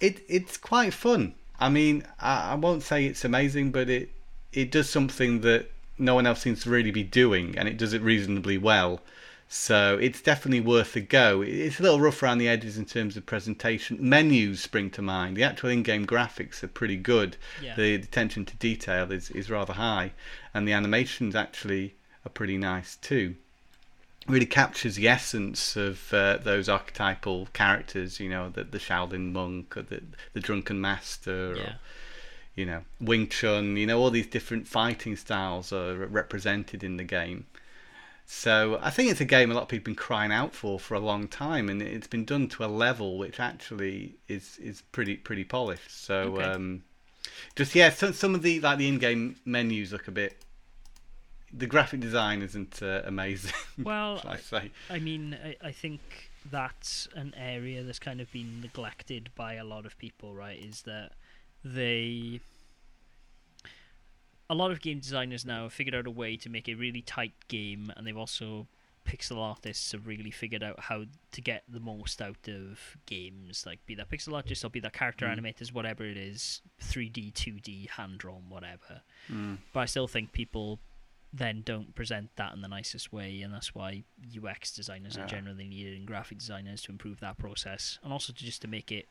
it 0.00 0.22
it's 0.28 0.56
quite 0.56 0.92
fun. 0.92 1.34
I 1.58 1.68
mean, 1.68 2.04
I, 2.18 2.52
I 2.52 2.54
won't 2.54 2.82
say 2.82 3.06
it's 3.06 3.24
amazing, 3.24 3.72
but 3.72 3.88
it 3.88 4.10
it 4.52 4.70
does 4.70 4.88
something 4.88 5.40
that 5.40 5.70
no 5.98 6.14
one 6.14 6.26
else 6.26 6.40
seems 6.40 6.62
to 6.62 6.70
really 6.70 6.90
be 6.90 7.02
doing, 7.04 7.56
and 7.56 7.68
it 7.68 7.76
does 7.76 7.92
it 7.92 8.02
reasonably 8.02 8.58
well. 8.58 9.00
So 9.48 9.98
it's 9.98 10.22
definitely 10.22 10.60
worth 10.60 10.96
a 10.96 11.00
go. 11.00 11.42
It's 11.42 11.78
a 11.78 11.82
little 11.82 12.00
rough 12.00 12.22
around 12.22 12.38
the 12.38 12.48
edges 12.48 12.78
in 12.78 12.86
terms 12.86 13.16
of 13.18 13.26
presentation. 13.26 13.98
Menus 14.00 14.62
spring 14.62 14.88
to 14.90 15.02
mind. 15.02 15.36
The 15.36 15.42
actual 15.42 15.68
in-game 15.68 16.06
graphics 16.06 16.62
are 16.62 16.68
pretty 16.68 16.96
good. 16.96 17.36
Yeah. 17.62 17.74
The 17.76 17.94
attention 17.96 18.46
to 18.46 18.56
detail 18.56 19.12
is, 19.12 19.30
is 19.30 19.50
rather 19.50 19.74
high, 19.74 20.12
and 20.54 20.66
the 20.66 20.72
animations 20.72 21.34
actually 21.34 21.96
are 22.24 22.30
pretty 22.30 22.56
nice 22.56 22.96
too 22.96 23.36
really 24.26 24.46
captures 24.46 24.96
the 24.96 25.08
essence 25.08 25.76
of 25.76 26.12
uh, 26.12 26.38
those 26.38 26.68
archetypal 26.68 27.48
characters. 27.52 28.20
You 28.20 28.28
know, 28.30 28.48
the 28.50 28.64
the 28.64 28.78
Shaolin 28.78 29.32
monk 29.32 29.76
or 29.76 29.82
the 29.82 30.02
the 30.32 30.40
drunken 30.40 30.80
master, 30.80 31.54
yeah. 31.56 31.62
or 31.62 31.74
you 32.54 32.66
know, 32.66 32.82
Wing 33.00 33.28
Chun. 33.28 33.76
You 33.76 33.86
know, 33.86 33.98
all 34.00 34.10
these 34.10 34.26
different 34.26 34.68
fighting 34.68 35.16
styles 35.16 35.72
are 35.72 36.06
represented 36.06 36.84
in 36.84 36.96
the 36.96 37.04
game. 37.04 37.46
So 38.24 38.78
I 38.80 38.90
think 38.90 39.10
it's 39.10 39.20
a 39.20 39.24
game 39.26 39.50
a 39.50 39.54
lot 39.54 39.64
of 39.64 39.68
people 39.68 39.80
have 39.90 39.96
been 39.96 40.04
crying 40.06 40.32
out 40.32 40.54
for 40.54 40.78
for 40.78 40.94
a 40.94 41.00
long 41.00 41.28
time, 41.28 41.68
and 41.68 41.82
it's 41.82 42.06
been 42.06 42.24
done 42.24 42.48
to 42.50 42.64
a 42.64 42.66
level 42.66 43.18
which 43.18 43.40
actually 43.40 44.14
is 44.28 44.58
is 44.58 44.82
pretty 44.92 45.16
pretty 45.16 45.44
polished. 45.44 45.90
So 46.04 46.36
Okay. 46.36 46.44
um, 46.44 46.84
just 47.56 47.74
yeah, 47.74 47.90
some 47.90 48.12
some 48.12 48.34
of 48.34 48.42
the 48.42 48.60
like 48.60 48.78
the 48.78 48.88
in-game 48.88 49.36
menus 49.44 49.92
look 49.92 50.08
a 50.08 50.12
bit. 50.12 50.36
The 51.52 51.66
graphic 51.66 52.00
design 52.00 52.40
isn't 52.42 52.82
uh, 52.82 53.02
amazing. 53.04 53.52
Well, 53.82 54.20
I 54.26 54.36
say? 54.38 54.70
I 54.90 54.98
mean, 54.98 55.36
I, 55.44 55.56
I 55.68 55.72
think 55.72 56.00
that's 56.50 57.08
an 57.14 57.34
area 57.36 57.82
that's 57.82 57.98
kind 57.98 58.20
of 58.20 58.30
been 58.32 58.60
neglected 58.62 59.30
by 59.34 59.54
a 59.54 59.64
lot 59.64 59.84
of 59.86 59.96
people, 59.98 60.34
right? 60.34 60.58
Is 60.58 60.82
that 60.82 61.12
they 61.64 62.40
a 64.50 64.54
lot 64.54 64.70
of 64.70 64.80
game 64.80 64.98
designers 64.98 65.44
now 65.46 65.64
have 65.64 65.72
figured 65.72 65.94
out 65.94 66.06
a 66.06 66.10
way 66.10 66.36
to 66.36 66.48
make 66.48 66.68
a 66.68 66.74
really 66.74 67.00
tight 67.02 67.32
game, 67.48 67.92
and 67.96 68.06
they've 68.06 68.16
also 68.16 68.66
pixel 69.06 69.38
artists 69.38 69.90
have 69.92 70.06
really 70.06 70.30
figured 70.30 70.62
out 70.62 70.78
how 70.78 71.04
to 71.32 71.40
get 71.40 71.64
the 71.68 71.80
most 71.80 72.22
out 72.22 72.46
of 72.48 72.96
games, 73.06 73.64
like 73.66 73.84
be 73.86 73.94
that 73.96 74.08
pixel 74.10 74.34
artist 74.34 74.64
or 74.64 74.68
be 74.70 74.78
that 74.80 74.92
character 74.92 75.26
Mm. 75.26 75.38
animators, 75.40 75.72
whatever 75.72 76.04
it 76.04 76.16
is, 76.16 76.60
3D, 76.80 77.32
2D, 77.32 77.88
hand 77.90 78.18
drawn, 78.18 78.44
whatever. 78.48 79.02
Mm. 79.30 79.58
But 79.72 79.80
I 79.80 79.84
still 79.86 80.06
think 80.06 80.32
people 80.32 80.78
then 81.32 81.62
don't 81.64 81.94
present 81.94 82.30
that 82.36 82.52
in 82.54 82.60
the 82.60 82.68
nicest 82.68 83.12
way, 83.12 83.40
and 83.40 83.52
that's 83.54 83.74
why 83.74 84.04
UX 84.36 84.70
designers 84.72 85.16
Yeah. 85.16 85.24
are 85.24 85.26
generally 85.26 85.66
needed 85.66 85.96
and 85.96 86.06
graphic 86.06 86.38
designers 86.38 86.82
to 86.82 86.92
improve 86.92 87.20
that 87.20 87.38
process, 87.38 87.98
and 88.02 88.12
also 88.12 88.32
to 88.32 88.44
just 88.44 88.60
to 88.62 88.68
make 88.68 88.92
it. 88.92 89.08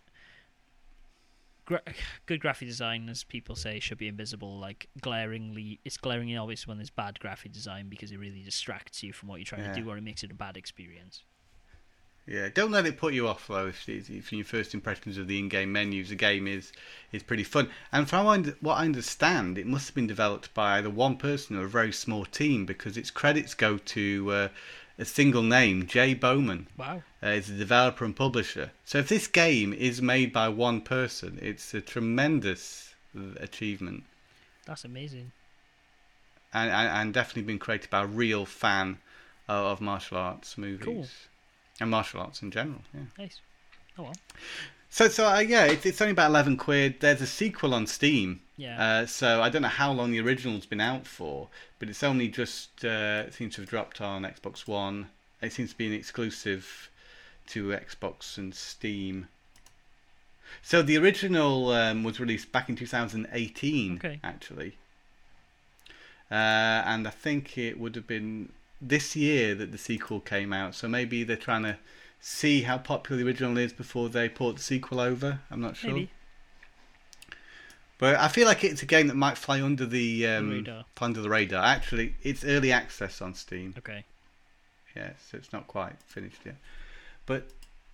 Gra- 1.65 1.82
good 2.26 2.39
graphic 2.39 2.67
design, 2.67 3.09
as 3.09 3.24
people 3.24 3.55
say, 3.55 3.80
should 3.80 3.97
be 3.97 4.07
invisible. 4.07 4.57
Like 4.59 4.88
glaringly, 4.99 5.80
it's 5.86 5.97
glaringly 5.97 6.38
obvious 6.38 6.67
when 6.67 6.78
there's 6.78 6.89
bad 6.89 7.19
graphic 7.19 7.51
design 7.53 7.89
because 7.89 8.11
it 8.11 8.17
really 8.17 8.41
distracts 8.43 9.01
you 9.03 9.13
from 9.13 9.30
what 9.30 9.38
you're 9.39 9.45
trying 9.45 9.63
Yeah. 9.63 9.74
to 9.74 9.82
do, 9.82 9.89
or 9.89 9.97
it 9.97 10.01
makes 10.03 10.24
it 10.24 10.32
a 10.32 10.36
bad 10.36 10.57
experience. 10.57 11.24
Yeah, 12.28 12.49
don't 12.53 12.72
let 12.72 12.86
it 12.86 12.97
put 12.97 13.13
you 13.13 13.28
off 13.28 13.47
though. 13.47 13.67
If, 13.67 13.89
if 13.89 14.32
your 14.32 14.45
first 14.45 14.74
impressions 14.74 15.17
of 15.17 15.28
the 15.28 15.39
in-game 15.39 15.72
menus, 15.72 16.09
the 16.09 16.15
game 16.15 16.47
is 16.47 16.72
is 17.11 17.24
pretty 17.24 17.43
fun. 17.43 17.69
And 17.91 18.07
from 18.07 18.26
what 18.26 18.32
I 18.32 18.36
und- 18.36 18.55
what 18.61 18.76
I 18.76 18.86
understand, 18.86 19.57
it 19.57 19.65
must 19.67 19.88
have 19.88 19.95
been 19.95 20.07
developed 20.07 20.53
by 20.53 20.78
either 20.78 20.89
one 20.89 21.17
person 21.17 21.57
or 21.57 21.65
a 21.65 21.69
very 21.69 21.91
small 21.91 22.26
team 22.26 22.65
because 22.65 22.95
its 22.95 23.11
credits 23.11 23.53
go 23.53 23.78
to 23.78 24.32
uh, 24.32 24.47
a 24.99 25.05
single 25.05 25.41
name, 25.41 25.88
Jay 25.88 26.13
Bowman. 26.13 26.67
Wow. 26.78 27.01
uh, 27.24 27.28
is 27.28 27.49
a 27.49 27.53
developer 27.53 28.05
and 28.05 28.15
publisher. 28.15 28.72
So 28.86 28.99
if 28.99 29.09
this 29.09 29.28
game 29.28 29.74
is 29.74 30.01
made 30.01 30.32
by 30.32 30.47
one 30.49 30.82
person, 30.82 31.39
it's 31.41 31.74
a 31.74 31.82
tremendous 31.82 32.93
uh, 33.17 33.34
achievement, 33.39 34.03
That's 34.65 34.86
amazing. 34.86 35.32
and, 36.53 36.69
and, 36.69 36.88
and 36.88 37.13
definitely 37.13 37.43
been 37.43 37.59
created 37.59 37.89
by 37.89 38.03
a 38.03 38.07
real 38.07 38.45
fan 38.45 38.99
of, 39.47 39.65
of 39.65 39.82
martial 39.82 40.17
arts 40.17 40.57
movies 40.57 40.86
Cool. 40.86 41.07
And 41.82 41.90
martial 41.92 42.22
arts 42.22 42.42
in 42.42 42.52
general. 42.52 42.82
Yeah. 42.94 43.02
Nice. 43.18 43.40
Oh 43.98 44.04
well. 44.04 44.16
So 44.90 45.08
so 45.08 45.26
uh, 45.28 45.40
yeah, 45.40 45.66
it's, 45.66 45.86
it's 45.86 46.02
only 46.02 46.12
about 46.12 46.30
eleven 46.30 46.56
quid. 46.58 47.00
There's 47.00 47.22
a 47.22 47.28
sequel 47.28 47.74
on 47.74 47.88
Steam. 47.88 48.42
Yeah. 48.58 48.82
Uh, 48.82 49.06
so 49.06 49.42
I 49.42 49.50
don't 49.50 49.62
know 49.64 49.68
how 49.68 49.92
long 49.92 50.12
the 50.12 50.20
original's 50.22 50.66
been 50.66 50.82
out 50.82 51.08
for, 51.08 51.48
but 51.80 51.90
it's 51.90 52.04
only 52.04 52.28
just 52.28 52.86
uh, 52.86 53.24
it 53.28 53.34
seems 53.34 53.56
to 53.56 53.62
have 53.62 53.70
dropped 53.70 54.00
on 54.02 54.24
Xbox 54.24 54.68
One. 54.68 55.08
It 55.42 55.52
seems 55.54 55.72
to 55.72 55.78
be 55.78 55.88
an 55.88 55.94
exclusive 55.94 56.90
to 57.48 57.70
Xbox 57.70 58.38
and 58.38 58.54
Steam. 58.54 59.28
So 60.62 60.82
the 60.82 60.98
original 60.98 61.72
um, 61.72 62.04
was 62.04 62.20
released 62.20 62.52
back 62.52 62.68
in 62.70 62.76
2018, 62.76 63.96
Okay. 63.96 64.20
actually, 64.24 64.78
uh, 66.30 66.34
and 66.86 67.08
I 67.08 67.10
think 67.10 67.58
it 67.58 67.80
would 67.80 67.96
have 67.96 68.06
been 68.06 68.52
this 68.82 69.16
year 69.16 69.54
that 69.56 69.72
the 69.72 69.78
sequel 69.78 70.20
came 70.20 70.52
out. 70.52 70.76
So 70.76 70.88
maybe 70.88 71.24
they're 71.24 71.38
trying 71.38 71.64
to 71.64 71.78
see 72.20 72.64
how 72.64 72.78
popular 72.78 73.22
the 73.22 73.28
original 73.28 73.58
is 73.58 73.74
before 73.74 74.10
they 74.10 74.30
port 74.30 74.58
the 74.58 74.62
sequel 74.64 75.00
over. 75.00 75.40
I'm 75.50 75.62
not 75.62 75.78
sure. 75.78 75.92
Maybe. 75.92 76.10
But 77.98 78.16
I 78.16 78.30
feel 78.30 78.48
like 78.48 78.64
it's 78.64 78.82
a 78.82 78.88
game 78.88 79.08
that 79.08 79.16
might 79.16 79.38
fly 79.38 79.62
under 79.62 79.86
the, 79.86 80.26
um, 80.26 80.50
radar. 80.50 80.86
under 81.00 81.22
the 81.22 81.30
radar. 81.30 81.64
Actually, 81.64 82.16
it's 82.24 82.44
early 82.44 82.72
access 82.72 83.22
on 83.22 83.36
Steam. 83.36 83.76
Okay. 83.78 84.06
Yeah, 84.96 85.12
so 85.30 85.38
it's 85.38 85.54
not 85.54 85.68
quite 85.68 85.94
finished 86.08 86.40
yet. 86.44 86.56
But 87.28 87.48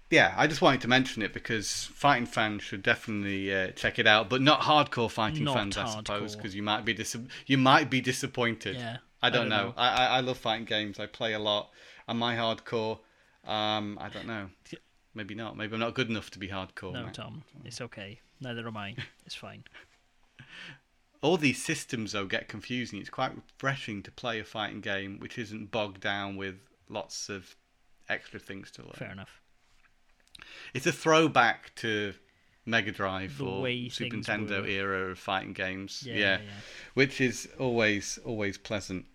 yeah, 0.10 0.34
I 0.38 0.48
just 0.48 0.62
wanted 0.62 0.80
to 0.82 0.88
mention 0.88 1.22
it 1.22 1.34
because 1.34 1.90
fighting 1.94 2.26
fans 2.26 2.64
should 2.64 2.82
definitely 2.84 3.54
uh, 3.54 3.72
check 3.72 4.00
it 4.00 4.08
out, 4.08 4.30
but 4.30 4.42
not 4.42 4.62
hardcore 4.62 5.12
fighting 5.12 5.44
Not 5.44 5.56
fans, 5.56 5.78
I 5.78 5.90
suppose, 5.90 6.36
because 6.36 6.56
you 6.56 6.64
might 6.64 6.86
be 6.86 6.94
dis- 6.94 7.18
you 7.46 7.58
might 7.58 7.90
be 7.90 8.00
disappointed. 8.00 8.78
Yeah. 8.78 8.98
I 9.28 9.30
don't, 9.30 9.49
know. 9.49 9.73
I, 9.78 9.89
I 9.89 10.05
I 10.17 10.19
love 10.21 10.38
fighting 10.38 10.65
games. 10.65 10.99
I 10.99 11.05
play 11.05 11.34
a 11.34 11.39
lot. 11.39 11.69
Am 12.07 12.21
I 12.23 12.36
hardcore? 12.36 12.99
Um, 13.45 13.97
I 14.01 14.09
don't 14.09 14.28
know. 14.28 14.49
Maybe 15.13 15.36
not. 15.36 15.55
Maybe 15.57 15.73
I'm 15.73 15.80
not 15.80 15.93
good 15.95 16.09
enough 16.09 16.30
to 16.32 16.39
be 16.39 16.47
hardcore. 16.49 16.93
No, 16.93 17.05
mate. 17.05 17.13
Tom. 17.13 17.43
It's 17.65 17.82
okay. 17.82 18.19
Neither 18.41 18.67
am 18.67 18.78
I. 18.78 18.95
It's 19.25 19.36
fine. 19.36 19.63
all 21.21 21.38
these 21.38 21.63
systems 21.63 22.11
though 22.13 22.25
get 22.25 22.47
confusing. 22.47 22.99
It's 22.99 23.09
quite 23.09 23.32
refreshing 23.36 24.03
to 24.03 24.11
play 24.11 24.39
a 24.39 24.43
fighting 24.43 24.82
game 24.82 25.19
which 25.19 25.38
isn't 25.38 25.71
bogged 25.71 26.01
down 26.01 26.38
with 26.38 26.55
lots 26.89 27.30
of 27.30 27.55
extra 28.09 28.39
things 28.39 28.71
to 28.71 28.84
learn. 28.84 28.91
Fair 28.95 29.11
enough. 29.11 29.41
It's 30.73 30.86
a 30.86 30.91
throwback 30.93 31.73
to 31.75 32.13
Mega 32.65 32.91
Drive 32.91 33.38
The 33.39 33.45
or 33.45 33.89
Super 33.89 34.15
Nintendo 34.17 34.61
were. 34.61 34.67
era 34.67 35.11
of 35.11 35.19
fighting 35.19 35.53
games. 35.53 36.03
Yeah. 36.05 36.13
Yeah, 36.15 36.38
Yeah. 36.38 36.49
which 36.93 37.19
is 37.19 37.49
always 37.59 38.19
always 38.23 38.57
pleasant. 38.57 39.05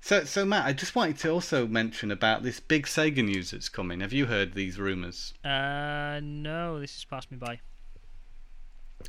So, 0.00 0.24
so 0.24 0.44
Matt, 0.44 0.66
I 0.66 0.72
just 0.72 0.94
wanted 0.94 1.18
to 1.18 1.30
also 1.30 1.66
mention 1.66 2.10
about 2.10 2.42
this 2.42 2.60
big 2.60 2.86
Sega 2.86 3.24
news 3.24 3.50
that's 3.50 3.68
coming. 3.68 4.00
Have 4.00 4.12
you 4.12 4.26
heard 4.26 4.54
these 4.54 4.78
rumors? 4.78 5.34
Uh, 5.44 6.20
no, 6.22 6.80
this 6.80 6.94
has 6.94 7.04
passed 7.04 7.30
me 7.30 7.36
by. 7.36 7.60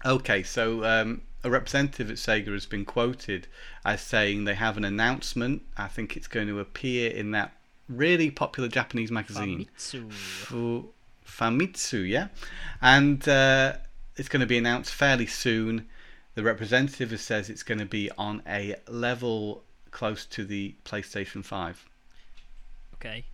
Okay, 0.06 0.44
so 0.44 0.84
um, 0.84 1.22
a 1.44 1.50
representative 1.50 2.10
at 2.10 2.18
Sega 2.18 2.52
has 2.52 2.66
been 2.66 2.86
quoted 2.86 3.48
as 3.86 4.02
saying 4.02 4.44
they 4.44 4.56
have 4.56 4.78
an 4.78 4.86
announcement. 4.86 5.64
I 5.78 5.88
think 5.88 6.18
it's 6.18 6.28
going 6.28 6.48
to 6.48 6.60
appear 6.60 7.12
in 7.12 7.32
that 7.32 7.54
really 7.88 8.30
popular 8.30 8.70
Japanese 8.70 9.12
magazine, 9.12 9.68
Famitsu. 9.78 10.12
Fu- 10.12 10.90
Famitsu, 11.26 12.08
yeah, 12.08 12.28
and 12.82 13.28
uh, 13.28 13.74
it's 14.16 14.30
going 14.30 14.42
to 14.42 14.46
be 14.48 14.58
announced 14.58 14.94
fairly 14.94 15.26
soon. 15.28 15.88
The 16.36 16.44
representative 16.44 17.20
says 17.20 17.50
it's 17.50 17.64
going 17.64 17.80
to 17.80 17.86
be 17.86 18.10
on 18.18 18.42
a 18.48 18.76
level 18.88 19.64
close 19.92 20.26
to 20.26 20.46
the 20.46 20.76
PlayStation 20.86 21.44
Five 21.44 21.86
Okay. 22.96 23.26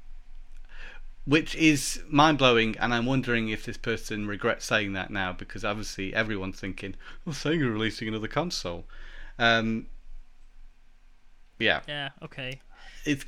which 1.26 1.56
is 1.56 2.04
mind 2.08 2.38
blowing, 2.38 2.78
and 2.78 2.94
I'm 2.94 3.06
wondering 3.08 3.50
if 3.50 3.66
this 3.66 3.78
person 3.78 4.28
regrets 4.28 4.66
saying 4.66 4.94
that 4.94 5.10
now 5.10 5.34
because 5.34 5.66
obviously 5.66 6.14
everyone's 6.14 6.60
thinking, 6.60 6.96
"Well, 7.26 7.34
Sega 7.34 7.72
releasing 7.72 8.08
another 8.08 8.28
console." 8.28 8.86
Um, 9.40 9.88
yeah, 11.58 11.82
Yeah. 11.88 12.10
Okay. 12.22 12.60
it's 13.06 13.26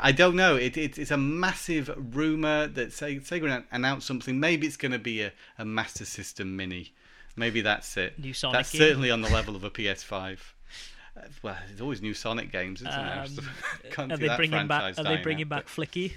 I 0.00 0.12
don't 0.12 0.36
know. 0.36 0.56
It, 0.56 0.76
it 0.76 0.98
it's 0.98 1.10
a 1.10 1.16
massive 1.18 1.90
rumor 2.14 2.66
that 2.66 2.88
Sega 2.90 3.64
announced 3.70 4.06
something. 4.06 4.40
Maybe 4.40 4.66
it's 4.66 4.76
going 4.78 4.92
to 4.92 4.98
be 4.98 5.20
a, 5.22 5.32
a 5.58 5.64
Master 5.64 6.04
System 6.06 6.56
Mini. 6.56 6.92
Maybe 7.36 7.60
that's 7.60 7.96
it. 7.96 8.18
New 8.18 8.32
Sonic 8.32 8.58
that's 8.58 8.72
game? 8.72 8.78
certainly 8.80 9.10
on 9.10 9.20
the 9.22 9.28
level 9.28 9.56
of 9.56 9.64
a 9.64 9.70
PS5. 9.70 10.38
Uh, 11.16 11.20
Well, 11.42 11.56
there's 11.68 11.80
always 11.80 12.02
new 12.02 12.14
Sonic 12.14 12.50
games, 12.50 12.80
isn't 12.80 12.92
there? 12.92 13.20
Um, 13.22 13.50
Can't 13.90 14.12
are 14.12 14.16
see 14.16 14.28
they 14.28 14.36
bringing 14.36 14.66
back? 14.66 14.98
Are 14.98 15.04
they 15.04 15.16
bringing 15.18 15.44
out, 15.46 15.50
back 15.50 15.64
but- 15.64 15.86
Flicky? 15.88 16.14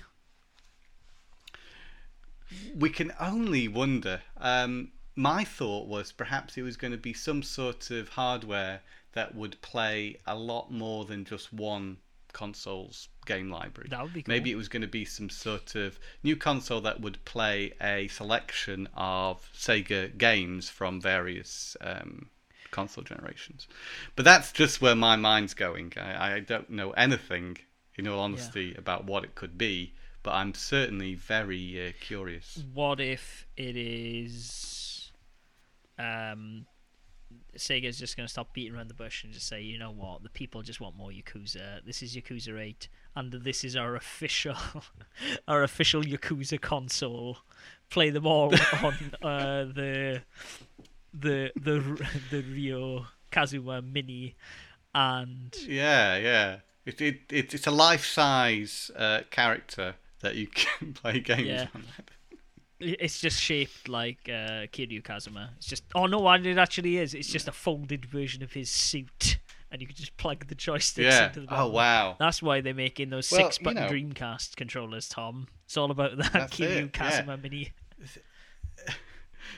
We 2.75 2.89
can 2.89 3.11
only 3.19 3.67
wonder. 3.67 4.21
Um, 4.37 4.91
my 5.15 5.43
thought 5.43 5.87
was 5.87 6.11
perhaps 6.11 6.57
it 6.57 6.61
was 6.61 6.77
going 6.77 6.91
to 6.91 6.97
be 6.97 7.13
some 7.13 7.43
sort 7.43 7.91
of 7.91 8.09
hardware 8.09 8.81
that 9.13 9.35
would 9.35 9.59
play 9.61 10.17
a 10.25 10.35
lot 10.35 10.71
more 10.71 11.03
than 11.05 11.25
just 11.25 11.51
one 11.51 11.97
console's 12.31 13.09
game 13.25 13.49
library. 13.49 13.89
That 13.89 14.03
would 14.03 14.13
be 14.13 14.21
cool. 14.21 14.31
Maybe 14.33 14.51
it 14.51 14.55
was 14.55 14.69
going 14.69 14.83
to 14.83 14.87
be 14.87 15.03
some 15.05 15.29
sort 15.29 15.75
of 15.75 15.99
new 16.23 16.35
console 16.37 16.79
that 16.81 17.01
would 17.01 17.23
play 17.25 17.73
a 17.81 18.07
selection 18.09 18.87
of 18.95 19.49
Sega 19.53 20.15
games 20.17 20.69
from 20.69 21.01
various 21.01 21.75
um, 21.81 22.29
console 22.71 23.03
generations. 23.03 23.67
But 24.15 24.25
that's 24.25 24.51
just 24.51 24.81
where 24.81 24.95
my 24.95 25.15
mind's 25.15 25.53
going. 25.53 25.93
I, 25.97 26.35
I 26.35 26.39
don't 26.39 26.69
know 26.69 26.91
anything, 26.91 27.57
in 27.95 28.07
all 28.07 28.19
honesty, 28.19 28.75
about 28.77 29.05
what 29.05 29.23
it 29.23 29.35
could 29.35 29.57
be. 29.57 29.93
But 30.23 30.33
I'm 30.33 30.53
certainly 30.53 31.15
very 31.15 31.87
uh, 31.87 31.91
curious. 32.01 32.63
What 32.73 32.99
if 32.99 33.47
it 33.55 33.77
is? 33.77 35.11
Um, 35.97 36.65
Sega's 37.57 37.97
just 37.97 38.15
going 38.15 38.25
to 38.27 38.31
stop 38.31 38.53
beating 38.53 38.75
around 38.75 38.87
the 38.89 38.93
bush 38.93 39.23
and 39.23 39.33
just 39.33 39.47
say, 39.47 39.61
you 39.61 39.77
know 39.77 39.91
what, 39.91 40.23
the 40.23 40.29
people 40.29 40.61
just 40.61 40.79
want 40.79 40.95
more 40.95 41.09
Yakuza. 41.09 41.83
This 41.85 42.03
is 42.03 42.15
Yakuza 42.15 42.59
Eight, 42.59 42.87
and 43.15 43.31
this 43.31 43.63
is 43.63 43.75
our 43.75 43.95
official, 43.95 44.55
our 45.47 45.63
official 45.63 46.03
Yakuza 46.03 46.59
console. 46.59 47.39
Play 47.89 48.09
them 48.09 48.27
all 48.27 48.53
on 48.83 48.93
uh, 49.21 49.65
the 49.65 50.21
the 51.19 51.51
the 51.55 51.79
the 52.31 52.43
Kiryu 52.43 53.05
Kazuma 53.31 53.81
Mini, 53.81 54.35
and 54.93 55.55
Yeah, 55.67 56.17
yeah. 56.17 56.57
It, 56.85 57.01
it, 57.01 57.19
it 57.29 57.53
it's 57.53 57.67
a 57.67 57.71
life 57.71 58.05
size 58.05 58.89
uh, 58.95 59.21
character 59.29 59.95
that 60.21 60.35
you 60.35 60.47
can 60.53 60.93
play 60.93 61.19
games 61.19 61.47
Yeah. 61.47 61.67
on. 61.75 61.83
it's 62.79 63.19
just 63.19 63.41
shaped 63.41 63.89
like 63.89 64.19
uh, 64.29 64.67
Kiryu 64.71 65.03
Kazuma. 65.03 65.49
It's 65.57 65.67
just 65.67 65.83
oh 65.95 66.05
no, 66.05 66.19
what 66.19 66.45
it 66.45 66.57
actually 66.57 66.97
is. 66.97 67.13
It's 67.13 67.27
just 67.29 67.47
a 67.47 67.51
folded 67.51 68.05
version 68.05 68.41
of 68.43 68.53
his 68.53 68.69
suit, 68.69 69.37
and 69.71 69.81
you 69.81 69.87
can 69.87 69.95
just 69.95 70.15
plug 70.17 70.47
the 70.47 70.55
joysticks 70.55 71.03
Yeah. 71.03 71.27
into 71.27 71.41
the. 71.41 71.47
Oh 71.49 71.67
wow. 71.69 72.15
That's 72.19 72.41
why 72.41 72.61
they're 72.61 72.73
making 72.73 73.09
those 73.09 73.29
Well, 73.31 73.41
six 73.41 73.57
button 73.57 73.83
you 73.83 73.89
know- 74.03 74.13
Dreamcast 74.13 74.55
controllers, 74.55 75.09
Tom. 75.09 75.47
It's 75.65 75.75
all 75.75 75.91
about 75.91 76.17
that 76.17 76.51
Kiryu 76.51 76.61
it, 76.61 76.81
yeah. 76.83 76.87
Kazuma 77.09 77.35
mini. 77.37 77.71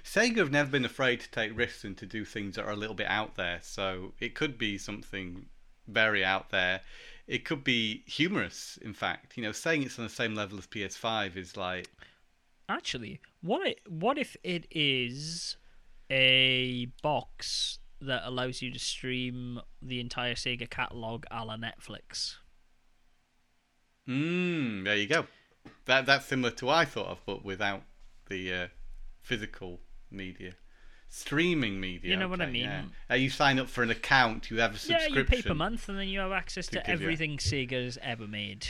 Sega 0.04 0.38
have 0.38 0.52
never 0.52 0.70
been 0.70 0.86
afraid 0.86 1.20
to 1.22 1.32
take 1.32 1.58
risks 1.58 1.84
and 1.84 1.98
to 1.98 2.06
do 2.06 2.26
things 2.26 2.56
that 2.56 2.66
are 2.66 2.72
a 2.72 2.76
little 2.76 2.96
bit 2.96 3.08
out 3.08 3.36
there. 3.36 3.60
So 3.62 4.14
it 4.20 4.36
could 4.36 4.58
be 4.58 4.78
something 4.78 5.46
very 5.88 6.24
out 6.24 6.50
there. 6.50 6.82
It 7.28 7.46
could 7.46 7.64
be 7.64 8.04
humorous, 8.08 8.78
in 8.82 8.94
fact. 8.94 9.38
You 9.38 9.44
know, 9.44 9.52
saying 9.52 9.84
it's 9.84 10.00
on 10.00 10.06
the 10.06 10.10
same 10.10 10.36
level 10.36 10.58
as 10.58 10.68
PS5 10.68 11.36
is 11.38 11.56
like. 11.56 11.88
Actually, 12.68 13.20
what 13.42 13.68
it, 13.68 13.80
what 13.88 14.18
if 14.18 14.36
it 14.44 14.68
is 14.72 15.58
a 16.10 16.88
box 17.02 17.80
that 18.02 18.22
allows 18.26 18.62
you 18.62 18.72
to 18.72 18.80
stream 18.80 19.60
the 19.82 20.00
entire 20.00 20.36
Sega 20.36 20.70
catalog 20.70 21.26
a 21.30 21.46
la 21.46 21.58
Netflix? 21.58 22.36
Mmm, 24.08 24.84
there 24.84 24.96
you 24.96 25.08
go. 25.08 25.28
That 25.86 26.06
that's 26.06 26.26
similar 26.26 26.52
to 26.52 26.66
what 26.66 26.76
I 26.76 26.86
thought 26.86 27.08
of, 27.08 27.20
but 27.26 27.46
without 27.46 27.84
the 28.28 28.54
uh, 28.54 28.68
physical 29.22 29.80
media, 30.12 30.54
streaming 31.10 31.80
media. 31.80 32.12
You 32.12 32.18
know 32.18 32.28
what 32.28 32.42
I 32.42 32.48
mean? 32.48 32.64
Yeah. 32.64 32.84
Uh, 33.10 33.16
you 33.16 33.30
sign 33.30 33.60
up 33.60 33.70
for 33.70 33.84
an 33.84 33.90
account, 33.90 34.50
you 34.50 34.60
have 34.60 34.76
a 34.76 34.78
subscription. 34.78 35.14
Yeah, 35.14 35.20
you 35.20 35.26
pay 35.26 35.42
per 35.42 35.54
month, 35.54 35.90
and 35.90 35.98
then 35.98 36.08
you 36.08 36.20
have 36.20 36.32
access 36.32 36.68
to 36.68 36.82
to, 36.82 36.86
give 36.86 37.02
you- 37.02 37.08
Sega's 37.10 37.98
ever 38.02 38.28
made. 38.28 38.68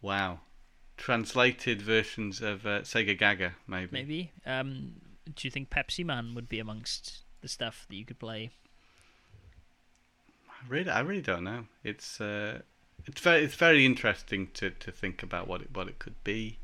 Wow, 0.00 0.40
translated 0.96 1.80
versions 1.80 2.40
of 2.40 2.66
uh, 2.66 2.80
Segagaga, 2.80 3.52
maybe. 3.68 3.92
Maybe. 3.92 4.32
Um, 4.44 4.94
do 5.34 5.46
you 5.46 5.50
think 5.50 5.70
Pepsiman 5.70 6.34
would 6.34 6.48
be 6.48 6.58
amongst 6.58 7.22
the 7.40 7.48
stuff 7.48 7.86
that 7.88 7.94
you 7.94 8.04
could 8.04 8.18
play? 8.18 8.50
I 10.48 10.68
really, 10.68 10.90
I 10.90 11.00
really 11.00 11.22
don't 11.22 11.44
know. 11.44 11.66
It's 11.84 12.20
uh, 12.20 12.62
it's 13.06 13.20
very 13.20 13.44
it's 13.44 13.54
very 13.54 13.84
interesting 13.86 14.48
to, 14.54 14.70
to 14.70 14.90
think 14.90 15.22
about 15.22 15.48
what 15.48 15.62
it 15.62 15.68
what 15.72 15.88
it 15.88 15.98
could 15.98 16.22
be. 16.24 16.58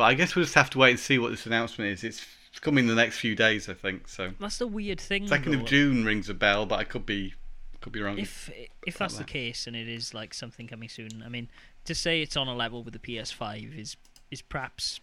But 0.00 0.06
I 0.06 0.14
guess 0.14 0.34
we'll 0.34 0.46
just 0.46 0.54
have 0.54 0.70
to 0.70 0.78
wait 0.78 0.92
and 0.92 0.98
see 0.98 1.18
what 1.18 1.30
this 1.30 1.44
announcement 1.44 1.90
is. 1.90 2.04
It's 2.04 2.26
coming 2.62 2.84
in 2.84 2.88
the 2.88 2.94
next 2.94 3.18
few 3.18 3.34
days, 3.36 3.68
I 3.68 3.74
think. 3.74 4.08
So 4.08 4.32
That's 4.40 4.56
the 4.56 4.66
weird 4.66 4.98
thing. 4.98 5.28
second 5.28 5.52
though. 5.52 5.58
of 5.60 5.66
June 5.66 6.06
rings 6.06 6.30
a 6.30 6.34
bell, 6.34 6.64
but 6.64 6.78
I 6.78 6.84
could 6.84 7.04
be 7.04 7.34
could 7.82 7.92
be 7.92 8.00
wrong. 8.00 8.18
If 8.18 8.50
if 8.86 8.96
that's 8.96 9.18
the 9.18 9.24
case 9.24 9.66
and 9.66 9.76
it 9.76 9.88
is 9.88 10.14
like 10.14 10.32
something 10.32 10.66
coming 10.68 10.88
soon, 10.88 11.22
I 11.22 11.28
mean, 11.28 11.50
to 11.84 11.94
say 11.94 12.22
it's 12.22 12.34
on 12.34 12.48
a 12.48 12.54
level 12.54 12.82
with 12.82 12.94
the 12.94 12.98
PS5 12.98 13.78
is 13.78 13.98
is 14.30 14.40
perhaps 14.40 15.00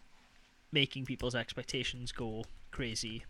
making 0.72 1.06
people's 1.06 1.36
expectations 1.36 2.12
go 2.12 2.46
crazy 2.72 3.24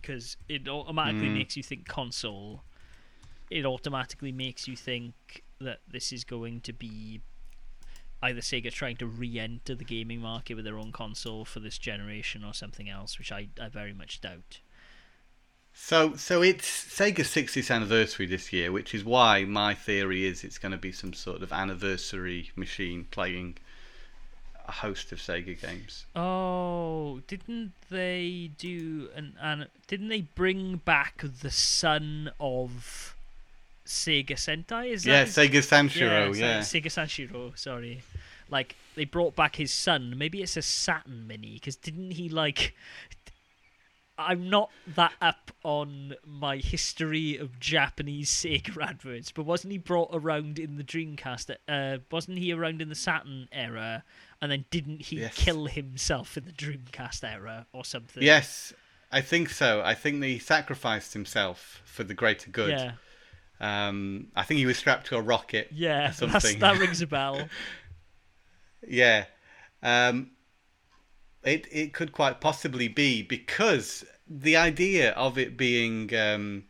because 0.00 0.36
it 0.48 0.68
automatically 0.68 1.26
Mm. 1.28 1.34
makes 1.38 1.56
you 1.56 1.64
think 1.64 1.88
console. 1.88 2.62
It 3.50 3.66
automatically 3.66 4.30
makes 4.30 4.68
you 4.68 4.76
think 4.76 5.42
that 5.60 5.80
this 5.88 6.12
is 6.12 6.22
going 6.22 6.60
to 6.62 6.72
be 6.72 7.20
either 8.22 8.40
Sega 8.40 8.70
trying 8.72 8.96
to 8.96 9.06
re-enter 9.06 9.74
the 9.74 9.84
gaming 9.84 10.20
market 10.20 10.54
with 10.54 10.64
their 10.64 10.78
own 10.78 10.92
console 10.92 11.44
for 11.44 11.60
this 11.60 11.76
generation 11.78 12.44
or 12.44 12.54
something 12.54 12.88
else, 12.88 13.18
which 13.18 13.32
I, 13.32 13.48
I 13.60 13.68
very 13.68 13.92
much 13.92 14.20
doubt. 14.20 14.60
So, 15.74 16.16
so 16.16 16.42
it's 16.42 16.66
Sega's 16.66 17.28
60th 17.28 17.74
anniversary 17.74 18.26
this 18.26 18.52
year, 18.52 18.70
which 18.70 18.94
is 18.94 19.04
why 19.04 19.44
my 19.44 19.74
theory 19.74 20.26
is 20.26 20.44
it's 20.44 20.58
going 20.58 20.72
to 20.72 20.78
be 20.78 20.92
some 20.92 21.12
sort 21.14 21.42
of 21.42 21.52
anniversary 21.52 22.50
machine 22.56 23.06
playing 23.10 23.56
a 24.68 24.72
host 24.72 25.12
of 25.12 25.18
Sega 25.18 25.60
games. 25.60 26.04
Oh, 26.14 27.20
didn't 27.26 27.72
they 27.90 28.50
do 28.58 29.08
an, 29.16 29.34
an 29.40 29.66
didn't 29.88 30.08
they 30.08 30.20
bring 30.20 30.76
back 30.76 31.24
the 31.40 31.50
son 31.50 32.30
of 32.38 33.16
Sega 33.86 34.32
Sentai? 34.32 34.90
Is 34.92 35.04
that 35.04 35.10
Yeah, 35.10 35.24
Segata 35.24 35.88
Sanshiro. 35.88 36.36
yeah, 36.36 36.56
Yeah, 36.56 36.60
Segata 36.60 36.86
Sanshiro. 36.86 37.58
Sorry, 37.58 38.02
like 38.50 38.76
they 38.94 39.04
brought 39.04 39.34
back 39.36 39.56
his 39.56 39.72
son. 39.72 40.14
Maybe 40.16 40.42
it's 40.42 40.56
a 40.56 40.62
Saturn 40.62 41.26
Mini 41.26 41.54
because 41.54 41.76
didn't 41.76 42.12
he 42.12 42.28
like? 42.28 42.74
I'm 44.18 44.50
not 44.50 44.70
that 44.94 45.14
up 45.22 45.50
on 45.64 46.14
my 46.24 46.58
history 46.58 47.38
of 47.38 47.58
Japanese 47.58 48.30
Sega 48.30 48.76
adverts, 48.86 49.32
but 49.32 49.46
wasn't 49.46 49.72
he 49.72 49.78
brought 49.78 50.10
around 50.12 50.58
in 50.58 50.76
the 50.76 50.84
Dreamcast? 50.84 51.56
Uh, 51.66 51.98
wasn't 52.10 52.38
he 52.38 52.52
around 52.52 52.82
in 52.82 52.88
the 52.90 52.94
Saturn 52.94 53.48
era? 53.50 54.04
And 54.40 54.52
then 54.52 54.66
didn't 54.70 55.02
he 55.02 55.20
Yes. 55.20 55.34
kill 55.34 55.66
himself 55.66 56.36
in 56.36 56.44
the 56.44 56.52
Dreamcast 56.52 57.24
era 57.24 57.66
or 57.72 57.84
something? 57.84 58.22
Yes, 58.22 58.74
I 59.10 59.22
think 59.22 59.48
so. 59.48 59.80
I 59.82 59.94
think 59.94 60.22
he 60.22 60.38
sacrificed 60.38 61.14
himself 61.14 61.80
for 61.84 62.04
the 62.04 62.14
greater 62.14 62.50
good. 62.50 62.70
Yeah, 62.70 62.92
Um, 63.60 64.28
I 64.36 64.42
think 64.42 64.58
he 64.58 64.66
was 64.66 64.76
strapped 64.76 65.06
to 65.08 65.16
a 65.16 65.22
rocket. 65.22 65.68
yeah. 65.72 66.12
That 66.20 66.76
rings 66.78 67.00
a 67.00 67.06
bell. 67.06 67.48
Yeah. 68.86 69.26
Um, 69.82 70.30
it 71.42 71.66
it 71.70 71.92
could 71.92 72.12
quite 72.12 72.40
possibly 72.40 72.88
be 72.88 73.22
because 73.22 74.04
the 74.28 74.56
idea 74.56 75.10
of 75.12 75.36
it 75.36 75.56
being 75.56 76.14
um, 76.14 76.64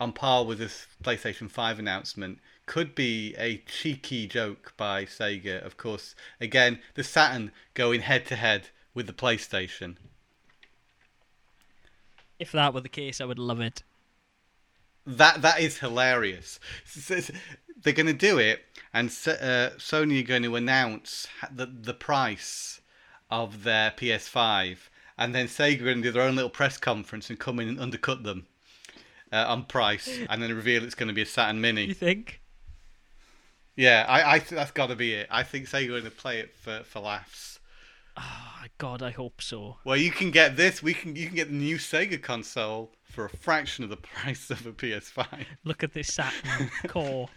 on 0.00 0.12
par 0.12 0.44
with 0.44 0.58
this 0.58 0.86
PlayStation 1.02 1.50
5 1.50 1.78
announcement 1.78 2.38
could 2.66 2.94
be 2.94 3.34
a 3.36 3.58
cheeky 3.66 4.26
joke 4.26 4.72
by 4.76 5.04
Sega. 5.04 5.64
Of 5.64 5.76
course, 5.76 6.14
again, 6.40 6.80
the 6.94 7.04
Saturn 7.04 7.52
going 7.74 8.00
head 8.00 8.24
to 8.26 8.36
head 8.36 8.70
with 8.94 9.06
the 9.06 9.12
PlayStation. 9.12 9.96
If 12.38 12.52
that 12.52 12.74
were 12.74 12.80
the 12.80 12.88
case, 12.88 13.20
I 13.20 13.26
would 13.26 13.38
love 13.38 13.60
it. 13.60 13.82
That 15.06 15.42
that 15.42 15.60
is 15.60 15.78
hilarious. 15.78 16.58
They're 17.84 17.92
going 17.92 18.06
to 18.06 18.12
do 18.12 18.38
it, 18.38 18.64
and 18.92 19.08
uh, 19.08 19.70
Sony 19.78 20.20
are 20.20 20.26
going 20.26 20.42
to 20.42 20.56
announce 20.56 21.28
the 21.54 21.66
the 21.66 21.94
price 21.94 22.80
of 23.30 23.62
their 23.62 23.90
PS5, 23.92 24.78
and 25.16 25.34
then 25.34 25.46
Sega 25.46 25.80
are 25.80 25.84
going 25.84 25.98
to 25.98 26.02
do 26.02 26.12
their 26.12 26.22
own 26.22 26.34
little 26.34 26.50
press 26.50 26.76
conference 26.78 27.30
and 27.30 27.38
come 27.38 27.60
in 27.60 27.68
and 27.68 27.80
undercut 27.80 28.22
them 28.22 28.46
uh, 29.32 29.44
on 29.48 29.64
price, 29.64 30.08
and 30.28 30.42
then 30.42 30.54
reveal 30.54 30.82
it's 30.82 30.94
going 30.94 31.08
to 31.08 31.14
be 31.14 31.22
a 31.22 31.26
Saturn 31.26 31.60
Mini. 31.60 31.86
You 31.86 31.94
think? 31.94 32.40
Yeah, 33.76 34.06
I, 34.08 34.34
I 34.34 34.38
think 34.38 34.56
that's 34.56 34.70
got 34.70 34.86
to 34.86 34.96
be 34.96 35.14
it. 35.14 35.28
I 35.30 35.42
think 35.42 35.66
Sega 35.66 35.86
are 35.86 35.88
going 35.88 36.04
to 36.04 36.10
play 36.10 36.38
it 36.38 36.54
for, 36.54 36.82
for 36.84 37.00
laughs. 37.00 37.58
Oh, 38.16 38.64
God, 38.78 39.02
I 39.02 39.10
hope 39.10 39.42
so. 39.42 39.78
Well, 39.84 39.96
you 39.96 40.12
can 40.12 40.30
get 40.30 40.56
this. 40.56 40.82
We 40.82 40.94
can 40.94 41.16
you 41.16 41.26
can 41.26 41.34
get 41.34 41.48
the 41.48 41.54
new 41.54 41.76
Sega 41.76 42.22
console 42.22 42.92
for 43.02 43.24
a 43.24 43.30
fraction 43.30 43.82
of 43.84 43.90
the 43.90 43.96
price 44.14 44.50
of 44.50 44.66
a 44.66 44.72
PS5. 44.72 45.44
Look 45.64 45.82
at 45.82 45.92
this 45.92 46.12
Saturn 46.12 46.70
core. 46.88 47.28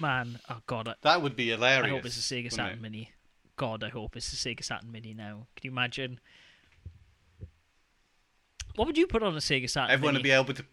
Man, 0.00 0.38
oh 0.48 0.58
God, 0.66 0.88
I, 0.88 0.94
That 1.02 1.22
would 1.22 1.36
be 1.36 1.48
hilarious. 1.50 1.86
I 1.92 1.96
hope 1.96 2.06
it's 2.06 2.16
a 2.18 2.34
Sega 2.34 2.52
Saturn 2.52 2.78
it? 2.78 2.82
Mini. 2.82 3.10
God, 3.56 3.82
I 3.84 3.88
hope 3.88 4.16
it's 4.16 4.32
a 4.32 4.36
Sega 4.36 4.62
Saturn 4.64 4.92
Mini 4.92 5.14
now. 5.14 5.46
Can 5.56 5.64
you 5.64 5.70
imagine? 5.70 6.20
What 8.74 8.86
would 8.86 8.98
you 8.98 9.06
put 9.06 9.22
on 9.22 9.34
a 9.34 9.38
Sega 9.38 9.68
Saturn 9.68 9.90
Everyone 9.90 10.14
Mini? 10.14 10.18
would 10.18 10.24
be 10.24 10.30
able 10.30 10.54
to. 10.54 10.64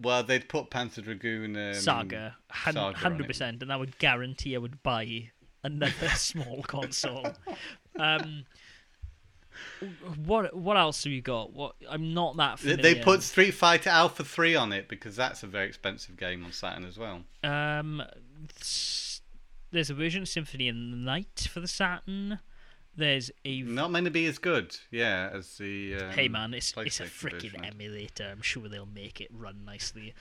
Well, 0.00 0.22
they'd 0.22 0.48
put 0.48 0.70
Panzer 0.70 1.02
Dragoon 1.02 1.56
um, 1.56 1.74
Saga, 1.74 2.36
hun- 2.50 2.74
Saga 2.74 2.86
on 2.86 2.94
hundred 2.94 3.26
percent, 3.26 3.62
and 3.62 3.70
that 3.70 3.78
would 3.78 3.98
guarantee 3.98 4.54
I 4.54 4.58
would 4.58 4.82
buy 4.82 5.30
another 5.62 6.08
small 6.16 6.62
console. 6.62 7.26
Um, 7.98 8.44
what 10.24 10.54
what 10.54 10.76
else 10.76 11.04
have 11.04 11.12
you 11.12 11.22
got? 11.22 11.52
What 11.52 11.74
I'm 11.88 12.14
not 12.14 12.36
that 12.36 12.58
familiar. 12.58 12.82
They 12.82 12.94
put 12.96 13.22
Street 13.22 13.52
Fighter 13.52 13.90
Alpha 13.90 14.24
Three 14.24 14.54
on 14.54 14.72
it 14.72 14.88
because 14.88 15.16
that's 15.16 15.42
a 15.42 15.46
very 15.46 15.66
expensive 15.66 16.16
game 16.16 16.44
on 16.44 16.52
Saturn 16.52 16.84
as 16.84 16.98
well. 16.98 17.22
Um, 17.44 18.02
there's 19.70 19.90
a 19.90 19.94
version 19.94 20.22
of 20.22 20.28
Symphony 20.28 20.68
in 20.68 20.90
the 20.90 20.96
Night 20.96 21.48
for 21.50 21.60
the 21.60 21.68
Saturn. 21.68 22.40
There's 22.96 23.30
a 23.44 23.62
Not 23.62 23.92
meant 23.92 24.06
to 24.06 24.10
be 24.10 24.26
as 24.26 24.38
good, 24.38 24.76
yeah, 24.90 25.30
as 25.32 25.56
the. 25.58 25.96
Um, 25.96 26.10
hey 26.10 26.26
man, 26.26 26.52
it's 26.52 26.74
it's 26.78 26.98
a 26.98 27.04
freaking 27.04 27.52
version. 27.52 27.64
emulator. 27.64 28.28
I'm 28.32 28.42
sure 28.42 28.68
they'll 28.68 28.86
make 28.86 29.20
it 29.20 29.28
run 29.32 29.64
nicely. 29.64 30.14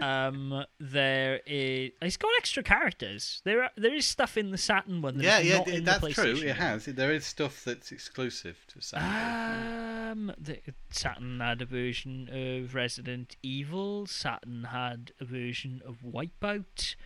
Um, 0.00 0.64
there 0.80 1.40
is 1.46 1.92
it's 2.02 2.16
got 2.16 2.30
extra 2.38 2.62
characters. 2.62 3.40
There 3.44 3.62
are, 3.62 3.70
there 3.76 3.94
is 3.94 4.06
stuff 4.06 4.36
in 4.36 4.50
the 4.50 4.58
Saturn 4.58 5.02
one. 5.02 5.18
That 5.18 5.24
Yeah, 5.24 5.38
yeah, 5.38 5.58
not 5.58 5.68
in 5.68 5.84
that's 5.84 6.14
true. 6.14 6.36
It 6.36 6.56
has. 6.56 6.86
There 6.86 7.12
is 7.12 7.24
stuff 7.24 7.64
that's 7.64 7.92
exclusive 7.92 8.58
to 8.68 8.80
Saturn. 8.80 10.10
Um, 10.10 10.32
the, 10.36 10.60
Saturn 10.90 11.40
had 11.40 11.62
a 11.62 11.66
version 11.66 12.28
of 12.32 12.74
Resident 12.74 13.36
Evil. 13.42 14.06
Saturn 14.06 14.68
had 14.70 15.12
a 15.20 15.24
version 15.24 15.80
of 15.86 15.98
Wipeout. 16.02 16.96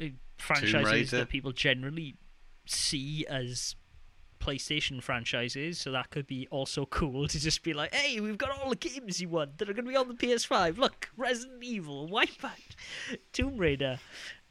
Uh, 0.00 0.06
franchises 0.38 1.10
that 1.10 1.28
people 1.28 1.52
generally 1.52 2.16
see 2.64 3.26
as 3.28 3.74
PlayStation 4.38 5.02
franchises, 5.02 5.78
so 5.78 5.92
that 5.92 6.10
could 6.10 6.26
be 6.26 6.46
also 6.50 6.86
cool 6.90 7.28
to 7.28 7.38
just 7.38 7.62
be 7.62 7.74
like, 7.74 7.94
"Hey, 7.94 8.20
we've 8.20 8.38
got 8.38 8.50
all 8.50 8.70
the 8.70 8.76
games 8.76 9.20
you 9.20 9.28
want 9.28 9.58
that 9.58 9.68
are 9.68 9.72
going 9.72 9.84
to 9.84 9.90
be 9.90 9.96
on 9.96 10.08
the 10.08 10.14
PS5. 10.14 10.78
Look, 10.78 11.10
Resident 11.16 11.62
Evil, 11.62 12.08
Wipeout, 12.08 12.76
Tomb 13.32 13.56
Raider, 13.56 13.98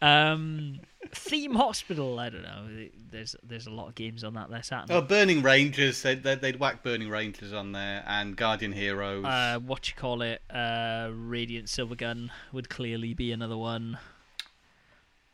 um, 0.02 0.80
Theme 1.12 1.56
Hospital. 1.56 2.20
I 2.20 2.30
don't 2.30 2.44
know. 2.44 2.68
There's 3.10 3.36
there's 3.44 3.68
a 3.68 3.72
lot 3.72 3.88
of 3.88 3.96
games 3.96 4.24
on 4.24 4.34
that 4.36 4.66
Saturn. 4.66 4.96
Oh, 4.96 5.02
Burning 5.02 5.42
Rangers. 5.42 6.02
They'd, 6.02 6.24
they'd, 6.24 6.42
they'd 6.42 6.60
whack 6.60 6.84
Burning 6.84 7.10
Rangers 7.10 7.54
on 7.54 7.72
there 7.72 8.04
and 8.08 8.36
Guardian 8.36 8.74
Heroes. 8.74 9.26
uh, 9.26 9.60
what 9.60 9.88
you 9.88 9.96
call 9.96 10.22
it, 10.22 10.42
uh, 10.50 11.10
Radiant 11.14 11.68
Silvergun 11.68 12.30
would 12.52 12.70
clearly 12.70 13.14
be 13.14 13.32
another 13.32 13.58
one. 13.58 13.98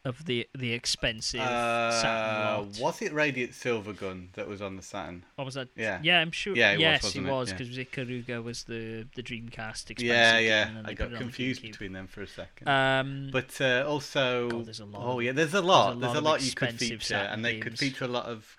Of 0.05 0.25
the 0.25 0.49
the 0.53 0.73
expensive 0.73 1.39
Uh, 1.39 2.65
was 2.77 3.01
it 3.01 3.13
Radiant 3.13 3.53
Silvergun 3.53 4.33
that 4.33 4.49
was 4.49 4.61
on 4.61 4.75
the 4.75 4.81
Saturn? 4.83 5.23
What 5.35 5.45
was 5.45 5.53
that? 5.53 5.69
Yeah. 5.77 6.01
yeah, 6.03 6.19
I'm 6.19 6.31
sure. 6.31 6.57
Yeah, 6.57 6.73
yes, 6.73 7.03
wasn't 7.03 7.27
it 7.27 7.31
was 7.31 7.51
Yeah. 7.51 7.57
because 7.57 7.77
Ikaruga 7.77 8.43
was 8.43 8.65
the 8.65 9.07
the 9.15 9.23
Dreamcast 9.23 9.91
expensive. 9.91 10.03
yeah, 10.05 10.39
game, 10.41 10.75
yeah. 10.75 10.81
I 10.83 10.93
got 10.93 11.13
confused 11.13 11.61
between 11.61 11.93
them 11.93 12.07
for 12.07 12.21
a 12.21 12.27
second. 12.27 12.67
Um, 12.67 13.29
but 13.31 13.61
uh, 13.61 13.85
also, 13.87 14.49
God, 14.49 14.65
there's 14.65 14.81
a 14.81 14.85
lot 14.85 15.01
oh 15.05 15.19
yeah, 15.19 15.31
there's 15.31 15.53
a 15.53 15.61
lot. 15.61 15.97
there's 16.01 16.11
a 16.11 16.13
There's 16.13 16.15
lot 16.15 16.15
a 16.15 16.17
of 16.19 16.23
lot 16.25 16.41
you 16.43 16.51
could 16.51 16.73
feature, 16.73 16.99
Saturn 16.99 17.33
and 17.33 17.45
they 17.45 17.59
could 17.59 17.79
feature 17.79 18.03
a 18.03 18.09
lot 18.09 18.25
of. 18.25 18.57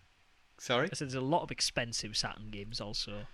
Sorry. 0.57 0.89
I 0.91 0.95
said 0.95 1.09
there's 1.09 1.15
a 1.15 1.21
lot 1.21 1.43
of 1.43 1.51
expensive 1.51 2.17
Saturn 2.17 2.49
games 2.51 2.81
also. 2.81 3.27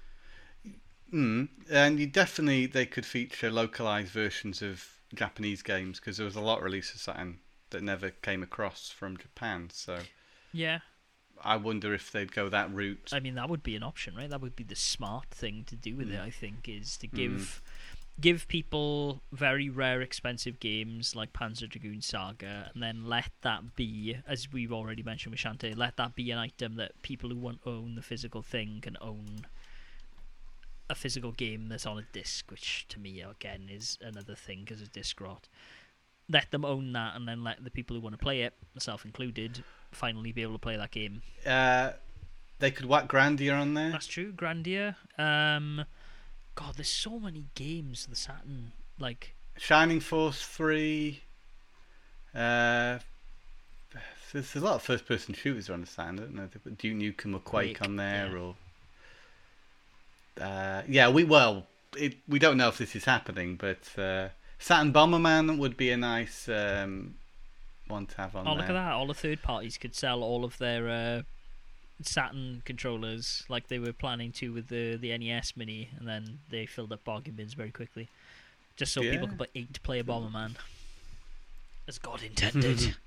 Mm, 1.12 1.48
and 1.70 2.00
you 2.00 2.08
definitely 2.08 2.66
they 2.66 2.86
could 2.86 3.06
feature 3.06 3.50
localized 3.52 4.10
versions 4.10 4.62
of 4.62 4.88
Japanese 5.14 5.62
games 5.62 6.00
because 6.00 6.16
there 6.16 6.26
was 6.26 6.36
a 6.36 6.40
lot 6.40 6.60
released 6.62 6.92
of 6.94 7.00
Saturn 7.00 7.38
that 7.70 7.82
never 7.82 8.10
came 8.10 8.42
across 8.42 8.90
from 8.90 9.16
Japan. 9.16 9.70
So 9.72 10.00
Yeah, 10.52 10.80
I 11.42 11.56
wonder 11.56 11.94
if 11.94 12.10
they'd 12.12 12.32
go 12.32 12.48
that 12.48 12.72
route. 12.72 13.10
I 13.12 13.20
mean 13.20 13.34
that 13.36 13.48
would 13.48 13.62
be 13.62 13.76
an 13.76 13.82
option, 13.82 14.14
right? 14.14 14.28
That 14.28 14.40
would 14.40 14.56
be 14.56 14.64
the 14.64 14.76
smart 14.76 15.26
thing 15.30 15.64
to 15.68 15.76
do 15.76 15.96
with 15.96 16.08
Mm. 16.08 16.14
it. 16.14 16.20
I 16.20 16.30
think 16.30 16.68
is 16.68 16.96
to 16.98 17.06
give 17.06 17.62
give 18.20 18.46
people 18.48 19.22
very 19.32 19.70
rare, 19.70 20.02
expensive 20.02 20.60
games 20.60 21.16
like 21.16 21.32
Panzer 21.32 21.66
Dragoon 21.66 22.02
Saga, 22.02 22.70
and 22.74 22.82
then 22.82 23.06
let 23.06 23.30
that 23.40 23.74
be, 23.76 24.14
as 24.26 24.52
we've 24.52 24.72
already 24.72 25.02
mentioned 25.02 25.30
with 25.32 25.40
Shantae, 25.40 25.74
let 25.74 25.96
that 25.96 26.14
be 26.14 26.30
an 26.30 26.36
item 26.36 26.74
that 26.76 27.00
people 27.00 27.30
who 27.30 27.36
won't 27.36 27.60
own 27.64 27.94
the 27.94 28.02
physical 28.02 28.42
thing 28.42 28.80
can 28.82 28.98
own 29.00 29.46
a 30.90 30.94
physical 30.94 31.32
game 31.32 31.68
that's 31.68 31.86
on 31.86 31.98
a 31.98 32.02
disc, 32.12 32.50
which 32.50 32.84
to 32.88 32.98
me 32.98 33.20
again 33.22 33.68
is 33.70 33.96
another 34.02 34.34
thing 34.34 34.60
because 34.64 34.82
of 34.82 34.92
disc 34.92 35.18
rot. 35.20 35.48
Let 36.32 36.52
them 36.52 36.64
own 36.64 36.92
that, 36.92 37.16
and 37.16 37.26
then 37.26 37.42
let 37.42 37.64
the 37.64 37.70
people 37.70 37.96
who 37.96 38.02
want 38.02 38.14
to 38.14 38.18
play 38.18 38.42
it, 38.42 38.52
myself 38.72 39.04
included, 39.04 39.64
finally 39.90 40.30
be 40.30 40.42
able 40.42 40.52
to 40.52 40.60
play 40.60 40.76
that 40.76 40.92
game. 40.92 41.22
Uh, 41.44 41.90
they 42.60 42.70
could 42.70 42.86
whack 42.86 43.08
Grandia 43.08 43.60
on 43.60 43.74
there. 43.74 43.90
That's 43.90 44.06
true. 44.06 44.32
Grandia. 44.32 44.94
Um, 45.18 45.84
God, 46.54 46.76
there's 46.76 46.88
so 46.88 47.18
many 47.18 47.46
games. 47.56 48.06
The 48.06 48.14
Saturn, 48.14 48.72
like 48.98 49.34
Shining 49.56 49.98
Force 49.98 50.42
three. 50.44 51.22
Uh, 52.32 53.00
there's 54.32 54.54
a 54.54 54.60
lot 54.60 54.74
of 54.76 54.82
first-person 54.82 55.34
shooters 55.34 55.68
on 55.68 55.80
the 55.80 55.86
Saturn, 55.88 56.16
don't 56.16 56.36
there? 56.36 56.46
They 56.46 56.60
put 56.60 56.78
Duke 56.78 56.96
Nukem 56.96 57.34
or 57.34 57.40
Quake, 57.40 57.78
Quake, 57.78 57.88
on 57.88 57.96
there, 57.96 58.30
yeah. 58.30 58.38
or 58.38 58.54
uh, 60.40 60.82
yeah, 60.86 61.08
we 61.08 61.24
well, 61.24 61.66
it, 61.96 62.18
we 62.28 62.38
don't 62.38 62.56
know 62.56 62.68
if 62.68 62.78
this 62.78 62.94
is 62.94 63.04
happening, 63.04 63.56
but 63.56 63.80
uh, 63.98 64.28
Saturn 64.60 64.92
Bomberman 64.92 65.58
would 65.58 65.76
be 65.76 65.90
a 65.90 65.96
nice 65.96 66.48
um, 66.48 67.14
one 67.88 68.06
to 68.06 68.16
have 68.18 68.36
on 68.36 68.46
oh 68.46 68.50
there. 68.50 68.60
look 68.60 68.70
at 68.70 68.74
that! 68.74 68.92
All 68.92 69.06
the 69.06 69.14
third 69.14 69.42
parties 69.42 69.76
could 69.78 69.94
sell 69.96 70.22
all 70.22 70.44
of 70.44 70.58
their 70.58 70.88
uh, 70.88 71.22
Saturn 72.02 72.62
controllers 72.64 73.42
like 73.48 73.68
they 73.68 73.78
were 73.78 73.92
planning 73.92 74.32
to 74.32 74.52
with 74.52 74.68
the 74.68 74.96
the 74.96 75.16
NES 75.16 75.56
Mini, 75.56 75.88
and 75.98 76.06
then 76.06 76.38
they 76.50 76.66
filled 76.66 76.92
up 76.92 77.02
bargain 77.04 77.34
bins 77.34 77.54
very 77.54 77.70
quickly, 77.70 78.08
just 78.76 78.92
so 78.92 79.00
Yeah. 79.02 79.12
people 79.12 79.28
could 79.28 79.38
buy 79.38 79.48
eight 79.54 79.82
player 79.82 80.04
Bomberman, 80.04 80.56
as 81.88 81.98
God 81.98 82.22
intended. 82.22 82.96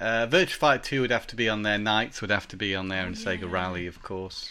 Uh, 0.00 0.28
Virtua 0.28 0.50
Fighter 0.50 0.84
2 0.84 1.00
would 1.00 1.10
have 1.10 1.26
to 1.26 1.34
be 1.34 1.48
on 1.48 1.62
there. 1.62 1.76
NiGHTS 1.76 2.20
would 2.20 2.30
have 2.30 2.46
to 2.46 2.56
be 2.56 2.72
on 2.72 2.86
there, 2.86 3.02
Oh, 3.02 3.06
and 3.08 3.16
Sega. 3.16 3.50
Rally, 3.50 3.88
of 3.88 4.00
course. 4.00 4.48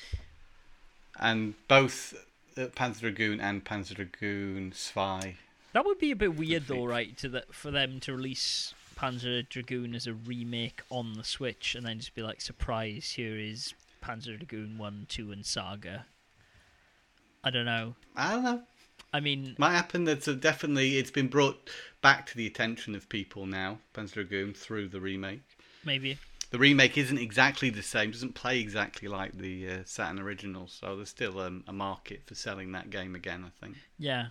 And 1.21 1.53
both 1.69 2.13
Uh, 2.57 2.67
Panzer 2.67 3.01
Dragoon 3.01 3.39
and 3.39 3.63
Panzer 3.63 3.95
Dragoon 3.95 4.71
Zwei. 4.73 5.35
That 5.73 5.85
would 5.85 5.99
be 5.99 6.11
a 6.11 6.15
bit 6.15 6.35
weird 6.35 6.67
though, 6.67 6.85
right? 6.85 7.15
To 7.17 7.29
that 7.29 7.53
for 7.53 7.71
them 7.71 7.99
to 8.01 8.13
release 8.13 8.73
Panzer 8.97 9.47
Dragoon 9.47 9.93
as 9.93 10.07
a 10.07 10.13
remake 10.13 10.81
on 10.89 11.13
the 11.13 11.23
Switch, 11.23 11.75
and 11.75 11.85
then 11.85 11.99
just 11.99 12.15
be 12.15 12.23
like, 12.23 12.41
"Surprise! 12.41 13.11
Here 13.11 13.37
is 13.37 13.73
Panzer 14.03 14.37
Dragoon 14.37 14.77
One, 14.77 15.05
Two, 15.07 15.31
and 15.31 15.45
Saga." 15.45 16.05
I 17.43 17.49
don't 17.51 17.65
know. 17.65 17.95
I 18.15 18.31
don't 18.31 18.43
know. 18.43 18.61
I 19.13 19.19
mean, 19.19 19.55
Might 19.57 19.73
happen. 19.73 20.03
That's 20.03 20.27
uh, 20.27 20.33
definitely 20.33 20.97
it's 20.97 21.11
been 21.11 21.27
brought 21.27 21.69
back 22.01 22.25
to 22.27 22.35
the 22.35 22.47
attention 22.47 22.95
of 22.95 23.07
people 23.07 23.45
now. 23.45 23.79
Panzer 23.93 24.13
Dragoon 24.13 24.53
through 24.53 24.89
the 24.89 24.99
remake. 24.99 25.43
maybe. 25.85 26.17
The 26.49 26.59
remake 26.59 26.97
isn't 26.97 27.17
exactly 27.17 27.69
the 27.69 27.83
same. 27.83 28.11
Doesn't 28.11 28.35
play 28.35 28.59
exactly 28.59 29.07
like 29.07 29.37
the 29.37 29.69
uh, 29.69 29.77
Saturn 29.85 30.19
original. 30.19 30.67
So 30.67 30.95
there's 30.95 31.09
still 31.09 31.39
um, 31.39 31.63
a 31.67 31.73
market 31.73 32.23
for 32.25 32.35
selling 32.35 32.71
that 32.71 32.89
game 32.89 33.15
again. 33.15 33.43
I 33.45 33.65
think. 33.65 33.77
Yeah, 33.97 34.27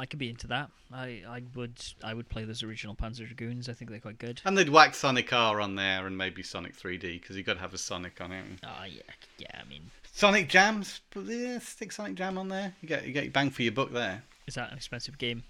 I 0.00 0.06
could 0.06 0.18
be 0.18 0.28
into 0.28 0.46
that. 0.48 0.70
I, 0.92 1.22
I 1.28 1.42
would 1.54 1.80
I 2.02 2.14
would 2.14 2.28
play 2.28 2.44
those 2.44 2.62
original 2.62 2.94
Panzer 2.94 3.26
Dragoons. 3.26 3.68
I 3.68 3.72
think 3.74 3.90
they're 3.90 4.00
quite 4.00 4.18
good. 4.18 4.40
And 4.44 4.56
they'd 4.56 4.68
whack 4.68 4.94
Sonic 4.94 5.32
R 5.32 5.60
on 5.60 5.76
there 5.76 6.06
and 6.06 6.16
maybe 6.16 6.42
Sonic 6.42 6.76
3D 6.76 7.20
because 7.20 7.36
you've 7.36 7.46
got 7.46 7.54
to 7.54 7.60
have 7.60 7.74
a 7.74 7.78
Sonic 7.78 8.20
on 8.20 8.32
it. 8.32 8.44
Ah, 8.64 8.84
yeah, 8.84 9.02
yeah. 9.38 9.60
I 9.60 9.68
mean, 9.68 9.90
Sonic 10.12 10.48
Jams, 10.48 11.00
but 11.12 11.24
yeah, 11.26 11.58
stick 11.58 11.92
Sonic 11.92 12.16
Jam 12.16 12.38
on 12.38 12.48
there. 12.48 12.74
You 12.80 12.88
get 12.88 13.06
you 13.06 13.12
get 13.12 13.24
your 13.24 13.32
bang 13.32 13.50
for 13.50 13.62
your 13.62 13.72
buck 13.72 13.92
there. 13.92 14.22
is 14.46 14.54
that 14.54 14.70
an 14.70 14.76
expensive 14.76 15.16
game? 15.18 15.44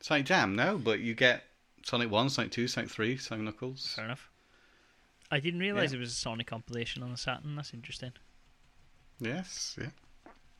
Sonic 0.00 0.26
Jam, 0.26 0.54
no, 0.54 0.78
but 0.78 1.00
you 1.00 1.14
get 1.14 1.44
Sonic 1.84 2.10
One, 2.10 2.28
Sonic 2.28 2.52
Two, 2.52 2.68
Sonic 2.68 2.90
Three, 2.90 3.16
Sonic 3.16 3.44
Knuckles. 3.44 3.92
Fair 3.94 4.04
enough. 4.06 4.28
I 5.30 5.40
didn't 5.40 5.60
realize 5.60 5.92
Yeah. 5.92 5.98
it 5.98 6.00
was 6.00 6.10
a 6.12 6.16
Sonic 6.16 6.46
compilation 6.46 7.02
on 7.02 7.10
the 7.10 7.16
Saturn. 7.16 7.56
That's 7.56 7.72
interesting. 7.72 8.12
Yes, 9.20 9.76
yeah. 9.80 9.88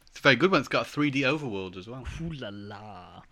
It's 0.09 0.19
a 0.19 0.23
very 0.23 0.37
good 0.37 0.51
one. 0.51 0.61
It's 0.61 0.69
got 0.69 0.87
a 0.87 0.91
3D 0.91 1.21
overworld 1.23 1.77
as 1.77 1.89
well. 1.89 2.05
Ooh 2.23 2.33
la 2.33 2.51
la. 2.53 3.23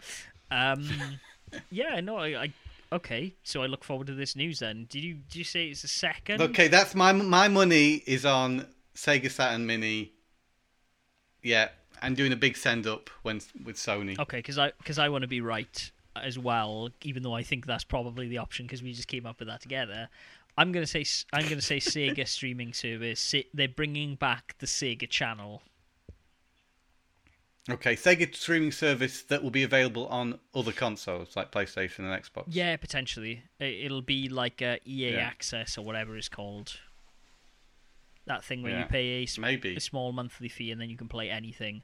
Um, 0.51 0.89
yeah, 1.71 2.01
no, 2.01 2.17
I, 2.17 2.43
I. 2.43 2.53
Okay, 2.93 3.35
so 3.45 3.63
I 3.63 3.67
look 3.67 3.85
forward 3.85 4.09
to 4.09 4.15
this 4.15 4.35
news. 4.35 4.59
Then, 4.59 4.87
did 4.91 5.05
you 5.05 5.15
did 5.15 5.37
you 5.37 5.45
say 5.45 5.69
it's 5.69 5.83
the 5.83 5.89
second? 5.89 6.41
Okay, 6.43 6.69
that's 6.69 6.95
my 6.95 7.13
my 7.13 7.49
money 7.49 8.03
is 8.07 8.27
on 8.27 8.67
Sega 8.95 9.31
Saturn 9.31 9.67
Mini. 9.67 10.13
Yeah, 11.43 11.69
and 12.03 12.17
doing 12.17 12.33
a 12.33 12.37
big 12.37 12.57
send 12.57 12.87
up 12.87 13.09
when 13.23 13.41
with 13.65 13.77
Sony. 13.77 14.19
Okay, 14.19 14.39
because 14.39 14.59
I 14.59 14.73
because 14.79 14.99
I 14.99 15.09
want 15.09 15.23
to 15.23 15.29
be 15.29 15.41
right 15.41 15.91
as 16.23 16.39
well, 16.39 16.91
even 17.03 17.23
though 17.23 17.35
I 17.35 17.43
think 17.43 17.67
that's 17.67 17.85
probably 17.85 18.29
the 18.29 18.39
option 18.39 18.67
because 18.67 18.83
we 18.83 18.93
just 18.93 19.09
came 19.09 19.27
up 19.27 19.39
with 19.39 19.49
that 19.49 19.61
together. 19.61 20.09
I'm 20.59 20.73
gonna 20.73 20.87
say 20.87 21.03
s- 21.03 21.25
I'm 21.33 21.49
gonna 21.49 21.61
say 21.63 21.79
Sega 21.79 22.27
streaming 22.37 22.73
service. 22.73 23.35
They're 23.55 23.69
bringing 23.69 24.15
back 24.17 24.57
the 24.59 24.67
Sega 24.67 25.09
channel. 25.09 25.63
Okay, 27.69 27.95
Sega 27.95 28.35
streaming 28.35 28.73
service 28.73 29.23
that 29.25 29.43
will 29.43 29.51
be 29.51 29.63
available 29.63 30.07
on 30.09 30.41
other 30.55 30.73
consoles 30.73 31.37
like 31.37 31.53
PlayStation 31.53 32.01
and 32.01 32.23
Xbox. 32.23 32.45
Yeah, 32.49 32.77
potentially. 32.77 33.43
It'll 33.61 34.03
be 34.03 34.29
like 34.29 34.61
uh, 34.63 34.77
EA 34.87 35.13
Yeah. 35.13 35.19
Access 35.19 35.79
or 35.79 35.85
whatever 35.85 36.17
it's 36.17 36.29
called. 36.29 36.81
That 38.27 38.43
thing 38.45 38.63
where 38.63 38.73
you 38.73 38.79
Yeah, 38.79 38.85
pay 38.87 39.21
a, 39.21 39.23
s- 39.25 39.39
maybe. 39.39 39.77
a 39.77 39.81
small 39.81 40.13
monthly 40.13 40.49
fee 40.49 40.73
and 40.73 40.81
then 40.81 40.91
you 40.91 40.97
can 40.97 41.09
play 41.09 41.31
anything. 41.31 41.83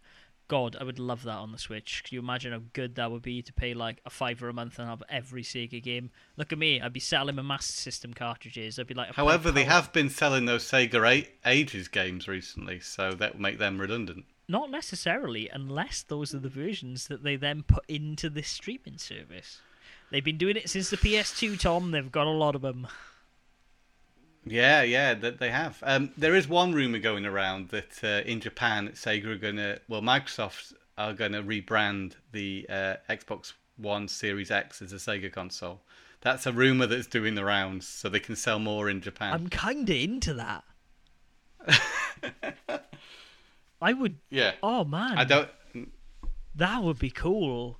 God, 0.48 0.76
I 0.80 0.84
would 0.84 0.98
love 1.00 1.24
that 1.24 1.38
on 1.38 1.50
the 1.50 1.58
Switch. 1.58 2.02
Can 2.04 2.14
you 2.14 2.20
imagine 2.20 2.52
how 2.52 2.60
good 2.72 2.94
that 2.94 3.10
would 3.10 3.22
be 3.22 3.42
to 3.42 3.52
pay 3.52 3.74
like 3.74 4.00
a 4.06 4.10
fiver 4.10 4.48
a 4.48 4.52
month 4.52 4.78
and 4.78 4.88
have 4.88 5.02
every 5.08 5.42
Sega 5.42 5.82
game? 5.82 6.10
Look 6.36 6.52
at 6.52 6.58
me, 6.58 6.80
I'd 6.80 6.92
be 6.92 7.00
selling 7.00 7.34
my 7.34 7.42
Master 7.42 7.72
System 7.72 8.14
cartridges. 8.14 8.78
I'd 8.78 8.86
be 8.86 8.94
like, 8.94 9.14
However, 9.14 9.50
they 9.50 9.64
have 9.64 9.92
been 9.92 10.08
selling 10.08 10.44
those 10.44 10.62
Sega 10.64 11.04
A- 11.04 11.28
Ages 11.44 11.88
games 11.88 12.28
recently, 12.28 12.78
so 12.78 13.10
that 13.12 13.34
will 13.34 13.42
make 13.42 13.58
them 13.58 13.80
redundant. 13.80 14.24
not 14.48 14.70
necessarily, 14.70 15.48
unless 15.52 16.02
those 16.02 16.32
are 16.32 16.38
the 16.38 16.48
versions 16.48 17.08
that 17.08 17.24
they 17.24 17.34
then 17.34 17.64
put 17.64 17.84
into 17.88 18.30
this 18.30 18.46
streaming 18.48 18.98
service. 18.98 19.60
They've 20.12 20.22
been 20.24 20.38
doing 20.38 20.54
it 20.56 20.70
since 20.70 20.90
the 20.90 20.96
PS2, 20.96 21.58
Tom. 21.58 21.90
They've 21.90 22.12
got 22.12 22.28
a 22.28 22.30
lot 22.30 22.54
of 22.54 22.62
them. 22.62 22.86
Yeah, 24.46 24.82
yeah, 24.82 25.14
that 25.14 25.38
they 25.40 25.50
have. 25.50 25.82
Um, 25.82 26.10
there 26.16 26.34
is 26.34 26.46
one 26.46 26.72
rumor 26.72 27.00
going 27.00 27.26
around 27.26 27.70
that 27.70 28.04
uh, 28.04 28.22
in 28.24 28.40
Japan, 28.40 28.90
Sega 28.94 29.26
are 29.26 29.52
to, 29.56 29.80
well, 29.88 30.02
Microsoft 30.02 30.72
are 30.96 31.12
going 31.12 31.32
to 31.32 31.42
rebrand 31.42 32.12
the 32.30 32.64
uh, 32.70 32.94
Xbox 33.10 33.54
One 33.76 34.06
Series 34.06 34.52
X 34.52 34.80
as 34.80 34.92
a 34.92 34.96
Sega 34.96 35.32
console. 35.32 35.80
That's 36.20 36.46
a 36.46 36.52
rumor 36.52 36.86
that's 36.86 37.08
doing 37.08 37.34
the 37.34 37.44
rounds, 37.44 37.88
so 37.88 38.08
they 38.08 38.20
can 38.20 38.36
sell 38.36 38.60
more 38.60 38.88
in 38.88 39.00
Japan. 39.00 39.34
I'm 39.34 39.48
kind 39.48 39.88
of 39.88 39.96
into 39.96 40.34
that. 40.34 40.64
I 43.82 43.92
would. 43.92 44.18
yeah, 44.30 44.52
Oh 44.62 44.84
man, 44.84 45.18
I 45.18 45.24
don't. 45.24 45.48
that 46.54 46.82
would 46.82 46.98
be 46.98 47.10
cool. 47.10 47.78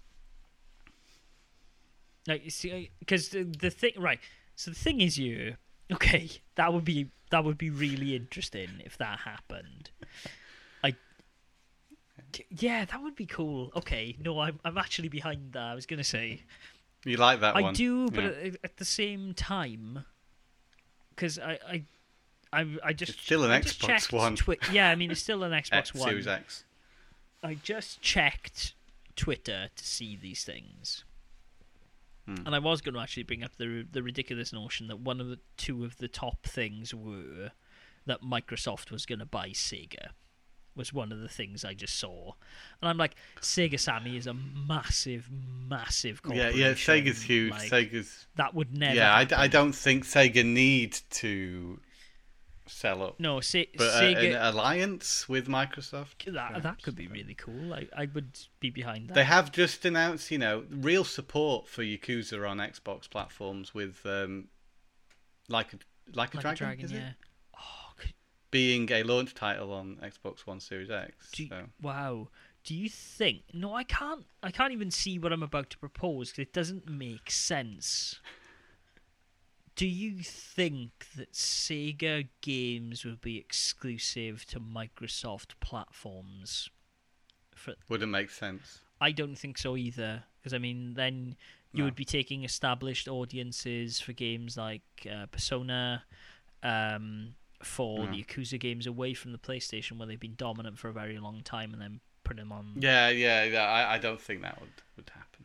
Like, 2.27 2.45
you 2.45 2.51
see, 2.51 2.91
because 2.99 3.29
the, 3.29 3.45
the 3.45 3.71
thing, 3.71 3.93
right? 3.97 4.19
So 4.57 4.73
the 4.73 4.77
thing 4.77 5.01
is, 5.01 5.17
you 5.17 5.57
okay? 5.93 6.31
That 6.57 6.73
would 6.73 6.85
be 6.85 7.11
that 7.31 7.45
would 7.45 7.59
be 7.59 7.71
really 7.71 8.15
interesting 8.15 8.69
if 8.85 8.97
that 8.99 9.21
happened. 9.21 9.91
I, 10.85 10.95
yeah, 12.51 12.85
that 12.85 13.03
would 13.03 13.17
be 13.17 13.27
cool. 13.27 13.73
Okay, 13.77 14.17
no, 14.23 14.41
I'm 14.41 14.59
I'm 14.65 14.79
actually 14.79 15.09
behind 15.09 15.53
that. 15.53 15.63
I 15.63 15.75
was 15.75 15.87
gonna 15.87 16.05
say 16.05 16.43
You 17.05 17.17
like 17.17 17.41
that 17.41 17.57
I 17.57 17.63
one? 17.63 17.75
do, 17.75 18.09
but 18.11 18.25
Yeah. 18.25 18.31
at, 18.31 18.57
at 18.65 18.77
the 18.77 18.85
same 18.85 19.35
time, 19.35 20.05
because 21.11 21.39
I 21.39 21.59
I. 21.69 21.85
I, 22.53 22.65
I 22.85 22.93
just 22.93 23.15
It's 23.15 23.23
still 23.23 23.43
an 23.43 23.51
I 23.51 23.61
Xbox 23.61 24.13
One. 24.13 24.37
Twi- 24.37 24.57
yeah, 24.73 24.89
I 24.89 24.95
mean 24.95 25.11
it's 25.11 25.21
still 25.21 25.43
an 25.43 25.51
Xbox 25.65 25.73
X, 25.73 25.95
One. 25.95 26.09
Series 26.09 26.27
X. 26.29 26.65
I 27.43 27.55
just 27.55 28.01
checked 28.01 28.73
Twitter 29.17 29.69
to 29.75 29.85
see 29.85 30.17
these 30.17 30.45
things. 30.45 31.03
Hmm. 32.27 32.35
And 32.47 32.55
I 32.55 32.59
was 32.59 32.81
going 32.81 32.95
to 32.95 33.01
actually 33.01 33.23
bring 33.23 33.43
up 33.45 33.57
the 33.57 33.87
the 33.91 34.03
ridiculous 34.03 34.53
notion 34.53 34.89
that 34.89 34.99
one 35.01 35.21
of 35.21 35.29
the 35.29 35.39
two 35.57 35.85
of 35.85 35.97
the 35.99 36.09
top 36.09 36.45
things 36.45 36.93
were 36.95 37.53
that 38.07 38.23
Microsoft 38.23 38.91
was 38.91 39.07
going 39.07 39.19
to 39.21 39.27
buy 39.27 39.51
Sega. 39.51 40.09
Was 40.75 40.93
one 40.93 41.11
of 41.11 41.21
the 41.21 41.29
things 41.29 41.65
I 41.65 41.73
just 41.73 41.99
saw, 41.99 42.33
and 42.83 42.89
I'm 42.91 42.99
like, 42.99 43.15
Sega 43.41 43.81
Sammy 43.81 44.19
is 44.19 44.27
a 44.27 44.35
massive, 44.35 45.31
massive 45.31 46.21
Yeah, 46.27 46.51
corporation. 46.51 46.59
yeah. 46.61 46.73
Sega's 46.73 47.23
huge. 47.23 47.51
Like, 47.53 47.71
Sega's. 47.71 48.27
that 48.37 48.53
would 48.55 48.77
never. 48.77 48.95
Yeah, 48.95 49.15
I. 49.15 49.27
I 49.35 49.49
don't 49.49 49.73
think 49.73 50.05
Sega 50.05 50.45
need 50.45 50.99
to 51.13 51.81
sell 52.67 53.03
up. 53.03 53.21
No, 53.21 53.41
Se- 53.41 53.69
But 53.77 53.89
uh, 53.95 54.01
Sega. 54.01 54.37
an 54.37 54.43
alliance 54.55 55.29
with 55.29 55.47
Microsoft. 55.49 56.25
that 56.33 56.63
that 56.63 56.83
could 56.83 56.97
be 56.97 57.07
really 57.09 57.35
cool. 57.35 57.73
I 57.75 57.87
I 57.97 58.07
would 58.15 58.39
be 58.61 58.71
behind 58.71 59.09
that. 59.09 59.15
They 59.15 59.25
have 59.25 59.53
just 59.53 59.85
announced, 59.85 60.31
you 60.31 60.39
know, 60.39 60.65
real 60.71 61.05
support 61.05 61.69
for 61.69 61.83
Yakuza 61.83 62.49
on 62.49 62.59
Xbox 62.59 63.09
platforms 63.09 63.75
with, 63.75 64.05
um, 64.07 64.49
like 65.49 65.73
a 65.73 65.79
like 66.15 66.35
a 66.35 66.37
like 66.39 66.43
dragon, 66.43 66.53
a 66.53 66.57
dragon, 66.57 66.85
is 66.85 66.93
it? 66.93 66.97
yeah. 66.97 67.11
Oh, 67.57 67.93
could, 67.97 68.13
being 68.51 68.91
a 68.93 69.03
launch 69.03 69.35
title 69.35 69.73
on 69.73 69.97
Xbox 70.03 70.41
One 70.47 70.61
Series 70.61 70.91
X. 70.91 71.31
you- 71.37 71.49
so. 71.49 71.65
wow. 71.83 72.29
Do 72.65 72.75
you 72.75 72.89
think? 72.89 73.43
No, 73.53 73.73
I 73.75 73.85
can't. 73.85 74.27
I 74.43 74.51
can't 74.51 74.73
even 74.73 74.91
see 74.91 75.21
what 75.21 75.33
I'm 75.33 75.45
about 75.45 75.71
to 75.71 75.79
propose 75.79 76.31
because 76.31 76.43
it 76.43 76.53
doesn't 76.53 76.89
make 76.91 77.31
sense. 77.31 78.21
Do 79.77 79.87
you 79.87 80.23
think 80.23 81.07
that 81.17 81.33
Sega 81.33 82.29
games 82.41 83.05
would 83.05 83.21
be 83.21 83.37
exclusive 83.37 84.47
to 84.47 84.59
Microsoft 84.59 85.51
platforms? 85.61 86.71
For 87.55 87.75
Wouldn't 87.89 88.11
make 88.11 88.31
sense. 88.31 88.81
I 89.01 89.13
don't 89.13 89.37
think 89.37 89.59
so 89.59 89.77
either. 89.77 90.25
Because 90.41 90.55
I 90.55 90.59
mean, 90.59 90.95
then 90.95 91.37
you 91.73 91.81
No. 91.81 91.85
would 91.85 91.95
be 91.95 92.07
taking 92.07 92.43
established 92.43 93.07
audiences 93.07 94.01
for 94.01 94.13
games 94.15 94.57
like 94.57 95.07
uh, 95.11 95.27
Persona, 95.27 96.05
um, 96.63 97.35
for 97.63 98.07
No. 98.07 98.13
the 98.13 98.25
Yakuza 98.25 98.59
games 98.59 98.87
away 98.87 99.13
from 99.13 99.33
the 99.33 99.39
PlayStation, 99.39 99.99
where 99.99 100.07
they've 100.07 100.19
been 100.19 100.37
dominant 100.37 100.79
for 100.79 100.89
a 100.89 100.93
very 100.93 101.19
long 101.19 101.43
time, 101.43 101.73
and 101.75 101.83
then 101.83 102.01
put 102.25 102.37
them 102.39 102.51
on. 102.51 102.75
Yeah, 102.79 103.11
yeah, 103.11 103.45
yeah. 103.45 103.65
I, 103.65 103.95
I 103.95 103.99
don't 103.99 104.21
think 104.21 104.41
that 104.43 104.59
would 104.61 104.73
would 104.97 105.11
happen. 105.11 105.45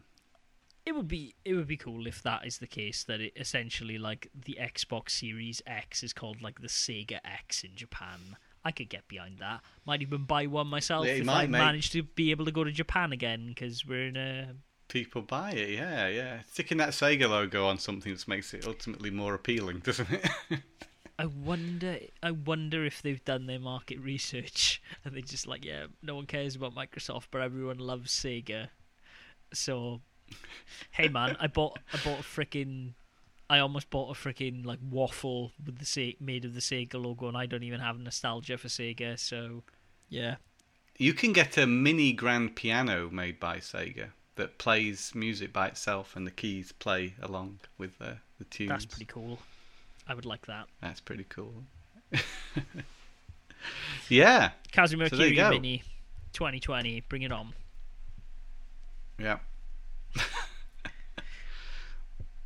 It 0.86 0.96
would 0.96 1.08
be 1.08 1.36
it 1.46 1.54
would 1.54 1.68
be 1.68 1.78
cool 1.78 2.08
if 2.08 2.24
that 2.24 2.46
is 2.46 2.58
the 2.58 2.68
case. 2.68 3.04
That 3.04 3.22
it 3.22 3.34
essentially 3.36 3.98
like 3.98 4.30
the 4.34 4.58
Xbox 4.60 5.12
Series 5.12 5.62
X 5.68 6.04
is 6.04 6.14
called 6.14 6.42
like 6.42 6.62
the 6.62 6.68
Sega 6.68 7.20
X 7.24 7.64
in 7.64 7.76
Japan. 7.76 8.38
I 8.64 8.72
could 8.72 8.90
get 8.90 9.08
behind 9.08 9.40
that. 9.40 9.62
Might 9.86 10.02
even 10.02 10.26
buy 10.26 10.46
one 10.46 10.68
myself 10.68 11.06
Yeah, 11.06 11.14
if 11.14 11.26
might 11.26 11.44
I 11.44 11.48
manage 11.48 11.90
to 11.92 12.04
be 12.04 12.32
able 12.32 12.46
to 12.46 12.52
go 12.52 12.64
to 12.64 12.72
Japan 12.72 13.12
again 13.12 13.48
because 13.48 13.86
we're 13.86 14.08
in 14.08 14.18
a 14.18 14.56
People 14.92 15.22
buy 15.22 15.52
it, 15.52 15.70
yeah, 15.70 16.10
yeah. 16.10 16.40
Sticking 16.52 16.78
that 16.80 16.90
Sega 16.90 17.30
logo 17.30 17.66
on 17.66 17.78
something 17.78 18.14
just 18.14 18.28
makes 18.28 18.54
it 18.54 18.68
ultimately 18.68 19.10
more 19.10 19.34
appealing, 19.34 19.80
doesn't 19.80 20.12
it? 20.12 20.30
I 21.18 21.28
wonder. 21.28 21.98
I 22.22 22.32
wonder 22.32 22.84
if 22.84 23.02
they've 23.02 23.24
done 23.24 23.46
their 23.46 23.60
market 23.60 24.00
research 24.00 24.82
and 25.06 25.16
they're 25.16 25.22
just 25.22 25.48
like, 25.48 25.64
yeah, 25.64 25.86
no 26.04 26.16
one 26.16 26.26
cares 26.26 26.58
about 26.58 26.76
Microsoft, 26.76 27.28
but 27.32 27.40
everyone 27.40 27.78
loves 27.78 28.12
Sega. 28.12 28.68
So, 29.54 30.02
hey 30.92 31.08
man, 31.08 31.38
I 31.40 31.48
bought 31.48 31.80
I 31.94 31.98
bought 32.04 32.20
a 32.20 32.24
freaking. 32.24 32.94
I 33.50 33.60
almost 33.60 33.90
bought 33.90 34.16
a 34.16 34.20
freaking 34.20 34.66
like 34.66 34.80
waffle 34.90 35.52
with 35.66 35.78
the 35.80 35.86
Se- 35.86 36.16
made 36.22 36.46
of 36.46 36.54
the 36.54 36.62
Sega 36.62 36.94
logo, 36.94 37.28
and 37.28 37.36
I 37.36 37.46
don't 37.46 37.64
even 37.64 37.82
have 37.82 38.00
nostalgia 38.00 38.58
for 38.58 38.70
Sega. 38.70 39.20
So, 39.20 39.64
yeah, 40.10 40.36
you 40.98 41.14
can 41.14 41.34
get 41.34 41.58
a 41.58 41.68
mini 41.68 42.14
grand 42.14 42.56
piano 42.56 43.10
made 43.12 43.40
by 43.40 43.58
Sega 43.58 44.12
that 44.36 44.58
plays 44.58 45.12
music 45.14 45.52
by 45.52 45.68
itself, 45.68 46.16
and 46.16 46.26
the 46.26 46.32
keys 46.32 46.72
play 46.72 47.14
along 47.22 47.60
with 47.78 47.98
the 48.00 48.18
the 48.40 48.46
tunes. 48.46 48.70
that's 48.70 48.86
pretty 48.86 49.06
cool. 49.06 49.38
I 50.08 50.14
would 50.14 50.26
like 50.26 50.46
that. 50.48 50.68
That's 50.82 51.02
pretty 51.02 51.26
cool. 51.28 51.54
yeah, 54.10 54.52
Kazuma 54.72 55.10
So 55.10 55.16
there 55.18 55.28
you 55.28 55.34
Kiryu 55.34 55.38
go. 55.38 55.50
Mini, 55.52 55.84
2020, 56.34 57.02
bring 57.10 57.22
it 57.24 57.32
on. 57.32 57.54
yeah. 59.20 59.40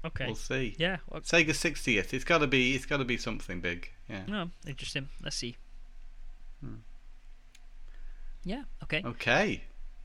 Okay. 0.05 0.27
We'll 0.27 0.35
see. 0.35 0.75
Yeah. 0.77 0.97
Well, 1.09 1.21
Sega 1.21 1.49
60th. 1.49 2.13
It's 2.13 2.23
got 2.23 2.37
to 2.39 2.47
be. 2.47 2.75
It's 2.75 2.85
got 2.85 2.97
to 2.97 3.05
be 3.05 3.17
something 3.17 3.59
big. 3.59 3.89
Yeah. 4.07 4.21
no, 4.27 4.51
interesting. 4.67 5.09
Let's 5.23 5.35
see. 5.35 5.55
Hmm. 6.63 6.75
Yeah. 8.43 8.63
Okay. 8.83 9.01
Okay. 9.03 9.63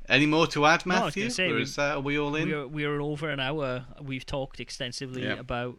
Any 0.08 0.24
more 0.24 0.46
to 0.48 0.64
add, 0.64 0.86
No, 0.86 0.94
Matthew? 1.04 1.24
gonna 1.24 1.30
say, 1.30 1.50
or 1.50 1.56
we- 1.56 1.62
is 1.62 1.76
that, 1.76 1.96
are 1.96 2.00
we 2.00 2.18
all 2.18 2.34
in? 2.34 2.48
We're 2.48 2.66
we're 2.66 3.00
over 3.02 3.28
an 3.28 3.40
hour. 3.40 3.84
We've 4.00 4.24
talked 4.24 4.58
extensively 4.58 5.24
Yeah. 5.24 5.34
about 5.38 5.78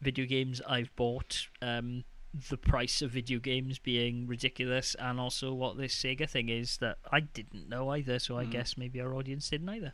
video 0.00 0.26
games 0.26 0.60
I've 0.68 0.94
bought, 0.94 1.48
um, 1.60 2.04
the 2.48 2.56
price 2.56 3.02
of 3.02 3.10
video 3.10 3.40
games 3.40 3.80
being 3.80 4.28
ridiculous, 4.28 4.94
and 4.94 5.18
also 5.18 5.52
what 5.52 5.76
this 5.76 5.92
Sega 5.94 6.30
thing 6.30 6.48
is 6.50 6.76
that 6.76 6.98
I 7.10 7.18
didn't 7.20 7.68
know 7.68 7.88
either. 7.88 8.20
So 8.20 8.38
I 8.38 8.44
Mm. 8.44 8.50
guess 8.52 8.76
maybe 8.78 9.00
our 9.00 9.12
audience 9.12 9.50
didn't 9.50 9.68
either. 9.70 9.92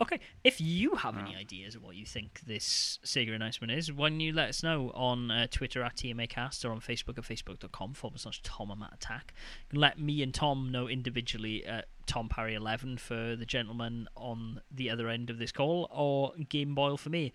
Okay, 0.00 0.18
if 0.44 0.62
you 0.62 0.94
have 0.94 1.18
any 1.18 1.36
ideas 1.36 1.74
of 1.74 1.82
what 1.82 1.94
you 1.94 2.06
think 2.06 2.40
this 2.46 2.98
Sega 3.04 3.34
announcement 3.34 3.70
is, 3.70 3.92
why 3.92 4.08
don't 4.08 4.20
you 4.20 4.32
let 4.32 4.48
us 4.48 4.62
know 4.62 4.90
on 4.94 5.30
uh, 5.30 5.46
Twitter 5.50 5.82
at 5.82 5.96
TMAcast 5.96 6.64
or 6.64 6.70
on 6.70 6.80
Facebook 6.80 7.18
at 7.18 7.24
facebook.com 7.24 7.92
forward 7.92 8.18
slash 8.18 8.40
Tom 8.42 8.70
and 8.70 8.80
Matt 8.80 8.94
Attack. 8.94 9.34
Let 9.74 9.98
me 9.98 10.22
and 10.22 10.32
Tom 10.32 10.72
know 10.72 10.88
individually 10.88 11.66
at 11.66 11.88
Tom 12.06 12.30
Parry 12.30 12.54
11 12.54 12.96
for 12.96 13.36
the 13.36 13.44
gentleman 13.44 14.08
on 14.16 14.62
the 14.70 14.88
other 14.88 15.08
end 15.08 15.28
of 15.28 15.38
this 15.38 15.52
call, 15.52 15.86
or 15.90 16.32
Game 16.48 16.74
Boil 16.74 16.96
for 16.96 17.10
me. 17.10 17.34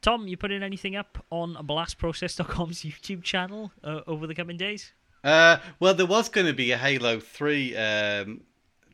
Tom, 0.00 0.26
you 0.26 0.38
putting 0.38 0.62
anything 0.62 0.96
up 0.96 1.22
on 1.30 1.54
blastprocess.com's 1.54 2.80
YouTube 2.82 3.24
channel 3.24 3.72
uh, 3.84 4.00
over 4.06 4.26
the 4.26 4.34
coming 4.34 4.56
days? 4.56 4.92
Uh, 5.22 5.58
well, 5.80 5.92
there 5.92 6.06
was 6.06 6.30
going 6.30 6.46
to 6.46 6.54
be 6.54 6.72
a 6.72 6.78
Halo 6.78 7.20
3 7.20 7.76
um, 7.76 8.40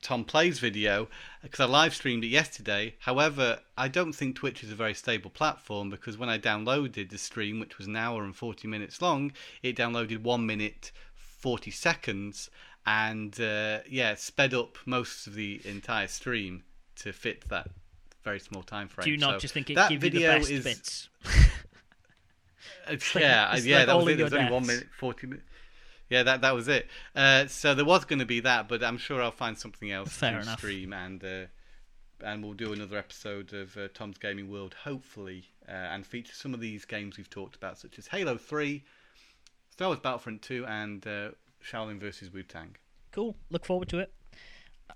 Tom 0.03 0.25
Plays 0.25 0.59
video 0.59 1.09
because 1.43 1.61
I 1.61 1.65
live 1.65 1.95
streamed 1.95 2.25
it 2.25 2.29
yesterday. 2.29 2.95
However, 2.99 3.61
I 3.79 3.89
don't 3.89 4.13
think 4.13 4.37
Twitch 4.37 4.63
is 4.63 4.71
a 4.71 4.75
very 4.75 4.95
stable 4.95 5.31
platform 5.31 5.89
because 5.91 6.19
when 6.19 6.29
I 6.29 6.39
downloaded 6.39 7.09
the 7.11 7.19
stream, 7.19 7.61
which 7.61 7.79
was 7.79 7.87
an 7.87 7.97
hour 7.97 8.25
and 8.25 8.35
40 8.37 8.69
minutes 8.69 9.01
long, 9.01 9.33
it 9.63 9.77
downloaded 9.77 10.23
1 10.23 10.45
minute 10.45 10.91
40 11.15 11.71
seconds 11.71 12.51
and, 12.85 13.41
uh, 13.41 13.79
yeah, 13.89 14.15
sped 14.17 14.53
up 14.55 14.77
most 14.87 15.27
of 15.29 15.35
the 15.35 15.61
entire 15.65 16.09
stream 16.09 16.65
to 16.97 17.13
fit 17.13 17.49
that 17.49 17.71
very 18.25 18.41
small 18.41 18.63
time 18.63 18.89
frame. 18.89 19.05
Do 19.05 19.11
you 19.11 19.17
not 19.19 19.35
So 19.35 19.39
just 19.39 19.55
think 19.55 19.71
it 19.71 19.75
gives 19.75 19.91
you 19.91 19.99
the 19.99 20.11
video 20.11 20.39
best 20.39 20.51
is- 20.51 20.65
bits? 20.65 21.09
Uh, 22.87 22.93
like- 22.93 23.15
yeah, 23.15 23.57
yeah, 23.57 23.79
like 23.79 23.87
that 23.87 23.97
was 23.97 24.09
it. 24.09 24.17
There 24.17 24.25
was 24.25 24.33
only 24.35 24.51
one 24.53 24.67
minute, 24.67 24.87
forty 24.97 25.27
minutes. 25.27 25.47
Yeah, 26.13 26.25
that 26.25 26.43
that 26.43 26.55
was 26.55 26.69
it. 26.69 26.89
Uh, 27.17 27.47
so 27.47 27.75
there 27.75 27.87
was 27.87 28.05
going 28.05 28.19
to 28.19 28.27
be 28.27 28.41
that, 28.41 28.69
but 28.69 28.85
I'm 28.85 28.99
sure 28.99 29.23
I'll 29.23 29.31
find 29.31 29.57
something 29.59 29.91
else 29.91 30.11
Fair 30.13 30.33
to 30.33 30.41
enough. 30.43 30.59
stream, 30.59 30.93
and 30.93 31.25
uh, 31.25 31.47
and 32.23 32.45
we'll 32.45 32.53
do 32.53 32.73
another 32.75 32.99
episode 32.99 33.55
of 33.55 33.75
uh, 33.79 33.89
Tom's 33.95 34.19
Gaming 34.19 34.51
World, 34.51 34.77
hopefully, 34.85 35.45
uh, 35.67 35.73
and 35.73 36.07
feature 36.07 36.35
some 36.35 36.53
of 36.53 36.61
these 36.61 36.85
games 36.85 37.17
we've 37.17 37.31
talked 37.31 37.57
about, 37.57 37.79
such 37.79 37.99
as 37.99 38.09
Halo 38.09 38.37
Three, 38.37 38.85
Star 39.71 39.89
Wars 39.89 40.01
Battlefront 40.01 40.43
Two, 40.43 40.67
and 40.67 41.07
uh, 41.07 41.31
Shaolin 41.65 41.99
versus 41.99 42.31
Wu 42.31 42.43
Tang. 42.43 42.77
Cool. 43.11 43.35
Look 43.51 43.65
forward 43.65 43.89
to 43.89 43.99
it. 43.99 44.13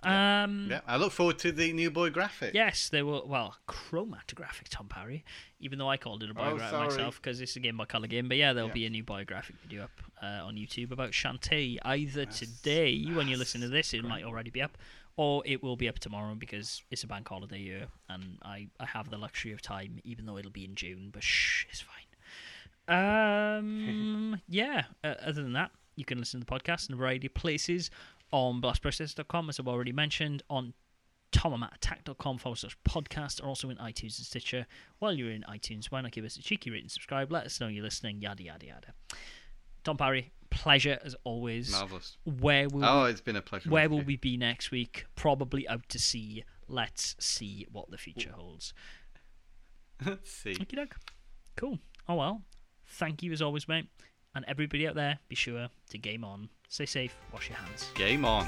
Um, 0.02 0.68
Yeah, 0.70 0.80
I 0.86 0.96
look 0.96 1.12
forward 1.12 1.38
to 1.40 1.52
the 1.52 1.72
new 1.72 1.90
boy 1.90 2.10
graphic. 2.10 2.54
Yes, 2.54 2.88
they 2.88 3.02
were 3.02 3.22
well 3.24 3.56
chromatographic 3.68 4.68
Tom 4.70 4.88
Parry, 4.88 5.24
even 5.60 5.78
though 5.78 5.88
I 5.90 5.96
called 5.96 6.22
it 6.22 6.28
a 6.30 6.32
Oh, 6.32 6.34
biographic 6.34 6.70
sorry. 6.70 6.86
myself 6.88 7.20
because 7.22 7.40
it's 7.40 7.56
a 7.56 7.60
Game 7.60 7.76
Boy 7.76 7.84
Color 7.84 8.06
game. 8.08 8.28
But 8.28 8.36
yeah, 8.36 8.52
there'll 8.52 8.68
Yeah. 8.68 8.74
be 8.74 8.86
a 8.86 8.90
new 8.90 9.02
biographic 9.04 9.56
video 9.62 9.84
up 9.84 10.00
uh, 10.22 10.44
on 10.46 10.56
YouTube 10.56 10.90
about 10.92 11.10
Shantae 11.12 11.78
either 11.84 12.24
today 12.26 13.04
when 13.12 13.28
you 13.28 13.36
listen 13.36 13.60
to 13.60 13.68
this, 13.68 13.92
it 13.94 14.02
might 14.04 14.24
already 14.24 14.50
be 14.50 14.62
up, 14.62 14.78
or 15.16 15.42
it 15.46 15.62
will 15.62 15.76
be 15.76 15.88
up 15.88 15.98
tomorrow 15.98 16.34
because 16.34 16.82
it's 16.90 17.04
a 17.04 17.06
bank 17.06 17.28
holiday 17.28 17.58
year 17.60 17.88
and 18.08 18.38
I 18.42 18.68
I 18.80 18.86
have 18.86 19.10
the 19.10 19.18
luxury 19.18 19.52
of 19.52 19.60
time, 19.62 20.00
even 20.04 20.26
though 20.26 20.36
it'll 20.38 20.50
be 20.50 20.64
in 20.64 20.74
June. 20.74 21.10
But 21.12 21.22
shh, 21.22 21.66
it's 21.70 21.80
fine. 21.82 22.04
Um, 22.88 24.40
yeah. 24.48 24.84
Uh, 25.02 25.14
other 25.22 25.42
than 25.42 25.52
that, 25.54 25.70
you 25.96 26.04
can 26.04 26.18
listen 26.18 26.40
to 26.40 26.46
the 26.46 26.52
podcast 26.52 26.88
in 26.88 26.94
a 26.94 26.98
variety 26.98 27.26
of 27.26 27.34
places 27.34 27.90
on 28.32 28.60
blastprocess.com, 28.60 29.48
as 29.48 29.60
I've 29.60 29.68
already 29.68 29.92
mentioned, 29.92 30.42
on 30.50 30.74
tomamattack.com 31.32 32.38
forward 32.38 32.56
slash 32.56 32.76
podcast, 32.88 33.42
or 33.42 33.46
also 33.46 33.70
in 33.70 33.76
iTunes 33.76 34.18
and 34.18 34.26
Stitcher. 34.26 34.66
While 34.98 35.12
you're 35.14 35.30
in 35.30 35.42
iTunes, 35.42 35.86
why 35.86 36.00
not 36.00 36.12
give 36.12 36.24
us 36.24 36.36
a 36.36 36.42
cheeky 36.42 36.76
and 36.78 36.90
subscribe? 36.90 37.30
Let 37.30 37.46
us 37.46 37.60
know 37.60 37.68
you're 37.68 37.84
listening, 37.84 38.20
yada, 38.22 38.42
yada, 38.42 38.66
yada. 38.66 38.88
Tom 39.84 39.96
Parry, 39.96 40.32
pleasure 40.50 40.98
as 41.04 41.14
always. 41.24 41.70
Marvelous. 41.72 42.16
Where 42.24 42.68
will 42.68 42.84
Oh, 42.84 43.04
it's 43.04 43.20
been 43.20 43.36
a 43.36 43.42
pleasure. 43.42 43.70
where 43.70 43.88
will 43.88 44.02
we 44.02 44.16
be 44.16 44.36
next 44.36 44.70
week? 44.70 45.06
Probably 45.14 45.68
out 45.68 45.88
to 45.90 45.98
sea. 45.98 46.44
Let's 46.68 47.14
see 47.20 47.66
what 47.70 47.90
the 47.90 47.98
future 47.98 48.32
holds. 48.32 48.72
Let's 50.04 50.30
see. 50.32 50.54
Okie 50.54 50.74
doke. 50.76 50.96
Cool. 51.56 51.78
Oh 52.08 52.16
well. 52.16 52.42
Thank 52.88 53.22
you 53.22 53.32
as 53.32 53.40
always, 53.42 53.68
mate. 53.68 53.86
And 54.36 54.44
everybody 54.48 54.86
out 54.86 54.94
there, 54.94 55.18
be 55.28 55.34
sure 55.34 55.68
to 55.88 55.98
game 55.98 56.22
on. 56.22 56.50
Stay 56.68 56.84
safe. 56.84 57.16
Wash 57.32 57.48
your 57.48 57.56
hands. 57.56 57.90
Game 57.94 58.26
on. 58.26 58.46